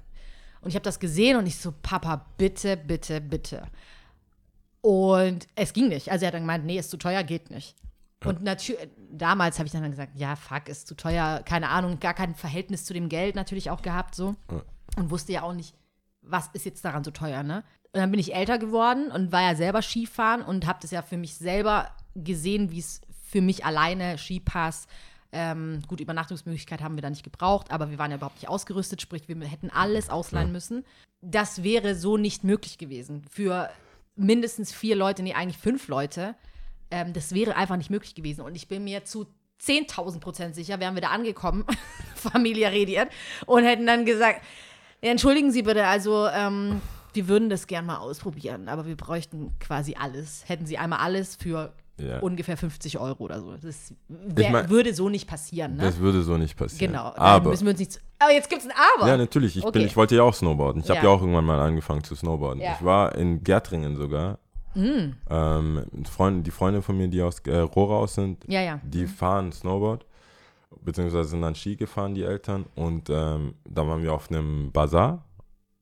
Und 0.61 0.69
ich 0.69 0.75
habe 0.75 0.83
das 0.83 0.99
gesehen 0.99 1.37
und 1.37 1.45
ich 1.45 1.57
so, 1.57 1.73
Papa, 1.81 2.25
bitte, 2.37 2.77
bitte, 2.77 3.21
bitte. 3.21 3.67
Und 4.81 5.47
es 5.55 5.73
ging 5.73 5.87
nicht. 5.87 6.11
Also 6.11 6.25
er 6.25 6.27
hat 6.27 6.33
dann 6.35 6.43
gemeint, 6.43 6.65
nee, 6.65 6.77
ist 6.77 6.91
zu 6.91 6.97
teuer, 6.97 7.23
geht 7.23 7.49
nicht. 7.49 7.75
Und 8.23 8.41
natürlich, 8.41 8.89
damals 9.11 9.59
habe 9.59 9.67
ich 9.67 9.71
dann 9.71 9.89
gesagt, 9.89 10.13
ja, 10.15 10.35
fuck, 10.35 10.67
ist 10.67 10.87
zu 10.87 10.95
teuer, 10.95 11.41
keine 11.45 11.69
Ahnung, 11.69 11.99
gar 11.99 12.13
kein 12.13 12.33
Verhältnis 12.33 12.85
zu 12.85 12.93
dem 12.93 13.09
Geld 13.09 13.35
natürlich 13.35 13.69
auch 13.69 13.81
gehabt, 13.81 14.15
so. 14.15 14.35
Und 14.95 15.11
wusste 15.11 15.33
ja 15.33 15.43
auch 15.43 15.53
nicht, 15.53 15.75
was 16.21 16.49
ist 16.53 16.65
jetzt 16.65 16.83
daran 16.83 17.03
so 17.03 17.11
teuer, 17.11 17.43
ne? 17.43 17.63
Und 17.93 17.99
dann 18.01 18.11
bin 18.11 18.19
ich 18.19 18.33
älter 18.33 18.57
geworden 18.57 19.11
und 19.11 19.31
war 19.31 19.41
ja 19.41 19.55
selber 19.55 19.81
Skifahren 19.81 20.41
und 20.41 20.65
habe 20.65 20.79
das 20.81 20.91
ja 20.91 21.01
für 21.01 21.17
mich 21.17 21.35
selber 21.35 21.91
gesehen, 22.15 22.71
wie 22.71 22.79
es 22.79 23.01
für 23.23 23.41
mich 23.41 23.63
alleine 23.63 24.17
Skipass, 24.17 24.87
ähm, 25.35 25.81
gut, 25.87 25.99
Übernachtungsmöglichkeit 25.99 26.81
haben 26.81 26.95
wir 26.95 27.01
da 27.01 27.09
nicht 27.09 27.23
gebraucht, 27.23 27.69
aber 27.69 27.91
wir 27.91 27.99
waren 27.99 28.09
ja 28.09 28.17
überhaupt 28.17 28.37
nicht 28.37 28.47
ausgerüstet, 28.47 29.01
sprich, 29.01 29.27
wir 29.27 29.35
hätten 29.45 29.69
alles 29.69 30.09
ausleihen 30.09 30.53
müssen. 30.53 30.85
Das 31.21 31.61
wäre 31.61 31.93
so 31.93 32.15
nicht 32.15 32.45
möglich 32.45 32.77
gewesen. 32.77 33.23
Für 33.29 33.69
mindestens 34.15 34.71
vier 34.71 34.95
Leute, 34.95 35.23
nee, 35.23 35.33
eigentlich 35.33 35.57
fünf 35.57 35.89
Leute, 35.89 36.35
ähm, 36.89 37.11
das 37.11 37.33
wäre 37.33 37.57
einfach 37.57 37.75
nicht 37.75 37.89
möglich 37.89 38.15
gewesen. 38.15 38.41
Und 38.41 38.55
ich 38.55 38.69
bin 38.69 38.85
mir 38.85 39.03
zu 39.03 39.27
10.000 39.61 40.21
Prozent 40.21 40.55
sicher, 40.55 40.79
wären 40.79 40.95
wir 40.95 41.01
da 41.01 41.09
angekommen, 41.09 41.65
Familie 42.15 42.71
redet, 42.71 43.09
und 43.45 43.65
hätten 43.65 43.85
dann 43.85 44.05
gesagt, 44.05 44.41
ja, 45.01 45.11
entschuldigen 45.11 45.51
Sie 45.51 45.63
bitte, 45.63 45.85
also 45.85 46.27
ähm, 46.27 46.81
wir 47.11 47.27
würden 47.27 47.49
das 47.49 47.67
gern 47.67 47.85
mal 47.85 47.97
ausprobieren, 47.97 48.69
aber 48.69 48.85
wir 48.85 48.95
bräuchten 48.95 49.53
quasi 49.59 49.95
alles. 49.99 50.47
Hätten 50.47 50.65
Sie 50.65 50.77
einmal 50.77 50.99
alles 50.99 51.35
für 51.35 51.73
Ja. 51.97 52.19
ungefähr 52.19 52.58
50 52.58 52.99
Euro 52.99 53.23
oder 53.23 53.39
so. 53.41 53.55
Das 53.55 53.93
wär, 54.10 54.45
Ich 54.47 54.51
mein- 54.51 54.69
würde 54.69 54.93
so 54.93 55.08
nicht 55.10 55.27
passieren, 55.27 55.77
ne? 55.77 55.84
Das 55.84 55.99
würde 55.99 56.23
so 56.23 56.36
nicht 56.38 56.58
passieren. 56.58 56.91
genau. 56.91 57.13
Aber, 57.15 57.51
müssen 57.51 57.65
wir 57.65 57.71
uns 57.71 57.79
nicht. 57.79 58.01
Aber 58.19 58.31
jetzt 58.31 58.49
gibt's 58.49 58.65
ein 58.65 58.73
Aber. 58.97 59.08
ja, 59.08 59.15
natürlich. 59.17 59.55
Ich, 59.55 59.62
bin, 59.63 59.69
Okay. 59.69 59.86
ich 59.86 59.95
wollte 59.95 60.15
ja 60.15 60.23
auch 60.23 60.34
Snowboarden. 60.34 60.81
Ich 60.84 60.89
habe 60.89 60.97
Ja. 60.99 61.03
ja 61.05 61.10
auch 61.12 61.21
irgendwann 61.21 61.45
mal 61.45 61.60
angefangen 61.60 62.03
zu 62.03 62.15
Snowboarden. 62.15 62.62
Ja. 62.62 62.73
Ich 62.77 62.84
war 62.84 63.15
in 63.15 63.43
Gärtringen 63.43 63.95
sogar. 63.95 64.39
Ähm, 65.29 65.86
Freunde, 66.03 66.43
die 66.43 66.51
Freunde 66.51 66.81
von 66.81 66.97
mir, 66.97 67.08
die 67.08 67.21
aus 67.21 67.39
äh, 67.47 67.55
Rohraus 67.60 68.15
sind, 68.15 68.43
ja, 68.47 68.62
ja. 68.62 68.79
die 68.84 69.08
fahren 69.08 69.53
Snowboard, 69.53 70.05
beziehungsweise 70.81 71.29
sind 71.29 71.41
dann 71.41 71.55
Ski 71.55 71.77
gefahren, 71.77 72.13
die 72.13 72.23
Eltern. 72.23 72.65
Und 72.75 73.10
ähm, 73.10 73.53
da 73.63 73.88
waren 73.88 74.03
wir 74.03 74.13
auf 74.13 74.29
einem 74.29 74.71
Bazar, 74.73 75.23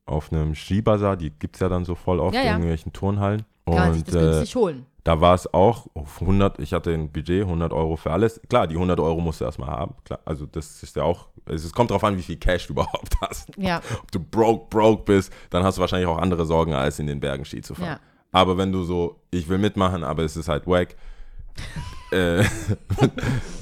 auf 0.06 0.32
einem 0.32 0.54
Skibazar, 0.54 1.18
die 1.18 1.32
gibt 1.32 1.56
es 1.56 1.62
ja 1.62 1.70
dann 1.70 1.86
so 1.86 1.96
voll 1.96 2.20
oft 2.20 2.36
Ja, 2.36 2.42
in 2.42 2.46
ja. 2.46 2.52
irgendwelchen 2.54 2.94
Turnhallen. 2.94 3.44
Kann 3.66 3.76
man 3.76 3.94
sich 3.94 4.02
Und 4.04 4.08
das 4.14 4.16
äh, 4.16 4.20
günstig 4.20 4.56
holen. 4.56 4.86
Da 5.04 5.20
war 5.20 5.36
es 5.36 5.54
auch 5.54 5.88
auf 5.96 6.22
100, 6.22 6.60
ich 6.60 6.74
hatte 6.74 6.94
ein 6.94 7.12
Budget, 7.12 7.42
100 7.44 7.74
Euro 7.74 7.96
für 7.98 8.12
alles. 8.12 8.40
Klar, 8.50 8.68
die 8.68 8.76
100 8.76 9.00
Euro 9.00 9.20
musst 9.20 9.42
du 9.42 9.46
erstmal 9.46 9.70
haben. 9.70 9.96
Klar, 10.06 10.20
also 10.24 10.46
das 10.46 10.82
ist 10.82 10.96
ja 10.96 11.04
auch, 11.04 11.28
also 11.46 11.68
es 11.68 11.74
kommt 11.74 11.92
darauf 11.92 12.04
an, 12.06 12.18
wie 12.18 12.22
viel 12.22 12.38
Cash 12.38 12.68
du 12.68 12.74
überhaupt 12.74 13.16
hast. 13.22 13.50
Ja. 13.58 13.82
Ob 14.02 14.12
du 14.12 14.20
broke, 14.20 14.68
broke 14.70 15.04
bist, 15.04 15.32
dann 15.50 15.64
hast 15.64 15.78
du 15.78 15.82
wahrscheinlich 15.82 16.08
auch 16.08 16.18
andere 16.20 16.46
Sorgen, 16.46 16.74
als 16.74 17.00
in 17.00 17.08
den 17.08 17.20
Bergen 17.20 17.44
Ski 17.44 17.62
zu 17.62 17.76
fahren. 17.76 17.88
Ja. 17.88 18.00
Aber 18.32 18.58
wenn 18.58 18.72
du 18.72 18.84
so, 18.84 19.20
ich 19.30 19.48
will 19.50 19.58
mitmachen, 19.58 20.04
aber 20.04 20.24
es 20.24 20.38
ist 20.38 20.48
halt 20.48 20.66
wack, 20.68 20.96
äh, 22.12 22.44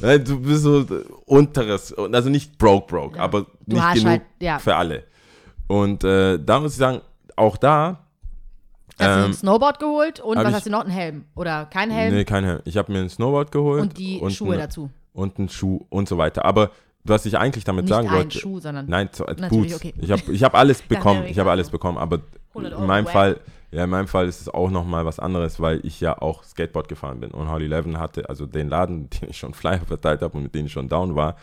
du 0.19 0.39
bist 0.41 0.63
so 0.63 0.86
unteres, 1.25 1.93
also 1.93 2.30
nicht 2.30 2.58
broke, 2.58 2.88
broke, 2.88 3.17
Ja. 3.17 3.23
aber 3.23 3.47
Du 3.65 3.75
nicht 3.77 3.93
genug 3.93 4.08
halt- 4.08 4.21
ja. 4.39 4.60
für 4.60 4.75
alle. 4.75 5.04
Und 5.67 6.04
äh, 6.04 6.38
da 6.38 6.60
muss 6.60 6.73
ich 6.73 6.77
sagen, 6.77 7.01
auch 7.36 7.58
da, 7.58 8.06
Hast 9.02 9.16
du 9.16 9.20
ähm, 9.20 9.26
ein 9.32 9.34
Snowboard 9.34 9.80
geholt 9.80 10.20
und 10.20 10.38
was 10.38 10.48
ich- 10.50 10.54
hast 10.56 10.66
du 10.68 10.70
noch? 10.72 10.86
Ein 10.86 10.92
Helm? 10.92 11.26
Oder 11.36 11.66
kein 11.66 11.92
Helm? 11.92 12.14
nee, 12.14 12.24
kein 12.26 12.44
Helm. 12.44 12.60
Ich 12.66 12.78
habe 12.78 12.92
mir 12.92 13.00
ein 13.00 13.10
Snowboard 13.10 13.52
geholt. 13.52 13.82
und 13.82 13.98
die 13.98 14.22
Schuhe 14.30 14.54
ein, 14.54 14.60
dazu. 14.60 14.90
Und 15.14 15.38
einen 15.40 15.50
Schuh 15.50 15.86
und 15.90 16.08
so 16.08 16.18
weiter. 16.18 16.46
Aber 16.46 16.72
was 17.04 17.26
ich 17.26 17.38
eigentlich 17.38 17.64
damit 17.64 17.86
Nicht 17.86 17.94
sagen 17.94 18.12
wollte, 18.12 18.38
Schuh, 18.38 18.60
sondern. 18.60 18.86
Nein, 18.88 19.10
zu, 19.12 19.26
als 19.26 19.42
Natürlich, 19.42 19.72
Boots. 19.74 19.86
okay. 19.86 19.94
Ich 20.00 20.12
habe 20.12 20.22
ich 20.32 20.44
hab 20.44 20.56
alles 20.56 20.82
bekommen. 20.88 21.26
Ich 21.26 21.40
habe 21.40 21.50
alles 21.52 21.70
bekommen, 21.70 21.98
aber 21.98 22.20
100 22.50 22.80
in 22.80 22.86
meinem. 22.86 23.08
Fall, 23.08 23.40
ja, 23.72 23.86
in 23.86 23.90
meinem 23.90 24.08
Fall 24.08 24.28
ist 24.28 24.42
es 24.42 24.50
auch 24.50 24.70
nochmal 24.70 25.06
was 25.06 25.18
anderes, 25.20 25.60
weil 25.60 25.80
ich 25.86 26.02
ja 26.02 26.22
auch 26.22 26.44
Skateboard 26.44 26.90
gefahren 26.90 27.20
bin 27.22 27.32
und 27.32 27.50
Holly 27.50 27.68
Levin 27.68 28.00
hatte, 28.00 28.28
also 28.30 28.46
den 28.46 28.68
Laden, 28.70 29.10
den 29.22 29.30
ich 29.30 29.38
schon 29.38 29.54
Flyer 29.54 29.80
verteilt 29.80 30.22
habe 30.22 30.36
und 30.38 30.44
mit 30.44 30.54
denen 30.56 30.66
ich 30.68 30.74
schon 30.74 30.90
down 30.90 31.16
war, 31.16 31.38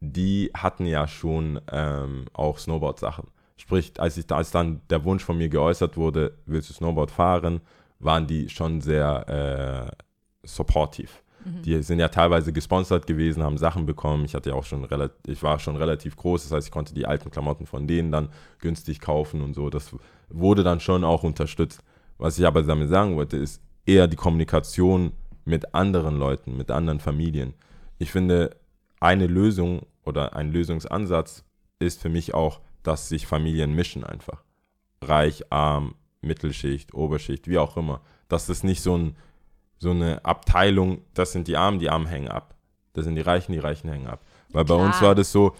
die 0.00 0.50
hatten 0.54 0.84
ja 0.86 1.06
schon 1.06 1.60
ähm, 1.70 2.24
auch 2.32 2.58
Snowboard-Sachen. 2.58 3.28
Sprich, 3.60 3.92
als, 3.98 4.16
ich, 4.16 4.30
als 4.32 4.50
dann 4.50 4.80
der 4.88 5.04
Wunsch 5.04 5.22
von 5.22 5.36
mir 5.36 5.48
geäußert 5.48 5.96
wurde, 5.96 6.32
willst 6.46 6.70
du 6.70 6.74
Snowboard 6.74 7.10
fahren, 7.10 7.60
waren 7.98 8.26
die 8.26 8.48
schon 8.48 8.80
sehr 8.80 9.92
äh, 9.92 10.46
supportive. 10.46 11.10
Die 11.44 11.82
sind 11.82 11.98
ja 11.98 12.08
teilweise 12.08 12.52
gesponsert 12.52 13.06
gewesen, 13.06 13.42
haben 13.42 13.56
Sachen 13.56 13.86
bekommen. 13.86 14.24
Ich 14.26 14.34
hatte 14.34 14.50
ja 14.50 14.56
auch 14.56 14.64
schon 14.64 14.84
relativ, 14.84 15.16
ich 15.26 15.42
war 15.42 15.58
schon 15.58 15.76
relativ 15.76 16.16
groß, 16.16 16.42
das 16.42 16.52
heißt, 16.52 16.68
ich 16.68 16.72
konnte 16.72 16.92
die 16.92 17.06
alten 17.06 17.30
Klamotten 17.30 17.66
von 17.66 17.86
denen 17.86 18.12
dann 18.12 18.28
günstig 18.58 19.00
kaufen 19.00 19.40
und 19.40 19.54
so. 19.54 19.70
Das 19.70 19.94
wurde 20.28 20.62
dann 20.62 20.80
schon 20.80 21.02
auch 21.02 21.22
unterstützt. 21.22 21.82
Was 22.18 22.38
ich 22.38 22.46
aber 22.46 22.62
damit 22.62 22.90
sagen 22.90 23.16
wollte, 23.16 23.38
ist 23.38 23.62
eher 23.86 24.06
die 24.06 24.16
Kommunikation 24.16 25.12
mit 25.46 25.74
anderen 25.74 26.18
Leuten, 26.18 26.56
mit 26.58 26.70
anderen 26.70 27.00
Familien. 27.00 27.54
Ich 27.98 28.10
finde, 28.10 28.56
eine 29.00 29.26
Lösung 29.26 29.86
oder 30.04 30.36
ein 30.36 30.52
Lösungsansatz 30.52 31.44
ist 31.78 32.02
für 32.02 32.10
mich 32.10 32.34
auch, 32.34 32.60
dass 32.82 33.08
sich 33.08 33.26
Familien 33.26 33.74
mischen 33.74 34.04
einfach. 34.04 34.42
Reich, 35.02 35.50
arm, 35.50 35.94
Mittelschicht, 36.20 36.94
Oberschicht, 36.94 37.48
wie 37.48 37.58
auch 37.58 37.76
immer. 37.76 38.02
Dass 38.28 38.48
es 38.48 38.62
nicht 38.62 38.82
so, 38.82 38.96
ein, 38.96 39.16
so 39.78 39.90
eine 39.90 40.24
Abteilung, 40.24 41.02
das 41.14 41.32
sind 41.32 41.48
die 41.48 41.56
Armen, 41.56 41.78
die 41.78 41.90
Armen 41.90 42.06
hängen 42.06 42.28
ab. 42.28 42.54
Das 42.92 43.04
sind 43.04 43.14
die 43.14 43.22
Reichen, 43.22 43.52
die 43.52 43.58
Reichen 43.58 43.88
hängen 43.88 44.06
ab. 44.06 44.24
Weil 44.50 44.64
bei 44.64 44.74
uns 44.74 44.98
Klar. 44.98 45.10
war 45.10 45.14
das 45.14 45.32
so, 45.32 45.54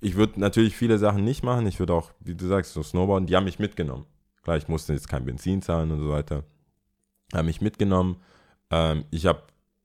ich 0.00 0.14
würde 0.16 0.40
natürlich 0.40 0.76
viele 0.76 0.98
Sachen 0.98 1.24
nicht 1.24 1.42
machen. 1.42 1.66
Ich 1.66 1.78
würde 1.78 1.94
auch, 1.94 2.12
wie 2.20 2.34
du 2.34 2.46
sagst, 2.46 2.72
so 2.72 2.82
Snowboarden, 2.82 3.26
die 3.26 3.36
haben 3.36 3.44
mich 3.44 3.58
mitgenommen. 3.58 4.06
Klar, 4.42 4.56
ich 4.56 4.68
musste 4.68 4.92
jetzt 4.92 5.08
kein 5.08 5.24
Benzin 5.24 5.62
zahlen 5.62 5.90
und 5.90 6.00
so 6.00 6.10
weiter. 6.10 6.44
Haben 7.34 7.46
mich 7.46 7.60
mitgenommen. 7.60 8.22
Ähm, 8.70 9.04
ich 9.10 9.26
habe 9.26 9.42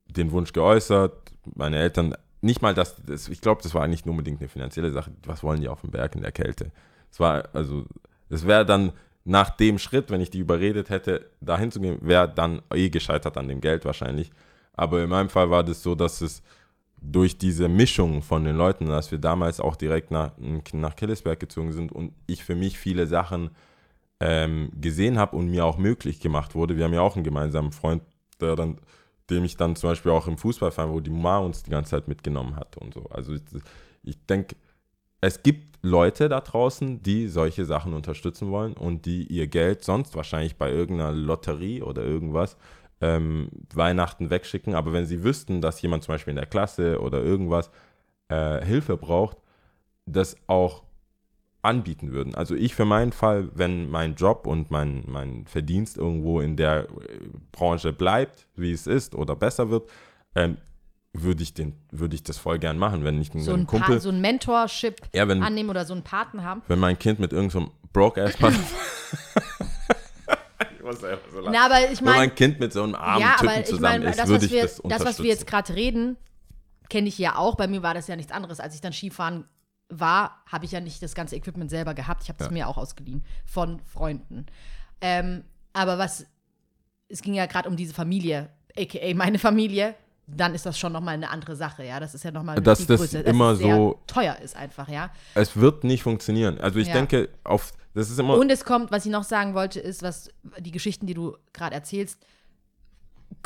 den 0.08 0.32
Wunsch 0.32 0.54
geäußert. 0.54 1.34
Meine 1.56 1.78
Eltern, 1.78 2.16
nicht 2.42 2.62
mal 2.62 2.74
das, 2.74 2.96
das 3.06 3.28
ich 3.30 3.42
glaube, 3.42 3.62
das 3.64 3.74
war 3.74 3.88
nicht 3.88 4.08
unbedingt 4.08 4.40
eine 4.40 4.50
finanzielle 4.50 4.92
Sache. 4.92 5.12
Was 5.26 5.44
wollen 5.44 5.62
die 5.62 5.70
auf 5.70 5.82
dem 5.82 5.92
Berg 5.92 6.16
in 6.16 6.22
der 6.22 6.32
Kälte? 6.32 6.72
Es 7.12 7.20
war, 7.20 7.50
also, 7.54 7.86
es 8.30 8.46
wäre 8.46 8.66
dann 8.66 8.94
nach 9.24 9.52
dem 9.52 9.78
Schritt, 9.78 10.10
wenn 10.10 10.22
ich 10.22 10.32
die 10.32 10.40
überredet 10.40 10.90
hätte, 10.90 11.30
dahin 11.42 11.72
zu 11.72 11.80
gehen, 11.80 12.00
wäre 12.02 12.28
dann 12.34 12.62
eh 12.74 12.90
gescheitert 12.90 13.38
an 13.38 13.48
dem 13.48 13.62
Geld 13.62 13.86
wahrscheinlich. 13.86 14.32
Aber 14.74 15.04
in 15.04 15.10
meinem 15.10 15.30
Fall 15.30 15.50
war 15.50 15.64
das 15.64 15.84
so, 15.84 15.96
dass 15.96 16.22
es 16.22 16.42
durch 17.02 17.38
diese 17.38 17.68
Mischung 17.68 18.22
von 18.22 18.44
den 18.46 18.56
Leuten, 18.56 18.88
dass 18.88 19.12
wir 19.12 19.18
damals 19.18 19.60
auch 19.60 19.76
direkt 19.76 20.12
nach, 20.12 20.32
nach 20.74 20.96
Killesberg 20.96 21.40
gezogen 21.40 21.72
sind 21.72 21.92
und 21.92 22.14
ich 22.28 22.44
für 22.44 22.56
mich 22.56 22.78
viele 22.78 23.08
Sachen 23.08 23.52
ähm, 24.20 24.72
gesehen 24.80 25.18
habe 25.18 25.36
und 25.36 25.50
mir 25.50 25.66
auch 25.66 25.78
möglich 25.78 26.20
gemacht 26.20 26.54
wurde. 26.54 26.78
Wir 26.78 26.86
haben 26.86 26.94
ja 26.94 27.02
auch 27.02 27.16
einen 27.16 27.24
gemeinsamen 27.24 27.72
Freund, 27.72 28.04
der 28.40 28.56
dann, 28.56 28.78
dem 29.32 29.44
ich 29.44 29.58
dann 29.58 29.76
zum 29.76 29.90
Beispiel 29.90 30.12
auch 30.12 30.28
im 30.28 30.38
Fußballverein, 30.38 30.92
wo 30.92 31.00
die 31.00 31.10
Ma 31.10 31.40
uns 31.40 31.64
die 31.64 31.72
ganze 31.72 31.92
Zeit 31.92 32.08
mitgenommen 32.08 32.56
hat 32.56 32.78
und 32.78 32.94
so. 32.94 33.06
Also 33.10 33.34
ich, 33.34 33.42
ich 34.04 34.26
denke, 34.26 34.56
es 35.22 35.44
gibt 35.44 35.80
Leute 35.84 36.30
da 36.30 36.42
draußen, 36.42 37.02
die 37.02 37.28
solche 37.28 37.66
Sachen 37.66 37.94
unterstützen 37.94 38.52
wollen 38.52 38.74
und 38.74 39.06
die 39.06 39.24
ihr 39.28 39.48
Geld 39.48 39.84
sonst 39.84 40.16
wahrscheinlich 40.16 40.58
bei 40.58 40.72
irgendeiner 40.72 41.12
Lotterie 41.12 41.82
oder 41.82 42.04
irgendwas 42.04 42.58
ähm, 43.02 43.50
Weihnachten 43.74 44.30
wegschicken. 44.30 44.76
Aber 44.76 44.94
wenn 44.94 45.06
sie 45.06 45.24
wüssten, 45.24 45.62
dass 45.62 45.82
jemand 45.82 46.04
zum 46.04 46.14
Beispiel 46.14 46.32
in 46.32 46.38
der 46.38 46.46
Klasse 46.46 47.00
oder 47.02 47.22
irgendwas 47.24 47.72
äh, 48.30 48.64
Hilfe 48.64 48.98
braucht, 48.98 49.38
das 50.06 50.36
auch 50.48 50.84
anbieten 51.64 52.12
würden. 52.12 52.34
Also 52.36 52.56
ich 52.56 52.74
für 52.76 52.86
meinen 52.86 53.12
Fall, 53.12 53.50
wenn 53.54 53.90
mein 53.90 54.16
Job 54.16 54.48
und 54.48 54.72
mein, 54.72 55.04
mein 55.08 55.46
Verdienst 55.46 55.98
irgendwo 55.98 56.42
in 56.42 56.56
der 56.58 56.86
äh, 56.86 56.88
Branche 57.52 57.94
bleibt, 57.94 58.48
wie 58.56 58.72
es 58.72 58.88
ist 58.88 59.14
oder 59.16 59.36
besser 59.36 59.70
wird, 59.70 59.90
ähm, 60.36 60.58
würde 61.14 61.44
ich, 61.44 61.54
den, 61.54 61.74
würde 61.92 62.16
ich 62.16 62.24
das 62.24 62.38
voll 62.38 62.58
gern 62.58 62.78
machen, 62.78 63.04
wenn 63.04 63.20
nicht 63.20 63.34
So 63.34 63.54
ein 63.54 63.62
ein, 63.62 63.68
Kumpel, 63.68 63.96
Pa- 63.96 64.00
so 64.02 64.10
ein 64.10 64.22
Mentorship 64.22 65.02
ja, 65.14 65.28
wenn, 65.28 65.44
annehmen 65.44 65.70
oder 65.70 65.86
so 65.86 65.94
einen 65.94 66.04
Paten 66.04 66.44
haben. 66.44 66.62
wenn 66.68 66.80
mein 66.80 66.98
Kind 66.98 67.20
mit 67.20 67.34
irgendeinem 67.34 67.66
so 67.66 67.72
Broke-Ass-Mann 67.94 68.56
ich 70.78 70.84
muss 70.84 71.04
einfach 71.04 71.30
so 71.32 71.40
lachen. 71.42 71.54
Na, 71.54 71.66
aber 71.66 71.92
ich 71.92 72.00
Wenn 72.00 72.06
meine, 72.06 72.18
mein 72.18 72.36
Kind 72.36 72.60
mit 72.60 72.72
so 72.74 72.84
einem 72.84 72.96
armen 72.96 73.22
ja, 73.22 73.34
Typen 73.36 73.50
aber 73.50 73.60
ich 73.60 73.66
zusammen 73.66 73.82
meine, 73.84 74.10
ist, 74.10 74.20
das, 74.20 74.28
würde 74.30 74.38
was 74.38 74.44
ich 74.46 74.52
wir, 74.52 74.62
das 74.64 74.72
das, 74.72 74.80
unterstützen. 74.80 75.10
was 75.10 75.24
wir 75.24 75.30
jetzt 75.30 75.48
gerade 75.48 75.76
reden, 75.76 76.18
kenne 76.90 77.08
ich 77.08 77.18
ja 77.18 77.36
auch. 77.36 77.56
Bei 77.56 77.68
mir 77.68 77.84
war 77.84 77.94
das 77.94 78.08
ja 78.08 78.16
nichts 78.16 78.32
anderes. 78.32 78.60
Als 78.60 78.74
ich 78.76 78.82
dann 78.82 78.94
Skifahren 78.94 79.46
war, 79.92 80.42
habe 80.52 80.66
ich 80.66 80.72
ja 80.72 80.80
nicht 80.80 81.02
das 81.04 81.14
ganze 81.14 81.36
Equipment 81.36 81.70
selber 81.70 81.94
gehabt. 81.94 82.24
Ich 82.24 82.30
habe 82.30 82.38
es 82.44 82.48
Ja. 82.48 82.52
mir 82.52 82.68
auch 82.68 82.78
ausgeliehen 82.78 83.24
von 83.46 83.80
Freunden. 83.82 84.46
Ähm, 85.02 85.44
aber 85.74 85.98
was, 85.98 86.26
es 87.10 87.22
ging 87.22 87.34
ja 87.34 87.46
gerade 87.46 87.70
um 87.70 87.76
diese 87.76 87.94
Familie, 87.94 88.50
aka 88.78 89.14
meine 89.16 89.38
Familie. 89.40 89.96
Dann 90.28 90.56
ist 90.56 90.66
das 90.66 90.80
schon 90.80 90.94
nochmal 90.94 91.16
eine 91.16 91.30
andere 91.30 91.58
Sache, 91.58 91.84
ja. 91.84 92.00
Das 92.00 92.14
ist 92.16 92.24
ja 92.24 92.32
nochmal 92.32 92.56
eine 92.56 92.64
Dass 92.64 92.86
das 92.86 93.00
größere, 93.02 93.24
immer 93.24 93.56
so- 93.56 94.00
teuer 94.08 94.38
ist 94.38 94.56
einfach, 94.56 94.88
ja. 94.88 95.10
es 95.36 95.58
wird 95.58 95.84
nicht 95.84 96.04
funktionieren. 96.04 96.58
Also 96.62 96.80
ich 96.80 96.88
Ja. 96.88 96.94
denke, 96.94 97.28
auf 97.44 97.74
das 97.94 98.10
ist 98.10 98.18
immer 98.18 98.38
Und 98.38 98.50
es 98.50 98.64
kommt, 98.64 98.92
was 98.92 99.06
ich 99.06 99.12
noch 99.12 99.26
sagen 99.26 99.54
wollte, 99.56 99.82
ist, 99.82 100.02
was 100.04 100.30
die 100.60 100.72
Geschichten, 100.72 101.06
die 101.06 101.14
du 101.16 101.36
gerade 101.52 101.76
erzählst, 101.76 102.26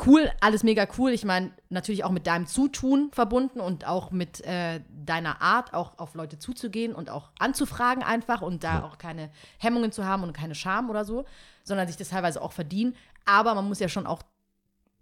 cool, 0.06 0.30
alles 0.42 0.64
mega 0.64 0.88
cool. 0.98 1.12
Ich 1.12 1.26
meine, 1.26 1.52
natürlich 1.70 2.04
auch 2.04 2.12
mit 2.12 2.28
deinem 2.28 2.48
Zutun 2.48 3.10
verbunden 3.12 3.60
und 3.60 3.88
auch 3.88 4.12
mit 4.12 4.42
äh, 4.42 4.82
deiner 4.90 5.42
Art, 5.42 5.74
auch 5.74 5.98
auf 5.98 6.16
Leute 6.16 6.40
zuzugehen 6.40 6.94
und 6.94 7.10
auch 7.10 7.32
anzufragen 7.40 8.04
einfach 8.04 8.42
und 8.42 8.64
da 8.64 8.84
auch 8.84 8.98
keine 8.98 9.30
Hemmungen 9.58 9.92
zu 9.92 10.06
haben 10.06 10.24
und 10.24 10.34
keine 10.34 10.56
Scham 10.56 10.90
oder 10.90 11.06
so, 11.06 11.26
sondern 11.64 11.88
sich 11.88 11.98
das 11.98 12.10
teilweise 12.10 12.42
auch 12.42 12.52
verdienen. 12.52 12.96
Aber 13.26 13.56
man 13.56 13.68
muss 13.68 13.80
ja 13.80 13.88
schon 13.88 14.08
auch 14.08 14.22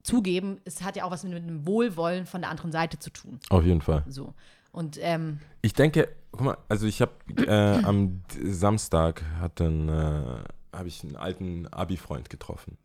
zugeben, 0.04 0.60
es 0.66 0.84
hat 0.84 0.96
ja 0.96 1.06
auch 1.06 1.12
was 1.12 1.24
mit 1.24 1.34
dem 1.34 1.66
Wohlwollen 1.66 2.26
von 2.26 2.42
der 2.42 2.50
anderen 2.50 2.72
Seite 2.72 3.00
zu 3.00 3.10
tun. 3.10 3.40
auf 3.50 3.64
jeden 3.64 3.82
Fall. 3.82 4.04
So. 4.08 4.34
Und 4.72 4.98
ähm, 5.02 5.40
Ich 5.62 5.74
denke, 5.74 6.10
guck 6.32 6.42
mal, 6.42 6.58
also 6.68 6.88
ich 6.88 7.02
habe 7.02 7.14
äh, 7.38 7.84
am 7.84 8.24
Samstag 8.44 9.24
hat 9.40 9.60
dann 9.60 9.88
äh, 9.88 10.76
habe 10.76 10.88
ich 10.88 11.04
einen 11.04 11.16
alten 11.16 11.68
Abi-Freund 11.68 12.30
getroffen 12.30 12.78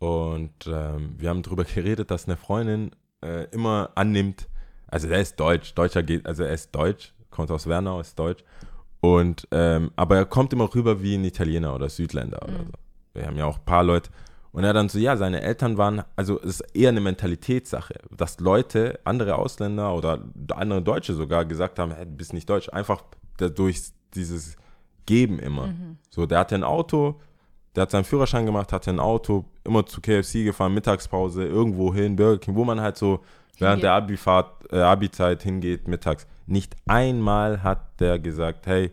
und 0.00 0.66
ähm, 0.66 1.14
wir 1.18 1.28
haben 1.28 1.42
darüber 1.42 1.64
geredet, 1.64 2.10
dass 2.10 2.26
eine 2.26 2.38
Freundin 2.38 2.90
äh, 3.22 3.44
immer 3.50 3.90
annimmt, 3.94 4.48
also 4.86 5.08
er 5.08 5.20
ist 5.20 5.38
Deutsch, 5.38 5.74
Deutscher 5.74 6.02
geht, 6.02 6.26
also 6.26 6.42
er 6.42 6.54
ist 6.54 6.74
Deutsch, 6.74 7.12
kommt 7.30 7.50
aus 7.50 7.66
Wernau, 7.66 8.00
ist 8.00 8.18
Deutsch. 8.18 8.42
Und 9.00 9.46
ähm, 9.50 9.92
aber 9.96 10.16
er 10.16 10.24
kommt 10.24 10.52
immer 10.54 10.74
rüber 10.74 11.02
wie 11.02 11.16
ein 11.16 11.24
Italiener 11.24 11.74
oder 11.74 11.90
Südländer 11.90 12.42
oder 12.42 12.64
so. 12.64 12.72
Wir 13.12 13.26
haben 13.26 13.36
ja 13.36 13.44
auch 13.44 13.58
ein 13.58 13.64
paar 13.64 13.84
Leute. 13.84 14.10
Und 14.52 14.64
er 14.64 14.72
dann 14.72 14.88
so, 14.88 14.98
ja, 14.98 15.16
seine 15.18 15.42
Eltern 15.42 15.76
waren, 15.76 16.02
also 16.16 16.40
es 16.40 16.60
ist 16.60 16.74
eher 16.74 16.88
eine 16.88 17.00
Mentalitätssache, 17.00 17.94
dass 18.10 18.40
Leute, 18.40 18.98
andere 19.04 19.36
Ausländer 19.36 19.94
oder 19.94 20.24
andere 20.54 20.82
Deutsche 20.82 21.12
sogar 21.14 21.44
gesagt 21.44 21.78
haben, 21.78 21.92
hey, 21.92 22.06
du 22.06 22.12
bist 22.12 22.32
nicht 22.32 22.48
deutsch, 22.48 22.68
einfach 22.70 23.04
durch 23.36 23.92
dieses 24.14 24.56
Geben 25.06 25.38
immer. 25.38 25.74
So, 26.08 26.26
der 26.26 26.38
hatte 26.38 26.54
ein 26.56 26.64
Auto, 26.64 27.20
der 27.74 27.82
hat 27.82 27.90
seinen 27.90 28.04
Führerschein 28.04 28.46
gemacht, 28.46 28.72
hatte 28.72 28.90
ein 28.90 29.00
Auto, 29.00 29.44
immer 29.64 29.86
zu 29.86 30.00
KFC 30.00 30.44
gefahren, 30.44 30.74
Mittagspause, 30.74 31.44
irgendwo 31.44 31.94
hin, 31.94 32.16
Burger 32.16 32.38
King, 32.38 32.54
wo 32.56 32.64
man 32.64 32.80
halt 32.80 32.96
so 32.96 33.20
während 33.58 33.82
der 33.82 33.92
Abi-Fahrt, 33.92 34.72
äh, 34.72 34.80
Abi-Zeit 34.80 35.42
hingeht, 35.42 35.86
mittags. 35.86 36.26
Nicht 36.46 36.74
einmal 36.86 37.62
hat 37.62 38.00
der 38.00 38.18
gesagt, 38.18 38.66
hey, 38.66 38.90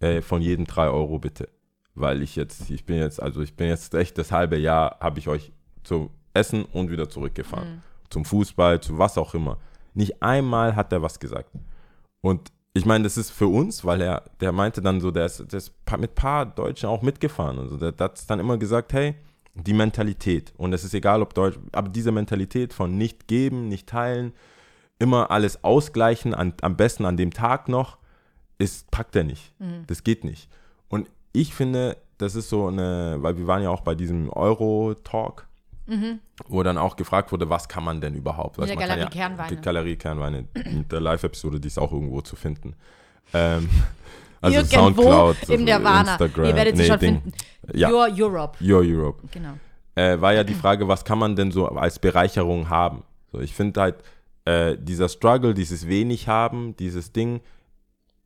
äh, 0.00 0.22
von 0.22 0.42
jedem 0.42 0.64
drei 0.66 0.88
Euro 0.88 1.18
bitte. 1.18 1.48
Weil 1.94 2.22
ich 2.22 2.36
jetzt, 2.36 2.70
ich 2.70 2.84
bin 2.84 2.96
jetzt, 2.96 3.22
also 3.22 3.42
ich 3.42 3.54
bin 3.54 3.68
jetzt 3.68 3.94
echt 3.94 4.16
das 4.18 4.32
halbe 4.32 4.56
Jahr, 4.56 4.96
habe 5.00 5.18
ich 5.18 5.28
euch 5.28 5.52
zum 5.82 6.10
Essen 6.34 6.64
und 6.64 6.90
wieder 6.90 7.08
zurückgefahren. 7.08 7.82
Zum 8.08 8.24
Fußball, 8.24 8.80
zu 8.80 8.98
was 8.98 9.18
auch 9.18 9.34
immer. 9.34 9.58
Nicht 9.94 10.22
einmal 10.22 10.76
hat 10.76 10.92
er 10.92 11.02
was 11.02 11.20
gesagt. 11.20 11.50
Und 12.20 12.52
ich 12.72 12.86
meine, 12.86 13.04
das 13.04 13.16
ist 13.16 13.30
für 13.30 13.48
uns, 13.48 13.84
weil 13.84 14.00
er, 14.00 14.24
der 14.40 14.52
meinte 14.52 14.80
dann 14.80 15.00
so, 15.00 15.10
der 15.10 15.26
ist, 15.26 15.52
der 15.52 15.58
ist 15.58 15.72
mit 15.98 16.12
ein 16.12 16.14
paar 16.14 16.46
Deutschen 16.46 16.88
auch 16.88 17.02
mitgefahren. 17.02 17.58
Also 17.58 17.76
der, 17.76 17.92
der 17.92 18.06
hat 18.06 18.30
dann 18.30 18.38
immer 18.38 18.58
gesagt, 18.58 18.92
hey, 18.92 19.16
die 19.54 19.74
Mentalität. 19.74 20.52
Und 20.56 20.72
es 20.72 20.84
ist 20.84 20.94
egal, 20.94 21.22
ob 21.22 21.34
Deutsch, 21.34 21.58
aber 21.72 21.88
diese 21.88 22.12
Mentalität 22.12 22.72
von 22.72 22.96
nicht 22.96 23.26
geben, 23.26 23.68
nicht 23.68 23.88
teilen, 23.88 24.32
immer 24.98 25.30
alles 25.30 25.64
ausgleichen, 25.64 26.34
an, 26.34 26.54
am 26.62 26.76
besten 26.76 27.04
an 27.04 27.16
dem 27.16 27.32
Tag 27.32 27.68
noch, 27.68 27.98
ist, 28.58 28.90
packt 28.90 29.16
er 29.16 29.24
nicht. 29.24 29.52
Das 29.86 30.04
geht 30.04 30.22
nicht. 30.22 30.48
Und 30.88 31.10
ich 31.32 31.54
finde, 31.54 31.96
das 32.18 32.34
ist 32.34 32.50
so 32.50 32.66
eine, 32.66 33.16
weil 33.20 33.38
wir 33.38 33.46
waren 33.46 33.62
ja 33.62 33.70
auch 33.70 33.80
bei 33.80 33.94
diesem 33.94 34.28
Euro-Talk, 34.28 35.48
wo 36.48 36.62
dann 36.62 36.78
auch 36.78 36.96
gefragt 36.96 37.32
wurde, 37.32 37.48
was 37.50 37.68
kann 37.68 37.84
man 37.84 38.00
denn 38.00 38.14
überhaupt? 38.14 38.58
Man 38.58 38.68
kann 38.68 38.78
Galerie 38.78 39.10
Kernweine. 39.10 39.56
Die 39.56 39.62
Galerie 39.62 39.96
Kernweine, 39.96 40.44
mit 40.72 40.90
der 40.92 41.00
Live-Episode, 41.00 41.60
die 41.60 41.68
ist 41.68 41.78
auch 41.78 41.92
irgendwo 41.92 42.20
zu 42.20 42.36
finden. 42.36 42.74
Ähm, 43.34 43.68
also 44.40 44.58
Irgendwo 44.58 45.02
Soundcloud, 45.02 45.48
im 45.48 45.64
Nirvana. 45.64 46.12
Instagram, 46.12 46.44
Ihr 46.46 46.54
werdet 46.54 46.76
sie 46.76 46.82
nee, 46.82 46.88
schon 46.88 46.98
Ding. 46.98 47.22
finden. 47.22 47.32
Ja, 47.74 47.90
Your 47.90 48.08
Europe. 48.12 48.58
Your 48.62 48.82
Europe 48.84 49.22
Genau. 49.30 49.52
äh, 49.94 50.20
war 50.20 50.32
ja 50.32 50.44
die 50.44 50.54
Frage, 50.54 50.88
was 50.88 51.04
kann 51.04 51.18
man 51.18 51.36
denn 51.36 51.50
so 51.52 51.66
als 51.68 51.98
Bereicherung 51.98 52.68
haben? 52.68 53.02
So, 53.32 53.40
ich 53.40 53.54
finde 53.54 53.80
halt, 53.80 53.96
äh, 54.44 54.76
dieser 54.78 55.08
Struggle, 55.08 55.54
dieses 55.54 55.86
wenig 55.86 56.26
haben, 56.28 56.74
dieses 56.76 57.12
Ding, 57.12 57.40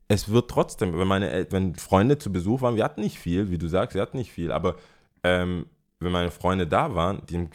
es 0.07 0.29
wird 0.29 0.49
trotzdem, 0.49 0.97
wenn 0.97 1.07
meine 1.07 1.47
wenn 1.49 1.75
Freunde 1.75 2.17
zu 2.17 2.31
Besuch 2.31 2.61
waren, 2.61 2.75
wir 2.75 2.83
hatten 2.83 3.01
nicht 3.01 3.19
viel, 3.19 3.49
wie 3.49 3.57
du 3.57 3.67
sagst, 3.67 3.95
wir 3.95 4.01
hatten 4.01 4.17
nicht 4.17 4.31
viel, 4.31 4.51
aber 4.51 4.75
ähm, 5.23 5.65
wenn 5.99 6.11
meine 6.11 6.31
Freunde 6.31 6.67
da 6.67 6.93
waren, 6.95 7.21
die, 7.29 7.47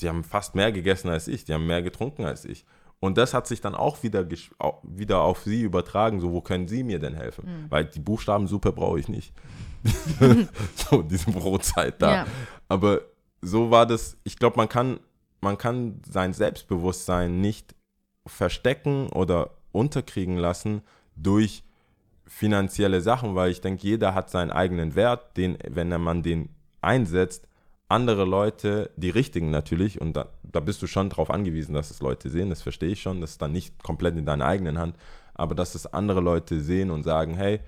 die 0.00 0.08
haben 0.08 0.24
fast 0.24 0.54
mehr 0.54 0.72
gegessen 0.72 1.08
als 1.08 1.28
ich, 1.28 1.44
die 1.44 1.54
haben 1.54 1.66
mehr 1.66 1.82
getrunken 1.82 2.24
als 2.24 2.44
ich. 2.44 2.64
Und 3.00 3.16
das 3.16 3.32
hat 3.32 3.46
sich 3.46 3.62
dann 3.62 3.74
auch 3.74 4.02
wieder, 4.02 4.26
wieder 4.82 5.20
auf 5.20 5.42
sie 5.44 5.62
übertragen, 5.62 6.20
so 6.20 6.32
wo 6.32 6.42
können 6.42 6.68
sie 6.68 6.82
mir 6.82 6.98
denn 6.98 7.14
helfen? 7.14 7.66
Weil 7.70 7.86
die 7.86 8.00
Buchstabensuppe 8.00 8.72
brauche 8.72 9.00
ich 9.00 9.08
nicht. 9.08 9.32
so, 10.74 11.00
diese 11.00 11.30
Brotzeit 11.30 12.00
da. 12.02 12.14
Ja. 12.14 12.26
Aber 12.68 13.00
so 13.40 13.70
war 13.70 13.86
das, 13.86 14.18
ich 14.24 14.38
glaube, 14.38 14.58
man 14.58 14.68
kann, 14.68 15.00
man 15.40 15.56
kann 15.56 16.02
sein 16.06 16.34
Selbstbewusstsein 16.34 17.40
nicht 17.40 17.74
verstecken 18.26 19.08
oder 19.08 19.52
unterkriegen 19.72 20.36
lassen 20.36 20.82
durch 21.16 21.64
finanzielle 22.26 23.00
Sachen, 23.00 23.34
weil 23.34 23.50
ich 23.50 23.62
denke, 23.62 23.86
jeder 23.86 24.14
hat 24.14 24.30
seinen 24.30 24.50
eigenen 24.50 24.94
Wert, 24.94 25.36
den, 25.38 25.56
wenn 25.66 25.88
man 26.00 26.22
den 26.22 26.50
einsetzt, 26.82 27.48
andere 27.90 28.24
Leute, 28.24 28.90
die 28.96 29.10
richtigen 29.10 29.50
natürlich, 29.50 30.00
und 30.00 30.14
da, 30.14 30.28
da 30.42 30.60
bist 30.60 30.80
du 30.82 30.86
schon 30.86 31.10
drauf 31.10 31.30
angewiesen, 31.30 31.74
dass 31.74 31.90
es 31.90 32.00
Leute 32.00 32.30
sehen, 32.30 32.50
das 32.50 32.62
verstehe 32.62 32.90
ich 32.90 33.02
schon, 33.02 33.20
das 33.20 33.32
ist 33.32 33.42
dann 33.42 33.52
nicht 33.52 33.82
komplett 33.82 34.16
in 34.16 34.26
deiner 34.26 34.46
eigenen 34.46 34.78
Hand, 34.78 34.96
aber 35.34 35.54
dass 35.54 35.74
es 35.74 35.86
andere 35.86 36.20
Leute 36.20 36.60
sehen 36.60 36.90
und 36.90 37.02
sagen, 37.02 37.34
hey, 37.34 37.60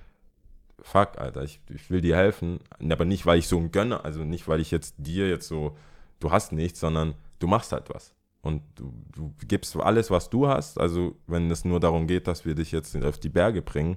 fuck, 0.81 1.19
Alter, 1.19 1.43
ich, 1.43 1.61
ich 1.69 1.91
will 1.91 2.01
dir 2.01 2.17
helfen, 2.17 2.61
aber 2.91 3.05
nicht, 3.05 3.27
weil 3.27 3.39
ich 3.39 3.49
so 3.49 3.59
ein 3.59 3.73
Gönner, 3.73 4.05
also 4.05 4.25
nicht, 4.25 4.47
weil 4.49 4.61
ich 4.61 4.71
jetzt 4.71 4.95
dir 4.99 5.29
jetzt 5.29 5.49
so, 5.49 5.77
du 6.21 6.31
hast 6.31 6.53
nichts, 6.53 6.81
sondern 6.81 7.15
du 7.39 7.47
machst 7.47 7.73
halt 7.73 7.91
was. 7.91 8.15
Und 8.43 8.63
du, 8.75 8.93
du 9.13 9.33
gibst 9.47 9.77
alles, 9.77 10.11
was 10.11 10.29
du 10.29 10.49
hast. 10.49 10.79
Also, 10.79 11.15
wenn 11.29 11.49
es 11.49 11.65
nur 11.65 11.79
darum 11.79 12.09
geht, 12.09 12.27
dass 12.27 12.45
wir 12.45 12.57
dich 12.57 12.73
jetzt 12.73 12.97
auf 13.05 13.19
die 13.19 13.29
Berge 13.29 13.63
bringen, 13.63 13.97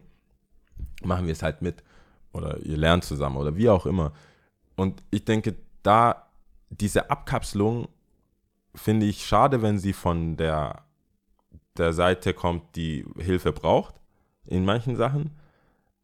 machen 1.03 1.25
wir 1.25 1.33
es 1.33 1.41
halt 1.41 1.63
mit. 1.63 1.83
Oder 2.31 2.59
ihr 2.59 2.77
lernt 2.77 3.03
zusammen 3.03 3.37
oder 3.37 3.55
wie 3.55 3.69
auch 3.69 3.87
immer. 3.87 4.13
Und 4.75 5.01
ich 5.09 5.25
denke, 5.25 5.55
da 5.85 6.27
diese 6.69 7.09
Abkapselung 7.09 7.87
finde 8.73 9.05
ich 9.05 9.25
schade, 9.25 9.61
wenn 9.61 9.79
sie 9.79 9.93
von 9.93 10.35
der, 10.37 10.83
der 11.77 11.93
Seite 11.93 12.33
kommt, 12.33 12.75
die 12.75 13.05
Hilfe 13.17 13.51
braucht, 13.53 13.95
in 14.45 14.65
manchen 14.65 14.95
Sachen. 14.95 15.31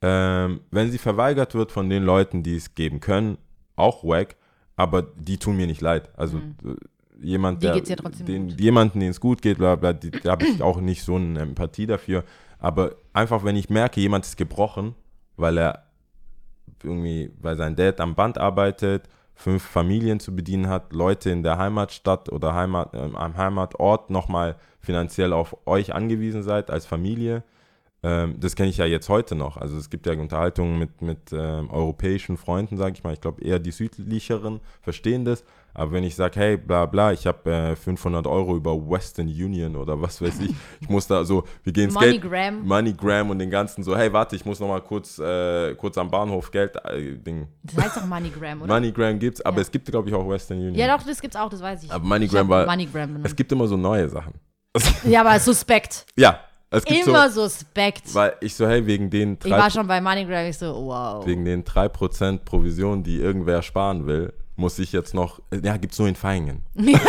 Ähm, 0.01 0.61
wenn 0.71 0.89
sie 0.91 0.97
verweigert 0.97 1.53
wird 1.53 1.71
von 1.71 1.89
den 1.89 2.03
Leuten, 2.03 2.43
die 2.43 2.55
es 2.55 2.73
geben 2.73 2.99
können, 2.99 3.38
auch 3.75 4.03
wack, 4.03 4.36
aber 4.75 5.03
die 5.03 5.38
tun 5.38 5.57
mir 5.57 5.67
nicht 5.67 5.82
leid. 5.82 6.09
Also 6.17 6.38
äh, 6.38 6.75
jemand, 7.21 7.59
Mhm. 7.59 7.61
Der, 7.61 7.75
ja 7.77 7.95
den, 7.95 8.47
gut. 8.49 8.59
jemanden, 8.59 8.99
denen 8.99 9.11
es 9.11 9.19
gut 9.19 9.41
geht, 9.41 9.57
bla 9.57 9.75
bla, 9.75 9.93
die, 9.93 10.09
da 10.11 10.32
habe 10.32 10.45
ich 10.45 10.61
auch 10.63 10.79
nicht 10.82 11.03
so 11.03 11.15
eine 11.15 11.39
Empathie 11.41 11.86
dafür. 11.86 12.23
Aber 12.57 12.95
einfach, 13.13 13.43
wenn 13.43 13.55
ich 13.55 13.69
merke, 13.69 13.99
jemand 14.01 14.25
ist 14.25 14.38
gebrochen, 14.38 14.95
weil 15.36 15.57
er 15.57 15.84
irgendwie, 16.84 17.32
weil 17.39 17.55
sein 17.57 17.75
Dad 17.75 17.99
am 17.99 18.15
Band 18.15 18.38
arbeitet, 18.38 19.07
fünf 19.41 19.63
Familien 19.63 20.19
zu 20.19 20.35
bedienen 20.35 20.69
hat, 20.69 20.93
Leute 20.93 21.31
in 21.31 21.41
der 21.43 21.57
Heimatstadt 21.57 22.31
oder 22.31 22.53
Heimat, 22.53 22.93
ähm, 22.93 23.15
am 23.15 23.35
Heimatort 23.35 24.09
nochmal 24.09 24.55
finanziell 24.79 25.33
auf 25.33 25.55
euch 25.65 25.93
angewiesen 25.93 26.43
seid 26.43 26.69
als 26.69 26.85
Familie. 26.85 27.43
Ähm, 28.03 28.35
das 28.39 28.55
kenne 28.55 28.69
ich 28.69 28.77
ja 28.77 28.85
jetzt 28.85 29.09
heute 29.09 29.35
noch. 29.35 29.57
Also 29.57 29.77
es 29.77 29.89
gibt 29.89 30.05
ja 30.05 30.13
Unterhaltungen 30.13 30.77
mit, 30.77 31.01
mit 31.01 31.33
ähm, 31.33 31.69
europäischen 31.71 32.37
Freunden, 32.37 32.77
sage 32.77 32.93
ich 32.93 33.03
mal. 33.03 33.13
Ich 33.13 33.21
glaube 33.21 33.41
eher 33.43 33.59
die 33.59 33.71
südlicheren 33.71 34.59
verstehen 34.81 35.25
das. 35.25 35.43
Aber 35.74 35.91
wenn 35.93 36.03
ich 36.03 36.15
sage, 36.15 36.39
hey, 36.39 36.57
bla 36.57 36.86
bla, 36.86 37.11
ich 37.13 37.26
habe 37.26 37.49
äh, 37.51 37.76
500 37.76 38.28
Euro 38.28 38.55
über 38.57 38.74
Western 38.76 39.28
Union 39.28 39.76
oder 39.76 40.01
was 40.01 40.22
weiß 40.22 40.39
ich, 40.41 40.51
ich 40.82 40.89
muss 40.89 41.07
da 41.07 41.24
so, 41.24 41.43
wir 41.63 41.72
gehen 41.74 41.89
Skate, 41.91 42.22
MoneyGram. 42.24 42.67
MoneyGram 42.67 43.30
und 43.30 43.39
den 43.39 43.49
ganzen 43.49 43.84
so, 43.84 43.95
hey, 43.95 44.11
warte, 44.11 44.36
ich 44.36 44.43
muss 44.45 44.59
noch 44.59 44.67
mal 44.67 44.82
kurz, 44.82 45.17
äh, 45.19 45.74
kurz 45.76 45.97
am 45.97 46.11
Bahnhof 46.11 46.51
Geld, 46.51 46.76
äh, 46.86 47.17
Ding. 47.17 47.47
Das 47.63 47.86
heißt 47.86 47.97
doch 47.97 48.05
MoneyGram, 48.05 48.61
oder? 48.63 48.74
MoneyGram 48.74 49.17
gibt's, 49.19 49.41
aber 49.41 49.57
Ja. 49.57 49.61
es 49.61 49.72
gibt, 49.72 49.86
glaube 49.89 50.09
ich, 50.09 50.15
auch 50.15 50.28
Western 50.28 50.57
Union. 50.57 50.76
ja, 50.76 50.97
doch, 50.97 51.05
das 51.05 51.22
gibt's 51.22 51.36
auch, 51.38 51.49
das 51.49 51.61
weiß 51.61 51.84
ich. 51.84 51.91
Aber 51.91 52.03
MoneyGram 52.05 52.45
ich 52.45 52.49
war- 52.49 52.65
MoneyGram 52.65 53.19
Es 53.24 53.36
gibt 53.36 53.51
immer 53.51 53.67
so 53.67 53.78
neue 53.78 54.09
Sachen. 54.09 54.34
Ja, 55.05 55.22
aber 55.22 55.38
suspekt. 55.39 56.05
ja, 56.17 56.39
es 56.69 56.86
gibt 56.86 57.05
Immer 57.05 57.30
so, 57.30 57.41
suspekt. 57.47 58.13
weil 58.15 58.34
ich 58.39 58.55
so, 58.55 58.65
hey, 58.67 58.86
wegen 58.86 59.09
den 59.09 59.38
Ich 59.43 59.51
war 59.51 59.59
drei, 59.59 59.69
schon 59.69 59.86
bei 59.88 59.99
MoneyGram, 59.99 60.45
ich 60.47 60.57
so, 60.57 60.67
wow. 60.86 61.26
wegen 61.26 61.43
den 61.43 61.63
3% 61.65 62.45
Provision, 62.45 63.03
die 63.03 63.17
irgendwer 63.19 63.61
sparen 63.61 64.05
will, 64.07 64.32
muss 64.62 64.80
ich 64.80 64.91
jetzt 64.93 65.14
noch, 65.14 65.41
ja, 65.64 65.76
gibt's 65.78 65.99
nur 65.99 66.07
in 66.07 66.16
Feingen. 66.16 66.62
ja, 66.76 66.99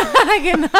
genau. 0.43 0.67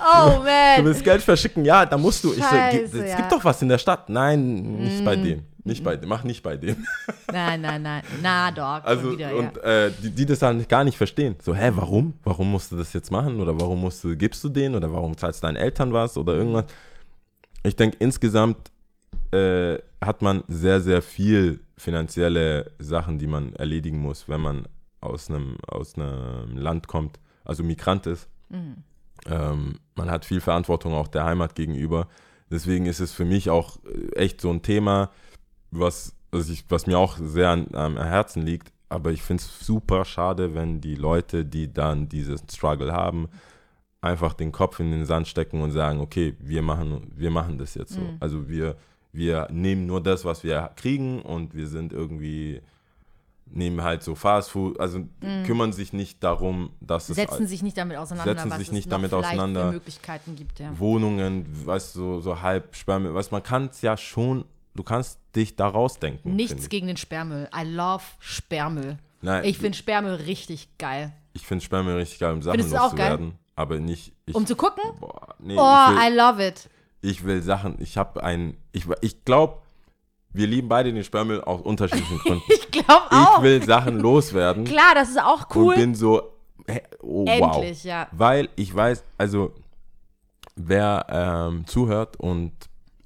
oh, 0.00 0.30
Du 0.36 0.42
man. 0.44 0.84
willst 0.84 1.02
Geld 1.04 1.22
verschicken, 1.22 1.64
ja, 1.64 1.86
da 1.86 1.96
musst 1.96 2.22
du. 2.24 2.32
Ich 2.32 2.42
so, 2.42 2.48
Scheiße, 2.48 2.98
es 3.02 3.10
ja. 3.10 3.16
gibt 3.16 3.32
doch 3.32 3.42
was 3.44 3.62
in 3.62 3.68
der 3.68 3.78
Stadt. 3.78 4.08
Nein, 4.08 4.76
nicht 4.78 5.04
bei 5.04 5.16
Mm. 5.16 5.24
dem. 5.24 5.42
Nicht 5.66 5.82
bei 5.82 5.96
dem. 5.96 6.08
Mach 6.10 6.24
nicht 6.24 6.42
bei 6.42 6.58
dem. 6.58 6.84
Nein, 7.32 7.62
nein, 7.62 7.80
nein. 7.82 8.02
Na, 8.22 8.50
Dog. 8.50 8.82
Also, 8.86 9.12
wieder, 9.12 9.34
und 9.34 9.56
ja. 9.56 9.86
äh, 9.86 9.90
die, 10.02 10.10
die 10.10 10.26
das 10.26 10.38
dann 10.40 10.68
gar 10.68 10.84
nicht 10.84 10.98
verstehen. 10.98 11.36
So, 11.42 11.54
hä, 11.54 11.70
warum? 11.74 12.12
Warum 12.22 12.50
musst 12.52 12.70
du 12.70 12.76
das 12.76 12.92
jetzt 12.92 13.10
machen? 13.10 13.40
Oder 13.40 13.58
warum 13.58 13.80
musst 13.80 14.04
du, 14.04 14.14
gibst 14.14 14.44
du 14.44 14.50
den? 14.50 14.74
Oder 14.74 14.92
warum 14.92 15.16
zahlst 15.16 15.42
deinen 15.42 15.56
Eltern 15.56 15.92
was? 15.92 16.18
Oder 16.18 16.34
irgendwas? 16.34 16.66
Ich 17.62 17.74
denke, 17.74 17.96
insgesamt 17.98 18.58
äh, 19.32 19.78
hat 20.00 20.22
man 20.22 20.44
sehr, 20.48 20.80
sehr 20.80 21.02
viel 21.02 21.60
finanzielle 21.76 22.70
Sachen, 22.78 23.18
die 23.18 23.26
man 23.26 23.54
erledigen 23.54 23.98
muss, 23.98 24.28
wenn 24.28 24.40
man 24.40 24.66
aus 25.00 25.28
einem, 25.28 25.56
aus 25.66 25.96
einem 25.96 26.56
Land 26.56 26.88
kommt, 26.88 27.18
also 27.44 27.62
Migrant 27.62 28.06
ist. 28.06 28.28
Ähm, 29.26 29.78
man 29.94 30.10
hat 30.10 30.24
viel 30.24 30.40
Verantwortung 30.40 30.94
auch 30.94 31.08
der 31.08 31.24
Heimat 31.24 31.54
gegenüber. 31.54 32.08
Deswegen 32.50 32.86
ist 32.86 33.00
es 33.00 33.12
für 33.12 33.24
mich 33.24 33.50
auch 33.50 33.78
äh, 33.84 34.16
echt 34.16 34.40
so 34.40 34.50
ein 34.50 34.62
Thema, 34.62 35.10
was, 35.70 36.14
was, 36.30 36.48
ich, 36.48 36.64
was 36.68 36.86
mir 36.86 36.98
auch 36.98 37.16
sehr 37.18 37.50
an, 37.50 37.68
am 37.74 37.96
Herzen 37.96 38.42
liegt. 38.42 38.72
Aber 38.88 39.12
ich 39.12 39.22
finde 39.22 39.42
es 39.42 39.66
super 39.66 40.04
schade, 40.04 40.54
wenn 40.54 40.80
die 40.80 40.94
Leute, 40.94 41.44
die 41.44 41.72
dann 41.72 42.08
diesen 42.08 42.38
Struggle 42.48 42.92
haben, 42.92 43.28
einfach 44.00 44.34
den 44.34 44.52
Kopf 44.52 44.78
in 44.80 44.90
den 44.90 45.06
Sand 45.06 45.26
stecken 45.26 45.62
und 45.62 45.72
sagen, 45.72 46.00
okay, 46.00 46.36
wir 46.38 46.62
machen, 46.62 47.10
wir 47.16 47.30
machen 47.30 47.58
das 47.58 47.74
jetzt 47.74 47.94
so. 47.94 48.00
Mhm. 48.00 48.16
Also 48.20 48.48
wir, 48.48 48.76
wir 49.14 49.48
nehmen 49.50 49.86
nur 49.86 50.02
das, 50.02 50.24
was 50.24 50.42
wir 50.44 50.70
kriegen 50.76 51.22
und 51.22 51.54
wir 51.54 51.68
sind 51.68 51.92
irgendwie, 51.92 52.60
nehmen 53.46 53.82
halt 53.82 54.02
so 54.02 54.14
Fast 54.16 54.50
Food, 54.50 54.80
also 54.80 55.06
kümmern 55.46 55.72
sich 55.72 55.92
nicht 55.92 56.22
darum, 56.24 56.70
dass 56.80 57.08
es. 57.08 57.16
Setzen 57.16 57.46
sich 57.46 57.62
nicht 57.62 57.76
damit 57.78 57.96
auseinander, 57.96 58.34
setzen 58.34 58.50
was 58.50 58.58
sich 58.58 58.68
es 58.68 58.72
nicht 58.74 58.90
damit 58.90 59.12
auseinander. 59.14 59.70
Möglichkeiten 59.70 60.34
gibt, 60.34 60.58
ja. 60.58 60.76
Wohnungen, 60.78 61.46
weißt 61.66 61.94
du, 61.94 62.00
so, 62.00 62.20
so 62.20 62.42
halb 62.42 62.74
Sperrmüll, 62.74 63.14
weißt 63.14 63.30
man 63.32 63.42
kann 63.42 63.66
es 63.66 63.80
ja 63.82 63.96
schon, 63.96 64.44
du 64.74 64.82
kannst 64.82 65.20
dich 65.36 65.54
da 65.54 65.68
rausdenken. 65.68 66.34
Nichts 66.34 66.68
gegen 66.68 66.88
den 66.88 66.96
Sperrmüll. 66.96 67.48
I 67.56 67.64
love 67.64 68.02
Sperrmüll. 68.18 68.98
Nein, 69.22 69.44
Ich 69.44 69.58
finde 69.58 69.78
Sperrmüll 69.78 70.14
richtig 70.14 70.76
geil. 70.76 71.12
ich 71.32 71.46
finde 71.46 71.64
Sperrmüll 71.64 71.94
richtig 71.96 72.18
geil, 72.18 72.32
um 72.34 72.42
Sachen 72.42 72.58
loszuwerden, 72.68 73.34
aber 73.54 73.78
nicht, 73.78 74.12
ich, 74.26 74.34
Um 74.34 74.44
zu 74.46 74.56
gucken? 74.56 74.82
boah, 74.98 75.34
nee, 75.38 75.54
Oh, 75.56 75.60
will, 75.62 75.98
I 76.12 76.14
love 76.14 76.44
it. 76.46 76.68
Ich 77.04 77.24
will 77.24 77.42
Sachen, 77.42 77.76
ich 77.80 77.96
habe 77.96 78.22
ein, 78.22 78.56
ich, 78.72 78.86
ich 79.02 79.24
glaube, 79.24 79.58
wir 80.32 80.46
lieben 80.46 80.68
beide 80.68 80.92
den 80.92 81.04
Sperrmüll 81.04 81.42
aus 81.42 81.60
unterschiedlichen 81.60 82.18
Gründen. 82.18 82.42
Ich 82.74 82.86
glaube 82.86 83.06
auch. 83.10 83.38
Ich 83.38 83.42
will 83.44 83.62
Sachen 83.62 84.00
loswerden 84.00 84.64
Klar, 84.64 84.94
das 84.96 85.10
ist 85.10 85.20
auch 85.20 85.48
und 85.50 85.56
cool. 85.56 85.76
bin 85.76 85.94
so, 85.94 86.32
oh, 87.02 87.24
Endlich, 87.24 87.40
wow. 87.40 87.84
ja. 87.84 88.08
Weil 88.10 88.48
ich 88.56 88.74
weiß, 88.74 89.04
also 89.16 89.52
wer 90.56 91.06
ähm, 91.08 91.64
zuhört 91.68 92.18
und 92.18 92.52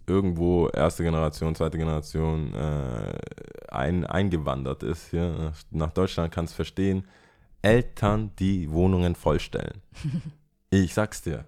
irgendwo 0.07 0.68
erste 0.68 1.03
Generation, 1.03 1.55
zweite 1.55 1.76
Generation 1.76 2.55
äh, 2.55 3.12
ein, 3.70 4.07
eingewandert 4.07 4.82
ist, 4.82 5.11
hier 5.11 5.28
nach, 5.28 5.55
nach 5.70 5.90
Deutschland, 5.92 6.32
kann 6.32 6.46
es 6.46 6.55
verstehen, 6.55 7.07
Eltern, 7.61 8.30
die 8.38 8.70
Wohnungen 8.70 9.14
vollstellen. 9.14 9.82
ich 10.70 10.94
sag's 10.94 11.20
dir, 11.20 11.44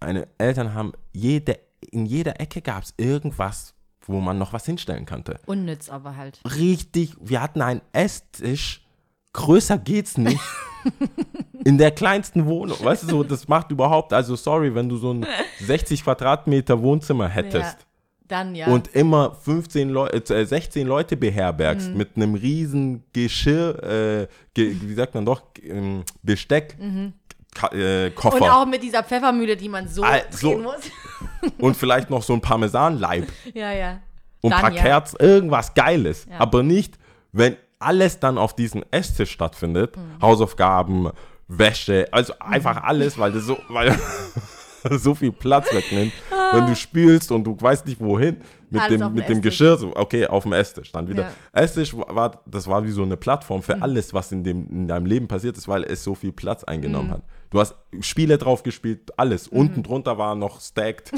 meine 0.00 0.28
Eltern 0.36 0.74
haben 0.74 0.92
jede, 1.14 1.58
in 1.80 2.06
jeder 2.06 2.40
Ecke 2.40 2.60
gab 2.62 2.82
es 2.84 2.94
irgendwas, 2.96 3.74
wo 4.06 4.20
man 4.20 4.38
noch 4.38 4.52
was 4.52 4.64
hinstellen 4.66 5.04
konnte 5.06 5.38
Unnütz 5.46 5.88
aber 5.88 6.16
halt. 6.16 6.40
richtig, 6.58 7.14
wir 7.20 7.42
hatten 7.42 7.60
einen 7.62 7.80
Esstisch, 7.92 8.84
größer 9.32 9.78
geht's 9.78 10.16
nicht. 10.18 10.40
In 11.64 11.78
der 11.78 11.90
kleinsten 11.90 12.46
Wohnung, 12.46 12.78
weißt 12.80 13.04
du, 13.04 13.08
so, 13.08 13.22
das 13.24 13.48
macht 13.48 13.72
überhaupt, 13.72 14.12
also 14.12 14.36
sorry, 14.36 14.72
wenn 14.74 14.88
du 14.88 14.96
so 14.96 15.12
ein 15.12 15.26
60 15.60 16.04
Quadratmeter 16.04 16.80
Wohnzimmer 16.80 17.28
hättest 17.28 17.78
Ja. 17.78 17.84
Dann 18.28 18.54
ja. 18.56 18.66
und 18.68 18.88
immer 18.94 19.34
15 19.34 19.88
Leute, 19.88 20.34
äh, 20.34 20.44
16 20.44 20.84
Leute 20.86 21.16
beherbergst 21.16 21.90
Mhm. 21.90 21.96
mit 21.96 22.16
einem 22.16 22.34
riesen 22.34 23.04
Geschirr, 23.12 23.82
äh, 23.84 24.26
ge, 24.54 24.76
wie 24.80 24.94
sagt 24.94 25.14
man 25.14 25.24
doch, 25.24 25.42
ähm, 25.62 26.02
Besteck, 26.22 26.76
Ka 27.56 27.68
äh, 27.74 28.10
Koffer 28.10 28.36
Mhm. 28.36 28.42
Und 28.42 28.50
auch 28.50 28.66
mit 28.66 28.82
dieser 28.82 29.02
Pfeffermühle, 29.02 29.56
die 29.56 29.68
man 29.68 29.88
so 29.88 30.02
Ah, 30.04 30.18
so. 30.30 30.58
muss. 30.58 30.90
und 31.58 31.76
vielleicht 31.76 32.10
noch 32.10 32.22
so 32.22 32.32
ein 32.34 32.40
Parmesanleib. 32.40 33.26
ja, 33.54 33.72
ja. 33.72 33.98
und 34.42 34.52
ein 34.52 34.60
paar 34.60 34.72
ja. 34.72 34.82
Kerzen, 34.82 35.16
irgendwas 35.20 35.72
Geiles. 35.74 36.26
Ja. 36.30 36.38
Aber 36.40 36.62
nicht, 36.62 36.98
wenn 37.32 37.56
alles 37.78 38.20
dann 38.20 38.38
auf 38.38 38.54
diesem 38.54 38.84
Esstisch 38.90 39.30
stattfindet, 39.32 39.96
Mhm. 39.96 40.20
Hausaufgaben, 40.22 41.10
Wäsche, 41.48 42.06
also 42.12 42.32
einfach 42.40 42.82
alles, 42.82 43.16
weil 43.18 43.32
das 43.32 43.44
so, 43.44 43.56
weil 43.68 43.96
so 44.98 45.14
viel 45.14 45.32
Platz 45.32 45.72
wegnimmt. 45.72 46.12
Wenn 46.52 46.66
du 46.66 46.76
spülst 46.76 47.32
und 47.32 47.44
du 47.44 47.56
weißt 47.60 47.86
nicht 47.86 48.00
wohin, 48.00 48.36
mit 48.70 48.80
Alles 48.82 48.98
dem, 49.00 49.12
mit 49.14 49.28
dem. 49.28 49.40
Geschirr, 49.42 49.76
so, 49.76 49.92
okay, 49.96 50.26
auf 50.26 50.42
dem 50.44 50.52
Esstisch, 50.52 50.90
dann 50.92 51.08
wieder. 51.08 51.22
Ja. 51.24 51.30
Esstisch 51.60 51.94
war, 51.96 52.40
das 52.46 52.66
war 52.66 52.84
wie 52.84 52.90
so 52.90 53.02
eine 53.02 53.16
Plattform 53.16 53.58
Mhm. 53.58 53.62
für 53.62 53.82
alles, 53.82 54.12
was 54.14 54.30
in, 54.32 54.42
dem, 54.44 54.68
in 54.70 54.88
deinem 54.88 55.06
Leben 55.06 55.28
passiert 55.28 55.56
ist, 55.56 55.66
weil 55.68 55.84
es 55.84 56.02
so 56.04 56.14
viel 56.14 56.32
Platz 56.32 56.62
Mhm. 56.62 56.68
eingenommen 56.68 57.10
hat. 57.10 57.22
Du 57.56 57.60
hast 57.62 57.74
Spiele 58.00 58.36
drauf 58.36 58.62
gespielt, 58.62 59.18
alles. 59.18 59.48
Unten 59.48 59.82
drunter 59.82 60.18
war 60.18 60.34
noch 60.34 60.60
stacked. 60.60 61.10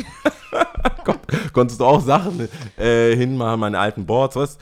Kon- 1.05 1.18
konntest 1.53 1.80
du 1.80 1.84
auch 1.84 2.01
Sachen 2.01 2.49
äh, 2.76 3.16
hinmachen, 3.16 3.59
meine 3.59 3.76
alten 3.76 4.07
Boards, 4.07 4.36
was? 4.36 4.57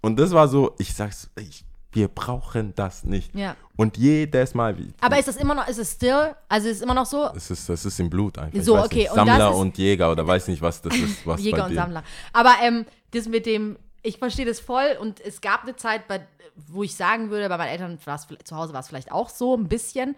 Und 0.00 0.16
das 0.16 0.30
war 0.30 0.46
so, 0.46 0.76
ich 0.78 0.94
sag's, 0.94 1.28
ich, 1.36 1.64
wir 1.90 2.06
brauchen 2.06 2.72
das 2.76 3.02
nicht. 3.02 3.34
Ja. 3.34 3.56
Und 3.76 3.96
jedes 3.96 4.54
Mal, 4.54 4.78
wie, 4.78 4.92
Aber 5.00 5.18
ist 5.18 5.26
das 5.26 5.38
immer 5.38 5.56
noch, 5.56 5.66
ist 5.66 5.78
es 5.78 5.94
still? 5.94 6.36
Also 6.48 6.68
ist 6.68 6.76
es 6.76 6.82
immer 6.82 6.94
noch 6.94 7.06
so? 7.06 7.28
es 7.34 7.50
ist, 7.50 7.68
das 7.68 7.84
ist 7.84 7.98
im 7.98 8.10
Blut 8.10 8.38
einfach. 8.38 8.62
So, 8.62 8.78
okay, 8.78 8.98
Nicht, 8.98 9.10
und 9.10 9.16
Sammler 9.16 9.50
ist- 9.50 9.56
und 9.56 9.76
Jäger 9.76 10.12
oder 10.12 10.24
weiß 10.24 10.46
nicht, 10.46 10.62
was 10.62 10.80
das 10.82 10.94
ist. 10.94 11.26
Was 11.26 11.42
Jäger 11.42 11.66
und 11.66 11.74
Sammler. 11.74 12.04
Aber 12.32 12.54
ähm, 12.62 12.86
das 13.10 13.26
mit 13.26 13.44
dem, 13.44 13.76
ich 14.02 14.18
verstehe 14.18 14.46
das 14.46 14.60
voll 14.60 14.96
und 15.00 15.20
es 15.20 15.40
gab 15.40 15.64
eine 15.64 15.74
Zeit, 15.74 16.06
bei, 16.06 16.24
wo 16.54 16.84
ich 16.84 16.94
sagen 16.94 17.30
würde, 17.30 17.48
bei 17.48 17.56
meinen 17.58 17.70
Eltern 17.70 17.98
es 18.06 18.26
zu 18.44 18.54
Hause 18.54 18.72
war 18.72 18.82
es 18.82 18.86
vielleicht 18.86 19.10
auch 19.10 19.30
so, 19.30 19.56
ein 19.56 19.66
bisschen. 19.66 20.14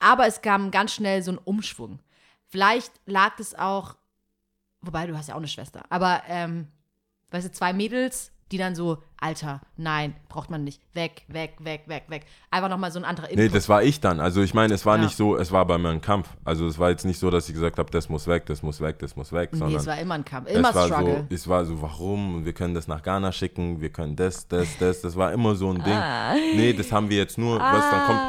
Aber 0.00 0.26
es 0.26 0.42
kam 0.42 0.70
ganz 0.70 0.92
schnell 0.92 1.22
so 1.22 1.32
ein 1.32 1.38
Umschwung. 1.38 1.98
Vielleicht 2.48 2.92
lag 3.06 3.38
es 3.38 3.54
auch, 3.54 3.96
wobei 4.80 5.06
du 5.06 5.16
hast 5.16 5.28
ja 5.28 5.34
auch 5.34 5.38
eine 5.38 5.48
Schwester, 5.48 5.82
aber 5.88 6.22
ähm, 6.28 6.68
weißt 7.30 7.48
du, 7.48 7.52
zwei 7.52 7.72
Mädels, 7.72 8.30
die 8.52 8.58
dann 8.58 8.76
so, 8.76 9.02
Alter, 9.18 9.60
nein, 9.76 10.14
braucht 10.28 10.50
man 10.50 10.62
nicht, 10.62 10.80
weg, 10.94 11.24
weg, 11.26 11.54
weg, 11.58 11.82
weg, 11.86 12.04
weg. 12.06 12.26
Einfach 12.48 12.68
nochmal 12.68 12.92
so 12.92 13.00
ein 13.00 13.04
anderer 13.04 13.26
Nee, 13.34 13.46
Input. 13.46 13.56
das 13.56 13.68
war 13.68 13.82
ich 13.82 13.98
dann. 13.98 14.20
Also 14.20 14.40
ich 14.42 14.54
meine, 14.54 14.72
es 14.74 14.86
war 14.86 14.98
Ja. 14.98 15.02
nicht 15.02 15.16
so, 15.16 15.36
es 15.36 15.50
war 15.50 15.64
bei 15.66 15.78
mir 15.78 15.88
ein 15.88 16.00
Kampf. 16.00 16.28
Also 16.44 16.68
es 16.68 16.78
war 16.78 16.90
jetzt 16.90 17.04
nicht 17.04 17.18
so, 17.18 17.28
dass 17.30 17.48
ich 17.48 17.54
gesagt 17.54 17.76
habe, 17.80 17.90
das 17.90 18.08
muss 18.08 18.28
weg, 18.28 18.46
das 18.46 18.62
muss 18.62 18.80
weg, 18.80 19.00
das 19.00 19.16
muss 19.16 19.32
weg, 19.32 19.50
nee, 19.52 19.58
sondern 19.58 19.80
es 19.80 19.86
war 19.88 19.98
immer 19.98 20.14
ein 20.14 20.24
Kampf, 20.24 20.48
immer 20.48 20.68
es 20.68 20.74
war 20.76 20.86
Struggle. 20.86 21.26
so, 21.28 21.34
es 21.34 21.48
war 21.48 21.64
so, 21.64 21.82
warum? 21.82 22.44
Wir 22.44 22.52
können 22.52 22.74
das 22.74 22.86
nach 22.86 23.02
Ghana 23.02 23.32
schicken, 23.32 23.80
wir 23.80 23.90
können 23.90 24.14
das, 24.14 24.46
das, 24.46 24.78
das. 24.78 25.00
Das 25.00 25.16
war 25.16 25.32
immer 25.32 25.56
so 25.56 25.70
ein 25.70 25.76
Ding. 25.82 25.92
Ah. 25.92 26.34
Nee, 26.34 26.72
das 26.72 26.92
haben 26.92 27.10
wir 27.10 27.16
jetzt 27.16 27.38
nur, 27.38 27.58
was 27.58 27.90
dann 27.90 28.04
kommt 28.06 28.20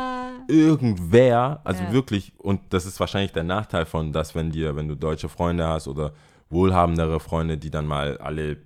irgendwer, 0.48 1.62
also 1.64 1.84
Ja. 1.84 1.92
wirklich, 1.92 2.34
und 2.38 2.62
das 2.70 2.86
ist 2.86 3.00
wahrscheinlich 3.00 3.32
der 3.34 3.44
Nachteil 3.44 3.86
von, 3.86 4.12
dass 4.14 4.36
wenn 4.36 4.52
dir, 4.52 4.76
wenn 4.76 4.88
du 4.88 4.96
deutsche 4.96 5.30
Freunde 5.30 5.68
hast 5.68 5.88
oder 5.88 6.14
wohlhabendere 6.50 7.20
Freunde, 7.20 7.58
die 7.58 7.70
dann 7.72 7.86
mal 7.88 8.18
alle 8.18 8.58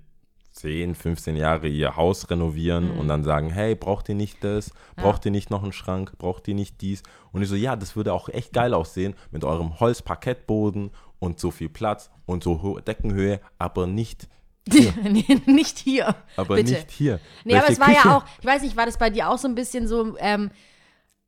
10, 0.53 0.95
15 0.95 1.37
Jahre 1.37 1.67
ihr 1.67 1.95
Haus 1.95 2.29
renovieren 2.29 2.91
Mhm. 2.93 2.99
und 2.99 3.07
dann 3.07 3.23
sagen, 3.23 3.49
hey, 3.49 3.73
braucht 3.73 4.09
ihr 4.09 4.15
nicht 4.15 4.43
das? 4.43 4.71
Braucht 4.97 5.25
ihr 5.25 5.31
nicht 5.31 5.49
noch 5.49 5.63
einen 5.63 5.71
Schrank? 5.71 6.17
Braucht 6.17 6.47
ihr 6.47 6.53
nicht 6.55 6.81
dies? 6.81 7.01
Und 7.31 7.41
ich 7.41 7.47
so, 7.49 7.55
ja, 7.55 7.75
das 7.75 7.95
würde 7.95 8.13
auch 8.13 8.27
echt 8.29 8.51
geil 8.53 8.73
aussehen 8.73 9.15
mit 9.31 9.43
eurem 9.45 9.79
Holzparkettboden 9.79 10.91
und 11.19 11.39
so 11.39 11.51
viel 11.51 11.69
Platz 11.69 12.11
und 12.25 12.43
so 12.43 12.61
hohe 12.61 12.81
Deckenhöhe, 12.81 13.39
aber 13.57 13.87
nicht, 13.87 14.27
nee, 14.67 15.25
nicht 15.47 15.79
hier. 15.79 16.15
aber 16.35 16.55
Bitte. 16.55 16.73
nicht 16.73 16.91
hier. 16.91 17.19
Nee, 17.45 17.53
aber 17.55 17.61
Welche 17.69 17.73
es 17.73 17.79
war 17.79 17.87
Küche? 17.87 18.07
ja 18.07 18.17
auch, 18.17 18.25
ich 18.39 18.45
weiß 18.45 18.61
nicht, 18.61 18.75
war 18.77 18.85
das 18.85 18.97
bei 18.97 19.09
dir 19.09 19.29
auch 19.29 19.37
so 19.37 19.47
ein 19.47 19.55
bisschen 19.55 19.87
so, 19.87 20.15
ähm, 20.19 20.51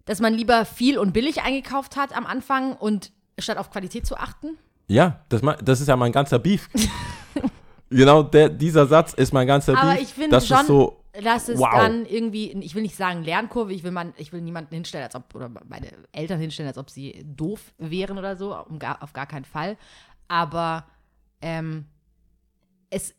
dass 0.05 0.19
man 0.19 0.33
lieber 0.33 0.65
viel 0.65 0.97
und 0.97 1.13
billig 1.13 1.41
eingekauft 1.41 1.95
hat 1.95 2.15
am 2.15 2.25
Anfang 2.25 2.73
und 2.73 3.11
statt 3.39 3.57
auf 3.57 3.71
Qualität 3.71 4.05
zu 4.05 4.17
achten? 4.17 4.57
Ja, 4.87 5.21
das, 5.29 5.41
das 5.63 5.81
ist 5.81 5.87
ja 5.87 5.95
mein 5.95 6.11
ganzer 6.11 6.39
Beef. 6.39 6.69
genau, 7.89 8.23
der, 8.23 8.49
dieser 8.49 8.85
Satz 8.85 9.13
ist 9.13 9.33
mein 9.33 9.47
ganzer 9.47 9.77
Aber 9.77 9.93
Beef. 9.93 10.03
ich 10.03 10.13
finde 10.13 10.31
das 10.31 10.47
schon, 10.47 10.59
ist 10.59 10.67
so, 10.67 11.03
dass 11.21 11.47
es 11.47 11.59
wow. 11.59 11.73
dann 11.73 12.05
irgendwie, 12.05 12.51
ich 12.51 12.75
will 12.75 12.81
nicht 12.81 12.95
sagen 12.95 13.23
Lernkurve, 13.23 13.73
ich 13.73 13.83
will, 13.83 13.91
man, 13.91 14.13
ich 14.17 14.33
will 14.33 14.41
niemanden 14.41 14.73
hinstellen, 14.75 15.05
als 15.05 15.15
ob, 15.15 15.33
oder 15.35 15.49
meine 15.49 15.87
Eltern 16.11 16.39
hinstellen, 16.39 16.67
als 16.67 16.77
ob 16.77 16.89
sie 16.89 17.23
doof 17.25 17.73
wären 17.77 18.17
oder 18.17 18.35
so, 18.35 18.55
um 18.57 18.79
gar, 18.79 19.01
auf 19.01 19.13
gar 19.13 19.27
keinen 19.27 19.45
Fall. 19.45 19.77
Aber 20.27 20.85
ähm, 21.41 21.85
es, 22.89 23.15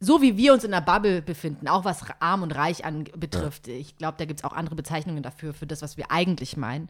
so 0.00 0.20
wie 0.20 0.36
wir 0.36 0.52
uns 0.52 0.64
in 0.64 0.70
der 0.72 0.80
Bubble 0.80 1.22
befinden, 1.22 1.68
auch 1.68 1.84
was 1.84 2.02
arm 2.20 2.42
und 2.42 2.52
reich 2.54 2.84
an, 2.84 3.04
betrifft, 3.16 3.68
ich 3.68 3.96
glaube, 3.96 4.16
da 4.18 4.24
gibt 4.26 4.40
es 4.40 4.44
auch 4.44 4.52
andere 4.52 4.74
Bezeichnungen 4.74 5.22
dafür, 5.22 5.54
für 5.54 5.66
das, 5.66 5.82
was 5.82 5.96
wir 5.96 6.10
eigentlich 6.10 6.56
meinen. 6.56 6.88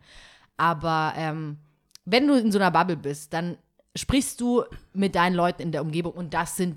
Aber 0.57 1.13
ähm, 1.17 1.59
wenn 2.05 2.27
du 2.27 2.35
in 2.35 2.51
so 2.53 2.59
einer 2.59 2.71
Bubble 2.71 2.97
bist, 2.97 3.33
dann 3.33 3.57
sprichst 3.97 4.41
du 4.41 4.65
mit 4.93 5.15
deinen 5.15 5.35
Leuten 5.35 5.63
in 5.63 5.71
der 5.73 5.83
Umgebung 5.83 6.13
und 6.15 6.35
das 6.35 6.57
sind 6.57 6.77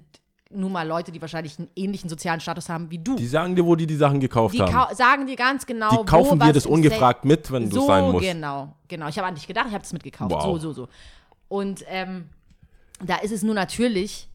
nun 0.50 0.72
mal 0.72 0.88
Leute, 0.88 1.12
die 1.12 1.20
wahrscheinlich 1.20 1.60
einen 1.60 1.70
ähnlichen 1.76 2.10
sozialen 2.10 2.40
Status 2.40 2.70
haben 2.70 2.90
wie 2.90 3.00
du. 3.00 3.16
die 3.18 3.28
sagen 3.28 3.54
dir, 3.56 3.66
wo 3.66 3.76
die 3.76 3.86
die 3.86 3.98
Sachen 3.98 4.20
gekauft 4.22 4.56
Die 4.56 4.62
haben. 4.62 4.72
kau 4.72 4.94
sagen 4.94 5.28
dir 5.28 5.36
ganz 5.36 5.66
genau, 5.66 5.90
Die 6.04 6.06
kaufen 6.06 6.40
wo 6.40 6.46
dir 6.46 6.54
das 6.54 6.66
ungefragt 6.66 7.26
mit, 7.26 7.52
wenn 7.52 7.66
Sa- 7.66 7.70
du 7.70 7.82
so 7.82 7.88
sein 7.88 8.12
musst. 8.12 8.24
genau, 8.26 8.74
genau. 8.88 9.08
Ich 9.10 9.18
habe 9.18 9.28
an 9.28 9.36
dich 9.36 9.46
gedacht, 9.46 9.66
ich 9.68 9.74
habe 9.74 9.84
das 9.84 9.92
mitgekauft. 9.92 10.32
Wow. 10.32 10.44
So, 10.44 10.58
so, 10.60 10.74
so. 10.74 10.88
Und 11.50 11.84
ähm, 11.90 12.30
da 13.04 13.18
ist 13.18 13.32
es 13.32 13.44
nur 13.44 13.56
natürlich, 13.56 14.30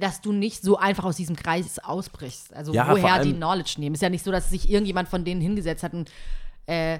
dass 0.00 0.20
du 0.20 0.32
nicht 0.32 0.62
so 0.62 0.76
einfach 0.78 1.04
aus 1.04 1.16
diesem 1.16 1.36
Kreis 1.36 1.78
ausbrichst. 1.78 2.54
Also 2.54 2.72
Ja, 2.72 2.88
woher 2.90 3.22
die 3.22 3.34
Knowledge 3.34 3.74
nehmen. 3.78 3.94
Ist 3.94 4.02
ja 4.02 4.08
nicht 4.10 4.24
so, 4.24 4.32
dass 4.32 4.50
sich 4.50 4.68
irgendjemand 4.70 5.08
von 5.08 5.24
denen 5.24 5.40
hingesetzt 5.40 5.82
hat 5.82 5.92
und 5.94 6.10
äh, 6.66 6.98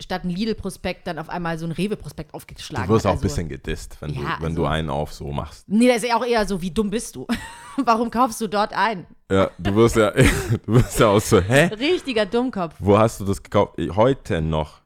statt 0.00 0.22
ein 0.24 0.30
Lidl-Prospekt 0.30 1.06
dann 1.08 1.18
auf 1.18 1.28
einmal 1.28 1.58
so 1.58 1.66
ein 1.66 1.72
Rewe-Prospekt 1.72 2.32
aufgeschlagen 2.32 2.86
Du 2.86 2.94
wirst 2.94 3.04
hat. 3.04 3.10
auch 3.10 3.14
ein 3.14 3.18
Also- 3.18 3.28
bisschen 3.28 3.48
gedisst, 3.48 3.96
wenn, 4.00 4.10
Ja, 4.14 4.36
du, 4.38 4.44
wenn 4.44 4.54
du 4.54 4.62
also- 4.64 4.72
einen 4.74 4.90
auf 4.90 5.12
so 5.12 5.30
machst. 5.32 5.68
Nee, 5.68 5.88
das 5.88 5.98
ist 6.02 6.08
ja 6.08 6.16
auch 6.16 6.24
eher 6.24 6.46
so, 6.46 6.60
wie 6.62 6.70
dumm 6.70 6.88
bist 6.90 7.16
du? 7.16 7.26
Warum 7.84 8.10
kaufst 8.10 8.40
du 8.40 8.46
dort 8.48 8.72
ein? 8.72 9.06
Ja, 9.30 9.50
du 9.58 9.74
wirst 9.74 9.96
ja, 9.96 10.10
du 10.66 10.72
wirst 10.74 10.98
ja 11.00 11.08
auch 11.08 11.20
so, 11.20 11.40
hä? 11.40 11.64
Richtiger 11.74 12.26
Dummkopf. 12.26 12.76
Wo 12.78 12.96
hast 12.96 13.20
du 13.20 13.24
das 13.24 13.42
gekauft? 13.42 13.74
Heute 13.96 14.40
noch 14.40 14.82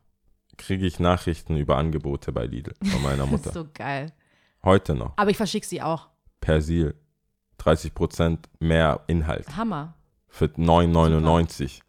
kriege 0.56 0.86
ich 0.86 0.98
Nachrichten 0.98 1.56
über 1.56 1.76
Angebote 1.76 2.32
bei 2.32 2.46
Lidl 2.46 2.72
von 2.84 3.02
meiner 3.02 3.18
Das 3.24 3.30
Mutter. 3.30 3.46
ist 3.48 3.54
so 3.54 3.66
geil. 3.74 4.12
Heute 4.64 4.94
noch. 4.94 5.12
Aber 5.16 5.30
ich 5.30 5.36
verschicke 5.36 5.66
sie 5.66 5.82
auch. 5.82 6.08
Persil. 6.40 6.94
30% 7.62 8.38
mehr 8.60 9.00
Inhalt. 9.06 9.56
Hammer. 9.56 9.94
Für 10.28 10.46
9,99. 10.46 11.80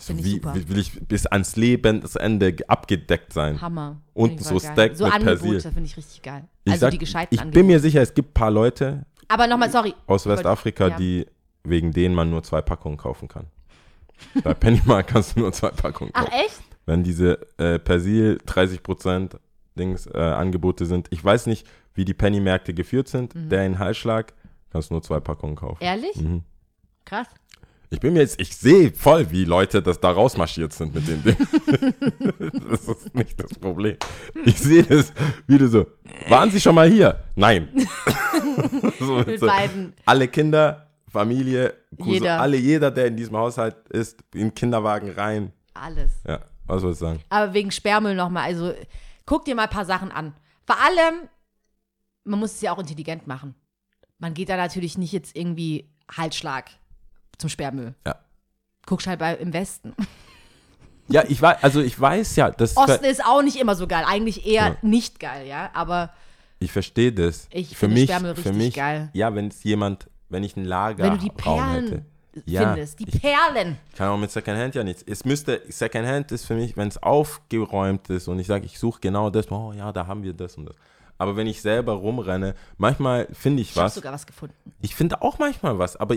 So 0.00 0.12
ich 0.12 0.24
wie, 0.24 0.30
super. 0.34 0.54
wie 0.54 0.68
will 0.68 0.78
ich 0.78 0.92
bis 1.08 1.26
ans 1.26 1.56
Lebensende 1.56 2.54
abgedeckt 2.68 3.32
sein? 3.32 3.60
Hammer. 3.60 4.00
Unten 4.14 4.38
ich 4.38 4.44
so 4.44 4.58
geil. 4.58 4.72
Stack 4.72 4.96
So 4.96 5.04
mit 5.06 5.14
Angebote 5.14 5.38
Persil. 5.40 5.60
finde 5.72 5.84
ich 5.84 5.96
richtig 5.96 6.22
geil. 6.22 6.44
Ich 6.64 6.72
also 6.72 6.80
sag, 6.82 6.90
die 6.92 6.98
gescheiten 6.98 7.34
ich 7.34 7.40
Angebote. 7.40 7.58
bin 7.58 7.66
mir 7.66 7.80
sicher, 7.80 8.02
es 8.02 8.14
gibt 8.14 8.30
ein 8.30 8.34
paar 8.34 8.50
Leute 8.50 9.04
Aber 9.26 9.46
nochmal, 9.48 9.70
sorry. 9.70 9.94
aus 10.06 10.26
Westafrika, 10.26 10.88
Ja. 10.88 10.96
die 10.96 11.26
wegen 11.64 11.92
denen 11.92 12.14
man 12.14 12.30
nur 12.30 12.42
zwei 12.44 12.62
Packungen 12.62 12.96
kaufen 12.96 13.26
kann. 13.28 13.46
Bei 14.44 14.54
Pennymark 14.54 15.08
kannst 15.08 15.36
du 15.36 15.40
nur 15.40 15.52
zwei 15.52 15.70
Packungen 15.70 16.12
Ach, 16.14 16.24
kaufen. 16.26 16.34
echt? 16.46 16.60
Wenn 16.86 17.02
diese 17.02 17.40
äh, 17.58 17.78
Persil 17.78 18.38
30% 18.46 19.32
Dings 19.78 20.06
äh, 20.06 20.18
Angebote 20.18 20.86
sind. 20.86 21.08
Ich 21.10 21.22
weiß 21.24 21.46
nicht, 21.46 21.66
wie 21.94 22.04
die 22.04 22.14
Pennymärkte 22.14 22.72
geführt 22.72 23.08
sind. 23.08 23.34
Mhm. 23.34 23.48
Der 23.48 23.66
in 23.66 23.78
Halsschlag 23.78 24.32
kannst 24.70 24.90
nur 24.90 25.02
zwei 25.02 25.20
Packungen 25.20 25.56
kaufen. 25.56 25.82
Ehrlich? 25.82 26.16
Mhm. 26.16 26.42
Krass. 27.04 27.28
Ich 27.90 28.00
bin 28.00 28.12
mir 28.12 28.20
jetzt, 28.20 28.38
ich 28.38 28.54
sehe 28.54 28.92
voll, 28.92 29.30
wie 29.30 29.44
Leute 29.44 29.80
das 29.80 29.98
da 29.98 30.10
rausmarschiert 30.10 30.74
sind 30.74 30.94
mit 30.94 31.08
dem 31.08 31.22
Ding. 31.22 31.36
das 32.70 32.86
ist 32.86 33.14
nicht 33.14 33.42
das 33.42 33.58
Problem. 33.58 33.96
Ich 34.44 34.58
sehe 34.58 34.82
das, 34.82 35.12
wie 35.46 35.56
du 35.56 35.68
so, 35.68 35.86
waren 36.28 36.50
sie 36.50 36.60
schon 36.60 36.74
mal 36.74 36.90
hier? 36.90 37.24
Nein. 37.34 37.68
so, 38.98 39.16
Mit 39.26 39.40
so, 39.40 39.46
beiden. 39.46 39.94
alle 40.04 40.28
Kinder, 40.28 40.90
Familie, 41.08 41.74
Cousin, 41.96 42.12
Jeder. 42.12 42.40
alle, 42.40 42.58
jeder, 42.58 42.90
der 42.90 43.06
in 43.06 43.16
diesem 43.16 43.36
Haushalt 43.38 43.76
ist, 43.88 44.22
in 44.34 44.40
den 44.40 44.54
Kinderwagen 44.54 45.10
rein. 45.12 45.52
Alles. 45.72 46.10
Ja, 46.26 46.40
was 46.66 46.82
soll 46.82 46.92
ich 46.92 46.98
sagen? 46.98 47.20
Aber 47.30 47.54
wegen 47.54 47.70
Sperrmüll 47.70 48.14
nochmal, 48.14 48.44
also 48.44 48.74
guck 49.24 49.46
dir 49.46 49.54
mal 49.54 49.62
ein 49.62 49.70
paar 49.70 49.86
Sachen 49.86 50.12
an. 50.12 50.34
Vor 50.66 50.76
allem, 50.78 51.28
man 52.24 52.38
muss 52.38 52.52
es 52.52 52.60
ja 52.60 52.72
auch 52.72 52.78
intelligent 52.78 53.26
machen. 53.26 53.54
Man 54.18 54.34
geht 54.34 54.48
da 54.48 54.56
natürlich 54.56 54.98
nicht 54.98 55.12
jetzt 55.12 55.36
irgendwie 55.36 55.88
Halsschlag 56.10 56.70
zum 57.38 57.48
Sperrmüll. 57.50 57.94
Ja. 58.06 58.16
Guckst 58.86 59.06
halt 59.06 59.18
bei, 59.18 59.34
im 59.34 59.52
Westen. 59.52 59.94
Ja, 61.10 61.24
ich 61.26 61.40
weiß, 61.40 61.62
also 61.64 61.80
ich 61.80 61.98
weiß 61.98 62.36
ja, 62.36 62.50
das 62.50 62.76
Osten 62.76 63.06
ist 63.06 63.24
auch 63.24 63.40
nicht 63.40 63.56
immer 63.58 63.74
so 63.74 63.86
geil. 63.86 64.04
Eigentlich 64.06 64.44
eher 64.46 64.66
Ja. 64.68 64.76
nicht 64.82 65.18
geil, 65.18 65.46
ja. 65.46 65.70
Aber 65.72 66.10
ich 66.58 66.70
verstehe 66.70 67.10
das. 67.14 67.48
Ich 67.50 67.70
für 67.70 67.76
finde 67.86 67.94
mich, 67.94 68.10
Sperrmüll 68.10 68.34
für 68.34 68.52
mich, 68.52 68.74
geil. 68.74 69.08
Ja, 69.14 69.34
wenn 69.34 69.48
es 69.48 69.64
jemand, 69.64 70.10
wenn 70.28 70.42
ich 70.44 70.54
ein 70.58 70.66
Lager 70.66 71.04
wenn 71.04 71.12
du 71.12 71.18
die 71.20 71.30
Perlen 71.30 71.84
hätte. 71.84 72.04
Ja, 72.44 72.74
findest, 72.74 73.00
die 73.00 73.08
ich- 73.08 73.22
Perlen. 73.22 73.78
Kann 73.96 74.08
auch 74.08 74.18
mit 74.18 74.30
Secondhand 74.30 74.74
ja 74.74 74.84
nichts. 74.84 75.02
Es 75.06 75.24
müsste, 75.24 75.62
Secondhand 75.70 76.30
ist 76.30 76.44
für 76.44 76.56
mich, 76.56 76.76
wenn 76.76 76.88
es 76.88 77.02
aufgeräumt 77.02 78.10
ist 78.10 78.28
und 78.28 78.38
ich 78.38 78.46
sage, 78.46 78.66
ich 78.66 78.78
suche 78.78 79.00
genau 79.00 79.30
das, 79.30 79.50
oh 79.50 79.72
ja, 79.72 79.90
da 79.92 80.06
haben 80.06 80.22
wir 80.22 80.34
das 80.34 80.56
und 80.58 80.66
das. 80.66 80.76
Aber 81.18 81.36
wenn 81.36 81.46
ich 81.46 81.60
selber 81.60 81.94
rumrenne, 81.94 82.54
manchmal 82.76 83.28
finde 83.32 83.62
ich 83.62 83.70
Ich 83.70 83.76
habe 83.76 83.86
was. 83.86 83.94
sogar 83.94 84.12
was 84.12 84.26
gefunden. 84.26 84.54
Ich 84.80 84.94
finde 84.94 85.20
auch 85.20 85.38
manchmal 85.38 85.78
was, 85.78 85.96
aber 85.96 86.16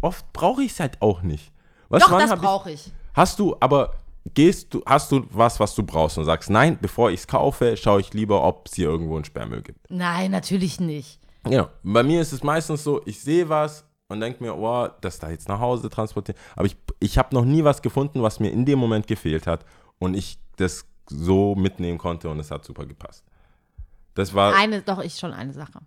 oft 0.00 0.32
brauche 0.32 0.62
ich 0.62 0.72
es 0.72 0.80
halt 0.80 1.02
auch 1.02 1.22
nicht. 1.22 1.52
Was, 1.88 2.02
Doch, 2.04 2.18
das 2.18 2.38
brauche 2.40 2.70
ich. 2.70 2.92
Hast 3.14 3.38
du, 3.38 3.56
aber 3.60 3.94
gehst 4.34 4.72
du, 4.74 4.82
hast 4.86 5.10
du 5.12 5.26
was, 5.30 5.58
was 5.60 5.74
du 5.74 5.82
brauchst 5.82 6.18
und 6.18 6.24
sagst, 6.24 6.50
nein, 6.50 6.78
bevor 6.80 7.10
ich 7.10 7.20
es 7.20 7.26
kaufe, 7.26 7.76
schaue 7.76 8.00
ich 8.00 8.12
lieber, 8.12 8.42
ob 8.42 8.66
es 8.66 8.74
hier 8.74 8.88
irgendwo 8.88 9.16
einen 9.16 9.24
Sperrmüll 9.24 9.62
gibt. 9.62 9.90
Nein, 9.90 10.30
natürlich 10.30 10.80
nicht. 10.80 11.20
Ja, 11.48 11.68
bei 11.82 12.02
mir 12.02 12.20
ist 12.20 12.32
es 12.32 12.42
meistens 12.42 12.82
so, 12.82 13.00
ich 13.04 13.20
sehe 13.20 13.48
was 13.48 13.84
und 14.08 14.20
denke 14.20 14.42
mir, 14.42 14.56
oh, 14.56 14.88
das 15.00 15.18
da 15.18 15.30
jetzt 15.30 15.48
nach 15.48 15.60
Hause 15.60 15.88
transportieren. 15.90 16.40
Aber 16.54 16.66
ich, 16.66 16.76
ich 17.00 17.18
habe 17.18 17.34
noch 17.34 17.44
nie 17.44 17.62
was 17.64 17.82
gefunden, 17.82 18.22
was 18.22 18.40
mir 18.40 18.50
in 18.50 18.64
dem 18.64 18.78
Moment 18.78 19.06
gefehlt 19.06 19.46
hat 19.46 19.64
und 19.98 20.14
ich 20.14 20.38
das 20.56 20.86
so 21.08 21.54
mitnehmen 21.54 21.98
konnte 21.98 22.28
und 22.28 22.40
es 22.40 22.50
hat 22.50 22.64
super 22.64 22.84
gepasst. 22.84 23.24
Das 24.16 24.34
war, 24.34 24.54
Eine, 24.54 24.82
doch, 24.82 25.02
ich 25.02 25.18
schon 25.18 25.32
eine 25.32 25.52
Sache. 25.52 25.80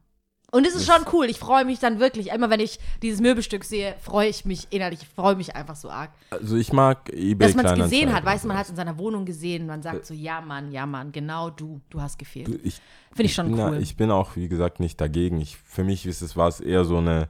Und 0.51 0.65
es 0.65 0.73
ist 0.73 0.87
schon 0.87 1.05
cool. 1.13 1.25
Ich 1.25 1.37
freue 1.37 1.63
mich 1.63 1.79
dann 1.79 1.99
wirklich. 1.99 2.31
Immer 2.31 2.49
wenn 2.49 2.59
ich 2.59 2.79
dieses 3.03 3.21
Möbelstück 3.21 3.63
sehe, 3.63 3.95
freue 4.01 4.29
ich 4.29 4.45
mich 4.45 4.67
innerlich. 4.71 5.03
Ich 5.03 5.07
freue 5.07 5.35
mich 5.35 5.55
einfach 5.55 5.75
so 5.75 5.89
arg. 5.89 6.11
also 6.31 6.55
ich 6.55 6.73
mag 6.73 7.09
eBay 7.09 7.47
Dass 7.47 7.55
man 7.55 7.65
es 7.65 7.73
gesehen 7.75 8.11
hat, 8.11 8.25
weißt 8.25 8.45
du, 8.45 8.47
man 8.47 8.57
hat 8.57 8.63
es 8.65 8.71
in 8.71 8.75
seiner 8.75 8.97
Wohnung 8.97 9.25
gesehen. 9.25 9.67
Man 9.67 9.81
sagt 9.81 10.05
so, 10.05 10.13
ja 10.13 10.41
Mann, 10.41 10.71
ja 10.71 10.85
Mann, 10.85 11.11
genau 11.11 11.51
du, 11.51 11.81
du 11.89 12.01
hast 12.01 12.17
gefehlt. 12.17 12.47
Finde 12.47 12.71
ich 13.17 13.33
schon 13.33 13.51
bin 13.51 13.59
cool. 13.59 13.77
ich 13.81 13.95
bin 13.95 14.09
auch, 14.09 14.35
wie 14.35 14.47
gesagt, 14.47 14.79
nicht 14.79 14.99
dagegen. 14.99 15.39
Ich, 15.39 15.57
für 15.57 15.83
mich 15.83 16.05
ist 16.05 16.21
es, 16.21 16.35
war 16.35 16.47
es 16.47 16.59
eher 16.59 16.83
so 16.83 16.97
eine 16.97 17.29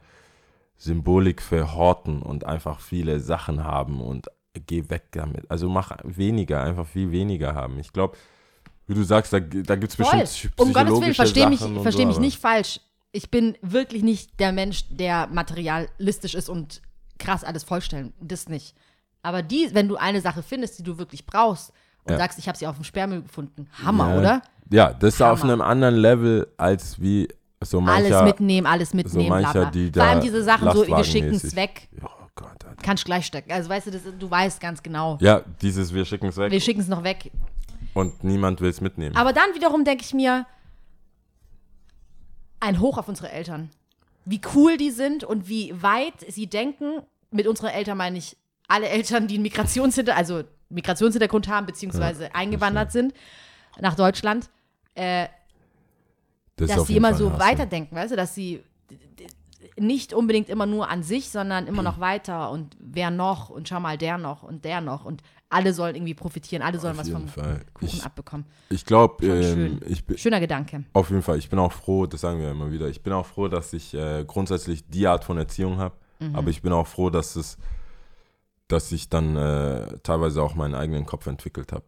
Symbolik 0.77 1.41
für 1.41 1.73
Horten 1.73 2.21
und 2.21 2.45
einfach 2.45 2.79
viele 2.79 3.19
Sachen 3.19 3.65
haben 3.65 3.99
und 3.99 4.27
geh 4.65 4.89
weg 4.89 5.07
damit. 5.11 5.49
Also 5.51 5.67
mach 5.67 5.97
weniger, 6.03 6.63
einfach 6.63 6.87
viel 6.87 7.11
weniger 7.11 7.53
haben. 7.53 7.79
Ich 7.79 7.91
glaube, 7.91 8.17
wie 8.89 8.95
du 8.95 9.03
sagst, 9.03 9.31
da, 9.31 9.39
da 9.39 9.75
gibt 9.75 9.91
es 9.91 9.95
bestimmt 9.95 10.53
Um 10.57 10.73
Gottes 10.73 10.89
Willen, 10.99 11.13
psychologische 11.13 11.15
verstehe 11.15 11.47
mich, 11.47 11.59
versteh 11.59 12.01
so, 12.01 12.07
mich 12.07 12.17
nicht 12.19 12.39
falsch. 12.39 12.79
Ich 13.11 13.29
bin 13.29 13.55
wirklich 13.61 14.01
nicht 14.03 14.39
der 14.39 14.51
Mensch, 14.51 14.85
der 14.89 15.27
materialistisch 15.27 16.33
ist 16.33 16.49
und 16.49 16.81
krass 17.19 17.43
alles 17.43 17.63
vollstellen. 17.63 18.13
Das 18.19 18.49
nicht. 18.49 18.75
Aber 19.21 19.41
die, 19.43 19.69
wenn 19.73 19.87
du 19.87 19.95
eine 19.95 20.21
Sache 20.21 20.41
findest, 20.43 20.79
die 20.79 20.83
du 20.83 20.97
wirklich 20.97 21.25
brauchst 21.25 21.71
und 22.05 22.11
Ja. 22.13 22.17
sagst, 22.17 22.39
ich 22.39 22.47
habe 22.47 22.57
sie 22.57 22.65
auf 22.65 22.75
dem 22.75 22.83
Sperrmüll 22.83 23.21
gefunden, 23.21 23.67
Hammer, 23.83 24.13
Ja. 24.13 24.19
oder? 24.19 24.41
Ja, 24.71 24.93
das 24.93 25.15
ist 25.15 25.21
auf 25.21 25.41
Hammer. 25.43 25.53
einem 25.53 25.61
anderen 25.61 25.95
Level 25.95 26.47
als 26.57 26.99
wie 26.99 27.27
so 27.63 27.81
mancher. 27.81 28.17
alles 28.19 28.23
mitnehmen, 28.23 28.65
alles 28.65 28.93
mitnehmen, 28.93 29.29
mancher, 29.29 29.51
bla, 29.51 29.61
bla. 29.63 29.71
die 29.71 29.91
Vor 29.91 30.03
allem 30.03 30.19
da 30.19 30.23
diese 30.23 30.43
Sachen 30.43 30.71
so, 30.71 30.87
wir 30.87 30.95
lastwagenmäßig- 30.95 31.03
schicken 31.11 31.35
es 31.35 31.55
weg, 31.55 31.89
Oh 32.01 32.07
Gott, 32.35 32.47
Alter. 32.65 32.75
kannst 32.81 33.03
gleich 33.05 33.25
stecken. 33.25 33.51
Also 33.51 33.69
weißt 33.69 33.87
du, 33.87 33.91
das, 33.91 34.01
du 34.17 34.31
weißt 34.31 34.61
ganz 34.61 34.81
genau. 34.81 35.17
Ja, 35.21 35.41
dieses 35.61 35.93
wir 35.93 36.05
schicken 36.05 36.27
es 36.27 36.37
weg 36.37 36.51
Wir 36.51 36.61
schicken 36.61 36.79
es 36.79 36.87
noch 36.87 37.03
weg. 37.03 37.31
Und 37.93 38.23
niemand 38.23 38.61
will 38.61 38.69
es 38.69 38.81
mitnehmen. 38.81 39.15
Aber 39.15 39.33
dann 39.33 39.53
wiederum 39.55 39.83
denke 39.83 40.03
ich 40.03 40.13
mir, 40.13 40.45
ein 42.59 42.79
Hoch 42.79 42.97
auf 42.97 43.07
unsere 43.07 43.31
Eltern. 43.31 43.69
Wie 44.25 44.41
cool 44.53 44.77
die 44.77 44.91
sind 44.91 45.23
und 45.23 45.47
wie 45.47 45.81
weit 45.81 46.25
sie 46.27 46.47
denken. 46.47 47.01
Mit 47.31 47.47
unseren 47.47 47.69
Eltern 47.69 47.97
meine 47.97 48.17
ich 48.17 48.37
alle 48.67 48.89
Eltern, 48.89 49.27
die 49.27 49.35
einen 49.35 49.43
Migrationshinter 49.43 50.15
also 50.15 50.43
Migrationshintergrund 50.69 51.47
haben, 51.47 51.65
beziehungsweise 51.65 52.33
eingewandert 52.35 52.91
sind 52.91 53.13
nach 53.79 53.95
Deutschland, 53.95 54.49
äh, 54.93 55.27
das 56.55 56.69
dass 56.69 56.87
sie 56.87 56.97
immer 56.97 57.09
Fall 57.09 57.17
so 57.17 57.39
weiterdenken, 57.39 57.95
weißt 57.95 58.11
du, 58.11 58.15
dass 58.15 58.35
sie 58.35 58.63
nicht 59.79 60.13
unbedingt 60.13 60.49
immer 60.49 60.65
nur 60.65 60.89
an 60.89 61.03
sich, 61.03 61.29
sondern 61.29 61.67
immer 61.67 61.81
noch 61.83 61.99
weiter 61.99 62.51
und 62.51 62.75
wer 62.79 63.11
noch 63.11 63.49
und 63.49 63.67
schau 63.67 63.79
mal 63.79 63.97
der 63.97 64.17
noch 64.17 64.43
und 64.43 64.65
der 64.65 64.81
noch 64.81 65.05
und 65.05 65.21
alle 65.51 65.73
sollen 65.73 65.95
irgendwie 65.95 66.13
profitieren, 66.13 66.61
alle 66.61 66.79
sollen 66.79 66.93
Auf 66.93 66.99
was 66.99 67.09
vom 67.09 67.27
Fall. 67.27 67.61
Kuchen 67.73 67.87
Ich, 67.87 68.03
abbekommen. 68.05 68.45
ich 68.69 68.85
glaube, 68.85 69.25
ähm, 69.25 69.43
schön. 69.43 69.81
ich 69.87 70.05
bin 70.05 70.17
Schöner 70.17 70.39
Gedanke. 70.39 70.83
auf 70.93 71.09
jeden 71.09 71.23
Fall, 71.23 71.37
ich 71.39 71.49
bin 71.49 71.57
auch 71.57 71.71
froh, 71.71 72.05
das 72.05 72.21
sagen 72.21 72.39
wir 72.39 72.51
immer 72.51 72.71
wieder, 72.71 72.87
ich 72.87 73.01
bin 73.01 73.13
auch 73.13 73.25
froh, 73.25 73.47
dass 73.47 73.73
ich 73.73 73.93
äh, 73.95 74.23
grundsätzlich 74.25 74.87
die 74.87 75.07
Art 75.07 75.23
von 75.23 75.37
Erziehung 75.37 75.77
habe, 75.77 75.95
Mhm. 76.21 76.35
aber 76.35 76.49
ich 76.49 76.61
bin 76.61 76.73
auch 76.73 76.85
froh, 76.85 77.09
dass 77.09 77.35
es, 77.37 77.57
dass 78.67 78.91
ich 78.91 79.09
dann 79.09 79.35
äh, 79.37 79.97
teilweise 80.03 80.43
auch 80.43 80.53
meinen 80.53 80.75
eigenen 80.75 81.05
Kopf 81.05 81.25
entwickelt 81.27 81.71
habe. 81.71 81.85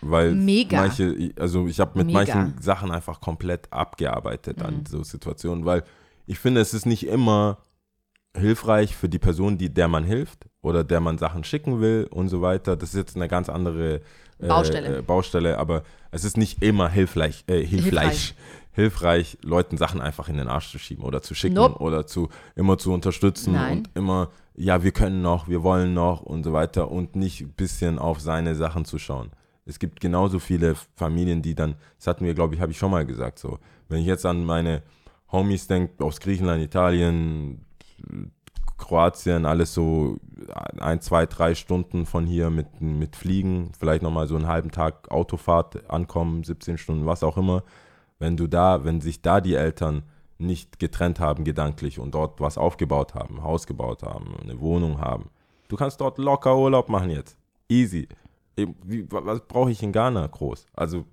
Weil 0.00 0.34
Mega. 0.34 0.80
manche, 0.80 1.32
also 1.38 1.66
ich 1.66 1.78
habe 1.78 1.98
mit 1.98 2.06
Mega. 2.06 2.34
manchen 2.34 2.60
Sachen 2.62 2.90
einfach 2.90 3.20
komplett 3.20 3.70
abgearbeitet 3.72 4.58
Mhm. 4.60 4.64
an 4.64 4.84
so 4.88 5.02
Situationen, 5.02 5.64
weil 5.66 5.84
ich 6.28 6.38
finde, 6.38 6.60
es 6.60 6.74
ist 6.74 6.86
nicht 6.86 7.06
immer 7.06 7.58
hilfreich 8.36 8.94
für 8.94 9.08
die 9.08 9.18
Person, 9.18 9.56
die 9.56 9.72
der 9.72 9.88
man 9.88 10.04
hilft 10.04 10.46
oder 10.60 10.84
der 10.84 11.00
man 11.00 11.16
Sachen 11.16 11.42
schicken 11.42 11.80
will 11.80 12.06
und 12.10 12.28
so 12.28 12.42
weiter. 12.42 12.76
Das 12.76 12.90
ist 12.90 12.96
jetzt 12.96 13.16
eine 13.16 13.28
ganz 13.28 13.48
andere 13.48 14.02
äh, 14.38 14.46
Baustelle. 14.46 14.98
Äh, 14.98 15.02
Baustelle, 15.02 15.58
aber 15.58 15.82
es 16.10 16.24
ist 16.24 16.36
nicht 16.36 16.62
immer 16.62 16.90
hilfreich, 16.90 17.44
äh, 17.46 17.64
hilfreich, 17.64 18.34
hilfreich, 18.72 19.38
Leuten 19.42 19.78
Sachen 19.78 20.02
einfach 20.02 20.28
in 20.28 20.36
den 20.36 20.48
Arsch 20.48 20.70
zu 20.70 20.78
schieben 20.78 21.02
oder 21.02 21.22
zu 21.22 21.34
schicken 21.34 21.54
Nope. 21.54 21.80
oder 21.80 22.06
zu 22.06 22.28
immer 22.54 22.76
zu 22.76 22.92
unterstützen 22.92 23.54
Nein. 23.54 23.78
und 23.78 23.90
immer, 23.94 24.30
ja, 24.54 24.82
wir 24.82 24.92
können 24.92 25.22
noch, 25.22 25.48
wir 25.48 25.62
wollen 25.62 25.94
noch 25.94 26.20
und 26.20 26.44
so 26.44 26.52
weiter 26.52 26.90
und 26.90 27.16
nicht 27.16 27.40
ein 27.40 27.52
bisschen 27.52 27.98
auf 27.98 28.20
seine 28.20 28.54
Sachen 28.54 28.84
zu 28.84 28.98
schauen. 28.98 29.30
Es 29.64 29.78
gibt 29.78 30.00
genauso 30.00 30.38
viele 30.38 30.76
Familien, 30.94 31.40
die 31.40 31.54
dann, 31.54 31.76
das 31.96 32.06
hatten 32.06 32.24
wir, 32.26 32.34
glaube 32.34 32.54
ich, 32.54 32.60
habe 32.60 32.72
ich 32.72 32.78
schon 32.78 32.90
mal 32.90 33.06
gesagt, 33.06 33.38
so, 33.38 33.58
wenn 33.88 34.00
ich 34.00 34.06
jetzt 34.06 34.26
an 34.26 34.44
meine 34.44 34.82
Homies 35.30 35.66
denke, 35.66 36.02
aus 36.04 36.20
Griechenland, 36.20 36.62
Italien, 36.62 37.64
Kroatien, 38.76 39.44
alles 39.44 39.74
so 39.74 40.18
ein, 40.78 41.00
zwei, 41.00 41.26
drei 41.26 41.54
Stunden 41.54 42.06
von 42.06 42.26
hier 42.26 42.48
mit, 42.50 42.80
mit 42.80 43.16
Fliegen, 43.16 43.72
vielleicht 43.78 44.02
nochmal 44.02 44.28
so 44.28 44.36
einen 44.36 44.46
halben 44.46 44.70
Tag 44.70 45.10
Autofahrt 45.10 45.90
ankommen, 45.90 46.44
17 46.44 46.78
Stunden, 46.78 47.04
was 47.06 47.22
auch 47.24 47.36
immer. 47.36 47.64
Wenn 48.20 48.36
du 48.36 48.46
da, 48.46 48.84
wenn 48.84 49.00
sich 49.00 49.20
da 49.20 49.40
die 49.40 49.54
Eltern 49.54 50.04
nicht 50.38 50.78
getrennt 50.78 51.18
haben 51.18 51.42
gedanklich 51.44 51.98
und 51.98 52.14
dort 52.14 52.40
was 52.40 52.56
aufgebaut 52.56 53.14
haben, 53.14 53.42
Haus 53.42 53.66
gebaut 53.66 54.04
haben, 54.04 54.36
eine 54.40 54.60
Wohnung 54.60 55.00
haben, 55.00 55.30
du 55.68 55.76
kannst 55.76 56.00
dort 56.00 56.18
locker 56.18 56.56
Urlaub 56.56 56.88
machen 56.88 57.10
jetzt. 57.10 57.36
Easy. 57.68 58.08
Wie, 58.56 59.10
wa- 59.10 59.22
was 59.24 59.40
brauche 59.46 59.70
ich 59.72 59.82
in 59.82 59.92
Ghana 59.92 60.26
groß? 60.28 60.66
Also, 60.74 61.04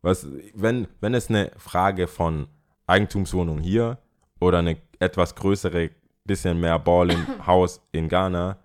was, 0.00 0.26
wenn, 0.54 0.88
wenn 1.00 1.12
es 1.14 1.28
eine 1.28 1.52
Frage 1.58 2.06
von 2.08 2.48
Eigentumswohnung 2.92 3.58
hier 3.58 3.98
oder 4.38 4.58
eine 4.58 4.76
etwas 4.98 5.34
größere, 5.34 5.90
bisschen 6.24 6.60
mehr 6.60 6.78
Ball 6.78 7.10
im 7.10 7.26
Haus 7.46 7.80
in 7.90 8.08
Ghana, 8.08 8.58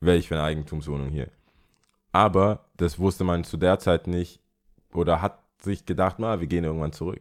wäre 0.00 0.16
ich 0.16 0.28
für 0.28 0.34
eine 0.34 0.44
Eigentumswohnung 0.44 1.10
hier. 1.10 1.28
Aber 2.10 2.64
das 2.76 2.98
wusste 2.98 3.24
man 3.24 3.44
zu 3.44 3.56
der 3.56 3.78
Zeit 3.78 4.06
nicht 4.06 4.40
oder 4.92 5.20
hat 5.20 5.38
sich 5.60 5.84
gedacht, 5.84 6.16
na, 6.18 6.40
wir 6.40 6.46
gehen 6.46 6.64
irgendwann 6.64 6.92
zurück. 6.92 7.20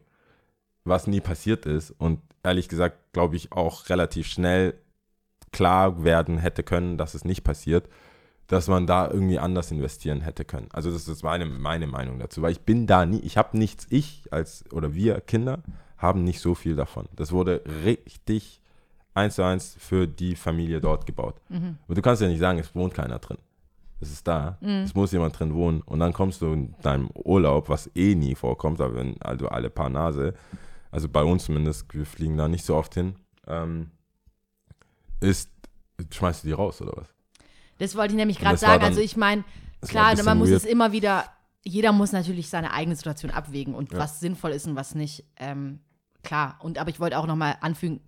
Was 0.86 1.06
nie 1.06 1.20
passiert 1.20 1.66
ist 1.66 1.92
und 1.92 2.22
ehrlich 2.44 2.70
gesagt, 2.70 2.98
glaube 3.12 3.36
ich, 3.36 3.52
auch 3.52 3.90
relativ 3.90 4.28
schnell 4.28 4.74
klar 5.52 6.04
werden 6.04 6.38
hätte 6.38 6.64
können, 6.64 6.98
dass 6.98 7.14
es 7.14 7.26
nicht 7.26 7.44
passiert, 7.44 7.90
dass 8.48 8.70
man 8.70 8.88
da 8.88 9.10
irgendwie 9.10 9.40
anders 9.40 9.72
investieren 9.72 10.22
hätte 10.22 10.46
können. 10.46 10.70
Also 10.72 10.92
das 10.92 11.10
ist 11.10 11.24
meine, 11.24 11.46
meine 11.46 11.88
Meinung 11.88 12.20
dazu, 12.20 12.42
weil 12.42 12.54
ich 12.54 12.62
bin 12.62 12.88
da 12.88 13.06
nie, 13.06 13.20
ich 13.20 13.36
habe 13.38 13.58
nichts, 13.58 13.86
ich 13.90 14.32
als, 14.32 14.64
oder 14.72 14.94
wir 14.94 15.20
Kinder 15.20 15.62
haben 15.98 16.24
nicht 16.24 16.40
so 16.40 16.54
viel 16.56 16.76
davon. 16.76 17.08
Das 17.16 17.32
wurde 17.32 17.62
richtig 17.84 18.62
eins 19.14 19.36
zu 19.36 19.44
eins 19.44 19.76
für 19.80 20.08
die 20.08 20.36
Familie 20.36 20.80
dort 20.80 21.06
gebaut. 21.06 21.42
Aber 21.50 21.96
du 21.96 22.02
kannst 22.02 22.22
ja 22.22 22.28
nicht 22.28 22.40
sagen, 22.40 22.60
es 22.60 22.74
wohnt 22.76 22.94
keiner 22.94 23.20
drin. 23.20 23.38
Es 24.00 24.12
ist 24.12 24.28
da, 24.28 24.60
es 24.62 24.94
muss 24.94 25.12
jemand 25.12 25.40
drin 25.40 25.56
wohnen 25.56 25.82
und 25.82 26.00
dann 26.00 26.14
kommst 26.14 26.42
du 26.44 26.54
in 26.54 26.76
deinem 26.84 27.10
Urlaub, 27.16 27.68
was 27.68 27.90
eh 27.96 28.14
nie 28.14 28.36
vorkommt, 28.36 28.80
aber 28.80 28.94
wenn, 28.94 29.20
also 29.24 29.48
alle 29.50 29.72
paar 29.72 29.90
Nase, 29.90 30.36
also 30.92 31.10
bei 31.10 31.24
uns 31.24 31.46
zumindest, 31.46 31.92
wir 31.96 32.06
fliegen 32.06 32.38
da 32.38 32.48
nicht 32.48 32.64
so 32.64 32.76
oft 32.76 32.94
hin, 32.94 33.16
ähm, 33.48 33.90
ist, 35.20 35.50
schmeißt 36.12 36.44
du 36.44 36.48
die 36.48 36.54
raus 36.54 36.80
oder 36.82 36.94
was? 36.96 37.08
Das 37.80 37.96
wollte 37.96 38.14
ich 38.14 38.18
nämlich 38.18 38.40
gerade 38.40 38.58
sagen. 38.58 38.82
dann- 38.82 38.90
Also 38.90 39.02
ich 39.02 39.18
meine, 39.18 39.44
klar, 39.82 40.14
man 40.24 40.38
muss 40.38 40.50
weird. 40.50 40.64
es 40.64 40.66
immer 40.70 40.92
wieder, 40.92 41.26
jeder 41.64 41.92
muss 41.92 42.12
natürlich 42.12 42.50
seine 42.50 42.72
eigene 42.74 42.96
Situation 42.96 43.32
abwägen 43.32 43.74
und 43.74 43.92
Ja. 43.94 44.00
was 44.00 44.20
sinnvoll 44.20 44.52
ist 44.52 44.68
und 44.68 44.76
was 44.76 44.94
nicht. 44.96 45.24
Ähm, 45.38 45.80
klar. 46.28 46.58
Und 46.60 46.78
aber 46.78 46.90
ich 46.90 47.00
wollte 47.00 47.18
auch 47.18 47.26
nochmal 47.28 47.56
anfügen, 47.62 48.00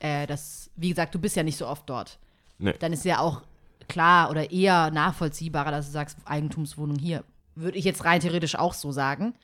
Äh, 0.00 0.26
das, 0.26 0.70
wie 0.76 0.90
gesagt, 0.90 1.14
du 1.14 1.18
bist 1.18 1.36
ja 1.36 1.42
nicht 1.42 1.56
so 1.56 1.66
oft 1.66 1.88
dort. 1.88 2.18
Nee. 2.58 2.74
Dann 2.78 2.92
ist 2.92 3.04
ja 3.04 3.20
auch 3.20 3.42
klar 3.88 4.28
oder 4.30 4.50
eher 4.50 4.90
nachvollziehbarer, 4.90 5.70
dass 5.70 5.86
du 5.86 5.92
sagst, 5.92 6.18
Eigentumswohnung 6.26 6.98
hier. 6.98 7.24
Würde 7.54 7.78
ich 7.78 7.84
jetzt 7.84 8.04
rein 8.04 8.20
theoretisch 8.20 8.56
auch 8.56 8.74
so 8.74 8.92
sagen. 8.92 9.34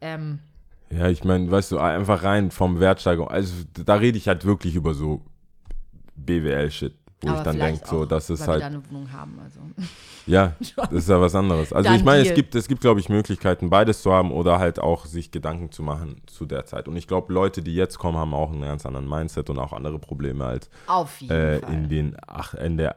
Ähm, 0.00 0.40
Ja, 0.90 1.08
ich 1.08 1.24
meine, 1.24 1.50
weißt 1.50 1.72
du, 1.72 1.78
einfach 1.78 2.22
rein 2.22 2.50
vom 2.50 2.80
Wertsteigerung. 2.80 3.28
Also 3.30 3.54
da 3.84 3.94
rede 3.94 4.18
ich 4.18 4.26
halt 4.28 4.44
wirklich 4.44 4.74
über 4.74 4.92
so 4.94 5.22
BWL-Shit, 6.16 6.94
wo 7.24 7.30
aber 7.30 7.38
ich 7.38 7.44
dann 7.44 7.58
denke, 7.58 7.86
so, 7.86 8.04
das 8.04 8.30
ist 8.30 8.40
weil 8.40 8.46
wir 8.46 8.52
halt, 8.52 8.62
da 8.62 8.66
eine 8.66 8.90
Wohnung 8.90 9.12
haben. 9.12 9.38
Also. 9.42 9.60
ja, 10.26 10.54
das 10.76 10.92
ist 10.92 11.08
ja 11.08 11.20
was 11.20 11.34
anderes. 11.34 11.72
Also 11.72 11.88
Dann 11.88 11.98
ich 11.98 12.04
meine, 12.04 12.22
es 12.26 12.34
gibt, 12.34 12.54
es 12.54 12.68
gibt, 12.68 12.80
glaube 12.80 13.00
ich, 13.00 13.08
Möglichkeiten, 13.08 13.70
beides 13.70 14.02
zu 14.02 14.12
haben 14.12 14.30
oder 14.32 14.58
halt 14.58 14.78
auch 14.78 15.06
sich 15.06 15.30
Gedanken 15.30 15.70
zu 15.72 15.82
machen 15.82 16.22
zu 16.26 16.46
der 16.46 16.64
Zeit. 16.64 16.88
Und 16.88 16.96
ich 16.96 17.06
glaube, 17.06 17.32
Leute, 17.32 17.62
die 17.62 17.74
jetzt 17.74 17.98
kommen, 17.98 18.18
haben 18.18 18.34
auch 18.34 18.50
einen 18.50 18.62
ganz 18.62 18.86
anderen 18.86 19.08
Mindset 19.08 19.50
und 19.50 19.58
auch 19.58 19.72
andere 19.72 19.98
Probleme 19.98 20.46
als 20.46 20.70
Auf 20.86 21.20
jeden 21.20 21.34
äh, 21.34 21.58
Fall. 21.60 21.72
in 21.72 21.88
den, 21.88 22.16
ach, 22.26 22.54
in 22.54 22.76
der, 22.76 22.96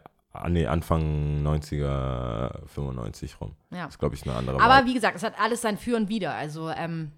nee, 0.50 0.68
Anfang 0.68 1.44
90er, 1.46 2.66
95 2.68 3.42
rum. 3.42 3.54
ja. 3.72 3.86
Das 3.86 3.96
ist, 3.96 4.00
glaube 4.00 4.16
ich, 4.16 4.24
eine 4.24 4.36
andere 4.36 4.60
Aber 4.62 4.80
Vibe. 4.80 4.90
wie 4.90 4.94
gesagt, 4.94 5.16
es 5.16 5.24
hat 5.24 5.34
alles 5.40 5.62
sein 5.62 5.78
Für 5.78 5.96
und 5.96 6.10
Wider. 6.10 6.34
Also, 6.34 6.70
ähm, 6.70 7.12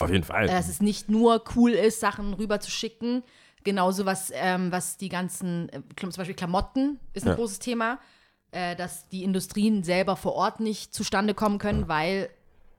Auf 0.00 0.10
jeden 0.10 0.24
Fall. 0.24 0.46
dass 0.46 0.68
es 0.68 0.80
nicht 0.80 1.08
nur 1.08 1.42
cool 1.56 1.72
ist, 1.72 2.00
Sachen 2.00 2.34
rüber 2.34 2.60
zu 2.60 2.70
schicken. 2.70 3.22
Genauso 3.64 4.04
was, 4.06 4.30
ähm, 4.34 4.72
was 4.72 4.96
die 4.96 5.08
ganzen, 5.08 5.68
äh, 5.70 5.82
zum 5.98 6.10
Beispiel 6.10 6.34
Klamotten 6.34 6.98
ist 7.12 7.24
ein 7.24 7.30
Ja. 7.30 7.34
großes 7.36 7.58
Thema, 7.60 7.98
äh, 8.50 8.74
dass 8.76 9.08
die 9.08 9.24
Industrien 9.24 9.84
selber 9.84 10.16
vor 10.16 10.34
Ort 10.34 10.60
nicht 10.60 10.92
zustande 10.94 11.34
kommen 11.34 11.58
können, 11.58 11.88
weil 11.88 12.28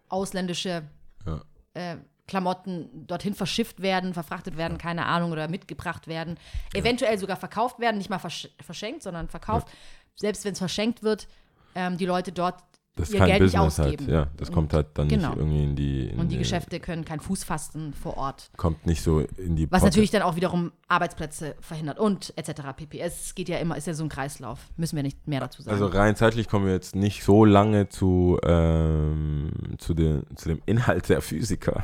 ausländische 0.09 0.83
Ja. 1.25 1.41
äh, 1.73 1.97
Klamotten 2.27 3.05
dorthin 3.07 3.33
verschifft 3.33 3.81
werden, 3.81 4.13
verfrachtet 4.13 4.55
werden, 4.55 4.77
keine 4.77 5.05
Ahnung, 5.07 5.31
oder 5.31 5.49
mitgebracht 5.49 6.07
werden, 6.07 6.37
eventuell 6.73 7.17
sogar 7.17 7.35
verkauft 7.35 7.79
werden, 7.79 7.97
nicht 7.97 8.09
mal 8.09 8.19
versch 8.19 8.49
verschenkt, 8.61 9.03
sondern 9.03 9.27
verkauft. 9.27 9.67
Selbst 10.15 10.45
wenn 10.45 10.53
es 10.53 10.59
verschenkt 10.59 11.03
wird, 11.03 11.27
ähm, 11.75 11.97
die 11.97 12.05
Leute 12.05 12.31
dort 12.31 12.63
Das 12.95 13.07
ist 13.09 13.15
ihr 13.15 13.19
kein 13.21 13.27
Geld 13.29 13.41
nicht 13.41 13.53
Business 13.55 13.79
halt. 13.79 13.93
ausgeben. 13.95 14.11
Ja, 14.13 14.27
das 14.37 14.49
Und- 14.49 14.55
kommt 14.55 14.73
halt 14.73 14.87
dann 14.93 15.07
genau. 15.07 15.29
nicht 15.29 15.37
irgendwie 15.39 15.63
in 15.63 15.75
die. 15.75 16.07
In 16.09 16.19
und 16.19 16.29
die 16.31 16.37
Geschäfte 16.37 16.79
können 16.79 17.03
kein 17.05 17.19
Fuß 17.19 17.43
fassen 17.43 17.91
vor 17.93 18.17
Ort. 18.17 18.51
Kommt 18.55 18.85
nicht 18.85 19.01
so 19.01 19.21
in 19.21 19.55
die 19.55 19.63
Was 19.71 19.79
Potte. 19.81 19.85
natürlich 19.91 20.11
dann 20.11 20.21
auch 20.21 20.35
wiederum 20.35 20.71
Arbeitsplätze 20.87 21.55
verhindert 21.59 21.97
und 21.97 22.33
etc. 22.37 22.61
pp. 22.75 22.99
Es 22.99 23.33
geht 23.33 23.49
ja 23.49 23.57
immer, 23.57 23.77
ist 23.77 23.87
ja 23.87 23.95
so 23.95 24.03
ein 24.03 24.09
Kreislauf. 24.09 24.59
Müssen 24.77 24.95
wir 24.95 25.01
nicht 25.01 25.27
mehr 25.27 25.39
dazu 25.39 25.63
sagen. 25.63 25.73
Also 25.73 25.87
rein 25.87 26.15
zeitlich 26.15 26.47
kommen 26.47 26.67
wir 26.67 26.73
jetzt 26.73 26.95
nicht 26.95 27.23
so 27.23 27.45
lange 27.45 27.89
zu, 27.89 28.39
ähm, 28.43 29.51
zu, 29.79 29.93
den, 29.95 30.23
zu 30.35 30.49
dem 30.49 30.61
Inhalt 30.67 31.09
der 31.09 31.21
Physiker. 31.21 31.83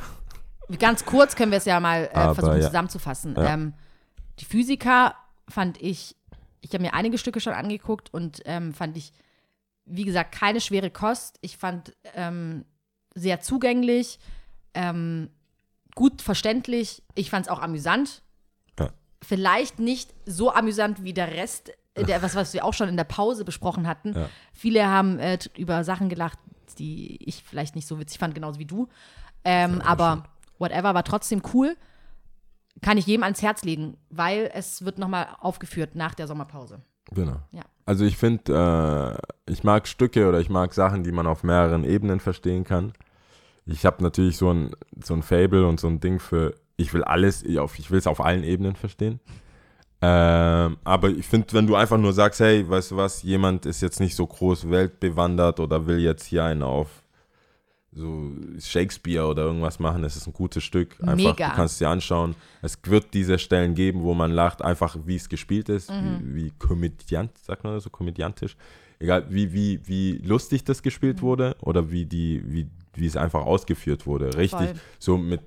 Ganz 0.77 1.05
kurz 1.05 1.35
können 1.35 1.51
wir 1.51 1.57
es 1.57 1.65
ja 1.65 1.79
mal 1.79 2.03
äh, 2.13 2.15
Aber 2.15 2.35
versuchen 2.35 2.59
ja. 2.61 2.67
zusammenzufassen. 2.67 3.33
Ja. 3.35 3.53
Ähm, 3.55 3.73
die 4.39 4.45
Physiker 4.45 5.15
fand 5.47 5.81
ich, 5.81 6.15
ich 6.61 6.71
habe 6.73 6.83
mir 6.83 6.93
einige 6.93 7.17
Stücke 7.17 7.39
schon 7.39 7.53
angeguckt 7.53 8.13
und 8.13 8.43
ähm, 8.45 8.73
fand 8.75 8.95
ich, 8.95 9.11
wie 9.89 10.05
gesagt, 10.05 10.31
keine 10.33 10.61
schwere 10.61 10.89
Kost. 10.89 11.37
Ich 11.41 11.57
fand 11.57 11.95
ähm, 12.15 12.65
sehr 13.15 13.41
zugänglich, 13.41 14.19
ähm, 14.73 15.29
gut 15.95 16.21
verständlich. 16.21 17.03
Ich 17.15 17.29
fand 17.29 17.47
es 17.47 17.51
auch 17.51 17.59
amüsant. 17.59 18.21
Ja. 18.79 18.91
Vielleicht 19.21 19.79
nicht 19.79 20.13
so 20.25 20.53
amüsant 20.53 21.03
wie 21.03 21.13
der 21.13 21.31
Rest, 21.33 21.71
äh, 21.95 22.03
der, 22.03 22.21
was, 22.21 22.35
was 22.35 22.53
wir 22.53 22.63
auch 22.63 22.73
schon 22.73 22.89
in 22.89 22.97
der 22.97 23.03
Pause 23.03 23.43
besprochen 23.43 23.87
hatten. 23.87 24.13
Ja. 24.13 24.29
Viele 24.53 24.87
haben 24.87 25.19
äh, 25.19 25.39
über 25.57 25.83
Sachen 25.83 26.09
gelacht, 26.09 26.39
die 26.77 27.17
ich 27.27 27.43
vielleicht 27.43 27.75
nicht 27.75 27.87
so 27.87 27.99
witzig 27.99 28.19
fand, 28.19 28.35
genauso 28.35 28.59
wie 28.59 28.65
du. 28.65 28.87
Ähm, 29.43 29.81
aber 29.81 30.23
whatever, 30.59 30.93
war 30.93 31.03
trotzdem 31.03 31.41
cool. 31.53 31.75
Kann 32.81 32.97
ich 32.97 33.07
jedem 33.07 33.23
ans 33.23 33.41
Herz 33.41 33.63
legen, 33.63 33.97
weil 34.09 34.49
es 34.53 34.85
wird 34.85 34.99
nochmal 34.99 35.27
aufgeführt 35.39 35.95
nach 35.95 36.13
der 36.13 36.27
Sommerpause. 36.27 36.81
Genau. 37.11 37.37
Ja. 37.51 37.63
Also 37.85 38.05
ich 38.05 38.17
finde, 38.17 39.17
äh, 39.47 39.51
ich 39.51 39.63
mag 39.63 39.87
Stücke 39.87 40.27
oder 40.29 40.39
ich 40.39 40.49
mag 40.49 40.73
Sachen, 40.73 41.03
die 41.03 41.11
man 41.11 41.25
auf 41.25 41.43
mehreren 41.43 41.83
Ebenen 41.83 42.19
verstehen 42.19 42.63
kann. 42.63 42.93
Ich 43.65 43.85
habe 43.85 44.03
natürlich 44.03 44.37
so 44.37 44.51
ein, 44.51 44.71
so 45.03 45.13
ein 45.13 45.23
Fable 45.23 45.67
und 45.67 45.79
so 45.79 45.87
ein 45.87 45.99
Ding 45.99 46.19
für, 46.19 46.53
ich 46.77 46.93
will 46.93 47.03
alles, 47.03 47.43
ich, 47.43 47.91
will 47.91 47.97
es 47.97 48.07
auf 48.07 48.21
allen 48.21 48.43
Ebenen 48.43 48.75
verstehen. 48.75 49.19
Ähm, 50.01 50.77
aber 50.83 51.09
ich 51.09 51.25
finde, 51.25 51.47
wenn 51.53 51.67
du 51.67 51.75
einfach 51.75 51.97
nur 51.97 52.13
sagst, 52.13 52.39
hey, 52.39 52.67
weißt 52.67 52.91
du 52.91 52.97
was, 52.97 53.21
jemand 53.23 53.65
ist 53.65 53.81
jetzt 53.81 53.99
nicht 53.99 54.15
so 54.15 54.25
groß 54.25 54.69
weltbewandert 54.69 55.59
oder 55.59 55.87
will 55.87 55.99
jetzt 55.99 56.25
hier 56.25 56.45
einen 56.45 56.63
auf 56.63 57.03
so 57.99 58.31
Shakespeare 58.59 59.25
oder 59.27 59.43
irgendwas 59.43 59.79
machen, 59.79 60.03
es 60.03 60.15
ist 60.15 60.27
ein 60.27 60.33
gutes 60.33 60.63
Stück. 60.63 60.95
Einfach, 61.01 61.15
Mega. 61.15 61.49
du 61.49 61.55
kannst 61.55 61.73
es 61.73 61.79
dir 61.79 61.89
anschauen. 61.89 62.35
Es 62.61 62.77
wird 62.85 63.13
diese 63.13 63.37
Stellen 63.39 63.75
geben, 63.75 64.01
wo 64.03 64.13
man 64.13 64.31
lacht, 64.31 64.61
einfach 64.61 64.97
wie 65.05 65.15
es 65.15 65.29
gespielt 65.29 65.69
ist, 65.69 65.89
wie, 65.91 66.35
wie 66.35 66.51
komödiant, 66.57 67.37
sagt 67.37 67.63
man 67.63 67.73
das 67.73 67.83
so, 67.83 67.89
komödiantisch. 67.89 68.55
Egal, 69.01 69.25
wie, 69.29 69.53
wie, 69.53 69.79
wie 69.87 70.17
lustig 70.17 70.63
das 70.65 70.81
gespielt 70.83 71.21
wurde 71.21 71.55
oder 71.61 71.89
wie 71.89 72.05
die, 72.05 72.41
wie, 72.45 72.67
wie 72.95 73.05
es 73.05 73.15
einfach 73.15 73.45
ausgeführt 73.45 74.05
wurde. 74.05 74.35
Richtig, 74.35 74.59
Voll. 74.59 74.73
so 74.99 75.17
mit 75.17 75.41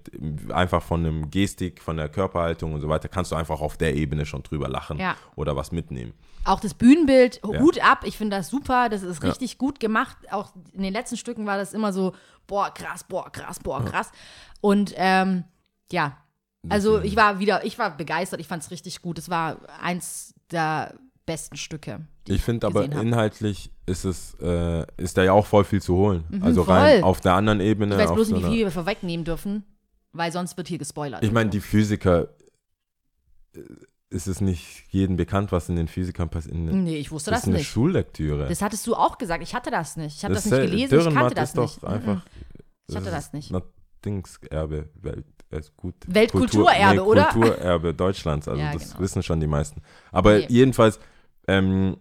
einfach 0.50 0.82
von 0.82 1.00
einem 1.04 1.30
Gestik, 1.30 1.82
von 1.82 1.98
der 1.98 2.08
Körperhaltung 2.08 2.72
und 2.72 2.80
so 2.80 2.88
weiter, 2.88 3.08
kannst 3.08 3.30
du 3.30 3.36
einfach 3.36 3.60
auf 3.60 3.76
der 3.76 3.94
Ebene 3.94 4.24
schon 4.24 4.42
drüber 4.42 4.68
lachen 4.68 4.98
Ja. 4.98 5.16
oder 5.36 5.54
was 5.54 5.70
mitnehmen. 5.70 6.14
Auch 6.44 6.60
das 6.60 6.72
Bühnenbild, 6.74 7.40
Ja. 7.46 7.60
Hut 7.60 7.78
ab, 7.84 8.04
ich 8.04 8.16
finde 8.16 8.38
das 8.38 8.48
super, 8.48 8.88
das 8.88 9.02
ist 9.02 9.22
Ja. 9.22 9.28
richtig 9.28 9.58
gut 9.58 9.78
gemacht. 9.80 10.16
Auch 10.30 10.52
in 10.72 10.82
den 10.82 10.92
letzten 10.94 11.18
Stücken 11.18 11.44
war 11.44 11.58
das 11.58 11.74
immer 11.74 11.92
so, 11.92 12.14
boah, 12.46 12.72
krass, 12.72 13.04
boah, 13.04 13.30
krass, 13.30 13.58
boah, 13.60 13.84
krass. 13.84 14.10
Und 14.60 14.92
ähm, 14.96 15.44
ja, 15.90 16.16
also 16.68 17.00
ich 17.00 17.16
war 17.16 17.38
wieder, 17.40 17.64
ich 17.64 17.78
war 17.78 17.96
begeistert, 17.96 18.40
ich 18.40 18.46
fand 18.46 18.62
es 18.62 18.70
richtig 18.70 19.02
gut. 19.02 19.18
Es 19.18 19.28
war 19.28 19.56
eins 19.80 20.34
der 20.50 20.94
besten 21.26 21.56
Stücke. 21.56 22.00
die 22.26 22.32
Ich 22.32 22.42
finde 22.42 22.66
aber 22.66 22.84
inhaltlich 22.84 23.70
ist 23.86 24.04
es, 24.04 24.34
äh, 24.40 24.84
ist 24.96 25.16
da 25.18 25.22
ja 25.24 25.32
auch 25.32 25.46
voll 25.46 25.64
viel 25.64 25.82
zu 25.82 25.96
holen. 25.96 26.24
Mhm, 26.30 26.42
also 26.42 26.64
voll. 26.64 26.74
rein 26.74 27.02
auf 27.04 27.20
der 27.20 27.34
anderen 27.34 27.60
Ebene. 27.60 27.94
Ich 27.96 28.00
weiß 28.02 28.12
bloß 28.14 28.28
so 28.28 28.34
nicht, 28.34 28.42
wie 28.42 28.46
einer- 28.46 28.54
viel 28.54 28.64
wir 28.66 28.70
vorwegnehmen 28.70 29.24
dürfen, 29.24 29.64
weil 30.12 30.30
sonst 30.30 30.56
wird 30.56 30.68
hier 30.68 30.78
gespoilert. 30.78 31.22
Ich 31.24 31.32
meine, 31.32 31.50
die 31.50 31.60
Physiker, 31.60 32.28
äh, 33.54 33.60
ist 34.12 34.26
es 34.26 34.40
nicht 34.40 34.84
jedem 34.90 35.16
bekannt, 35.16 35.52
was 35.52 35.68
in 35.68 35.76
den 35.76 35.88
Physikern 35.88 36.28
passiert? 36.28 36.54
Nee, 36.54 36.96
ich 36.96 37.10
wusste 37.10 37.30
Das 37.30 37.40
das, 37.40 37.44
ist 37.44 37.48
eine 37.48 37.58
nicht. 37.58 37.68
Schullektüre. 37.68 38.48
Das 38.48 38.62
hattest 38.62 38.86
du 38.86 38.94
auch 38.94 39.18
gesagt. 39.18 39.42
Ich 39.42 39.54
hatte 39.54 39.70
das 39.70 39.96
nicht. 39.96 40.16
Ich 40.18 40.24
habe 40.24 40.34
das, 40.34 40.44
ist, 40.46 40.52
nicht 40.52 40.60
äh, 40.60 40.66
gelesen, 40.66 40.84
ich 40.84 40.90
kannte 40.90 41.10
Dürrenmatt 41.10 41.36
das 41.36 41.48
ist 41.50 41.56
doch 41.56 41.82
nicht. 41.82 41.84
einfach. 41.84 42.14
Mhm. 42.16 42.30
Ich 42.88 42.96
hatte 42.96 43.10
das 43.10 43.32
nicht. 43.32 43.52
Dingserbe, 44.04 44.88
Welt, 45.00 45.24
ist 45.50 45.76
gut. 45.76 45.94
Weltkulturerbe, 46.06 46.96
Kultur, 46.98 47.06
oder? 47.06 47.24
Kulturerbe 47.26 47.94
Deutschlands, 47.94 48.48
also 48.48 48.60
Ja, 48.60 48.72
das 48.72 48.90
genau. 48.90 49.00
wissen 49.00 49.22
schon 49.22 49.40
die 49.40 49.46
meisten. 49.46 49.80
Aber 50.10 50.30
Okay. 50.36 50.46
jedenfalls 50.48 50.98
ähm, 51.48 51.96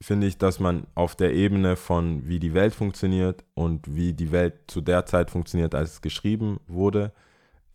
finde 0.00 0.26
ich, 0.26 0.38
dass 0.38 0.60
man 0.60 0.86
auf 0.94 1.14
der 1.16 1.32
Ebene 1.34 1.76
von 1.76 2.26
wie 2.26 2.38
die 2.38 2.54
Welt 2.54 2.74
funktioniert 2.74 3.44
und 3.54 3.94
wie 3.94 4.12
die 4.12 4.32
Welt 4.32 4.54
zu 4.66 4.80
der 4.80 5.06
Zeit 5.06 5.30
funktioniert, 5.30 5.74
als 5.74 5.92
es 5.94 6.00
geschrieben 6.00 6.58
wurde, 6.66 7.12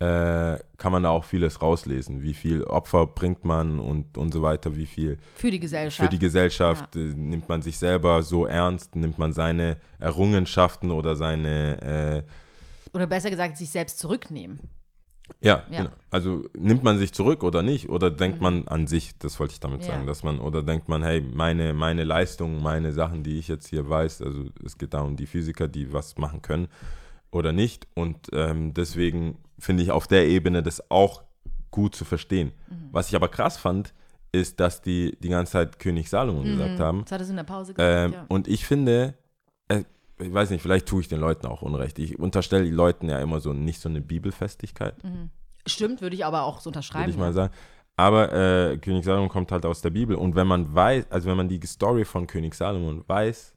äh, 0.02 0.58
kann 0.78 0.90
man 0.90 1.04
da 1.04 1.10
auch 1.10 1.22
vieles 1.24 1.62
rauslesen. 1.62 2.22
Wie 2.22 2.34
viel 2.34 2.64
Opfer 2.64 3.06
bringt 3.06 3.44
man 3.44 3.78
und, 3.78 4.18
und 4.18 4.32
so 4.32 4.42
weiter, 4.42 4.74
wie 4.74 4.86
viel 4.86 5.18
Für 5.36 5.50
die 5.50 5.60
Gesellschaft. 5.60 6.04
für 6.04 6.10
die 6.10 6.18
Gesellschaft, 6.18 6.96
äh, 6.96 6.98
nimmt 7.14 7.48
man 7.48 7.62
sich 7.62 7.78
selber 7.78 8.22
so 8.24 8.46
ernst, 8.46 8.96
nimmt 8.96 9.18
man 9.18 9.32
seine 9.32 9.76
Errungenschaften 10.00 10.90
oder 10.90 11.14
seine, 11.14 12.24
äh, 12.24 12.96
Oder 12.96 13.06
besser 13.06 13.30
gesagt, 13.30 13.56
sich 13.56 13.70
selbst 13.70 14.00
zurücknehmen. 14.00 14.58
ja, 15.40 15.62
Ja. 15.70 15.84
Genau. 15.84 15.90
also 16.10 16.44
nimmt 16.58 16.82
man 16.82 16.98
sich 16.98 17.12
zurück 17.12 17.44
oder 17.44 17.62
nicht? 17.62 17.88
Oder 17.88 18.10
denkt 18.10 18.40
man 18.40 18.66
an 18.66 18.88
sich, 18.88 19.16
das 19.20 19.38
wollte 19.38 19.52
ich 19.52 19.60
damit 19.60 19.82
Ja. 19.82 19.92
sagen, 19.92 20.06
dass 20.06 20.24
man, 20.24 20.40
oder 20.40 20.64
denkt 20.64 20.88
man, 20.88 21.04
hey, 21.04 21.20
meine, 21.20 21.74
meine 21.74 22.02
Leistung, 22.02 22.60
meine 22.60 22.92
Sachen, 22.92 23.22
die 23.22 23.38
ich 23.38 23.46
jetzt 23.46 23.68
hier 23.68 23.88
weiß, 23.88 24.20
also 24.22 24.46
es 24.64 24.76
geht 24.78 24.94
da 24.94 25.02
um 25.02 25.14
die 25.16 25.26
Physiker, 25.26 25.68
die 25.68 25.92
was 25.92 26.18
machen 26.18 26.42
können 26.42 26.66
oder 27.32 27.52
nicht. 27.52 27.88
Und 27.94 28.28
ähm, 28.32 28.72
deswegen 28.74 29.38
finde 29.58 29.82
ich 29.82 29.90
auf 29.90 30.06
der 30.06 30.28
Ebene 30.28 30.62
das 30.62 30.90
auch 30.90 31.22
gut 31.72 31.96
zu 31.96 32.04
verstehen. 32.04 32.52
Was 32.92 33.08
ich 33.08 33.16
aber 33.16 33.28
krass 33.28 33.56
fand, 33.56 33.92
ist, 34.30 34.60
dass 34.60 34.80
die 34.82 35.16
die 35.20 35.28
ganze 35.28 35.52
Zeit 35.52 35.78
König 35.78 36.08
Salomon 36.08 36.44
gesagt 36.44 36.78
haben. 36.78 37.02
Das 37.02 37.12
hat 37.12 37.20
es 37.22 37.30
in 37.30 37.36
der 37.36 37.44
Pause 37.44 37.74
gesagt, 37.74 38.06
Ähm, 38.06 38.12
ja. 38.12 38.24
Und 38.28 38.48
ich 38.48 38.64
finde, 38.66 39.14
äh, 39.68 39.82
ich 40.18 40.32
weiß 40.32 40.50
nicht, 40.50 40.62
vielleicht 40.62 40.86
tue 40.86 41.00
ich 41.00 41.08
den 41.08 41.20
Leuten 41.20 41.46
auch 41.46 41.62
Unrecht. 41.62 41.98
Ich 41.98 42.18
unterstelle 42.18 42.64
den 42.64 42.74
Leuten 42.74 43.08
ja 43.08 43.18
immer 43.18 43.40
so 43.40 43.52
nicht 43.52 43.80
so 43.80 43.88
eine 43.88 44.00
Bibelfestigkeit, 44.00 44.94
Stimmt, 45.66 46.00
würde 46.00 46.16
ich 46.16 46.24
aber 46.24 46.42
auch 46.42 46.60
so 46.60 46.70
unterschreiben. 46.70 47.04
würde 47.04 47.12
ich 47.12 47.18
mal 47.18 47.32
sagen. 47.32 47.52
Aber 47.96 48.32
äh, 48.32 48.78
König 48.78 49.04
Salomon 49.04 49.28
kommt 49.28 49.52
halt 49.52 49.64
aus 49.64 49.80
der 49.80 49.90
Bibel. 49.90 50.16
Und 50.16 50.34
wenn 50.34 50.46
man 50.46 50.74
weiß, 50.74 51.10
also 51.10 51.28
wenn 51.30 51.36
man 51.36 51.48
die 51.48 51.60
Story 51.66 52.04
von 52.04 52.26
König 52.26 52.54
Salomon 52.54 53.04
weiß, 53.06 53.54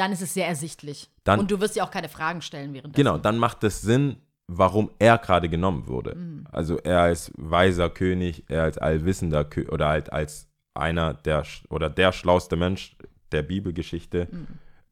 Dann 0.00 0.12
ist 0.12 0.22
es 0.22 0.32
sehr 0.32 0.46
ersichtlich. 0.48 1.10
Dann- 1.24 1.40
Und 1.40 1.50
du 1.50 1.60
wirst 1.60 1.76
ja 1.76 1.84
auch 1.84 1.90
keine 1.90 2.08
Fragen 2.08 2.40
stellen 2.40 2.72
während 2.72 2.96
genau, 2.96 3.18
dann 3.18 3.36
macht 3.36 3.62
es 3.64 3.82
Sinn, 3.82 4.16
warum 4.46 4.90
er 4.98 5.18
gerade 5.18 5.48
genommen 5.50 5.86
wurde. 5.88 6.14
Mhm. 6.14 6.46
Also 6.50 6.78
er 6.78 7.00
als 7.02 7.30
weiser 7.36 7.90
König, 7.90 8.44
er 8.48 8.62
als 8.62 8.78
allwissender 8.78 9.44
König 9.44 9.70
oder 9.70 9.88
halt 9.88 10.10
als 10.12 10.48
einer 10.74 11.12
der 11.14 11.44
oder 11.68 11.90
der 11.90 12.12
schlauste 12.12 12.56
Mensch 12.56 12.96
der 13.32 13.42
Bibelgeschichte, 13.42 14.26
Mhm. 14.30 14.46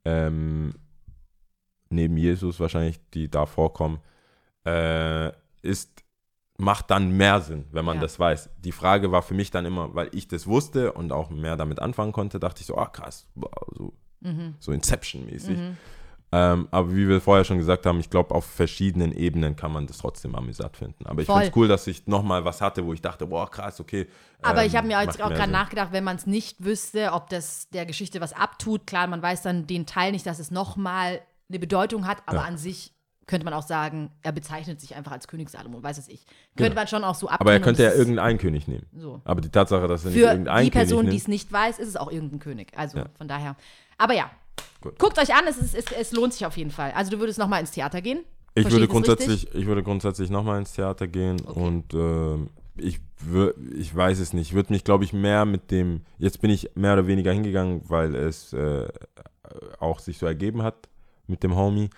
ähm, 0.05 0.75
neben 1.91 2.17
Jesus 2.19 2.61
wahrscheinlich, 2.61 3.01
die 3.15 3.31
da 3.31 3.47
vorkommen, 3.47 3.99
äh, 4.67 5.33
ist 5.63 6.05
macht 6.61 6.91
dann 6.91 7.13
mehr 7.13 7.41
Sinn, 7.41 7.65
wenn 7.71 7.85
man 7.85 7.97
Ja. 7.97 8.03
das 8.03 8.19
weiß. 8.19 8.51
Die 8.59 8.73
Frage 8.73 9.13
war 9.13 9.23
für 9.23 9.35
mich 9.35 9.51
dann 9.53 9.65
immer, 9.65 9.95
weil 9.95 10.11
ich 10.13 10.27
das 10.27 10.47
wusste 10.49 10.93
und 10.93 11.13
auch 11.13 11.31
mehr 11.31 11.57
damit 11.57 11.79
anfangen 11.81 12.11
konnte, 12.13 12.41
dachte 12.41 12.61
ich 12.63 12.67
so, 12.67 12.77
ah 12.77 12.87
krass, 12.87 13.29
wow, 13.37 13.53
so, 13.77 13.93
Mhm. 14.21 14.55
so 14.59 14.73
Inception-mäßig. 14.73 15.59
Ähm, 16.31 16.69
aber 16.71 16.95
wie 16.95 17.09
wir 17.09 17.23
vorher 17.23 17.45
schon 17.45 17.57
gesagt 17.57 17.87
haben, 17.87 18.01
ich 18.01 18.11
glaube, 18.11 18.35
auf 18.35 18.45
verschiedenen 18.45 19.13
Ebenen 19.13 19.57
kann 19.57 19.73
man 19.73 19.87
das 19.87 19.97
trotzdem 19.99 20.35
amüsant 20.35 20.77
finden. 20.77 21.07
Aber 21.07 21.23
ich 21.23 21.27
finde 21.27 21.45
es 21.47 21.57
cool, 21.57 21.69
dass 21.69 21.87
ich 21.87 22.07
nochmal 22.07 22.45
was 22.45 22.61
hatte, 22.61 22.85
wo 22.85 22.93
ich 22.93 23.01
dachte, 23.01 23.27
boah, 23.27 23.51
krass, 23.51 23.81
okay. 23.81 24.07
Aber 24.43 24.61
ähm, 24.61 24.67
ich 24.67 24.77
habe 24.77 24.87
mir 24.87 25.01
jetzt 25.03 25.23
auch 25.23 25.31
gerade 25.31 25.51
nachgedacht, 25.51 25.91
wenn 25.93 26.05
man 26.05 26.17
es 26.17 26.27
nicht 26.27 26.63
wüsste, 26.63 27.13
ob 27.13 27.31
das 27.31 27.71
der 27.71 27.87
Geschichte 27.87 28.21
was 28.21 28.35
abtut. 28.35 28.87
Klar, 28.87 29.07
man 29.07 29.23
weiß 29.23 29.41
dann 29.41 29.67
den 29.67 29.87
Teil 29.87 30.13
nicht, 30.13 30.27
dass 30.27 30.39
es 30.39 30.51
nochmal 30.51 31.21
eine 31.49 31.59
Bedeutung 31.59 32.07
hat, 32.07 32.19
aber 32.27 32.39
Ja. 32.39 32.45
an 32.45 32.59
sich 32.59 32.93
könnte 33.27 33.45
man 33.45 33.55
auch 33.55 33.63
sagen, 33.67 34.11
er 34.23 34.33
bezeichnet 34.33 34.81
sich 34.81 34.97
einfach 34.97 35.13
als 35.13 35.29
König 35.29 35.49
Salomo, 35.51 35.83
weiß 35.83 35.99
es 35.99 36.09
ich. 36.09 36.27
Könnte 36.57 36.75
man 36.75 36.89
schon 36.89 37.05
auch 37.05 37.15
so 37.15 37.29
abtun. 37.29 37.41
Aber 37.47 37.53
er 37.53 37.61
könnte 37.61 37.83
ja 37.85 37.93
irgendeinen 37.93 38.39
König 38.39 38.69
nehmen. 38.69 38.87
So. 38.97 39.21
Aber 39.25 39.41
die 39.41 39.51
Tatsache, 39.51 39.87
dass 39.87 40.05
er 40.05 40.11
nicht 40.11 40.21
Für 40.21 40.29
irgendeinen 40.29 40.65
die 40.65 40.71
Person, 40.71 41.01
König 41.01 41.11
die 41.13 41.17
es 41.19 41.29
nicht 41.29 41.53
weiß, 41.53 41.79
ist 41.79 41.89
es 41.89 41.97
auch 41.97 42.11
irgendein 42.11 42.39
König. 42.39 42.73
Also 42.77 42.99
Ja. 42.99 43.07
von 43.17 43.29
daher. 43.29 43.57
Aber 43.99 44.15
ja, 44.15 44.31
Gut. 44.81 44.99
guckt 44.99 45.19
euch 45.19 45.35
an, 45.35 45.45
es, 45.49 45.59
ist, 45.59 45.75
es, 45.75 45.85
es 45.93 46.13
lohnt 46.13 46.33
sich 46.33 46.47
auf 46.47 46.57
jeden 46.57 46.71
Fall. 46.71 46.93
Also 46.93 47.11
du 47.11 47.19
würdest 47.19 47.39
nochmal 47.39 47.61
ins 47.61 47.73
Theater 47.73 48.01
gehen? 48.01 48.21
Ich 48.55 48.63
Verstehe 48.63 48.81
würde 48.81 48.89
grundsätzlich, 48.89 49.55
ich 49.55 49.67
würde 49.67 49.83
grundsätzlich 49.83 50.31
nochmal 50.31 50.59
ins 50.59 50.73
Theater 50.73 51.07
gehen 51.07 51.41
Okay. 51.47 51.61
und 51.61 51.95
ähm, 51.95 52.49
ich, 52.77 53.01
wür- 53.29 53.55
ich 53.77 53.95
weiß 53.95 54.19
es 54.21 54.33
nicht. 54.33 54.49
Ich 54.49 54.55
würde 54.55 54.73
mich, 54.73 54.85
glaube 54.85 55.05
ich, 55.05 55.13
mehr 55.13 55.45
mit 55.45 55.71
dem, 55.71 56.03
jetzt 56.19 56.41
bin 56.41 56.51
ich 56.51 56.71
mehr 56.75 56.95
oder 56.95 57.07
weniger 57.07 57.33
hingegangen, 57.33 57.83
weil 57.89 58.15
es 58.15 58.53
äh, 58.53 58.89
auch 59.81 59.99
sich 59.99 60.19
so 60.19 60.27
ergeben 60.27 60.63
hat 60.63 60.89
mit 61.27 61.43
dem 61.43 61.55
Homie, 61.57 61.91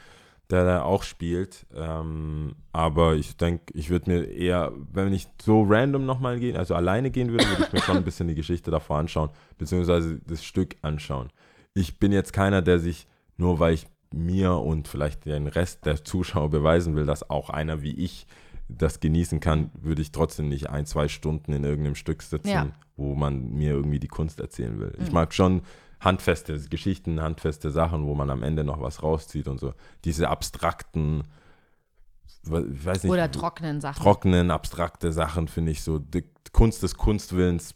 der 0.50 0.64
da 0.64 0.82
auch 0.82 1.02
spielt. 1.02 1.66
Ähm, 1.74 2.54
aber 2.72 3.14
ich 3.14 3.36
denke, 3.36 3.64
ich 3.74 3.90
würde 3.90 4.10
mir 4.10 4.24
eher, 4.24 4.72
wenn 4.92 5.12
ich 5.12 5.28
so 5.40 5.62
random 5.62 6.04
nochmal 6.06 6.40
gehen, 6.40 6.56
also 6.56 6.74
alleine 6.74 7.10
gehen 7.10 7.30
würde, 7.30 7.46
würde 7.48 7.64
ich 7.66 7.72
mir 7.72 7.82
schon 7.82 7.98
ein 7.98 8.04
bisschen 8.04 8.28
die 8.28 8.34
Geschichte 8.34 8.70
davor 8.70 8.98
anschauen, 8.98 9.30
beziehungsweise 9.58 10.18
das 10.26 10.44
Stück 10.44 10.76
anschauen. 10.82 11.30
Ich 11.74 11.98
bin 11.98 12.12
jetzt 12.12 12.32
keiner, 12.32 12.62
der 12.62 12.78
sich, 12.78 13.06
nur 13.36 13.58
weil 13.60 13.74
ich 13.74 13.86
mir 14.12 14.54
und 14.56 14.88
vielleicht 14.88 15.24
den 15.24 15.46
Rest 15.46 15.86
der 15.86 16.04
Zuschauer 16.04 16.50
beweisen 16.50 16.96
will, 16.96 17.06
dass 17.06 17.28
auch 17.30 17.48
einer 17.50 17.82
wie 17.82 17.94
ich 17.94 18.26
das 18.68 19.00
genießen 19.00 19.40
kann, 19.40 19.70
würde 19.74 20.02
ich 20.02 20.12
trotzdem 20.12 20.48
nicht 20.48 20.70
ein, 20.70 20.86
zwei 20.86 21.08
Stunden 21.08 21.52
in 21.52 21.64
irgendeinem 21.64 21.94
Stück 21.96 22.22
sitzen, 22.22 22.48
Ja. 22.48 22.64
Mhm. 22.66 22.72
wo 22.96 23.14
man 23.14 23.50
mir 23.52 23.70
irgendwie 23.72 23.98
die 24.00 24.08
Kunst 24.08 24.40
erzählen 24.40 24.78
will. 24.78 24.92
Ich 25.00 25.12
mag 25.12 25.32
schon 25.34 25.62
handfeste 26.00 26.58
Geschichten, 26.68 27.20
handfeste 27.20 27.70
Sachen, 27.70 28.04
wo 28.06 28.14
man 28.14 28.30
am 28.30 28.42
Ende 28.42 28.64
noch 28.64 28.80
was 28.80 29.02
rauszieht 29.02 29.48
und 29.48 29.58
so. 29.58 29.74
Diese 30.04 30.28
abstrakten, 30.28 31.24
ich 32.44 32.50
weiß 32.86 33.02
nicht, 33.04 33.12
Oder 33.12 33.30
trockenen 33.30 33.80
Sachen. 33.80 34.02
trockenen, 34.02 34.50
abstrakte 34.50 35.12
Sachen 35.12 35.48
finde 35.48 35.72
ich 35.72 35.82
so. 35.82 35.98
Die 35.98 36.24
Kunst 36.52 36.82
des 36.82 36.96
Kunstwillens 36.96 37.74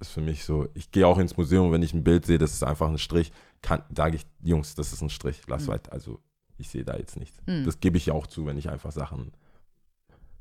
ist 0.00 0.10
für 0.12 0.20
mich 0.20 0.44
so. 0.44 0.68
Ich 0.74 0.90
gehe 0.90 1.06
auch 1.06 1.18
ins 1.18 1.36
Museum, 1.36 1.72
wenn 1.72 1.82
ich 1.82 1.94
ein 1.94 2.04
Bild 2.04 2.26
sehe, 2.26 2.38
das 2.38 2.52
ist 2.52 2.62
einfach 2.64 2.88
ein 2.88 2.98
Strich, 2.98 3.32
sage 3.94 4.16
ich, 4.16 4.26
Jungs, 4.42 4.74
das 4.74 4.92
ist 4.92 5.02
ein 5.02 5.10
Strich, 5.10 5.42
lass 5.46 5.66
weiter. 5.68 5.92
Also 5.92 6.20
ich 6.58 6.68
sehe 6.68 6.84
da 6.84 6.96
jetzt 6.96 7.16
nichts. 7.16 7.38
Mhm. 7.46 7.64
Das 7.64 7.80
gebe 7.80 7.96
ich 7.96 8.10
auch 8.10 8.26
zu, 8.26 8.46
wenn 8.46 8.58
ich 8.58 8.68
einfach 8.68 8.92
Sachen 8.92 9.32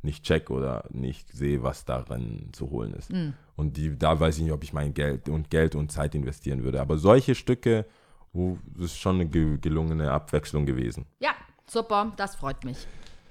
nicht 0.01 0.23
check 0.25 0.49
oder 0.49 0.83
nicht 0.89 1.31
sehe, 1.31 1.63
was 1.63 1.85
darin 1.85 2.49
zu 2.51 2.69
holen 2.69 2.93
ist. 2.93 3.11
Mhm. 3.11 3.33
Und 3.55 3.77
die, 3.77 3.97
da 3.97 4.19
weiß 4.19 4.37
ich 4.37 4.43
nicht, 4.43 4.51
ob 4.51 4.63
ich 4.63 4.73
mein 4.73 4.93
Geld 4.93 5.29
und 5.29 5.49
Geld 5.49 5.75
und 5.75 5.91
Zeit 5.91 6.13
investieren 6.13 6.63
würde. 6.63 6.81
Aber 6.81 6.97
solche 6.97 7.35
Stücke, 7.35 7.85
wo 8.33 8.57
das 8.75 8.85
ist 8.87 8.97
schon 8.97 9.15
eine 9.15 9.27
ge 9.27 9.57
gelungene 9.59 10.11
Abwechslung 10.11 10.65
gewesen. 10.65 11.05
Ja, 11.19 11.31
super, 11.67 12.11
das 12.17 12.35
freut 12.35 12.63
mich. 12.65 12.85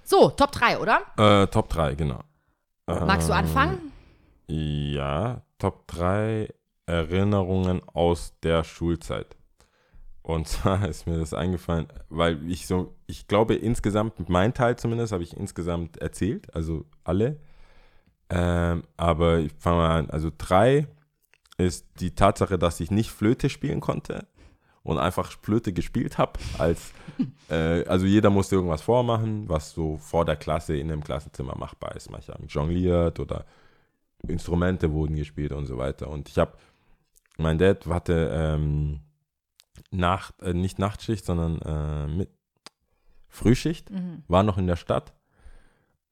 So, 0.05 0.31
Top 0.31 0.53
3, 0.53 0.79
oder? 0.79 1.03
Äh, 1.17 1.47
Top 1.49 1.69
3, 1.69 1.95
genau. 1.95 2.21
Magst 2.87 3.29
du 3.29 3.33
Ähm, 3.33 3.39
anfangen? 3.39 3.93
Ja, 4.49 5.43
Top 5.63 5.87
3 5.87 6.49
Erinnerungen 6.87 7.83
aus 7.87 8.35
der 8.43 8.65
Schulzeit. 8.65 9.37
Und 10.21 10.49
zwar 10.49 10.89
ist 10.89 11.07
mir 11.07 11.17
das 11.17 11.35
eingefallen, 11.35 11.87
weil 12.09 12.51
ich 12.51 12.67
so, 12.67 12.97
ich 13.07 13.29
glaube 13.29 13.55
insgesamt, 13.55 14.29
mein 14.29 14.55
Teil 14.55 14.75
zumindest, 14.75 15.13
habe 15.13 15.23
ich 15.23 15.37
insgesamt 15.37 15.99
erzählt, 15.99 16.53
also 16.53 16.85
alle. 17.05 17.39
Ähm, 18.29 18.83
aber 18.97 19.39
ich 19.39 19.53
fange 19.57 19.77
mal 19.77 19.99
an. 20.01 20.11
Also 20.11 20.33
drei 20.37 20.89
ist 21.59 21.87
die 22.01 22.17
Tatsache, 22.17 22.59
dass 22.59 22.81
ich 22.81 22.91
nicht 22.91 23.13
Flöte 23.13 23.49
spielen 23.49 23.79
konnte 23.79 24.27
und 24.83 24.99
einfach 24.99 25.31
Flöte 25.43 25.73
gespielt 25.73 26.19
habe. 26.19 26.41
Als, 26.59 26.93
äh, 27.51 27.85
also 27.85 28.05
jeder 28.05 28.31
musste 28.31 28.57
irgendwas 28.57 28.83
vormachen, 28.83 29.49
was 29.49 29.71
so 29.71 29.97
vor 29.99 30.25
der 30.25 30.35
Klasse 30.35 30.77
in 30.77 30.91
einem 30.91 31.05
Klassenzimmer 31.05 31.57
machbar 31.57 31.95
ist. 31.95 32.11
Manche 32.11 32.33
haben 32.33 32.49
jongliert 32.49 33.21
oder 33.21 33.45
Instrumente 34.29 34.93
wurden 34.93 35.17
gespielt 35.17 35.53
und 35.53 35.67
so 35.67 35.79
weiter. 35.79 36.09
Und 36.09 36.29
ich 36.29 36.39
habe, 36.39 36.53
mein 37.39 37.59
Dad 37.59 37.87
hatte 37.87 38.31
ähm, 38.33 39.01
Nacht, 39.91 40.41
äh, 40.43 40.55
nicht 40.55 40.79
Nachtschicht, 40.79 41.25
sondern 41.25 41.61
äh, 41.63 42.07
mit 42.07 42.31
Frühschicht, 43.29 43.91
Mhm. 43.91 44.23
war 44.29 44.43
noch 44.43 44.59
in 44.59 44.67
der 44.67 44.77
Stadt. 44.77 45.13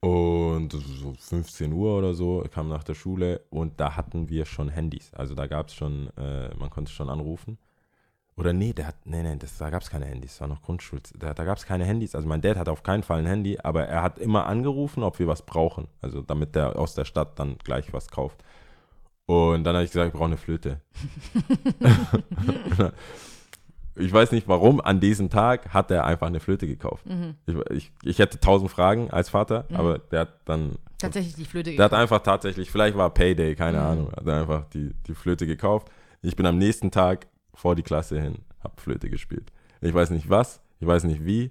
Und 0.01 0.73
so 0.73 1.13
15 1.19 1.73
Uhr 1.75 1.99
oder 1.99 2.15
so, 2.15 2.43
kam 2.51 2.69
nach 2.69 2.85
der 2.85 2.95
Schule 2.95 3.45
und 3.51 3.79
da 3.81 3.97
hatten 3.97 4.31
wir 4.31 4.47
schon 4.47 4.71
Handys. 4.71 5.13
Also 5.13 5.35
da 5.35 5.47
gab 5.47 5.69
es 5.69 5.75
schon, 5.75 6.09
äh, 6.17 6.55
man 6.55 6.71
konnte 6.71 6.91
schon 6.91 7.11
anrufen. 7.11 7.59
Oder 8.41 8.53
nee, 8.53 8.73
der 8.73 8.87
hat, 8.87 8.97
nee, 9.05 9.23
nee, 9.23 9.37
das, 9.39 9.59
da 9.59 9.71
gab 9.71 9.83
es 9.83 9.91
keine 9.91 10.07
Handys, 10.07 10.33
das 10.33 10.41
war 10.41 10.49
noch 10.49 10.63
Grundschul, 10.63 11.01
da, 11.19 11.35
da 11.35 11.45
gab 11.45 11.59
es 11.59 11.67
keine 11.67 11.85
Handys. 11.85 12.15
Also 12.15 12.27
mein 12.27 12.41
Dad 12.41 12.57
hat 12.57 12.69
auf 12.69 12.83
keinen 12.83 13.03
Fall 13.03 13.19
ein 13.21 13.27
Handy, 13.27 13.59
aber 13.63 13.87
er 13.87 14.03
hat 14.03 14.19
immer 14.19 14.47
angerufen, 14.47 15.03
ob 15.03 15.19
wir 15.19 15.27
was 15.27 15.43
brauchen. 15.43 15.89
Also 16.01 16.23
damit 16.23 16.55
der 16.55 16.79
aus 16.79 16.95
der 16.95 17.05
Stadt 17.05 17.39
dann 17.39 17.57
gleich 17.63 17.93
was 17.93 18.09
kauft. 18.09 18.43
Und 19.27 19.63
dann 19.65 19.75
habe 19.77 19.85
ich 19.85 19.93
gesagt, 19.93 20.09
ich 20.09 20.13
brauche 20.15 20.27
eine 20.27 20.37
Flöte. 20.39 20.81
ich 23.97 24.13
weiß 24.13 24.33
nicht 24.33 24.49
warum, 24.49 24.81
an 24.81 25.01
diesem 25.01 25.31
Tag 25.31 25.73
hat 25.75 25.91
er 25.91 26.05
einfach 26.05 26.27
eine 26.27 26.41
Flöte 26.41 26.67
gekauft. 26.67 27.07
Mhm. 27.07 27.35
Ich, 27.47 27.55
ich, 27.71 27.93
ich 28.03 28.19
hätte 28.19 28.41
tausend 28.41 28.71
Fragen 28.71 29.11
als 29.11 29.29
Vater, 29.29 29.67
aber 29.73 29.99
der 29.99 30.21
hat 30.21 30.41
dann 30.47 30.77
Tatsächlich 30.99 31.35
die 31.35 31.45
Flöte 31.45 31.71
der 31.75 31.85
hat 31.85 31.91
gekauft. 31.93 32.03
einfach 32.03 32.19
tatsächlich, 32.23 32.71
vielleicht 32.71 32.97
war 32.97 33.11
Payday, 33.11 33.55
keine 33.55 33.79
Mhm. 33.79 33.85
Ahnung, 33.85 34.13
hat 34.13 34.29
einfach 34.29 34.65
die, 34.71 34.95
die 35.07 35.15
Flöte 35.15 35.47
gekauft. 35.47 35.89
Ich 36.23 36.37
bin 36.37 36.45
am 36.47 36.59
nächsten 36.59 36.91
Tag 36.91 37.27
vor 37.61 37.77
die 37.77 37.83
Klasse 37.83 38.21
hin, 38.21 38.39
hab 38.65 38.81
Flöte 38.81 39.11
gespielt. 39.11 39.53
Ich 39.81 39.93
weiß 39.93 40.11
nicht 40.11 40.29
was, 40.31 40.61
ich 40.81 40.87
weiß 40.87 41.05
nicht 41.05 41.25
wie. 41.25 41.51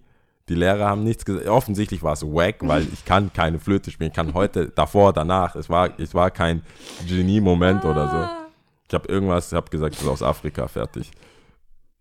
Die 0.49 0.55
Lehrer 0.55 0.89
haben 0.89 1.03
nichts 1.03 1.24
gesagt. 1.24 1.47
Offensichtlich 1.47 2.01
war 2.01 2.14
es 2.14 2.24
wack, 2.24 2.55
weil 2.62 2.88
ich 2.91 3.05
kann 3.05 3.32
keine 3.32 3.60
Flöte 3.60 3.91
spielen. 3.91 4.10
Ich 4.10 4.16
kann 4.16 4.34
heute, 4.34 4.70
davor, 4.70 5.14
danach. 5.14 5.55
Es 5.55 5.70
war, 5.70 5.99
es 5.99 6.16
war 6.16 6.32
kein 6.32 6.64
Genie-Moment 7.07 7.86
oder 7.86 8.10
so. 8.10 8.45
Ich 8.88 8.93
habe 8.95 9.07
irgendwas, 9.07 9.53
habe 9.53 9.70
gesagt, 9.70 9.93
das 9.93 10.01
ist 10.01 10.07
aus 10.07 10.24
Afrika, 10.24 10.68
fertig. 10.68 11.12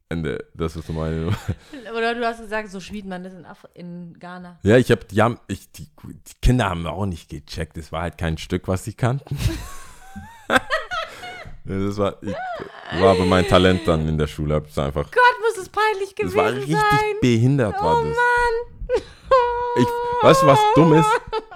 Ende. 0.09 0.47
Das 0.55 0.75
ist 0.75 0.89
meine. 0.89 1.29
Oder 1.95 2.15
du 2.15 2.25
hast 2.25 2.41
gesagt, 2.41 2.71
so 2.71 2.81
spielt 2.81 3.05
man 3.05 3.23
das 3.23 3.35
in, 3.35 3.45
Af 3.45 3.69
in 3.75 4.19
Ghana. 4.19 4.59
Ja, 4.63 4.79
ich 4.79 4.91
habe, 4.91 5.05
die 5.05 5.21
haben, 5.21 5.39
ich, 5.49 5.71
die, 5.73 5.87
die 6.05 6.35
Kinder 6.41 6.71
haben 6.71 6.87
auch 6.87 7.05
nicht 7.05 7.29
gecheckt. 7.29 7.77
Es 7.77 7.93
war 7.93 8.01
halt 8.01 8.17
kein 8.17 8.39
Stück, 8.39 8.67
was 8.69 8.85
sie 8.85 8.95
kannten. 8.95 9.37
Das 11.69 11.99
war, 11.99 12.17
ich, 12.23 12.33
war 13.01 13.11
aber 13.11 13.27
mein 13.27 13.47
Talent 13.47 13.87
dann 13.87 14.09
in 14.09 14.17
der 14.17 14.27
Schule. 14.27 14.55
Hab's 14.55 14.79
einfach, 14.79 15.05
Gott, 15.05 15.37
muss 15.43 15.59
es 15.63 15.69
peinlich 15.69 16.15
das 16.15 16.33
gewesen 16.33 16.37
war 16.37 16.53
richtig 16.53 16.75
sein. 16.77 17.15
behindert, 17.21 17.75
war 17.75 17.99
Oh 17.99 18.05
das. 18.05 18.17
Mann. 18.17 19.03
Ich, 19.81 19.87
weißt 20.23 20.43
du, 20.43 20.47
was 20.47 20.59
dumm 20.75 20.95
ist? 20.95 21.09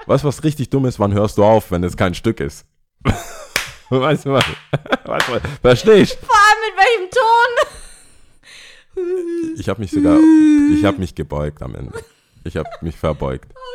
Weißt 0.06 0.22
du, 0.22 0.28
was 0.28 0.44
richtig 0.44 0.70
dumm 0.70 0.84
ist? 0.86 1.00
Wann 1.00 1.12
hörst 1.12 1.38
du 1.38 1.44
auf, 1.44 1.72
wenn 1.72 1.82
es 1.82 1.96
kein 1.96 2.14
Stück 2.14 2.38
ist? 2.38 2.66
weißt 3.88 4.26
du 4.26 4.32
was? 4.32 4.44
Weißt 5.04 5.28
du 5.28 5.32
was? 5.32 5.42
Verstehst 5.60 6.18
Vor 6.20 6.36
allem 6.36 6.60
mit 6.68 6.76
welchem 6.78 7.10
Ton? 8.94 9.56
Ich 9.58 9.68
habe 9.68 9.80
mich 9.80 9.90
sogar, 9.90 10.18
ich 10.72 10.84
habe 10.84 10.98
mich 10.98 11.14
gebeugt 11.14 11.62
am 11.62 11.74
Ende. 11.74 11.92
Ich 12.44 12.56
habe 12.56 12.68
mich 12.82 12.96
verbeugt. 12.96 13.52
Oh 13.54 13.72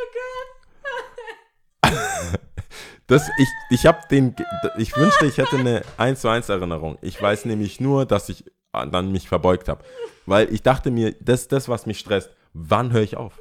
Das, 3.08 3.28
ich 3.38 3.48
ich 3.70 3.86
habe 3.86 4.00
den, 4.10 4.36
ich 4.76 4.94
wünschte, 4.94 5.26
ich 5.26 5.38
hätte 5.38 5.56
eine 5.56 5.82
1 5.96 6.20
zu 6.20 6.28
1 6.28 6.48
Erinnerung. 6.50 6.98
Ich 7.00 7.20
weiß 7.20 7.46
nämlich 7.46 7.80
nur, 7.80 8.04
dass 8.06 8.28
ich 8.28 8.44
dann 8.72 9.10
mich 9.12 9.28
verbeugt 9.28 9.68
habe. 9.68 9.82
Weil 10.26 10.52
ich 10.52 10.62
dachte 10.62 10.90
mir, 10.90 11.14
das 11.20 11.42
ist 11.42 11.52
das, 11.52 11.68
was 11.68 11.86
mich 11.86 11.98
stresst. 11.98 12.30
Wann 12.52 12.92
höre 12.92 13.02
ich 13.02 13.16
auf? 13.16 13.40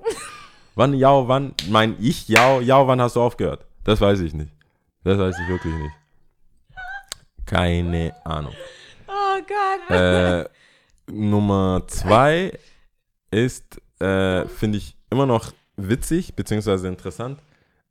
Wann, 0.76 0.93
ja, 0.93 1.28
wann, 1.28 1.53
mein 1.70 1.95
ich, 1.99 2.28
ja, 2.30 2.61
ja, 2.61 2.88
wann 2.88 3.01
hast 3.01 3.18
du 3.18 3.22
aufgehört? 3.22 3.65
Das 3.84 3.99
weiß 3.99 4.22
ich 4.22 4.34
nicht. 4.34 4.53
Das 5.03 5.18
weiß 5.18 5.36
ich 5.38 5.47
wirklich 5.49 5.74
nicht. 5.74 5.95
Keine 7.45 8.15
Ahnung. 8.24 8.53
Oh 9.07 9.41
Gott. 9.47 9.97
Äh, 9.97 10.45
Nummer 11.11 11.84
zwei 11.88 12.57
ist, 13.32 13.82
äh, 13.99 14.45
finde 14.47 14.78
ich 14.78 14.95
immer 15.09 15.26
noch 15.26 15.51
witzig, 15.76 16.36
beziehungsweise 16.36 16.88
interessant, 16.88 17.39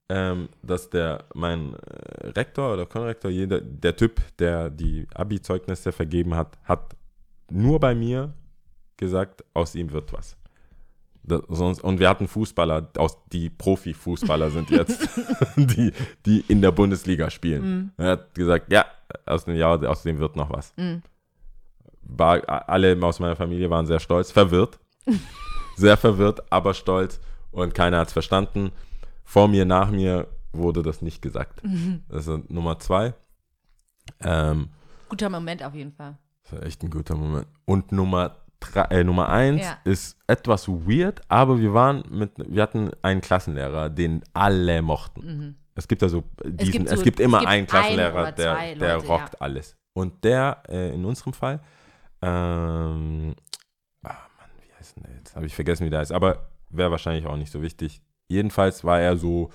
ähm, 0.09 0.49
dass 0.63 0.91
der, 0.91 1.25
mein 1.35 1.75
äh, 1.75 2.29
Rektor 2.29 2.73
oder 2.73 2.87
Konrektor, 2.87 3.31
jeder, 3.31 3.61
der 3.61 3.97
Typ, 3.97 4.21
der 4.39 4.71
die 4.71 5.07
Abi-Zeugnisse 5.15 5.93
vergeben 5.93 6.35
hat, 6.35 6.59
hat 6.65 6.97
nur 7.51 7.81
bei 7.81 7.95
mir 7.95 8.33
gesagt, 8.97 9.45
aus 9.53 9.75
ihm 9.75 9.93
wird 9.93 10.13
was. 10.13 10.37
Das, 11.25 11.43
sonst, 11.49 11.83
und 11.83 11.99
wir 11.99 12.09
hatten 12.09 12.29
Fußballer, 12.29 12.89
aus, 12.97 13.19
die 13.33 13.51
Profifußballer 13.51 14.51
sind 14.51 14.71
jetzt, 14.71 15.09
die, 15.57 15.93
die 16.25 16.45
in 16.49 16.63
der 16.63 16.71
Bundesliga 16.71 17.31
spielen. 17.31 17.93
Er 17.97 18.11
hat 18.13 18.35
gesagt, 18.35 18.73
ja, 18.73 18.87
aus 19.25 19.45
dem 19.45 19.57
Jahr, 19.57 19.83
aus 19.89 20.03
dem 20.03 20.19
wird 20.19 20.37
noch 20.37 20.51
was. 20.51 20.73
War, 22.03 22.49
alle 22.69 22.97
aus 23.03 23.19
meiner 23.19 23.37
Familie 23.37 23.69
waren 23.71 23.87
sehr 23.87 23.99
stolz, 23.99 24.31
verwirrt. 24.31 24.79
sehr 25.77 25.97
verwirrt, 25.97 26.41
aber 26.51 26.75
stolz. 26.75 27.21
Und 27.51 27.75
keiner 27.75 27.99
hat 27.99 28.09
es 28.09 28.13
verstanden. 28.13 28.71
Vor 29.27 29.49
mir, 29.49 29.65
nach 29.67 29.91
mir 29.91 30.29
wurde 30.53 30.83
das 30.83 31.03
nicht 31.03 31.21
gesagt. 31.21 31.61
Das 32.09 32.27
ist 32.27 32.49
Nummer 32.51 32.79
zwei. 32.79 33.13
Ähm, 34.21 34.71
Guter 35.09 35.29
Moment 35.29 35.63
auf 35.63 35.75
jeden 35.75 35.93
Fall. 35.93 36.17
das 36.45 36.53
war 36.53 36.63
echt 36.63 36.83
ein 36.83 36.91
guter 36.91 37.17
Moment. 37.17 37.47
Und 37.65 37.91
Nummer, 37.93 38.37
drei, 38.61 38.83
äh, 38.85 39.05
Nummer 39.05 39.29
eins 39.29 39.63
Ja. 39.63 39.79
ist 39.85 40.17
etwas 40.29 40.69
weird, 40.69 41.21
aber 41.29 41.59
wir 41.61 41.75
waren 41.75 42.03
mit, 42.11 42.31
wir 42.39 42.63
hatten 42.63 42.91
einen 43.03 43.21
Klassenlehrer, 43.21 43.91
den 43.91 44.23
alle 44.33 44.81
mochten. 44.81 45.59
Es 45.75 45.87
gibt 45.89 46.03
also 46.03 46.23
diesen, 46.45 46.87
es 46.87 47.03
gibt 47.03 47.05
gibt, 47.05 47.19
so- 47.19 47.25
immer 47.25 47.39
es 47.39 47.41
gibt 47.43 47.51
einen 47.53 47.63
ein 47.63 47.67
Klassenlehrer, 47.67 48.23
oder 48.23 48.33
der, 48.33 48.55
zwei 48.55 48.75
der 48.75 48.95
Leute, 48.97 49.07
rockt 49.09 49.35
ja. 49.35 49.41
alles. 49.41 49.77
Und 49.93 50.25
der, 50.25 50.63
äh, 50.69 50.95
in 50.95 51.05
unserem 51.05 51.33
Fall, 51.33 51.61
ähm, 52.23 53.35
ah 54.03 54.09
Mann, 54.39 54.51
wie 54.67 54.73
heißt 54.79 54.97
denn 54.97 55.03
der 55.05 55.15
jetzt? 55.17 55.37
Habe 55.37 55.47
ich 55.47 55.55
vergessen, 55.55 55.85
wie 55.85 55.91
der 55.91 55.99
heißt, 56.01 56.13
aber 56.13 56.49
wäre 56.71 56.91
wahrscheinlich 56.91 57.27
auch 57.27 57.37
nicht 57.37 57.53
so 57.53 57.61
wichtig. 57.63 58.01
Jedenfalls 58.29 58.83
war 58.85 59.01
er 59.01 59.17
so 59.17 59.51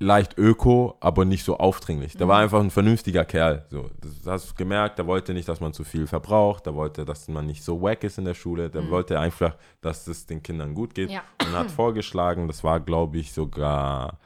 leicht 0.00 0.36
öko, 0.36 0.96
aber 0.98 1.24
nicht 1.24 1.44
so 1.44 1.58
aufdringlich. 1.58 2.16
Der 2.16 2.26
war 2.26 2.38
Mhm. 2.38 2.42
einfach 2.44 2.60
ein 2.60 2.70
vernünftiger 2.72 3.24
Kerl. 3.24 3.64
So, 3.70 3.88
das 4.00 4.26
hast 4.26 4.50
du 4.50 4.54
gemerkt, 4.56 4.98
der 4.98 5.06
wollte 5.06 5.32
nicht, 5.32 5.48
dass 5.48 5.60
man 5.60 5.72
zu 5.72 5.84
viel 5.84 6.08
verbraucht, 6.08 6.66
der 6.66 6.74
wollte, 6.74 7.04
dass 7.04 7.28
man 7.28 7.46
nicht 7.46 7.62
so 7.62 7.80
wack 7.80 8.02
ist 8.02 8.18
in 8.18 8.24
der 8.24 8.34
Schule, 8.34 8.68
der 8.68 8.90
wollte 8.90 9.20
einfach, 9.20 9.56
dass 9.80 10.08
es 10.08 10.26
den 10.26 10.42
Kindern 10.42 10.74
gut 10.74 10.94
geht 10.96 11.08
Mhm. 11.08 11.14
Ja. 11.14 11.22
und 11.46 11.52
hat 11.52 11.70
vorgeschlagen, 11.70 12.48
das 12.48 12.64
war, 12.64 12.80
glaube 12.80 13.18
ich, 13.18 13.32
sogar 13.32 14.18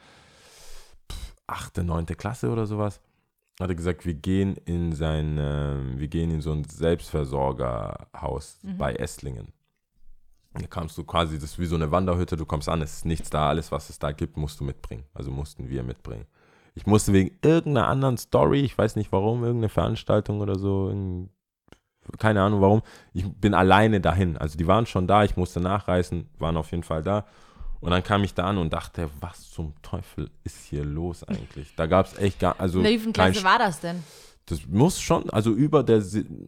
achte, 1.45 1.83
neunte 1.83 2.15
Klasse 2.15 2.49
oder 2.49 2.65
sowas, 2.65 2.99
hat 3.59 3.69
er 3.69 3.75
gesagt, 3.75 4.03
wir 4.05 4.15
gehen 4.15 4.55
in 4.65 4.93
sein, 4.93 5.37
ähm, 5.39 5.99
wir 5.99 6.07
gehen 6.07 6.31
in 6.31 6.41
so 6.41 6.51
ein 6.53 6.63
Selbstversorgerhaus 6.63 8.57
Mhm. 8.63 8.77
bei 8.77 8.93
Esslingen. 8.95 9.53
Da 10.57 10.67
kamst 10.67 10.97
du 10.97 11.03
quasi, 11.03 11.35
das 11.35 11.51
ist 11.51 11.59
wie 11.59 11.65
so 11.65 11.75
eine 11.75 11.91
Wanderhütte, 11.91 12.35
du 12.35 12.45
kommst 12.45 12.69
an, 12.69 12.81
es 12.81 12.97
ist 12.97 13.05
nichts 13.05 13.29
da, 13.29 13.49
alles, 13.49 13.71
was 13.71 13.89
es 13.89 13.99
da 13.99 14.11
gibt, 14.11 14.37
musst 14.37 14.59
du 14.59 14.63
mitbringen. 14.63 15.03
Also 15.13 15.31
mussten 15.31 15.69
wir 15.69 15.83
mitbringen. 15.83 16.25
Ich 16.75 16.85
musste 16.85 17.13
wegen 17.13 17.31
irgendeiner 17.41 17.87
anderen 17.87 18.17
Story, 18.17 18.61
ich 18.61 18.77
weiß 18.77 18.95
nicht 18.95 19.11
warum, 19.11 19.43
irgendeine 19.43 19.69
Veranstaltung 19.69 20.41
oder 20.41 20.57
so, 20.57 20.93
keine 22.19 22.41
Ahnung 22.41 22.61
warum, 22.61 22.81
ich 23.13 23.25
bin 23.25 23.53
alleine 23.53 23.99
dahin. 23.99 24.37
Also 24.37 24.57
die 24.57 24.67
waren 24.67 24.85
schon 24.85 25.07
da, 25.07 25.23
ich 25.23 25.37
musste 25.37 25.59
nachreisen, 25.59 26.29
waren 26.37 26.57
auf 26.57 26.71
jeden 26.71 26.83
Fall 26.83 27.03
da. 27.03 27.25
Und 27.79 27.91
dann 27.91 28.03
kam 28.03 28.23
ich 28.23 28.33
da 28.33 28.45
an 28.45 28.57
und 28.57 28.73
dachte, 28.73 29.09
was 29.19 29.49
zum 29.51 29.73
Teufel 29.81 30.29
ist 30.43 30.65
hier 30.65 30.83
los 30.83 31.23
eigentlich? 31.23 31.75
Da 31.75 31.85
gab 31.85 32.07
es 32.07 32.17
echt 32.17 32.39
gar, 32.39 32.59
also 32.59 32.79
In 32.79 32.85
welcher 32.85 33.11
Klasse 33.11 33.43
war 33.43 33.59
das 33.59 33.79
denn? 33.79 34.03
Das 34.47 34.65
muss 34.65 34.99
schon, 34.99 35.29
also 35.29 35.51
über 35.51 35.83
der, 35.83 36.01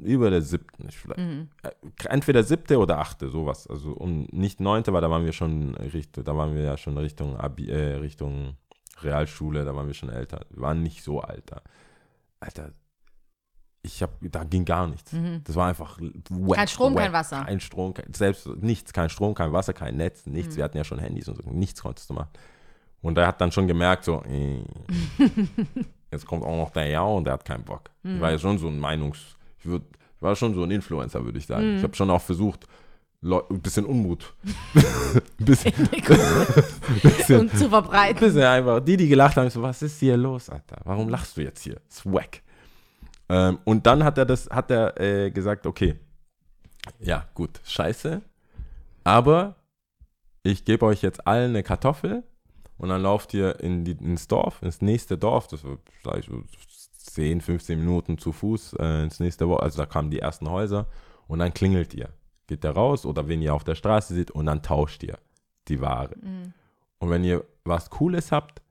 über 0.03 0.29
der 0.29 0.41
siebten. 0.41 0.87
Ich, 0.89 0.97
vielleicht- 0.97 1.19
Mhm. 1.19 1.49
äh, 1.63 1.69
Entweder 2.07 2.43
siebte 2.43 2.77
oder 2.79 2.97
achte, 2.99 3.29
sowas. 3.29 3.67
Also 3.67 3.91
um, 3.91 4.27
nicht 4.31 4.59
neunte, 4.59 4.91
weil 4.93 5.01
da 5.01 5.09
waren 5.11 5.25
wir 5.25 5.33
schon 5.33 5.75
Richtung, 5.75 6.23
da 6.23 6.35
waren 6.35 6.55
wir 6.55 6.63
ja 6.63 6.77
schon 6.77 6.97
Richtung, 6.97 7.35
Abi, 7.37 7.69
äh, 7.69 7.95
Richtung 7.95 8.55
Realschule, 9.01 9.63
da 9.65 9.75
waren 9.75 9.87
wir 9.87 9.93
schon 9.93 10.09
älter. 10.09 10.45
Wir 10.49 10.61
waren 10.61 10.81
nicht 10.81 11.03
so 11.03 11.19
alter. 11.21 11.61
Alter, 12.39 12.71
ich 13.81 14.01
hab, 14.03 14.11
da 14.21 14.43
ging 14.43 14.65
gar 14.65 14.87
nichts. 14.87 15.13
Das 15.45 15.55
war 15.55 15.67
einfach 15.67 15.99
Mhm. 15.99 16.51
Kein 16.51 16.67
Strom, 16.67 16.95
kein 16.95 17.13
Wasser. 17.13 17.43
Kein 17.45 17.59
Strom, 17.59 17.93
kein, 17.93 18.13
selbst 18.13 18.47
nichts, 18.61 18.91
kein 18.93 19.09
Strom, 19.09 19.33
kein 19.33 19.51
Wasser, 19.53 19.73
kein 19.73 19.95
Netz, 19.97 20.25
Mhm. 20.25 20.33
nichts. 20.33 20.55
Wir 20.57 20.63
hatten 20.63 20.77
ja 20.77 20.83
schon 20.83 20.99
Handys 20.99 21.27
und 21.29 21.35
so, 21.37 21.43
nichts 21.49 21.81
konntest 21.81 22.09
du 22.09 22.13
machen. 22.13 22.29
Und 23.01 23.17
er 23.17 23.27
hat 23.27 23.39
dann 23.39 23.51
schon 23.51 23.67
gemerkt, 23.67 24.03
so, 24.05 24.21
äh, 24.23 24.63
jetzt 26.11 26.25
kommt 26.25 26.43
auch 26.43 26.57
noch 26.57 26.71
der 26.71 26.87
Ja 26.87 27.03
und 27.03 27.25
der 27.25 27.33
hat 27.33 27.45
keinen 27.45 27.63
Bock. 27.63 27.89
Mhm. 28.03 28.15
Ich 28.15 28.21
war 28.21 28.31
ja 28.31 28.39
schon 28.39 28.57
so 28.57 28.67
ein 28.67 28.79
Meinungs... 28.79 29.37
Ich, 29.59 29.65
würd, 29.65 29.83
ich 30.15 30.21
war 30.21 30.35
schon 30.35 30.53
so 30.53 30.63
ein 30.63 30.71
Influencer, 30.71 31.23
würde 31.23 31.37
ich 31.37 31.45
sagen. 31.45 31.71
Mhm. 31.71 31.77
Ich 31.77 31.83
habe 31.83 31.95
schon 31.95 32.09
auch 32.09 32.21
versucht, 32.21 32.65
Leu 33.21 33.41
ein 33.49 33.59
bisschen 33.59 33.85
Unmut. 33.85 34.33
ein 34.75 35.45
bisschen, 35.45 35.73
bisschen, 37.03 37.39
Und 37.41 37.57
zu 37.57 37.67
verbreiten. 37.67 38.17
bisschen 38.17 38.43
einfach. 38.43 38.79
Die, 38.79 38.95
die 38.95 39.09
gelacht 39.09 39.35
haben, 39.35 39.47
ich 39.47 39.53
so, 39.53 39.61
was 39.61 39.81
ist 39.81 39.99
hier 39.99 40.15
los, 40.15 40.49
Alter? 40.49 40.77
Warum 40.85 41.09
lachst 41.09 41.35
du 41.35 41.41
jetzt 41.41 41.61
hier? 41.61 41.81
Swag. 41.91 42.41
Ähm, 43.27 43.59
und 43.65 43.85
dann 43.85 44.05
hat 44.05 44.17
er 44.17 44.25
das, 44.25 44.49
hat 44.49 44.71
er 44.71 44.99
äh, 44.99 45.31
gesagt, 45.31 45.67
okay, 45.67 45.95
ja, 46.99 47.27
gut, 47.35 47.59
scheiße, 47.65 48.21
aber 49.03 49.55
ich 50.43 50.63
gebe 50.65 50.85
euch 50.85 51.01
jetzt 51.01 51.27
allen 51.27 51.51
eine 51.51 51.61
Kartoffel 51.61 52.23
und 52.79 52.89
dann 52.89 53.01
lauft 53.03 53.33
ihr 53.33 53.59
in 53.59 53.85
die, 53.85 53.91
ins 53.91 54.27
Dorf, 54.27 54.61
ins 54.63 54.81
nächste 54.81 55.17
Dorf, 55.17 55.47
das 55.47 55.63
war 55.63 55.77
vielleicht 56.01 56.29
so 56.29 56.41
10, 56.97 57.41
15 57.41 57.77
Minuten 57.77 58.17
zu 58.17 58.31
Fuß 58.31 58.73
äh, 58.79 59.03
ins 59.03 59.19
nächste 59.19 59.45
Dorf, 59.45 59.61
also 59.61 59.77
da 59.77 59.85
kamen 59.85 60.09
die 60.09 60.19
ersten 60.19 60.49
Häuser 60.49 60.87
und 61.27 61.39
dann 61.39 61.53
klingelt 61.53 61.93
ihr. 61.93 62.09
Geht 62.47 62.63
da 62.63 62.71
raus 62.71 63.05
oder 63.05 63.27
wen 63.27 63.41
ihr 63.43 63.53
auf 63.53 63.63
der 63.63 63.75
Straße 63.75 64.15
seht 64.15 64.31
und 64.31 64.47
dann 64.47 64.63
tauscht 64.63 65.03
ihr 65.03 65.19
die 65.67 65.81
Ware. 65.81 66.15
Und 66.99 67.09
wenn 67.11 67.23
ihr 67.23 67.45
was 67.63 67.89
Cooles 67.91 68.31
habt, 68.31 68.61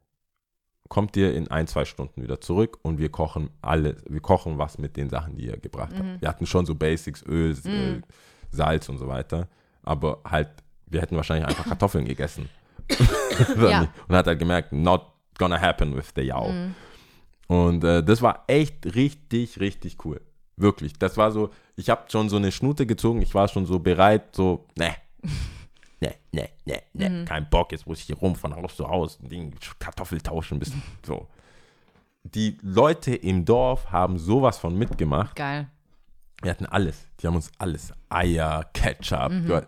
kommt 0.89 1.17
ihr 1.17 1.35
in 1.35 1.49
ein, 1.49 1.67
zwei 1.67 1.85
Stunden 1.85 2.23
wieder 2.23 2.41
zurück 2.41 2.79
und 2.83 2.99
wir 2.99 3.11
kochen 3.11 3.51
alle, 3.61 3.97
wir 4.09 4.21
kochen 4.21 4.59
was 4.59 4.79
mit 4.79 4.97
den 4.97 5.11
Sachen, 5.11 5.37
die 5.37 5.47
ihr 5.47 5.59
gebracht 5.59 5.93
habt. 5.95 6.21
Wir 6.23 6.29
hatten 6.29 6.47
schon 6.47 6.67
so 6.67 6.75
Basics, 6.75 7.23
Öl, 7.27 7.53
äh, 7.67 8.01
Salz 8.51 8.89
und 8.89 8.99
so 8.99 9.07
weiter, 9.07 9.49
aber 9.83 10.21
halt, 10.25 10.49
wir 10.87 11.03
hätten 11.03 11.17
wahrscheinlich 11.17 11.47
einfach 11.47 11.65
Kartoffeln 11.69 12.07
gegessen. 12.07 12.49
Ja. 13.57 13.89
Und 14.09 14.17
hat 14.17 14.27
halt 14.27 14.39
gemerkt, 14.39 14.73
not 14.73 15.03
gonna 15.39 15.61
happen 15.61 15.97
with 15.97 16.13
the 16.17 16.23
Yao. 16.23 16.53
Und 17.47 17.85
äh, 17.85 18.03
das 18.03 18.21
war 18.21 18.45
echt 18.47 18.95
richtig, 18.95 19.61
richtig 19.61 20.05
cool. 20.05 20.21
Wirklich. 20.57 20.95
Das 20.99 21.17
war 21.17 21.31
so, 21.31 21.51
ich 21.77 21.89
habe 21.89 22.11
schon 22.11 22.29
so 22.29 22.37
eine 22.37 22.51
Schnute 22.53 22.85
gezogen, 22.85 23.23
ich 23.23 23.35
war 23.35 23.49
schon 23.49 23.65
so 23.67 23.79
bereit, 23.79 24.35
so, 24.35 24.67
ne. 24.77 24.95
Ne, 26.01 26.15
ne, 26.31 26.49
ne, 26.65 26.83
ne, 26.93 27.25
kein 27.25 27.51
Bock, 27.51 27.73
jetzt 27.73 27.85
muss 27.89 27.99
ich 27.99 28.05
hier 28.05 28.17
rum 28.17 28.37
von 28.37 28.55
Haus 28.55 28.77
zu 28.77 28.89
Haus, 28.89 29.19
Ding, 29.19 29.53
Kartoffel 29.81 30.21
tauschen, 30.21 30.61
bis 30.61 30.73
so. 31.05 31.27
Die 32.23 32.57
Leute 32.63 33.17
im 33.17 33.45
Dorf 33.45 33.91
haben 33.91 34.17
sowas 34.17 34.59
von 34.59 34.77
mitgemacht. 34.77 35.35
Geil. 35.35 35.69
Wir 36.43 36.53
hatten 36.53 36.67
alles. 36.67 37.07
Die 37.19 37.27
haben 37.27 37.35
uns 37.35 37.51
alles. 37.59 37.93
Eier, 38.09 38.71
Ketchup, 38.73 39.33
ja, 39.49 39.63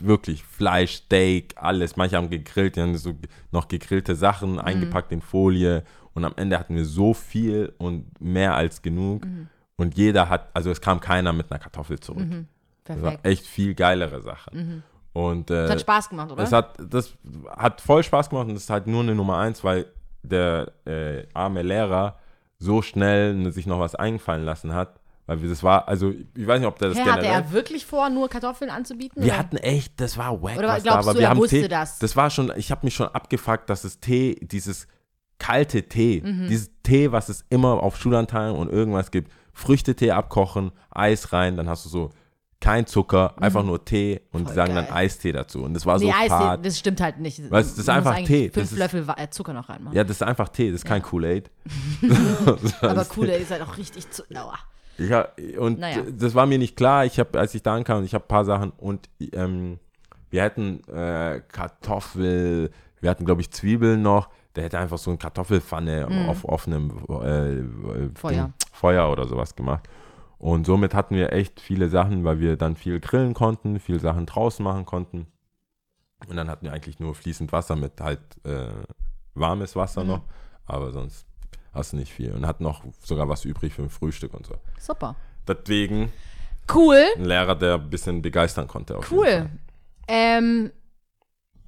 wirklich 0.00 0.42
Fleisch, 0.44 0.94
Steak, 0.96 1.54
alles. 1.56 1.96
Manche 1.96 2.16
haben 2.16 2.30
gegrillt, 2.30 2.76
die 2.76 2.80
haben 2.82 2.96
so 2.96 3.14
noch 3.52 3.68
gegrillte 3.68 4.14
Sachen 4.14 4.58
eingepackt 4.58 5.12
in 5.12 5.20
Folie. 5.20 5.84
Und 6.14 6.24
am 6.24 6.32
Ende 6.36 6.58
hatten 6.58 6.74
wir 6.74 6.84
so 6.84 7.12
viel 7.14 7.72
und 7.78 8.20
mehr 8.20 8.54
als 8.54 8.80
genug. 8.82 9.26
Und 9.76 9.96
jeder 9.96 10.28
hat, 10.28 10.48
also 10.54 10.70
es 10.70 10.80
kam 10.80 11.00
keiner 11.00 11.32
mit 11.32 11.50
einer 11.50 11.58
Kartoffel 11.58 12.00
zurück. 12.00 12.26
Das 12.84 13.02
war 13.02 13.18
echt 13.22 13.46
viel 13.46 13.74
geilere 13.74 14.22
Sachen. 14.22 14.82
Und 15.12 15.50
äh, 15.50 15.62
Das 15.62 15.70
hat 15.72 15.80
Spaß 15.80 16.08
gemacht, 16.10 16.30
oder? 16.32 16.42
das 16.42 16.52
hat, 16.52 16.76
das 16.78 17.14
hat 17.56 17.80
voll 17.80 18.02
Spaß 18.02 18.28
gemacht 18.30 18.48
und 18.48 18.54
das 18.54 18.64
ist 18.64 18.70
halt 18.70 18.86
nur 18.86 19.02
eine 19.02 19.14
Nummer 19.14 19.38
eins, 19.38 19.64
weil 19.64 19.86
der 20.22 20.72
äh, 20.86 21.26
arme 21.32 21.62
Lehrer 21.62 22.18
so 22.58 22.82
schnell 22.82 23.50
sich 23.52 23.66
noch 23.66 23.80
was 23.80 23.94
eingefallen 23.94 24.44
lassen 24.44 24.74
hat. 24.74 25.00
Weil 25.26 25.38
das 25.38 25.62
war, 25.62 25.88
also 25.88 26.12
ich 26.34 26.46
weiß 26.46 26.60
nicht, 26.60 26.68
ob 26.68 26.78
der 26.78 26.90
das 26.90 26.98
hatte 26.98 27.10
generell. 27.22 27.30
er 27.42 27.52
wirklich 27.52 27.84
vor, 27.84 28.08
nur 28.10 28.28
Kartoffeln 28.28 28.70
anzubieten? 28.70 29.22
wir 29.22 29.30
oder? 29.32 29.38
hatten 29.38 29.56
echt, 29.56 30.00
das 30.00 30.16
war 30.16 30.40
wack, 30.42 30.56
Oder 30.58 30.68
was 30.68 30.82
glaubst 30.84 31.02
da 31.02 31.06
war. 31.06 31.14
du, 31.14 31.20
wir 31.20 31.28
haben 31.28 31.38
wusste 31.38 31.62
Tee, 31.62 31.68
das? 31.68 31.98
Das 31.98 32.14
war 32.16 32.30
schon, 32.30 32.52
ich 32.56 32.70
habe 32.70 32.86
mich 32.86 32.94
schon 32.94 33.08
abgefuckt, 33.08 33.68
dass 33.68 33.82
das 33.82 33.98
Tee, 33.98 34.36
dieses 34.40 34.86
kalte 35.38 35.82
Tee, 35.88 36.22
Mhm. 36.24 36.46
dieses 36.48 36.70
Tee, 36.84 37.10
was 37.12 37.28
es 37.28 37.44
immer 37.50 37.82
auf 37.82 37.96
Schulanteilen 37.98 38.54
und 38.54 38.70
irgendwas 38.70 39.10
gibt, 39.10 39.32
Früchtetee 39.52 40.12
abkochen, 40.12 40.70
Eis 40.90 41.32
rein, 41.32 41.56
dann 41.56 41.68
hast 41.68 41.84
du 41.84 41.88
so 41.88 42.10
kein 42.60 42.86
Zucker, 42.86 43.34
einfach 43.42 43.62
nur 43.64 43.84
Tee 43.84 44.20
und 44.32 44.40
die 44.40 44.42
Mhm. 44.42 44.46
Voll 44.46 44.54
sagen 44.54 44.74
dann 44.76 44.86
geil. 44.86 44.94
Eistee 44.94 45.32
dazu. 45.32 45.62
Und 45.62 45.74
das 45.74 45.84
war 45.84 45.98
Nee, 45.98 46.06
so 46.06 46.10
Eistee, 46.12 46.28
fad. 46.28 46.64
das 46.64 46.78
stimmt 46.78 47.00
halt 47.02 47.18
nicht. 47.18 47.50
Weil 47.50 47.62
das 47.64 47.76
ist 47.76 47.88
einfach 47.90 48.16
Tee. 48.18 48.48
Fünf 48.50 48.72
ist- 48.72 48.78
Löffel 48.78 49.04
äh, 49.16 49.28
Zucker 49.28 49.52
noch 49.52 49.68
reinmachen. 49.68 49.94
Ja, 49.96 50.04
das 50.04 50.16
ist 50.18 50.22
einfach 50.22 50.48
Tee, 50.48 50.70
das 50.70 50.80
ist 50.80 50.84
kein 50.86 51.02
Kool-Aid. 51.02 51.50
Aber 52.80 53.04
der 53.26 53.38
ist 53.38 53.50
halt 53.50 53.62
auch 53.62 53.76
richtig 53.76 54.08
zu. 54.10 54.22
Aua. 54.34 54.54
Ja, 54.98 55.28
und 55.58 55.78
Naja. 55.78 56.02
das 56.10 56.34
war 56.34 56.46
mir 56.46 56.58
nicht 56.58 56.76
klar. 56.76 57.04
Ich 57.04 57.18
habe, 57.18 57.38
als 57.38 57.54
ich 57.54 57.62
da 57.62 57.74
ankam, 57.74 58.02
ich 58.04 58.14
habe 58.14 58.24
ein 58.24 58.28
paar 58.28 58.44
Sachen 58.44 58.70
und 58.70 59.08
ähm, 59.32 59.78
wir 60.30 60.42
hätten 60.42 60.82
äh, 60.88 61.42
Kartoffel, 61.48 62.70
wir 63.00 63.10
hatten, 63.10 63.24
glaube 63.24 63.40
ich, 63.42 63.50
Zwiebeln 63.50 64.02
noch. 64.02 64.28
Der 64.54 64.64
hätte 64.64 64.78
einfach 64.78 64.96
so 64.98 65.10
eine 65.10 65.18
Kartoffelpfanne 65.18 66.28
auf 66.28 66.44
offenem 66.46 66.90
äh, 67.10 67.58
äh. 67.58 68.10
Feuer. 68.14 68.52
Feuer 68.72 69.12
oder 69.12 69.26
sowas 69.28 69.54
gemacht. 69.54 69.86
Und 70.38 70.66
somit 70.66 70.94
hatten 70.94 71.14
wir 71.14 71.32
echt 71.32 71.60
viele 71.60 71.88
Sachen, 71.88 72.24
weil 72.24 72.40
wir 72.40 72.56
dann 72.56 72.74
viel 72.74 72.98
grillen 73.00 73.34
konnten, 73.34 73.78
viel 73.80 74.00
Sachen 74.00 74.24
draußen 74.26 74.64
machen 74.64 74.86
konnten. 74.86 75.26
Und 76.26 76.36
dann 76.36 76.48
hatten 76.48 76.64
wir 76.64 76.72
eigentlich 76.72 76.98
nur 76.98 77.14
fließend 77.14 77.52
Wasser 77.52 77.76
mit 77.76 78.00
halt 78.00 78.20
äh, 78.44 78.68
warmes 79.34 79.76
Wasser 79.76 80.02
Mhm. 80.02 80.08
noch, 80.08 80.22
aber 80.64 80.90
sonst 80.92 81.26
hast 81.76 81.92
nicht 81.92 82.12
viel. 82.12 82.32
Und 82.32 82.46
hatten 82.46 82.64
noch 82.64 82.82
sogar 83.02 83.28
was 83.28 83.44
übrig 83.44 83.72
für 83.74 83.82
ein 83.82 83.90
Frühstück 83.90 84.34
und 84.34 84.46
so. 84.46 84.54
Super. 84.78 85.14
Deswegen 85.46 86.12
Cool. 86.72 87.04
ein 87.16 87.24
Lehrer, 87.24 87.54
der 87.54 87.74
ein 87.74 87.90
bisschen 87.90 88.22
begeistern 88.22 88.66
konnte. 88.66 88.98
Cool. 89.10 89.48
Ähm, 90.08 90.72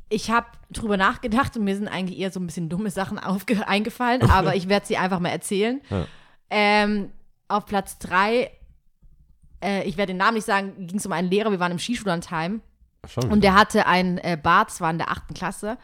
ich 0.08 0.30
habe 0.30 0.46
drüber 0.70 0.96
nachgedacht 0.96 1.56
und 1.56 1.64
mir 1.64 1.76
sind 1.76 1.88
eigentlich 1.88 2.18
eher 2.18 2.30
so 2.30 2.40
ein 2.40 2.46
bisschen 2.46 2.68
dumme 2.68 2.90
Sachen 2.90 3.18
eingefallen, 3.18 4.22
aber 4.30 4.56
ich 4.56 4.68
werde 4.68 4.86
sie 4.86 4.96
einfach 4.96 5.20
mal 5.20 5.28
erzählen. 5.30 5.80
Ja. 5.90 6.06
Ähm, 6.50 7.12
auf 7.46 7.66
Platz 7.66 7.98
drei, 7.98 8.50
äh, 9.62 9.84
ich 9.84 9.96
werde 9.96 10.12
den 10.12 10.18
Namen 10.18 10.34
nicht 10.34 10.46
sagen, 10.46 10.86
ging 10.86 10.98
es 10.98 11.06
um 11.06 11.12
einen 11.12 11.30
Lehrer, 11.30 11.50
wir 11.50 11.60
waren 11.60 11.72
im 11.72 11.78
Skischullandheim 11.78 12.62
und 13.30 13.44
der 13.44 13.54
hatte 13.54 13.86
ein 13.86 14.18
äh, 14.18 14.38
Bart, 14.40 14.70
es 14.70 14.80
war 14.80 14.90
in 14.90 14.98
der 14.98 15.10
achten 15.10 15.34
Klasse, 15.34 15.78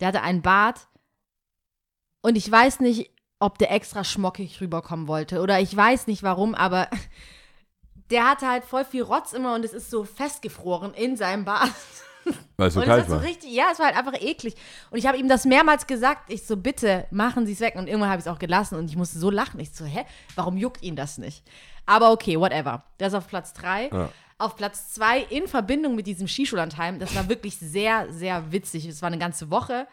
der 0.00 0.08
hatte 0.08 0.22
einen 0.22 0.42
Bart 0.42 0.88
und 2.22 2.36
ich 2.36 2.50
weiß 2.50 2.80
nicht, 2.80 3.10
ob 3.38 3.58
der 3.58 3.72
extra 3.72 4.04
schmockig 4.04 4.60
rüberkommen 4.60 5.08
wollte 5.08 5.40
oder 5.40 5.60
ich 5.60 5.74
weiß 5.76 6.06
nicht 6.06 6.22
warum, 6.22 6.54
aber 6.54 6.88
der 8.10 8.28
hatte 8.28 8.48
halt 8.48 8.64
voll 8.64 8.84
viel 8.84 9.02
Rotz 9.02 9.32
immer 9.32 9.54
und 9.54 9.64
es 9.64 9.72
ist 9.72 9.90
so 9.90 10.04
festgefroren 10.04 10.94
in 10.94 11.16
seinem 11.16 11.44
Bart. 11.44 11.70
weil 12.56 12.68
es 12.68 12.74
so 12.74 12.80
und 12.80 12.86
kalt 12.86 13.08
war. 13.08 13.20
so 13.20 13.26
richtig, 13.26 13.52
ja, 13.52 13.66
es 13.72 13.78
war 13.78 13.86
halt 13.86 13.96
einfach 13.96 14.20
eklig. 14.20 14.54
Und 14.90 14.98
ich 14.98 15.06
habe 15.06 15.18
ihm 15.18 15.28
das 15.28 15.44
mehrmals 15.44 15.86
gesagt. 15.86 16.30
Ich 16.32 16.46
so, 16.46 16.56
bitte, 16.56 17.06
machen 17.10 17.46
Sie 17.46 17.52
es 17.52 17.60
weg. 17.60 17.74
Und 17.76 17.86
irgendwann 17.86 18.10
habe 18.10 18.20
ich 18.20 18.26
es 18.26 18.32
auch 18.32 18.38
gelassen 18.38 18.76
und 18.76 18.88
ich 18.88 18.96
musste 18.96 19.18
so 19.18 19.30
lachen. 19.30 19.60
Ich 19.60 19.72
so, 19.74 19.84
hä, 19.84 20.04
warum 20.34 20.56
juckt 20.56 20.82
ihn 20.82 20.96
das 20.96 21.18
nicht? 21.18 21.44
Aber 21.86 22.12
okay, 22.12 22.38
whatever. 22.38 22.84
Das 22.98 23.12
ist 23.12 23.18
auf 23.18 23.28
Platz 23.28 23.52
drei. 23.52 23.88
Ja. 23.92 24.08
Auf 24.38 24.56
Platz 24.56 24.92
zwei 24.92 25.20
in 25.20 25.46
Verbindung 25.46 25.94
mit 25.94 26.06
diesem 26.06 26.26
Skischullandheim. 26.26 26.98
Das 26.98 27.14
war 27.14 27.28
wirklich 27.28 27.56
sehr, 27.56 28.12
sehr 28.12 28.52
witzig. 28.52 28.86
Es 28.86 29.02
war 29.02 29.08
eine 29.08 29.18
ganze 29.18 29.50
Woche. 29.50 29.86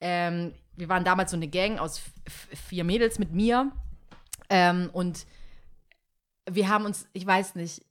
Ähm, 0.00 0.54
wir 0.76 0.88
waren 0.88 1.04
damals 1.04 1.30
so 1.30 1.36
eine 1.36 1.48
Gang 1.48 1.78
aus 1.78 2.02
vier 2.68 2.84
Mädels 2.84 3.18
mit 3.18 3.32
mir. 3.32 3.72
Ähm, 4.48 4.90
und 4.92 5.26
wir 6.50 6.68
haben 6.68 6.84
uns, 6.84 7.08
ich 7.12 7.26
weiß 7.26 7.54
nicht, 7.54 7.84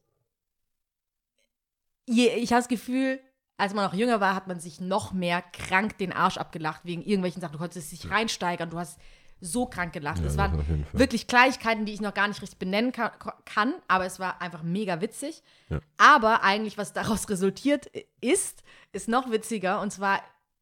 ich 2.05 2.51
habe 2.51 2.61
das 2.61 2.67
Gefühl, 2.67 3.19
als 3.57 3.73
man 3.73 3.85
noch 3.85 3.93
jünger 3.93 4.19
war, 4.19 4.35
hat 4.35 4.47
man 4.47 4.59
sich 4.59 4.81
noch 4.81 5.13
mehr 5.13 5.41
krank 5.41 5.97
den 5.99 6.11
Arsch 6.11 6.37
abgelacht 6.37 6.81
wegen 6.83 7.03
irgendwelchen 7.03 7.41
Sachen. 7.41 7.53
Du 7.53 7.59
konntest 7.59 7.91
dich 7.91 8.09
reinsteigern, 8.09 8.69
du 8.69 8.79
hast 8.79 8.99
so 9.39 9.65
krank 9.65 9.93
gelacht. 9.93 10.19
Ja, 10.19 10.25
es 10.25 10.35
das 10.35 10.37
waren 10.37 10.85
wirklich 10.93 11.27
Kleinigkeiten, 11.27 11.85
die 11.85 11.93
ich 11.93 12.01
noch 12.01 12.13
gar 12.13 12.27
nicht 12.27 12.41
richtig 12.41 12.59
benennen 12.59 12.91
kann, 12.91 13.11
kann 13.45 13.73
aber 13.87 14.05
es 14.05 14.19
war 14.19 14.41
einfach 14.41 14.63
mega 14.63 15.01
witzig. 15.01 15.43
Ja. 15.69 15.79
Aber 15.97 16.43
eigentlich, 16.43 16.77
was 16.77 16.93
daraus 16.93 17.29
resultiert 17.29 17.87
ist, 18.21 18.63
ist 18.93 19.07
noch 19.07 19.31
witziger. 19.31 19.81
Und 19.81 19.91
zwar, 19.91 20.21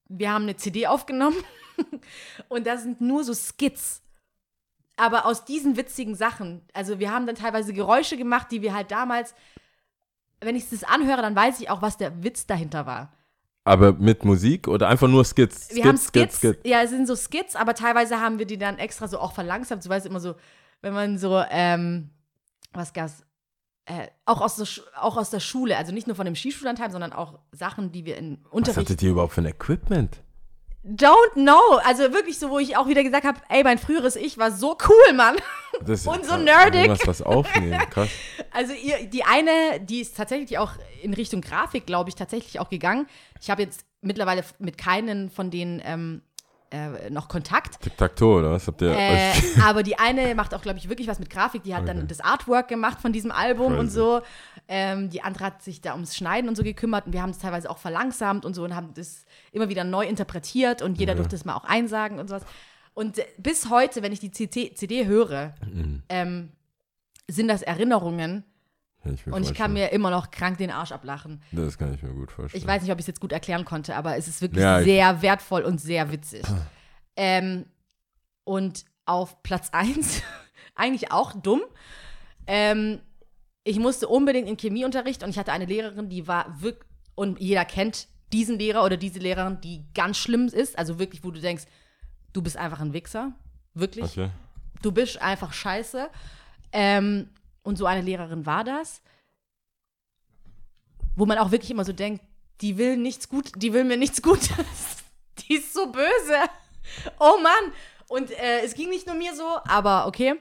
wir 0.09 0.31
haben 0.31 0.43
eine 0.43 0.57
CD 0.57 0.87
aufgenommen 0.87 1.37
und 2.49 2.67
da 2.67 2.77
sind 2.77 2.99
nur 2.99 3.23
so 3.23 3.33
Skits. 3.33 4.01
Aber 4.97 5.25
aus 5.25 5.45
diesen 5.45 5.77
witzigen 5.77 6.15
Sachen, 6.15 6.61
also 6.73 6.99
wir 6.99 7.11
haben 7.11 7.25
dann 7.25 7.35
teilweise 7.35 7.71
Geräusche 7.71 8.17
gemacht, 8.17 8.51
die 8.51 8.61
wir 8.61 8.73
halt 8.73 8.91
damals, 8.91 9.33
wenn 10.41 10.57
ich 10.57 10.69
das 10.69 10.83
anhöre, 10.83 11.21
dann 11.21 11.35
weiß 11.35 11.61
ich 11.61 11.69
auch, 11.69 11.81
was 11.81 11.95
der 11.95 12.21
Witz 12.21 12.45
dahinter 12.47 12.85
war. 12.85 13.13
Aber 13.63 13.93
mit 13.93 14.25
Musik 14.25 14.67
oder 14.67 14.89
einfach 14.89 15.07
nur 15.07 15.23
Skits? 15.23 15.73
Wir 15.73 15.85
haben 15.85 15.97
Skits, 15.97 16.41
ja, 16.63 16.81
es 16.81 16.89
sind 16.89 17.07
so 17.07 17.15
Skits, 17.15 17.55
aber 17.55 17.75
teilweise 17.75 18.19
haben 18.19 18.39
wir 18.39 18.45
die 18.45 18.57
dann 18.57 18.77
extra 18.77 19.07
so 19.07 19.19
auch 19.19 19.31
verlangsamt. 19.31 19.85
Du 19.85 19.89
weißt 19.89 20.05
immer 20.05 20.19
so, 20.19 20.35
wenn 20.81 20.93
man 20.93 21.17
so, 21.17 21.43
ähm, 21.49 22.09
was 22.73 22.93
gab's? 22.93 23.23
Äh, 23.89 24.07
auch, 24.25 24.39
aus 24.39 24.57
der, 24.57 24.67
auch 25.01 25.17
aus 25.17 25.31
der 25.31 25.39
Schule, 25.39 25.75
also 25.75 25.91
nicht 25.91 26.05
nur 26.05 26.15
von 26.15 26.25
dem 26.25 26.35
Skischullandheim, 26.35 26.91
sondern 26.91 27.11
auch 27.11 27.39
Sachen, 27.51 27.91
die 27.91 28.05
wir 28.05 28.17
in 28.17 28.37
Was 28.43 28.51
Unterricht 28.51 28.77
hattet 28.77 29.01
ihr 29.01 29.09
überhaupt 29.09 29.33
für 29.33 29.41
ein 29.41 29.47
Equipment? 29.47 30.21
Don't 30.85 31.33
know. 31.33 31.79
Also 31.83 32.13
wirklich 32.13 32.37
so, 32.37 32.51
wo 32.51 32.59
ich 32.59 32.77
auch 32.77 32.87
wieder 32.87 33.01
gesagt 33.03 33.25
habe, 33.25 33.39
ey, 33.49 33.63
mein 33.63 33.79
früheres 33.79 34.15
Ich 34.15 34.37
war 34.37 34.51
so 34.51 34.77
cool, 34.87 35.15
Mann. 35.15 35.37
Das 35.81 36.01
ist 36.01 36.07
Und 36.07 36.23
so 36.23 36.37
nerdig. 36.37 36.81
Irgendwas 36.81 37.07
was 37.07 37.21
aufnehmen, 37.23 37.79
krass. 37.89 38.09
Also 38.51 38.73
ihr, 38.73 39.07
die 39.07 39.23
eine, 39.23 39.79
die 39.81 40.01
ist 40.01 40.17
tatsächlich 40.17 40.57
auch 40.57 40.71
in 41.01 41.13
Richtung 41.13 41.41
Grafik, 41.41 41.85
glaube 41.85 42.09
ich, 42.09 42.15
tatsächlich 42.15 42.59
auch 42.59 42.69
gegangen. 42.69 43.07
Ich 43.41 43.49
habe 43.49 43.61
jetzt 43.61 43.85
mittlerweile 44.01 44.43
mit 44.59 44.77
keinen 44.77 45.29
von 45.29 45.51
denen 45.51 45.81
ähm, 45.83 46.21
äh, 46.71 47.09
noch 47.09 47.27
Kontakt. 47.27 47.81
Tic-Tac-Toe, 47.81 48.39
oder 48.39 48.51
was 48.51 48.67
habt 48.67 48.81
ihr? 48.81 48.91
Äh, 48.95 49.31
aber 49.63 49.83
die 49.83 49.97
eine 49.99 50.35
macht 50.35 50.53
auch, 50.53 50.61
glaube 50.61 50.77
ich, 50.77 50.87
wirklich 50.89 51.07
was 51.07 51.19
mit 51.19 51.29
Grafik. 51.29 51.63
Die 51.63 51.73
hat 51.75 51.87
dann 51.87 51.97
Okay. 51.99 52.07
das 52.07 52.19
Artwork 52.21 52.67
gemacht 52.67 53.01
von 53.01 53.11
diesem 53.11 53.31
Album 53.31 53.73
und 53.73 53.87
Crazy. 53.87 53.95
so. 53.95 54.21
Ähm, 54.67 55.09
die 55.09 55.21
andere 55.23 55.45
hat 55.45 55.63
sich 55.63 55.81
da 55.81 55.93
ums 55.93 56.15
Schneiden 56.15 56.47
und 56.47 56.55
so 56.55 56.63
gekümmert. 56.63 57.07
Und 57.07 57.13
wir 57.13 57.21
haben 57.21 57.31
es 57.31 57.39
teilweise 57.39 57.69
auch 57.69 57.77
verlangsamt 57.79 58.45
und 58.45 58.53
so 58.53 58.63
und 58.63 58.75
haben 58.75 58.93
das 58.93 59.25
immer 59.51 59.69
wieder 59.69 59.83
neu 59.83 60.05
interpretiert 60.05 60.81
und 60.81 60.99
jeder 60.99 61.13
Ja. 61.13 61.17
durfte 61.17 61.35
es 61.35 61.43
mal 61.45 61.55
auch 61.55 61.63
einsagen 61.65 62.19
und 62.19 62.27
sowas. 62.29 62.43
Und 62.93 63.17
äh, 63.17 63.25
bis 63.37 63.69
heute, 63.69 64.01
wenn 64.03 64.11
ich 64.11 64.19
die 64.19 64.31
CD, 64.31 64.73
CD 64.75 65.05
höre, 65.05 65.53
Mhm. 65.65 66.03
ähm, 66.09 66.51
sind 67.27 67.47
das 67.47 67.61
Erinnerungen 67.61 68.43
ich 69.05 69.25
und 69.27 69.43
ich 69.43 69.53
kann 69.53 69.73
mir 69.73 69.91
immer 69.91 70.09
noch 70.09 70.29
krank 70.31 70.57
den 70.57 70.71
Arsch 70.71 70.91
ablachen. 70.91 71.41
Das 71.51 71.77
kann 71.77 71.93
ich 71.93 72.03
mir 72.03 72.13
gut 72.13 72.31
vorstellen. 72.31 72.61
Ich 72.61 72.67
weiß 72.67 72.81
nicht, 72.81 72.91
ob 72.91 72.99
ich 72.99 73.03
es 73.03 73.07
jetzt 73.07 73.21
gut 73.21 73.31
erklären 73.31 73.65
konnte, 73.65 73.95
aber 73.95 74.17
es 74.17 74.27
ist 74.27 74.41
wirklich 74.41 74.61
Ja, 74.63 74.81
sehr 74.81 75.21
wertvoll 75.21 75.61
und 75.63 75.79
sehr 75.79 76.11
witzig. 76.11 76.43
ähm, 77.15 77.65
und 78.43 78.85
auf 79.05 79.41
Platz 79.43 79.69
1, 79.73 80.21
eigentlich 80.75 81.11
auch 81.11 81.33
dumm, 81.33 81.61
ähm, 82.47 82.99
ich 83.63 83.77
musste 83.79 84.07
unbedingt 84.07 84.47
in 84.49 84.57
Chemieunterricht 84.57 85.23
und 85.23 85.29
ich 85.29 85.37
hatte 85.37 85.51
eine 85.51 85.65
Lehrerin, 85.65 86.09
die 86.09 86.27
war 86.27 86.61
wirklich, 86.61 86.87
und 87.15 87.39
jeder 87.39 87.65
kennt 87.65 88.07
diesen 88.33 88.57
Lehrer 88.57 88.83
oder 88.83 88.97
diese 88.97 89.19
Lehrerin, 89.19 89.59
die 89.61 89.83
ganz 89.93 90.17
schlimm 90.17 90.47
ist, 90.47 90.77
also 90.77 90.99
wirklich, 90.99 91.23
wo 91.23 91.31
du 91.31 91.39
denkst, 91.39 91.65
du 92.33 92.41
bist 92.41 92.57
einfach 92.57 92.79
ein 92.79 92.93
Wichser, 92.93 93.33
wirklich 93.73 94.05
Okay. 94.05 94.29
du 94.81 94.91
bist 94.91 95.21
einfach 95.21 95.53
scheiße. 95.53 96.09
Ähm, 96.71 97.29
und 97.69 97.77
so 97.77 97.85
eine 97.85 98.01
Lehrerin 98.01 98.45
war 98.45 98.63
das. 98.63 99.01
Wo 101.15 101.25
man 101.25 101.37
auch 101.37 101.51
wirklich 101.51 101.71
immer 101.71 101.85
so 101.85 101.93
denkt, 101.93 102.23
die 102.61 102.77
will 102.77 102.97
nichts 102.97 103.29
gut, 103.29 103.51
die 103.55 103.73
will 103.73 103.83
mir 103.83 103.97
nichts 103.97 104.21
Gutes. 104.21 104.49
die 105.39 105.55
ist 105.55 105.73
so 105.73 105.91
böse. 105.91 106.37
Oh 107.19 107.37
Mann. 107.41 107.73
Und 108.07 108.31
äh, 108.31 108.61
es 108.63 108.73
ging 108.73 108.89
nicht 108.89 109.05
nur 109.05 109.15
mir 109.15 109.35
so, 109.35 109.45
aber 109.65 110.07
okay. 110.07 110.35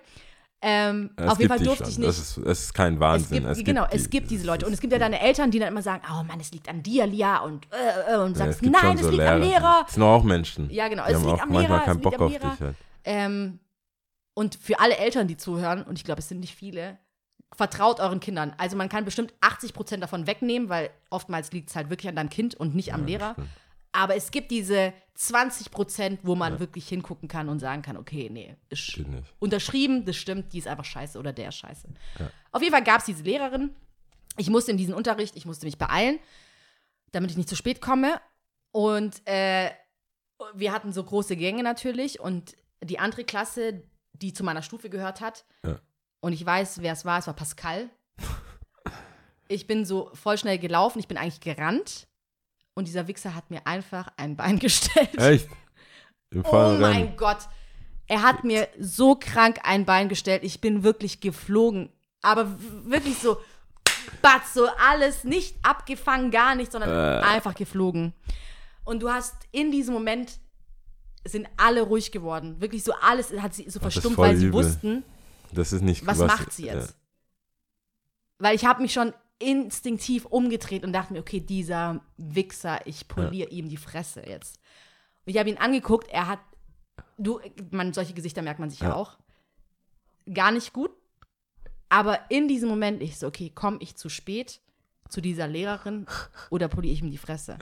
Ähm, 0.61 1.11
Es 1.17 1.29
auf 1.29 1.39
jeden 1.39 1.49
gibt 1.53 1.59
Fall 1.61 1.67
durfte 1.67 1.89
ich 1.91 1.99
nicht. 1.99 2.09
Das 2.09 2.19
ist, 2.19 2.37
es 2.39 2.61
ist 2.65 2.75
kein 2.75 2.95
Es 2.95 3.01
Wahnsinn. 3.01 3.45
gibt, 3.53 3.65
genau, 3.65 3.87
die- 3.87 3.97
es 3.97 4.11
gibt 4.11 4.31
diese 4.31 4.45
Leute. 4.47 4.67
Und 4.67 4.73
es 4.73 4.81
gibt 4.81 4.93
ja 4.93 4.99
deine 4.99 5.21
Eltern, 5.21 5.51
die 5.53 5.59
dann 5.61 5.69
immer 5.69 5.83
sagen, 5.83 6.03
oh 6.11 6.25
Mann, 6.25 6.41
es 6.41 6.51
liegt 6.51 6.69
an 6.69 6.83
dir, 6.83 7.07
Lia. 7.07 7.39
Und, 7.43 7.67
äh, 7.73 8.15
äh, 8.15 8.17
und 8.19 8.37
Ja, 8.37 8.47
sagst, 8.47 8.61
gibt 8.63 8.73
nein, 8.81 8.97
es 8.97 9.03
so 9.03 9.11
liegt 9.11 9.23
am 9.23 9.41
Lehrer. 9.41 9.83
Das 9.85 9.95
sind 9.95 10.03
auch 10.03 10.25
Menschen. 10.25 10.69
Ja, 10.71 10.89
genau, 10.89 11.05
Die 11.07 11.13
es 11.13 11.17
haben 11.19 11.27
liegt 11.27 11.39
auch 11.39 11.43
am 11.43 11.53
manchmal 11.53 11.63
Lehrer, 11.63 11.79
es 11.81 11.85
keinen 11.85 11.95
liegt 11.95 12.05
Bock 12.05 12.15
am 12.15 12.23
auf 12.27 12.33
Lehrer. 12.33 12.51
dich. 12.51 12.61
Halt. 12.61 12.77
Ähm, 13.05 13.61
und 14.35 14.55
für 14.57 14.81
alle 14.81 14.97
Eltern, 14.97 15.29
die 15.29 15.37
zuhören, 15.37 15.83
und 15.85 15.97
ich 15.97 16.05
glaube, 16.05 16.21
es 16.21 16.29
sind 16.29 16.41
nicht 16.41 16.55
viele, 16.57 16.99
vertraut 17.55 17.99
euren 18.01 18.21
Kindern. 18.21 18.55
Also 18.59 18.77
man 18.77 18.89
kann 18.89 19.05
bestimmt 19.05 19.33
80 19.41 19.73
Prozent 19.75 20.03
davon 20.03 20.27
wegnehmen, 20.27 20.69
weil 20.69 20.91
oftmals 21.11 21.51
liegt 21.53 21.71
es 21.71 21.77
halt 21.77 21.91
wirklich 21.91 22.09
an 22.09 22.17
deinem 22.17 22.29
Kind 22.31 22.55
und 22.55 22.75
nicht 22.75 22.93
am 22.95 23.03
Ja, 23.03 23.07
Lehrer. 23.19 23.33
stimmt. 23.33 23.49
Aber 23.93 24.15
es 24.17 24.31
gibt 24.31 24.51
diese 24.51 24.93
20 25.15 25.71
Prozent, 25.71 26.21
wo 26.23 26.35
man 26.35 26.61
wirklich 26.61 26.87
hingucken 26.89 27.27
kann 27.27 27.49
und 27.49 27.59
sagen 27.59 27.81
kann, 27.83 27.97
okay, 27.97 28.29
nee, 28.31 28.55
ist 28.69 29.01
unterschrieben, 29.39 30.05
das 30.05 30.17
stimmt, 30.17 30.53
die 30.53 30.59
ist 30.59 30.69
einfach 30.69 30.85
scheiße 30.85 31.19
oder 31.19 31.33
der 31.33 31.49
ist 31.49 31.57
scheiße. 31.57 31.89
Ja. 32.21 32.31
Auf 32.53 32.61
jeden 32.63 32.73
Fall 32.75 32.85
gab 32.85 32.99
es 33.01 33.07
diese 33.07 33.23
Lehrerin. 33.23 33.75
Ich 34.37 34.51
musste 34.51 34.71
in 34.71 34.77
diesen 34.77 34.95
Unterricht, 34.95 35.35
ich 35.37 35.47
musste 35.47 35.65
mich 35.67 35.79
beeilen, 35.79 36.19
damit 37.13 37.31
ich 37.31 37.37
nicht 37.39 37.49
zu 37.49 37.57
spät 37.57 37.81
komme. 37.81 38.21
Und 38.71 39.27
äh, 39.27 39.71
wir 40.55 40.73
hatten 40.73 40.93
so 40.93 41.03
große 41.03 41.35
Gänge 41.37 41.63
natürlich 41.63 42.21
und 42.21 42.55
die 42.83 42.99
andere 42.99 43.25
Klasse, 43.25 43.83
die 44.13 44.33
zu 44.35 44.45
meiner 44.45 44.63
Stufe 44.63 44.91
gehört 44.91 45.21
hat, 45.23 45.45
Ja. 45.65 45.81
Und 46.21 46.33
ich 46.33 46.45
weiß, 46.45 46.83
wer 46.83 46.93
es 46.93 47.05
war, 47.05 47.19
es 47.19 47.27
war 47.27 47.35
Pascal. 47.35 47.89
Ich 49.49 49.67
bin 49.67 49.85
so 49.85 50.11
voll 50.15 50.37
schnell 50.37 50.59
gelaufen, 50.59 50.99
ich 50.99 51.09
bin 51.09 51.17
eigentlich 51.17 51.41
gerannt 51.41 52.07
und 52.75 52.87
dieser 52.87 53.09
Wichser 53.09 53.35
hat 53.35 53.51
mir 53.51 53.67
einfach 53.67 54.09
ein 54.17 54.37
Bein 54.37 54.59
gestellt. 54.61 55.17
Echt? 55.19 55.49
Im 56.31 56.45
Oh 56.45 56.51
Fall 56.51 56.79
mein 56.79 56.93
rennen. 57.03 57.17
Gott. 57.17 57.39
Er 58.07 58.23
hat 58.23 58.45
mir 58.45 58.69
so 58.79 59.15
krank 59.15 59.61
ein 59.65 59.85
Bein 59.85 60.09
gestellt. 60.09 60.43
Ich 60.43 60.61
bin 60.61 60.83
wirklich 60.83 61.21
geflogen. 61.21 61.91
Aber 62.23 62.57
wirklich 62.85 63.19
so, 63.19 63.39
batz, 64.23 64.55
so 64.55 64.67
alles 64.79 65.25
nicht 65.25 65.57
abgefangen, 65.63 66.31
gar 66.31 66.55
nicht, 66.55 66.73
sondern 66.73 66.91
Äh. 66.91 67.23
einfach 67.25 67.55
geflogen. 67.55 68.13
Und 68.85 69.01
du 69.03 69.11
hast 69.11 69.35
in 69.53 69.71
diesem 69.71 69.95
Moment 69.95 70.39
sind 71.27 71.49
alle 71.59 71.83
ruhig 71.83 72.11
geworden. 72.13 72.61
Wirklich 72.61 72.83
so 72.85 72.93
alles 73.03 73.33
hat 73.41 73.55
sie 73.55 73.69
so 73.69 73.79
verstummt, 73.81 74.17
weil 74.19 74.37
sie 74.37 74.53
wussten, 74.53 75.05
Das 75.53 75.73
ist 75.73 75.83
nicht 75.83 76.07
was, 76.07 76.19
macht 76.19 76.53
sie 76.53 76.67
jetzt? 76.67 76.97
Weil 78.39 78.55
ich 78.55 78.65
habe 78.65 78.83
mich 78.83 78.93
schon 78.93 79.13
instinktiv 79.39 80.25
umgedreht 80.27 80.85
und 80.85 80.93
dachte 80.93 81.13
mir, 81.13 81.21
okay, 81.21 81.41
dieser 81.41 82.01
Wichser, 82.17 82.87
ich 82.87 83.09
poliere 83.09 83.51
ihm 83.51 83.69
die 83.69 83.77
Fresse 83.77 84.27
jetzt. 84.27 84.59
Und 85.25 85.33
ich 85.33 85.39
habe 85.39 85.49
ihn 85.49 85.59
angeguckt, 85.59 86.09
er 86.11 86.27
hat, 86.27 86.41
du, 87.19 87.41
man, 87.71 87.93
solche 87.93 88.15
Gesichter 88.15 88.43
merkt 88.43 88.61
man 88.61 88.71
sich 88.71 88.81
ja, 88.81 88.89
Ja. 88.89 88.95
auch, 88.95 89.19
gar 90.33 90.51
nicht 90.51 90.73
gut. 90.73 90.91
Aber 91.89 92.19
in 92.31 92.49
diesem 92.49 92.69
Moment, 92.69 93.03
ich 93.03 93.19
so, 93.19 93.27
okay, 93.27 93.51
komme 93.55 93.79
ich 93.81 93.97
zu 93.97 94.09
spät 94.09 94.61
zu 95.09 95.21
dieser 95.21 95.47
Lehrerin 95.47 96.07
oder 96.51 96.69
poliere 96.69 96.95
ich 96.95 97.03
ihm 97.03 97.11
die 97.11 97.19
Fresse? 97.19 97.59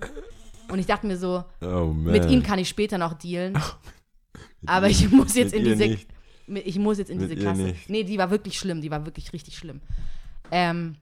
Und 0.68 0.78
ich 0.78 0.86
dachte 0.86 1.06
mir 1.06 1.16
so, 1.16 1.44
Ja. 1.60 1.80
Oh 1.80 1.92
mit 1.92 2.24
ihm 2.30 2.42
kann 2.42 2.58
ich 2.58 2.68
später 2.68 2.98
noch 2.98 3.14
dealen. 3.14 3.56
aber 4.66 4.88
ich 4.88 5.10
muss 5.10 5.34
jetzt 5.34 5.52
in 5.52 5.64
diese 5.64 5.86
nicht. 5.86 6.08
Ich 6.48 6.78
muss 6.78 6.98
jetzt 6.98 7.10
in 7.10 7.18
diese 7.18 7.36
Klasse. 7.36 7.62
nicht. 7.62 7.89
Nee, 7.90 8.05
die 8.05 8.18
war 8.18 8.31
wirklich 8.31 8.59
schlimm, 8.59 8.81
die 8.81 8.90
war 8.90 9.05
wirklich 9.06 9.32
richtig 9.32 9.56
schlimm. 9.56 9.81
Ähm, 10.51 10.97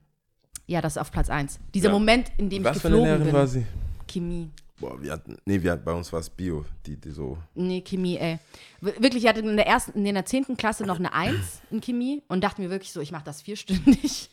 ja, 0.67 0.81
das 0.81 0.93
ist 0.93 0.97
auf 0.97 1.11
Platz 1.11 1.29
1. 1.29 1.59
Dieser 1.73 1.87
Ja. 1.89 1.93
Moment, 1.93 2.31
in 2.37 2.49
dem 2.49 2.63
Was 2.63 2.77
ich 2.77 2.81
für 2.81 2.87
eine 2.87 2.97
geflogen 2.97 3.11
Lehrerin 3.19 3.25
bin. 3.31 3.33
war 3.39 3.47
sie? 3.47 3.65
Chemie. 4.07 4.49
Boah, 4.79 5.01
wir 5.01 5.11
hatten, 5.13 5.37
nee, 5.45 5.61
wir 5.61 5.71
hatten, 5.71 5.85
bei 5.85 5.93
uns 5.93 6.11
war 6.11 6.19
es 6.19 6.29
Bio, 6.29 6.65
die, 6.85 6.97
die 6.97 7.11
so. 7.11 7.37
Nee, 7.53 7.81
Chemie, 7.81 8.17
ey. 8.17 8.39
Wir- 8.81 9.01
Wirklich, 9.01 9.23
ich 9.23 9.29
hatte 9.29 9.39
in 9.39 9.55
der 9.55 9.67
ersten, 9.67 10.05
in 10.05 10.13
der 10.13 10.25
10. 10.25 10.57
Klasse 10.57 10.83
noch 10.85 10.99
eine 10.99 11.13
1 11.13 11.61
in 11.71 11.79
Chemie 11.79 12.23
und 12.27 12.43
dachte 12.43 12.61
mir 12.61 12.69
wirklich 12.69 12.91
so, 12.91 12.99
ich 12.99 13.11
mache 13.11 13.23
das 13.23 13.41
vierstündig. 13.41 14.29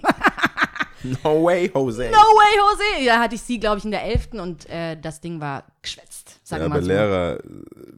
No 1.24 1.44
way, 1.44 1.70
Jose. 1.74 2.10
No 2.10 2.18
way, 2.18 2.58
Jose! 2.58 3.06
Ja, 3.06 3.20
hatte 3.20 3.36
ich 3.36 3.42
sie, 3.42 3.60
glaube 3.60 3.80
ich, 3.80 3.86
in 3.86 3.92
der 3.92 4.04
11. 4.04 4.30
und 4.34 4.70
äh, 4.70 4.96
das 5.00 5.20
Ding 5.22 5.40
war 5.42 5.66
geschwätzt. 5.82 6.40
Sagen 6.48 6.62
Ja, 6.62 6.66
aber 6.68 6.76
mal 6.76 6.82
so. 6.82 6.88
Lehrer 6.90 7.40
äh, 7.40 7.44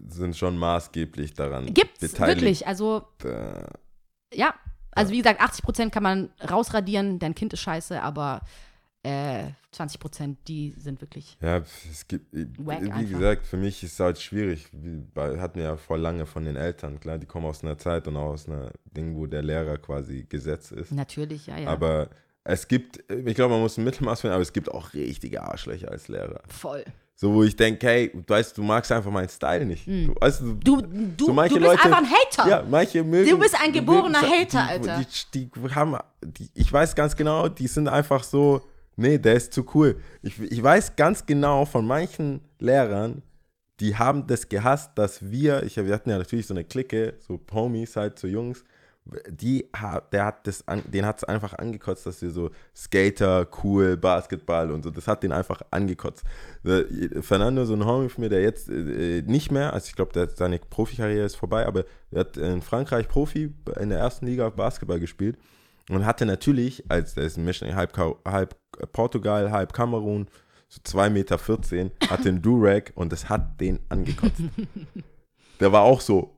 sind 0.10 0.36
schon 0.36 0.58
maßgeblich 0.58 1.34
daran 1.34 1.74
Gibt's 1.74 2.00
beteiligt. 2.00 2.42
wirklich. 2.42 2.68
Also, 2.68 3.04
Äh, 3.24 3.66
ja. 4.38 4.54
Also, 4.92 5.12
wie 5.12 5.18
gesagt, 5.18 5.42
80 5.42 5.64
Prozent 5.66 5.92
kann 5.94 6.04
man 6.04 6.30
rausradieren, 6.50 7.20
dein 7.20 7.36
Kind 7.36 7.52
ist 7.52 7.60
scheiße, 7.60 8.02
aber 8.02 8.40
äh, 9.04 9.50
20 9.74 10.00
Prozent, 10.00 10.38
die 10.48 10.72
sind 10.78 11.02
wirklich. 11.02 11.38
Ja, 11.42 11.58
es 11.92 12.08
gibt, 12.08 12.34
Wack 12.66 12.82
wie 12.82 12.92
einfach. 12.92 13.10
gesagt, 13.10 13.46
für 13.46 13.58
mich 13.58 13.84
ist 13.84 13.92
es 13.94 14.00
halt 14.00 14.20
schwierig. 14.22 14.68
Wir 14.72 15.40
hatten 15.42 15.60
ja 15.60 15.76
voll 15.76 16.00
lange 16.00 16.26
von 16.26 16.46
den 16.46 16.56
Eltern, 16.56 17.00
klar, 17.02 17.18
die 17.18 17.26
kommen 17.28 17.46
aus 17.46 17.62
einer 17.62 17.78
Zeit 17.78 18.08
und 18.08 18.16
auch 18.16 18.30
aus 18.32 18.48
einer 18.48 18.72
Ding, 18.86 19.16
wo 19.18 19.26
der 19.28 19.44
Lehrer 19.44 19.78
quasi 19.78 20.26
Gesetz 20.30 20.72
ist. 20.72 20.94
Natürlich, 20.94 21.48
ja, 21.48 21.58
ja. 21.58 21.68
Aber 21.70 22.10
es 22.46 22.68
gibt, 22.68 23.04
ich 23.12 23.36
glaube, 23.36 23.54
man 23.54 23.62
muss 23.62 23.78
ein 23.78 23.84
Mittelmaß 23.84 24.22
finden, 24.22 24.34
aber 24.36 24.44
es 24.44 24.54
gibt 24.54 24.72
auch 24.72 24.94
richtige 24.94 25.42
Arschlöcher 25.42 25.92
als 25.92 26.08
Lehrer. 26.08 26.42
Voll. 26.48 26.86
So, 27.18 27.34
wo 27.34 27.44
ich 27.44 27.56
denke, 27.56 27.88
hey, 27.88 28.12
du 28.14 28.22
weißt, 28.28 28.58
du 28.58 28.62
magst 28.62 28.92
einfach 28.92 29.10
meinen 29.10 29.30
Style 29.30 29.66
nicht. 29.66 29.88
Du, 29.88 30.14
weißt, 30.20 30.42
du. 30.42 30.54
Du, 30.56 30.82
du, 30.82 31.26
so 31.28 31.34
manche 31.34 31.56
du 31.56 31.62
bist 31.62 31.72
Leute, 31.72 31.84
einfach 31.86 31.98
ein 32.00 32.10
Hater. 32.10 32.50
Ja, 32.50 32.64
manche 32.70 33.04
mögen. 33.04 33.30
Du 33.30 33.40
bist 33.40 33.56
ein 33.60 33.72
geborener 33.72 34.20
die- 34.22 34.28
Hater, 34.28 34.66
die, 34.80 34.90
Alter. 34.90 35.06
Die, 35.34 35.50
die 35.50 35.74
haben, 35.74 35.98
die, 36.24 36.50
ich 36.54 36.72
weiß 36.72 36.94
ganz 36.94 37.16
genau, 37.16 37.48
die 37.48 37.68
sind 37.68 37.88
einfach 37.88 38.22
so, 38.24 38.62
nee, 38.98 39.18
der 39.18 39.34
ist 39.36 39.54
zu 39.54 39.66
cool. 39.74 39.98
Ich, 40.22 40.40
ich 40.40 40.62
weiß 40.62 40.98
ganz 40.98 41.26
genau 41.26 41.66
von 41.66 41.88
manchen 41.88 42.42
Lehrern, 42.60 43.24
die 43.80 43.96
haben 43.96 44.28
das 44.28 44.48
gehasst, 44.50 44.92
dass 44.96 45.32
wir, 45.32 45.64
ich, 45.64 45.78
wir 45.78 45.94
hatten 45.94 46.10
ja 46.10 46.18
natürlich 46.18 46.46
so 46.48 46.54
eine 46.54 46.64
Clique, 46.66 47.14
so 47.20 47.40
Homies 47.54 47.96
halt, 47.96 48.20
so 48.20 48.28
Jungs, 48.28 48.64
die, 49.30 49.70
ha- 49.76 50.02
der 50.12 50.26
hat 50.26 50.48
das, 50.48 50.68
an, 50.68 50.82
den 50.86 51.06
hat 51.06 51.18
es 51.18 51.24
einfach 51.24 51.54
angekotzt, 51.54 52.06
dass 52.06 52.22
wir 52.22 52.32
so 52.32 52.50
Skater, 52.76 53.48
cool, 53.64 53.98
Basketball 53.98 54.72
und 54.72 54.84
so, 54.84 54.90
das 54.90 55.08
hat 55.08 55.22
den 55.24 55.32
einfach 55.32 55.62
angekotzt. 55.70 56.24
Fernando, 57.22 57.66
so 57.66 57.74
ein 57.74 57.86
Homie 57.86 58.10
von 58.10 58.24
mir, 58.24 58.30
der 58.30 58.42
jetzt 58.42 58.68
äh, 58.70 59.22
nicht 59.26 59.52
mehr, 59.52 59.74
also 59.74 59.88
ich 59.88 59.96
glaube, 59.96 60.28
seine 60.36 60.58
Profikarriere 60.58 61.26
ist 61.26 61.36
vorbei, 61.36 61.66
aber 61.68 61.86
er 62.12 62.22
hat 62.22 62.38
in 62.38 62.62
Frankreich 62.62 63.08
Profi 63.08 63.54
in 63.80 63.90
der 63.90 64.00
ersten 64.00 64.26
Liga 64.26 64.50
Basketball 64.50 65.00
gespielt 65.00 65.38
und 65.90 66.06
hatte 66.06 66.26
natürlich, 66.26 66.84
als 66.90 67.14
der 67.14 67.26
ist 67.26 67.38
ein 67.38 67.46
Mischling, 67.46 67.76
halb, 67.76 67.96
halb 68.26 68.56
Portugal, 68.92 69.52
halb 69.52 69.72
Kamerun, 69.74 70.28
so 70.68 70.82
2,14 70.82 71.10
Meter, 71.12 71.38
hatte 72.10 72.30
einen 72.30 72.42
Durag 72.42 72.92
und 72.96 73.12
das 73.12 73.30
hat 73.30 73.62
den 73.62 73.80
angekotzt. 73.90 74.42
der 75.60 75.72
war 75.72 75.84
auch 75.84 76.02
so 76.02 76.35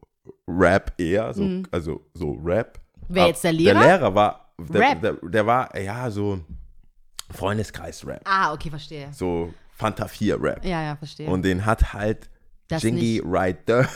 Rap 0.48 0.94
eher, 0.98 1.34
so, 1.34 1.44
also 1.72 2.02
so 2.14 2.32
Rap. 2.44 2.78
Mhm. 2.78 3.06
Wer 3.10 3.22
Aber 3.24 3.30
jetzt 3.32 3.44
der 3.44 3.52
Lehrer? 3.54 3.80
Der 3.80 3.88
Lehrer 3.88 4.16
war, 4.16 4.52
der. 4.60 4.96
Der, 4.96 5.14
der 5.14 5.46
war, 5.46 5.78
ja, 5.80 6.10
so 6.12 6.40
Freundeskreis-Rap. 7.32 8.22
Ah, 8.26 8.54
okay, 8.54 8.70
verstehe. 8.70 9.10
So 9.14 9.54
Fanta 9.76 10.08
4 10.08 10.42
Rap. 10.42 10.66
Ja, 10.66 10.82
ja, 10.84 10.96
verstehe. 10.96 11.30
Und 11.30 11.44
den 11.44 11.66
hat 11.66 11.94
halt 11.94 12.30
Das 12.68 12.84
Jingy. 12.84 13.22
Rider. 13.26 13.88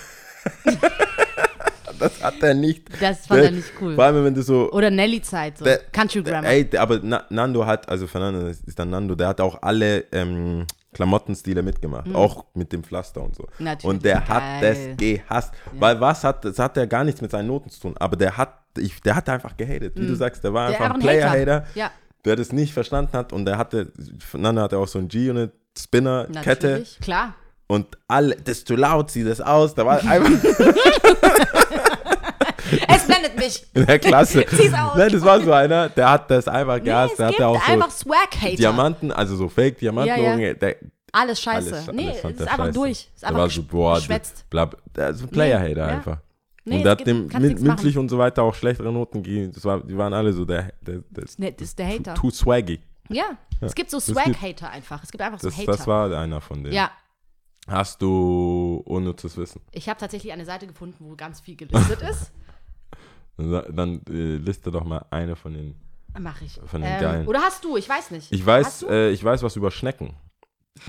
das 1.99 2.23
hat 2.23 2.41
er 2.41 2.53
nicht. 2.53 2.89
Das 3.01 3.27
fand 3.27 3.43
er 3.43 3.51
nicht 3.51 3.71
cool. 3.79 3.95
Vor 3.95 4.03
allem, 4.03 4.25
wenn 4.25 4.33
du 4.33 4.41
so. 4.43 4.71
Oder 4.71 4.89
Nelly-Zeit, 4.89 5.57
so. 5.57 5.65
der- 5.65 5.79
Country 5.91 6.23
Grammar. 6.23 6.49
Ey, 6.49 6.69
aber 6.77 6.99
Na, 7.01 7.25
Nando 7.29 7.65
hat, 7.65 7.87
also 7.89 8.07
Fernando 8.07 8.47
ist 8.47 8.67
ist 8.67 8.77
dann 8.79 8.89
Nando, 8.89 9.15
der 9.15 9.27
hat 9.29 9.41
auch 9.41 9.61
alle 9.61 10.05
ähm, 10.11 10.65
Klamottenstile 10.93 11.61
mitgemacht, 11.61 12.13
auch 12.13 12.45
mit 12.53 12.73
dem 12.73 12.83
Pflaster 12.83 13.21
und 13.23 13.35
so. 13.35 13.43
Mhm. 13.57 13.65
Natürlich, 13.65 13.85
und 13.95 14.03
der 14.05 14.15
geil. 14.19 14.27
hat 14.29 14.43
das 14.63 14.77
gehasst, 14.97 15.53
weil 15.73 15.99
was 16.01 16.23
hat, 16.23 16.43
das 16.45 16.59
hat 16.59 16.75
ja 16.77 16.85
gar 16.85 17.03
nichts 17.03 17.21
mit 17.21 17.31
seinen 17.31 17.47
Noten 17.47 17.69
zu 17.69 17.79
tun, 17.79 17.95
aber 17.97 18.15
der 18.17 18.35
hat, 18.37 18.53
ich, 18.77 19.01
der 19.01 19.15
hat 19.15 19.29
einfach 19.29 19.55
gehatet, 19.55 19.93
wie 19.97 20.05
du 20.07 20.15
sagst, 20.15 20.43
der 20.43 20.53
war 20.53 20.67
Mhm. 20.69 20.71
Der 20.73 20.81
einfach 20.81 20.95
ein. 20.95 21.01
Player-Hater, 21.01 21.65
Ja. 21.75 21.91
der 22.25 22.35
das 22.35 22.51
nicht 22.51 22.73
verstanden 22.73 23.13
hat 23.13 23.31
und 23.33 23.45
der 23.45 23.57
hatte, 23.57 23.91
Nando 24.33 24.61
hatte 24.61 24.77
auch 24.77 24.87
so 24.87 24.99
ein 24.99 25.07
G-Unit, 25.07 25.51
Spinner-Kette 25.79 26.67
Natürlich, 26.67 26.99
klar. 26.99 27.35
und 27.67 27.97
alle, 28.09 28.35
das 28.35 28.57
ist 28.59 28.67
zu 28.67 28.75
laut, 28.75 29.09
sieh 29.11 29.23
das 29.23 29.39
aus, 29.39 29.73
da 29.73 29.85
war 29.85 30.03
einfach 30.05 30.29
Blendet 33.21 33.37
mich. 33.37 33.65
in 33.73 33.85
der 33.85 33.99
Klasse. 33.99 34.45
Zieh's 34.49 34.73
aus. 34.73 34.95
Nein, 34.97 35.11
das 35.11 35.21
war 35.23 35.41
so 35.41 35.51
einer, 35.53 35.89
der 35.89 36.09
hat 36.09 36.29
das 36.31 36.47
einfach 36.47 36.77
Nee, 36.77 36.85
gehasst, 36.85 37.11
es 37.13 37.17
der 37.17 37.27
hatte 37.27 37.47
auch 37.47 37.61
so 37.65 37.71
einfach 37.71 37.91
Swag-Hater. 37.91 38.55
Diamanten, 38.55 39.11
also 39.11 39.35
so 39.35 39.47
Fake-Diamanten, 39.49 40.23
Ja, 40.23 40.35
ja. 40.37 40.53
Der, 40.53 40.75
Alles 41.11 41.41
scheiße. 41.41 41.73
alles, 41.75 41.91
nee, 41.91 42.09
alles 42.09 42.23
ist 42.23 42.39
der 42.39 42.47
einfach 42.51 42.57
scheiße. 42.65 42.71
durch. 42.73 42.91
Es 42.91 43.05
ist 43.13 43.21
Der 43.21 43.29
einfach 43.29 43.41
war 43.41 43.49
so, 43.49 43.63
boah, 43.63 43.95
geschwätzt. 43.95 44.49
Blab, 44.49 44.77
der 44.95 45.09
ist 45.09 45.21
ein 45.21 45.29
Player-Hater 45.29 45.69
ja. 45.77 45.85
einfach. 45.87 46.17
Nee, 46.63 46.77
und 46.77 46.83
der 46.83 46.91
hat 46.91 47.07
dem 47.07 47.27
mündlich 47.27 47.97
und 47.97 48.09
so 48.09 48.17
weiter 48.19 48.43
auch 48.43 48.53
schlechtere 48.53 48.91
Noten 48.91 49.23
gegeben. 49.23 49.51
Das 49.51 49.65
war, 49.65 49.79
die 49.81 49.97
waren 49.97 50.13
alle 50.13 50.31
so, 50.31 50.45
der, 50.45 50.71
der, 50.81 50.99
der 51.09 51.23
Nee, 51.37 51.51
das 51.57 51.69
ist 51.69 51.79
der 51.79 51.87
Hater. 51.87 52.13
too 52.13 52.29
swaggy. 52.29 52.79
Ja, 53.09 53.25
es 53.61 53.73
gibt 53.75 53.89
so 53.89 53.99
Swag-Hater 53.99 54.69
einfach. 54.69 55.03
Es 55.03 55.11
gibt 55.11 55.21
einfach 55.23 55.39
so 55.39 55.49
Das, 55.49 55.57
Hater. 55.57 55.71
das 55.71 55.87
war 55.87 56.11
einer 56.17 56.39
von 56.39 56.63
denen. 56.63 56.73
ja, 56.75 56.91
Hast 57.67 58.01
du 58.01 58.81
unnützes 58.85 59.37
Wissen? 59.37 59.61
ich 59.71 59.87
habe 59.89 59.99
tatsächlich 59.99 60.31
eine 60.33 60.45
Seite 60.45 60.65
gefunden, 60.67 60.97
wo 60.99 61.15
ganz 61.15 61.41
viel 61.41 61.55
gelistet 61.55 62.01
ist. 62.09 62.31
Dann, 63.37 64.01
äh, 64.09 64.35
liste 64.37 64.71
doch 64.71 64.83
mal 64.83 65.05
eine 65.09 65.35
von 65.35 65.53
den. 65.53 65.75
Mache 66.19 66.45
ich. 66.45 66.59
Von 66.65 66.81
den 66.81 66.91
ähm, 66.91 67.01
geilen. 67.01 67.27
Oder 67.27 67.39
hast 67.41 67.63
du? 67.63 67.77
Ich 67.77 67.87
weiß 67.87 68.11
nicht. 68.11 68.31
Ich 68.31 68.45
weiß, 68.45 68.83
äh, 68.89 69.09
ich 69.11 69.23
weiß 69.23 69.43
was 69.43 69.55
über 69.55 69.71
Schnecken. 69.71 70.13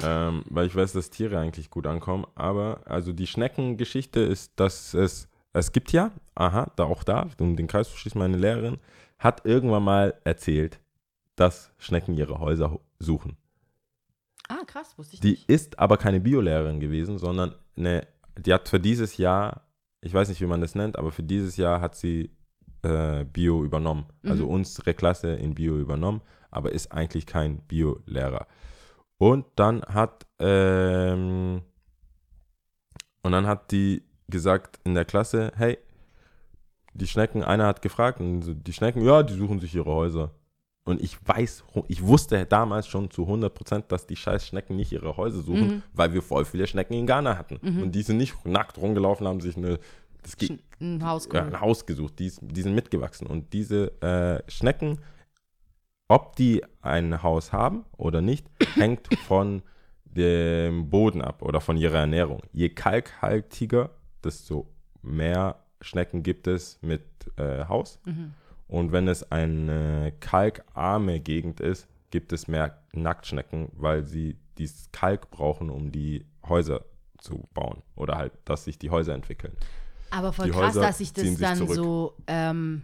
Ähm, 0.02 0.44
weil 0.48 0.66
ich 0.66 0.74
weiß, 0.76 0.92
dass 0.92 1.10
Tiere 1.10 1.38
eigentlich 1.38 1.70
gut 1.70 1.86
ankommen. 1.86 2.26
Aber 2.34 2.80
also 2.84 3.12
die 3.12 3.26
Schneckengeschichte 3.26 4.20
ist, 4.20 4.52
dass 4.56 4.94
es, 4.94 5.28
es 5.52 5.72
gibt 5.72 5.92
ja, 5.92 6.10
aha, 6.34 6.70
da 6.76 6.84
auch 6.84 7.04
da, 7.04 7.28
um 7.38 7.56
den 7.56 7.66
Kreis 7.66 7.90
zu 7.90 7.96
schließen, 7.96 8.18
meine 8.18 8.36
Lehrerin 8.36 8.78
hat 9.18 9.44
irgendwann 9.44 9.84
mal 9.84 10.14
erzählt, 10.24 10.80
dass 11.36 11.72
Schnecken 11.78 12.14
ihre 12.16 12.38
Häuser 12.38 12.78
suchen. 12.98 13.36
ah, 14.48 14.64
krass, 14.66 14.96
wusste 14.98 15.14
ich 15.14 15.20
Die 15.20 15.30
nicht. 15.32 15.48
ist 15.48 15.78
aber 15.78 15.96
keine 15.96 16.20
Biolehrerin 16.20 16.80
gewesen, 16.80 17.18
sondern 17.18 17.54
eine, 17.76 18.06
die 18.38 18.52
hat 18.52 18.68
für 18.68 18.80
dieses 18.80 19.16
Jahr, 19.16 19.62
ich 20.02 20.12
weiß 20.12 20.28
nicht, 20.28 20.40
wie 20.40 20.46
man 20.46 20.60
das 20.60 20.74
nennt, 20.74 20.98
aber 20.98 21.10
für 21.12 21.22
dieses 21.22 21.56
Jahr 21.56 21.80
hat 21.80 21.94
sie 21.94 22.30
äh, 22.82 23.24
Bio 23.24 23.64
übernommen. 23.64 24.06
Also 24.24 24.44
Mhm. 24.44 24.50
unsere 24.50 24.92
Klasse 24.94 25.34
in 25.34 25.54
Bio 25.54 25.78
übernommen, 25.78 26.20
aber 26.50 26.72
ist 26.72 26.92
eigentlich 26.92 27.24
kein 27.26 27.58
Bio-Lehrer. 27.68 28.46
Und 29.18 29.46
dann 29.56 29.82
hat 29.82 30.26
ähm, 30.40 31.62
und 33.22 33.32
dann 33.32 33.46
hat 33.46 33.70
die 33.70 34.02
gesagt 34.28 34.80
in 34.84 34.94
der 34.94 35.04
Klasse, 35.04 35.52
hey, 35.54 35.78
die 36.94 37.06
Schnecken, 37.06 37.44
einer 37.44 37.66
hat 37.66 37.80
gefragt, 37.82 38.20
und 38.20 38.66
die 38.66 38.72
Schnecken, 38.72 39.02
ja, 39.04 39.22
die 39.22 39.34
suchen 39.34 39.60
sich 39.60 39.74
ihre 39.74 39.92
Häuser. 39.94 40.32
Und 40.84 41.00
ich 41.00 41.16
weiß, 41.26 41.62
ich 41.86 42.02
wusste 42.04 42.44
damals 42.44 42.88
schon 42.88 43.08
zu 43.10 43.22
100%, 43.28 43.84
dass 43.86 44.06
die 44.06 44.16
scheiß 44.16 44.46
Schnecken 44.48 44.74
nicht 44.76 44.90
ihre 44.90 45.16
Häuser 45.16 45.40
suchen, 45.42 45.68
Mhm. 45.68 45.82
weil 45.92 46.12
wir 46.12 46.22
voll 46.22 46.44
viele 46.44 46.66
Schnecken 46.66 46.94
in 46.94 47.06
Ghana 47.06 47.38
hatten. 47.38 47.56
Und 47.82 47.92
die 47.92 48.02
sind 48.02 48.16
nicht 48.16 48.44
nackt 48.44 48.78
rumgelaufen, 48.78 49.26
haben 49.28 49.40
sich 49.40 49.56
eine, 49.56 49.78
Ein 50.80 51.04
Haus 51.04 51.28
ja, 51.32 51.44
ein 51.44 51.60
Haus 51.60 51.86
gesucht. 51.86 52.18
Die, 52.18 52.32
die 52.40 52.62
sind 52.62 52.74
mitgewachsen. 52.74 53.26
Und 53.28 53.52
diese 53.52 53.92
äh, 54.02 54.42
Schnecken, 54.50 54.98
ob 56.08 56.34
die 56.36 56.64
ein 56.80 57.22
Haus 57.22 57.52
haben 57.52 57.84
oder 57.96 58.20
nicht, 58.20 58.46
hängt 58.74 59.08
von 59.26 59.62
dem 60.04 60.90
Boden 60.90 61.22
ab 61.22 61.42
oder 61.42 61.60
von 61.60 61.76
ihrer 61.76 61.98
Ernährung. 61.98 62.42
Je 62.52 62.68
kalkhaltiger, 62.70 63.90
desto 64.22 64.66
mehr 65.00 65.56
Schnecken 65.80 66.22
gibt 66.22 66.46
es 66.48 66.78
mit 66.82 67.02
äh, 67.36 67.64
Haus. 67.66 67.98
Und 68.72 68.90
wenn 68.90 69.06
es 69.06 69.30
eine 69.30 70.14
kalkarme 70.20 71.20
Gegend 71.20 71.60
ist, 71.60 71.86
gibt 72.10 72.32
es 72.32 72.48
mehr 72.48 72.78
Nacktschnecken, 72.94 73.68
weil 73.74 74.06
sie 74.06 74.38
dieses 74.56 74.90
Kalk 74.92 75.30
brauchen, 75.30 75.68
um 75.68 75.92
die 75.92 76.24
Häuser 76.48 76.86
zu 77.18 77.46
bauen 77.52 77.82
oder 77.96 78.16
halt, 78.16 78.32
dass 78.46 78.64
sich 78.64 78.78
die 78.78 78.88
Häuser 78.88 79.12
entwickeln. 79.12 79.54
Aber 80.10 80.32
voll 80.32 80.46
Die 80.46 80.52
krass, 80.52 80.68
Häuser 80.70 80.80
dass 80.80 80.96
sich 80.98 81.12
das 81.12 81.24
sich 81.26 81.38
dann 81.38 81.58
zurück. 81.58 81.74
so, 81.74 82.16
ähm, 82.26 82.80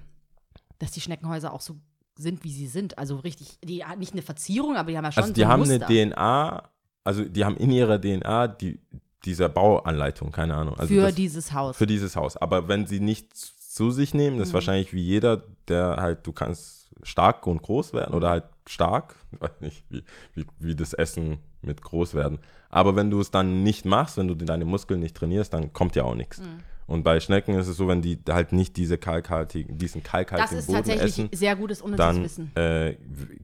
dass 0.78 0.90
die 0.92 1.00
Schneckenhäuser 1.00 1.54
auch 1.54 1.62
so 1.62 1.76
sind, 2.18 2.44
wie 2.44 2.52
sie 2.52 2.66
sind. 2.66 2.98
Also 2.98 3.16
richtig, 3.16 3.58
die 3.64 3.82
hat 3.82 3.98
nicht 3.98 4.12
eine 4.12 4.20
Verzierung, 4.20 4.76
aber 4.76 4.90
die 4.90 4.96
haben 4.98 5.04
ja 5.04 5.12
schon 5.12 5.22
Also 5.22 5.30
so 5.30 5.34
die 5.36 5.44
ein 5.44 5.50
haben 5.50 5.60
Muster. 5.60 5.86
eine 5.86 6.10
DNA, 6.12 6.62
also 7.02 7.24
die 7.24 7.44
haben 7.46 7.56
in 7.56 7.70
ihrer 7.70 7.98
DNA 7.98 8.46
die, 8.48 8.78
dieser 9.24 9.48
Bauanleitung, 9.48 10.32
keine 10.32 10.54
Ahnung. 10.54 10.78
Also 10.78 10.92
für 10.92 11.00
das, 11.00 11.14
dieses 11.14 11.52
Haus. 11.54 11.78
für 11.78 11.86
dieses 11.86 12.14
Haus. 12.14 12.36
Aber 12.36 12.68
wenn 12.68 12.86
sie 12.86 13.00
nichts 13.00 13.54
zu 13.78 13.90
sich 13.90 14.12
nehmen, 14.12 14.36
Mhm. 14.36 14.40
das 14.40 14.48
ist 14.48 14.54
wahrscheinlich 14.54 14.92
wie 14.92 15.00
jeder, 15.02 15.42
der 15.68 15.96
halt, 15.98 16.26
du 16.26 16.32
kannst 16.32 16.90
stark 17.02 17.46
und 17.46 17.62
groß 17.62 17.92
werden 17.94 18.12
oder 18.14 18.28
halt 18.30 18.44
stark, 18.68 19.14
ich 19.32 19.40
weiß 19.40 19.60
nicht, 19.60 19.84
wie, 19.88 20.02
wie, 20.34 20.44
wie 20.58 20.74
das 20.76 20.92
Essen 20.92 21.38
mit 21.62 21.80
groß 21.80 22.14
werden. 22.14 22.38
Aber 22.70 22.94
wenn 22.96 23.10
du 23.10 23.20
es 23.20 23.30
dann 23.30 23.62
nicht 23.62 23.84
machst, 23.86 24.16
wenn 24.18 24.28
du 24.28 24.34
deine 24.34 24.64
Muskeln 24.66 25.00
nicht 25.00 25.16
trainierst, 25.16 25.54
dann 25.54 25.72
kommt 25.72 25.96
ja 25.96 26.02
auch 26.04 26.14
nichts. 26.14 26.40
Mhm. 26.40 26.58
Und 26.86 27.02
bei 27.02 27.20
Schnecken 27.20 27.54
ist 27.54 27.68
es 27.68 27.76
so, 27.76 27.86
wenn 27.88 28.02
die 28.02 28.18
halt 28.28 28.52
nicht 28.52 28.76
diese 28.76 28.96
kalkhaltigen, 28.98 29.76
diesen 29.78 30.02
das 30.02 30.10
kalkhaltigen 30.10 30.58
ist 30.58 30.66
Boden 30.66 30.76
tatsächlich 30.78 31.04
essen, 31.18 31.28
sehr 31.32 31.54
gutes 31.56 31.82
dann 31.96 32.22
Wissen. 32.24 32.50
äh, 32.56 32.96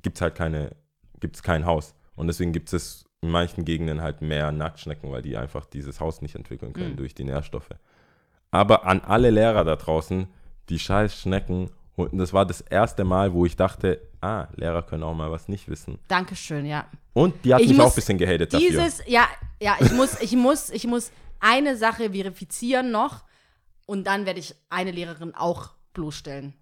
gibt 0.03 0.17
es 0.17 0.21
halt 0.23 0.35
keine, 0.35 0.71
gibt's 1.21 1.43
kein 1.43 1.65
Haus. 1.67 1.95
Und 2.17 2.27
deswegen 2.27 2.53
gibt 2.53 2.73
es 2.73 3.05
in 3.21 3.31
manchen 3.31 3.65
Gegenden 3.65 4.01
halt 4.03 4.21
mehr 4.23 4.51
Nacktschnecken, 4.53 5.11
weil 5.11 5.23
die 5.23 5.37
einfach 5.37 5.65
dieses 5.67 6.01
Haus 6.01 6.23
nicht 6.23 6.35
entwickeln 6.37 6.73
können 6.73 6.93
Mhm. 6.93 6.97
durch 6.97 7.15
die 7.15 7.25
Nährstoffe. 7.25 7.71
Aber 8.55 8.87
an 8.87 9.01
alle 9.01 9.31
Lehrer 9.31 9.65
da 9.65 9.75
draußen, 9.75 10.29
die 10.69 10.79
scheiß 10.79 11.19
Schnecken, 11.19 11.71
und 11.97 12.17
das 12.17 12.33
war 12.33 12.47
das 12.47 12.61
erste 12.61 13.03
Mal, 13.03 13.33
wo 13.33 13.45
ich 13.47 13.57
dachte, 13.57 14.01
ah, 14.21 14.47
Lehrer 14.55 14.83
können 14.83 15.03
auch 15.03 15.13
mal 15.13 15.29
was 15.33 15.49
nicht 15.49 15.69
wissen. 15.69 15.99
Dankeschön, 16.07 16.65
ja. 16.65 16.87
Und 17.15 17.45
die 17.45 17.53
hat 17.53 17.61
Ich 17.61 17.69
mich 17.69 17.81
auch 17.81 17.89
ein 17.89 17.95
bisschen 17.97 18.17
gehatet 18.17 18.55
dafür. 18.55 18.69
Dieses, 18.69 19.03
ja, 19.09 19.27
ja, 19.61 19.77
ich 19.81 19.91
muss, 19.91 20.21
ich 20.21 20.37
muss, 20.37 20.71
ich 20.71 20.87
muss 20.87 21.11
eine 21.41 21.77
Sache 21.77 22.13
verifizieren 22.13 22.93
noch 22.93 23.25
und 23.87 24.07
dann 24.07 24.25
werde 24.25 24.39
ich 24.39 24.55
eine 24.71 24.93
Lehrerin 24.93 25.35
auch 25.35 25.71
bloßstellen. 25.93 26.55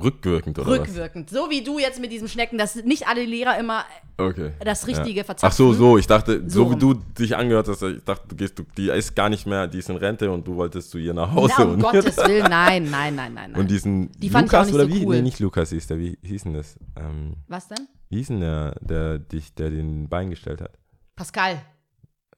Rückwirkend 0.00 0.58
oder 0.58 0.70
Rückwirkend. 0.70 1.28
So 1.28 1.50
wie 1.50 1.62
du 1.62 1.78
jetzt 1.78 2.00
mit 2.00 2.10
diesem 2.10 2.26
Schnecken, 2.26 2.56
dass 2.56 2.76
nicht 2.76 3.06
alle 3.06 3.24
Lehrer 3.24 3.58
immer 3.58 3.84
was? 4.16 4.28
Okay. 4.28 4.52
das 4.60 4.86
Richtige 4.86 5.18
ja. 5.18 5.24
verzapfen. 5.24 5.48
Ach 5.52 5.52
so, 5.52 5.72
so. 5.74 5.98
Ich 5.98 6.06
dachte, 6.06 6.42
so, 6.48 6.64
So 6.64 6.70
wie 6.70 6.76
du 6.76 6.94
dich 6.94 7.36
angehört 7.36 7.68
hast, 7.68 7.82
ich 7.82 8.02
dachte, 8.04 8.28
du 8.28 8.36
gehst, 8.36 8.58
du, 8.58 8.64
die 8.76 8.88
ist 8.88 9.14
gar 9.14 9.28
nicht 9.28 9.46
mehr, 9.46 9.66
die 9.66 9.78
ist 9.78 9.90
in 9.90 9.96
Rente 9.96 10.30
und 10.30 10.46
du 10.46 10.56
wolltest 10.56 10.90
zu 10.90 10.98
ihr 10.98 11.12
nach 11.12 11.32
Hause. 11.32 11.54
Na, 11.58 11.64
um 11.64 11.70
und, 11.72 11.82
Gottes 11.82 12.16
Willen, 12.16 12.46
nein, 12.48 12.88
nein, 12.90 13.14
nein, 13.14 13.34
nein, 13.34 13.54
und 13.54 13.70
diesen 13.70 14.10
Die 14.12 14.28
Lukas 14.28 14.66
nicht 14.66 14.74
oder 14.74 14.84
so 14.84 14.90
wie? 14.90 15.04
cool. 15.04 15.16
Nee, 15.16 15.22
nicht 15.22 15.40
Lukas 15.40 15.70
hieß 15.70 15.86
der. 15.88 15.98
Wie 15.98 16.18
hieß 16.22 16.44
denn 16.44 16.54
das? 16.54 16.78
Ähm, 16.96 17.34
Was 17.48 17.68
denn? 17.68 17.86
wie 18.08 18.16
hieß 18.18 18.28
denn 18.28 18.40
der, 18.40 18.76
der 18.80 19.18
dich, 19.18 19.54
der 19.54 19.70
den 19.70 20.08
Bein 20.08 20.30
gestellt 20.30 20.60
hat? 20.60 20.78
Pascal. 21.16 21.60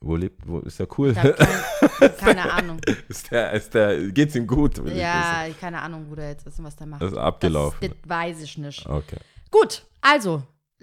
Wo 0.05 0.16
lebt, 0.16 0.47
wo 0.47 0.59
ist 0.59 0.78
der 0.78 0.86
cool? 0.98 1.16
Hab 1.16 1.39
keine, 2.18 2.52
Ahnung. 2.52 2.78
ist 3.09 3.31
der, 3.31 3.52
ist 3.52 3.72
der, 3.72 4.10
geht's 4.10 4.35
ihm 4.35 4.47
gut? 4.47 4.82
Ja, 4.86 5.47
keine 5.59 5.81
Ahnung, 5.81 6.06
wo 6.10 6.14
der 6.14 6.28
jetzt 6.28 6.47
ist 6.47 6.59
und 6.59 6.66
was 6.66 6.76
der 6.76 6.86
macht. 6.86 7.01
Das 7.01 7.12
ist 7.12 7.18
abgelaufen. 7.18 7.78
Das, 7.81 7.90
das 7.90 8.10
weiß 8.10 8.43
ich 8.43 8.59
nicht. 8.59 8.86
Okay. 8.86 9.16
Gut, 9.51 9.86
also, 10.02 10.43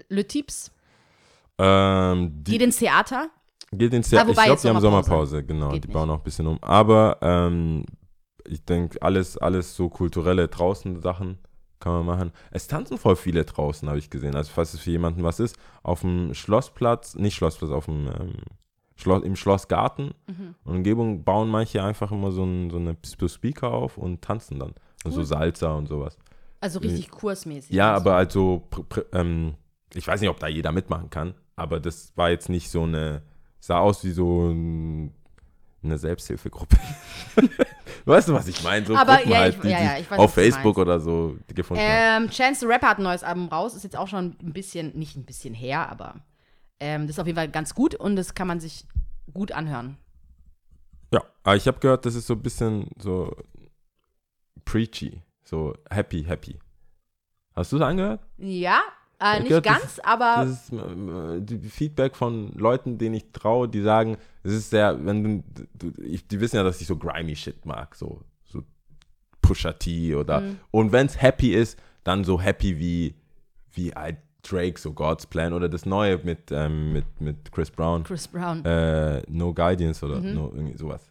Le 0.10 0.28
Tips 0.28 0.72
Ähm, 1.60 2.32
die, 2.44 2.54
geht 2.54 2.62
ins 2.64 2.78
Theater. 2.78 3.30
Geht 3.72 3.94
ins 3.94 4.10
Jahr. 4.10 4.26
Ah, 4.26 4.30
ich 4.30 4.36
glaube, 4.36 4.60
die 4.60 4.70
haben 4.70 4.82
Sommerpause. 4.82 5.10
Sommerpause, 5.12 5.44
genau. 5.46 5.70
Geht 5.70 5.84
die 5.84 5.88
nicht. 5.90 5.94
bauen 5.94 6.10
auch 6.10 6.18
ein 6.18 6.24
bisschen 6.24 6.48
um. 6.48 6.58
Aber 6.64 7.20
ähm, 7.22 7.86
ich 8.46 8.66
denke, 8.66 9.00
alles, 9.04 9.38
alles 9.38 9.76
so 9.76 9.90
kulturelle 9.90 10.48
draußen 10.48 11.00
Sachen 11.00 11.38
kann 11.80 11.94
man 11.94 12.06
machen. 12.06 12.32
Es 12.50 12.68
tanzen 12.68 12.98
voll 12.98 13.16
viele 13.16 13.46
draußen, 13.46 13.88
habe 13.88 14.00
ich 14.00 14.10
gesehen. 14.10 14.36
Also 14.36 14.52
falls 14.52 14.74
es 14.74 14.80
für 14.80 14.92
jemanden 14.92 15.22
was 15.24 15.40
ist, 15.40 15.58
auf 15.84 16.02
dem 16.02 16.34
Schlossplatz, 16.34 17.16
nicht 17.16 17.36
Schlossplatz, 17.36 17.72
auf 17.72 17.86
dem 17.86 18.08
ähm, 18.08 18.34
Schloss, 19.02 19.24
im 19.24 19.36
Schlossgarten 19.36 20.14
Mhm. 20.28 20.56
und 20.64 20.76
Umgebung 20.78 21.24
bauen 21.24 21.50
manche 21.50 21.84
einfach 21.84 22.12
immer 22.12 22.32
so, 22.32 22.44
ein, 22.44 22.70
so 22.70 22.78
eine 22.78 22.96
so 23.20 23.28
Speaker 23.28 23.72
auf 23.72 23.98
und 23.98 24.22
tanzen 24.22 24.60
dann. 24.60 24.74
Und 25.04 25.12
so 25.12 25.20
Cool. 25.22 25.26
Salsa 25.26 25.74
und 25.74 25.88
sowas. 25.88 26.18
Also 26.60 26.80
richtig 26.80 27.10
kursmäßig. 27.10 27.72
Ja, 27.72 27.94
Also. 27.94 28.02
aber 28.10 28.16
also, 28.18 28.68
ähm, 29.14 29.56
ich 29.96 30.08
weiß 30.08 30.22
nicht, 30.22 30.30
ob 30.30 30.40
da 30.40 30.48
jeder 30.48 30.72
mitmachen 30.72 31.10
kann, 31.10 31.34
aber 31.56 31.80
das 31.80 32.14
war 32.16 32.30
jetzt 32.30 32.50
nicht 32.50 32.70
so 32.70 32.84
eine, 32.84 33.24
sah 33.60 33.80
aus 33.80 34.04
wie 34.06 34.12
so 34.12 34.50
ein, 34.52 35.12
eine 35.84 35.98
Selbsthilfegruppe. 35.98 36.78
weißt 38.06 38.30
du, 38.30 38.34
was 38.34 38.48
ich 38.48 38.64
meine? 38.64 38.86
So 38.86 38.96
Aber, 38.96 39.16
Gruppen 39.16 39.32
ja, 39.32 39.38
halt, 39.40 39.56
ich- 39.56 39.62
die, 39.62 39.68
ja, 39.70 39.82
ja, 39.84 39.98
ich 40.00 40.10
weiß, 40.10 40.20
auf 40.20 40.34
Facebook 40.34 40.78
oder 40.78 41.00
so 41.00 41.36
gefunden. 41.48 41.82
Ähm, 41.86 42.30
Chance 42.30 42.62
the 42.62 42.66
Rapper 42.68 42.90
hat 42.90 42.98
ein 43.00 43.04
neues 43.04 43.24
Album 43.24 43.48
raus, 43.48 43.76
ist 43.76 43.84
jetzt 43.84 43.98
auch 43.98 44.08
schon 44.08 44.36
ein 44.42 44.54
bisschen, 44.54 44.98
nicht 44.98 45.16
ein 45.16 45.26
bisschen 45.26 45.54
her, 45.54 45.90
aber 45.90 46.16
ähm, 46.82 47.04
das 47.08 47.12
ist 47.16 47.20
auf 47.20 47.28
jeden 47.28 47.38
Fall 47.38 47.48
ganz 47.50 47.74
gut 47.74 47.96
und 47.96 48.18
das 48.18 48.34
kann 48.36 48.48
man 48.48 48.60
sich 48.60 48.86
gut 49.34 49.54
anhören. 49.54 49.98
Ja, 51.14 51.24
aber 51.44 51.56
ich 51.56 51.68
habe 51.68 51.80
gehört, 51.80 52.06
das 52.06 52.16
ist 52.16 52.28
so 52.28 52.34
ein 52.34 52.42
bisschen 52.42 52.90
so 52.98 53.34
preachy, 54.66 55.22
so 55.44 55.76
happy, 55.90 56.24
happy. 56.24 56.58
Hast 57.56 57.72
du 57.72 57.78
es 57.78 57.82
angehört? 57.82 58.22
Ja, 58.38 58.82
äh, 59.20 59.38
Ich 59.38 59.44
nicht 59.44 59.52
das 59.54 59.64
ganz, 59.64 60.00
aber 60.04 60.46
Das 60.46 60.70
ist 60.70 60.74
äh, 60.74 61.70
Feedback 61.70 62.16
von 62.16 62.54
Leuten, 62.54 62.98
denen 62.98 63.16
ich 63.16 63.32
traue, 63.34 63.68
die 63.68 63.82
sagen, 63.82 64.18
es 64.44 64.54
ist 64.54 64.70
sehr, 64.70 65.04
wenn 65.06 65.44
du, 65.78 65.94
ich, 66.02 66.28
die 66.28 66.40
wissen 66.40 66.56
ja, 66.56 66.64
dass 66.64 66.80
ich 66.82 66.88
so 66.88 66.96
grimy 66.98 67.36
Shit 67.36 67.66
mag, 67.66 67.94
so, 67.96 68.22
so 68.46 68.64
Pusha 69.42 69.74
T 69.74 70.16
oder, 70.16 70.42
Mhm. 70.42 70.60
und 70.72 70.92
wenn 70.92 71.08
es 71.08 71.22
happy 71.22 71.54
ist, 71.54 71.78
dann 72.04 72.24
so 72.24 72.40
happy 72.42 72.80
wie, 72.80 73.16
wie 73.74 73.92
halt 73.94 74.18
Drake, 74.44 74.80
so 74.80 74.94
God's 74.94 75.26
Plan 75.26 75.54
oder 75.54 75.70
das 75.70 75.86
Neue 75.86 76.18
mit, 76.24 76.52
ähm, 76.52 76.94
mit, 76.94 77.06
mit 77.22 77.52
Chris 77.52 77.70
Brown, 77.72 78.04
Chris 78.04 78.28
Brown. 78.28 78.64
äh, 78.66 79.22
No 79.30 79.54
Guidance 79.54 80.06
oder 80.06 80.20
Mhm. 80.20 80.34
no, 80.36 80.52
irgendwie 80.54 80.78
sowas. 80.78 81.02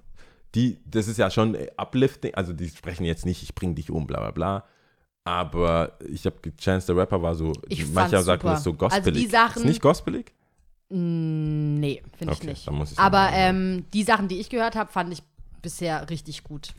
Die, 0.54 0.78
das 0.84 1.06
ist 1.08 1.16
ja 1.18 1.30
schon 1.30 1.54
äh, 1.54 1.68
uplifting, 1.76 2.34
also 2.34 2.52
die 2.52 2.68
sprechen 2.68 3.04
jetzt 3.04 3.24
nicht, 3.24 3.42
ich 3.42 3.54
bring 3.54 3.74
dich 3.74 3.90
um, 3.90 4.06
bla 4.06 4.18
bla 4.20 4.30
bla. 4.32 4.64
Aber 5.24 5.92
ich 6.08 6.24
habe 6.26 6.36
Chance 6.56 6.86
the 6.88 6.92
Rapper 6.98 7.22
war 7.22 7.34
so, 7.34 7.52
Ich 7.68 7.86
manche 7.92 8.16
fand's 8.16 8.26
sagen, 8.26 8.40
super. 8.40 8.50
das 8.50 8.58
ist 8.60 8.64
so 8.64 8.70
Also 8.70 9.10
die 9.10 9.26
gospelig. 9.26 9.30
Sachen- 9.30 9.62
ist 9.62 9.68
nicht 9.68 9.82
gospelig? 9.82 10.32
Mm, 10.88 11.74
nee, 11.78 12.02
finde 12.18 12.34
ich 12.34 12.40
Okay, 12.40 12.48
nicht. 12.48 12.66
dann 12.66 12.74
muss 12.74 12.90
ich's 12.90 12.98
Aber 12.98 13.28
ähm, 13.32 13.84
die 13.92 14.02
Sachen, 14.02 14.28
die 14.28 14.40
ich 14.40 14.48
gehört 14.50 14.74
habe, 14.76 14.90
fand 14.90 15.12
ich 15.12 15.22
bisher 15.62 16.08
richtig 16.10 16.42
gut. 16.42 16.70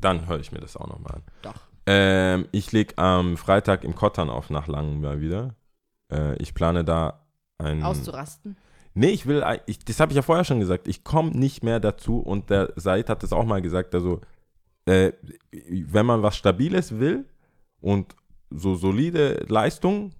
Dann 0.00 0.26
höre 0.26 0.40
ich 0.40 0.50
mir 0.50 0.60
das 0.60 0.76
auch 0.76 0.88
nochmal 0.88 1.16
an. 1.16 1.22
Doch. 1.42 1.54
Ähm, 1.86 2.46
ich 2.52 2.72
lege 2.72 2.96
am 2.98 3.36
Freitag 3.36 3.84
im 3.84 3.94
Kottern 3.94 4.30
auf 4.30 4.50
nach 4.50 4.66
langem 4.66 5.00
mal 5.02 5.20
wieder. 5.20 5.54
Äh, 6.14 6.36
ich 6.36 6.54
plane 6.54 6.84
da 6.84 7.20
ein. 7.58 7.82
Auszurasten. 7.82 8.56
Nee, 8.94 9.08
ich 9.10 9.26
will, 9.26 9.44
ich, 9.66 9.80
das 9.84 9.98
habe 9.98 10.12
ich 10.12 10.16
ja 10.16 10.22
vorher 10.22 10.44
schon 10.44 10.60
gesagt, 10.60 10.86
ich 10.86 11.02
komme 11.02 11.30
nicht 11.30 11.64
mehr 11.64 11.80
dazu 11.80 12.20
und 12.20 12.48
der 12.50 12.72
Said 12.76 13.08
hat 13.08 13.24
das 13.24 13.32
auch 13.32 13.44
mal 13.44 13.60
gesagt, 13.60 13.92
also 13.94 14.20
äh, 14.86 15.12
wenn 15.50 16.06
man 16.06 16.22
was 16.22 16.36
Stabiles 16.36 16.98
will 17.00 17.24
und 17.80 18.14
so 18.50 18.76
solide 18.76 19.44
Leistung, 19.48 20.12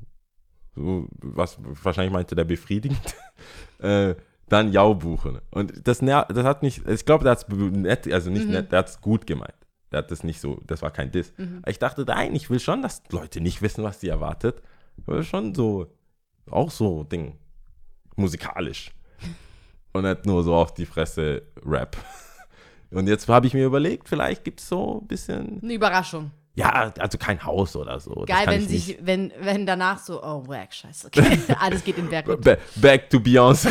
so, 0.74 1.06
was 1.20 1.56
wahrscheinlich 1.84 2.12
meinte 2.12 2.34
der 2.34 2.44
befriedigend, 2.44 3.14
äh, 3.78 4.16
dann 4.48 4.72
Jau 4.72 4.94
buchen. 4.94 5.38
Und 5.52 5.86
das, 5.86 6.00
das 6.00 6.44
hat 6.44 6.62
mich, 6.62 6.84
ich 6.84 7.04
glaube, 7.04 7.22
der 7.22 7.32
hat 7.32 7.48
es 7.48 7.56
nett, 7.56 8.12
also 8.12 8.30
nicht 8.30 8.46
Mhm. 8.46 8.52
nett, 8.52 8.72
der 8.72 8.80
hat 8.80 8.88
es 8.88 9.00
gut 9.00 9.26
gemeint. 9.26 9.54
Der 9.92 9.98
hat 9.98 10.10
das 10.10 10.24
nicht 10.24 10.40
so, 10.40 10.60
das 10.66 10.82
war 10.82 10.90
kein 10.90 11.12
Diss. 11.12 11.32
Mhm. 11.36 11.62
Ich 11.68 11.78
dachte, 11.78 12.04
nein, 12.04 12.34
ich 12.34 12.50
will 12.50 12.58
schon, 12.58 12.82
dass 12.82 13.02
Leute 13.10 13.40
nicht 13.40 13.62
wissen, 13.62 13.84
was 13.84 14.00
sie 14.00 14.08
erwartet. 14.08 14.60
Schon 15.22 15.54
so, 15.54 15.86
auch 16.50 16.70
so 16.70 17.04
Ding, 17.04 17.38
musikalisch. 18.16 18.90
Und 19.92 20.04
nicht 20.04 20.26
nur 20.26 20.42
so 20.42 20.54
auf 20.54 20.74
die 20.74 20.86
Fresse 20.86 21.42
Rap. 21.64 21.96
Und 22.90 23.06
jetzt 23.08 23.28
habe 23.28 23.46
ich 23.46 23.54
mir 23.54 23.66
überlegt, 23.66 24.08
vielleicht 24.08 24.44
gibt 24.44 24.60
es 24.60 24.68
so 24.68 25.00
ein 25.00 25.06
bisschen, 25.06 25.60
Eine 25.62 25.74
Überraschung. 25.74 26.30
ja, 26.54 26.92
also 26.98 27.18
kein 27.18 27.44
Haus 27.44 27.74
oder 27.76 27.98
so. 28.00 28.24
Geil, 28.26 28.46
wenn 28.46 28.62
ich 28.62 28.68
sich, 28.68 28.98
wenn, 29.00 29.32
wenn 29.40 29.66
danach 29.66 29.98
so, 29.98 30.22
oh, 30.22 30.46
wack, 30.46 30.72
scheiße, 30.72 31.08
okay. 31.08 31.38
Alles 31.58 31.82
geht 31.84 31.98
in 31.98 32.08
Berg. 32.08 32.26
Back 32.76 33.10
to 33.10 33.18
Beyoncé. 33.18 33.70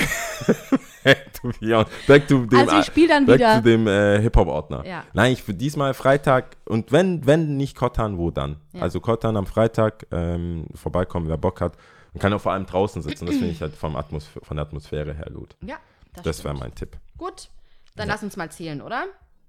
Back 1.04 1.34
to 1.34 1.50
Beyoncé. 1.50 1.90
Back 2.08 2.28
to 2.28 2.46
dem, 2.46 2.60
Also 2.60 2.80
ich 2.80 2.86
spiele 2.86 3.08
dann 3.10 3.26
back 3.26 3.36
wieder. 3.40 3.56
zu 3.58 3.62
dem 3.64 3.88
äh, 3.88 4.22
Hip-Hop-Ordner. 4.22 4.86
Ja. 4.86 5.04
Nein, 5.14 5.34
ich 5.34 5.44
für 5.44 5.54
diesmal 5.54 5.94
Freitag 5.94 6.58
und 6.66 6.92
wenn, 6.92 7.26
wenn 7.26 7.58
nicht 7.58 7.76
Kottan, 7.76 8.18
wo 8.18 8.32
dann? 8.32 8.58
Ja. 8.74 8.82
Also 8.82 9.00
Kottan 9.00 9.38
am 9.38 9.46
Freitag 9.46 10.08
ähm, 10.12 10.68
vorbeikommen, 10.76 11.28
wer 11.28 11.38
Bock 11.38 11.62
hat. 11.62 11.78
Man 12.14 12.22
kann 12.22 12.34
auch 12.34 12.42
vor 12.42 12.52
allem 12.54 12.66
draußen 12.66 13.02
sitzen. 13.02 13.26
Das 13.26 13.36
finde 13.36 13.50
ich 13.52 13.62
halt 13.62 13.76
vom 13.76 13.96
Atmos 13.96 14.28
von 14.28 14.58
der 14.58 14.66
Atmosphäre 14.66 15.14
her 15.14 15.30
gut. 15.34 15.56
Ja, 15.62 15.78
Das 16.14 16.26
wäre 16.26 16.34
stimmt. 16.56 16.60
mein 16.60 16.76
Tipp. 16.76 16.98
Gut, 17.18 17.50
dann 17.96 18.08
Ja. 18.08 18.14
lass 18.14 18.24
uns 18.24 18.38
mal 18.38 18.52
zählen, 18.52 18.82
oder? 18.82 19.06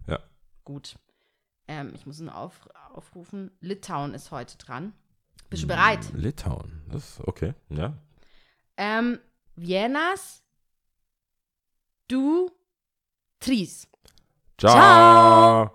Ja. 0.07 0.19
Gut. 0.65 0.97
Ähm, 1.69 1.93
ich 1.95 2.07
muss 2.07 2.21
ihn 2.21 2.29
auf, 2.29 2.69
aufrufen. 2.95 3.51
Litauen 3.61 4.15
ist 4.15 4.31
heute 4.31 4.57
dran. 4.59 4.93
Bist 5.51 5.63
du 5.63 5.67
bereit? 5.67 6.01
Litauen. 6.15 6.83
Das 6.91 7.11
ist 7.19 7.29
okay. 7.29 7.53
Ja. 7.71 7.95
Ähm, 8.77 9.19
Viennas, 9.57 10.43
du, 12.09 12.49
Tris. 13.41 13.87
Ciao. 14.59 15.71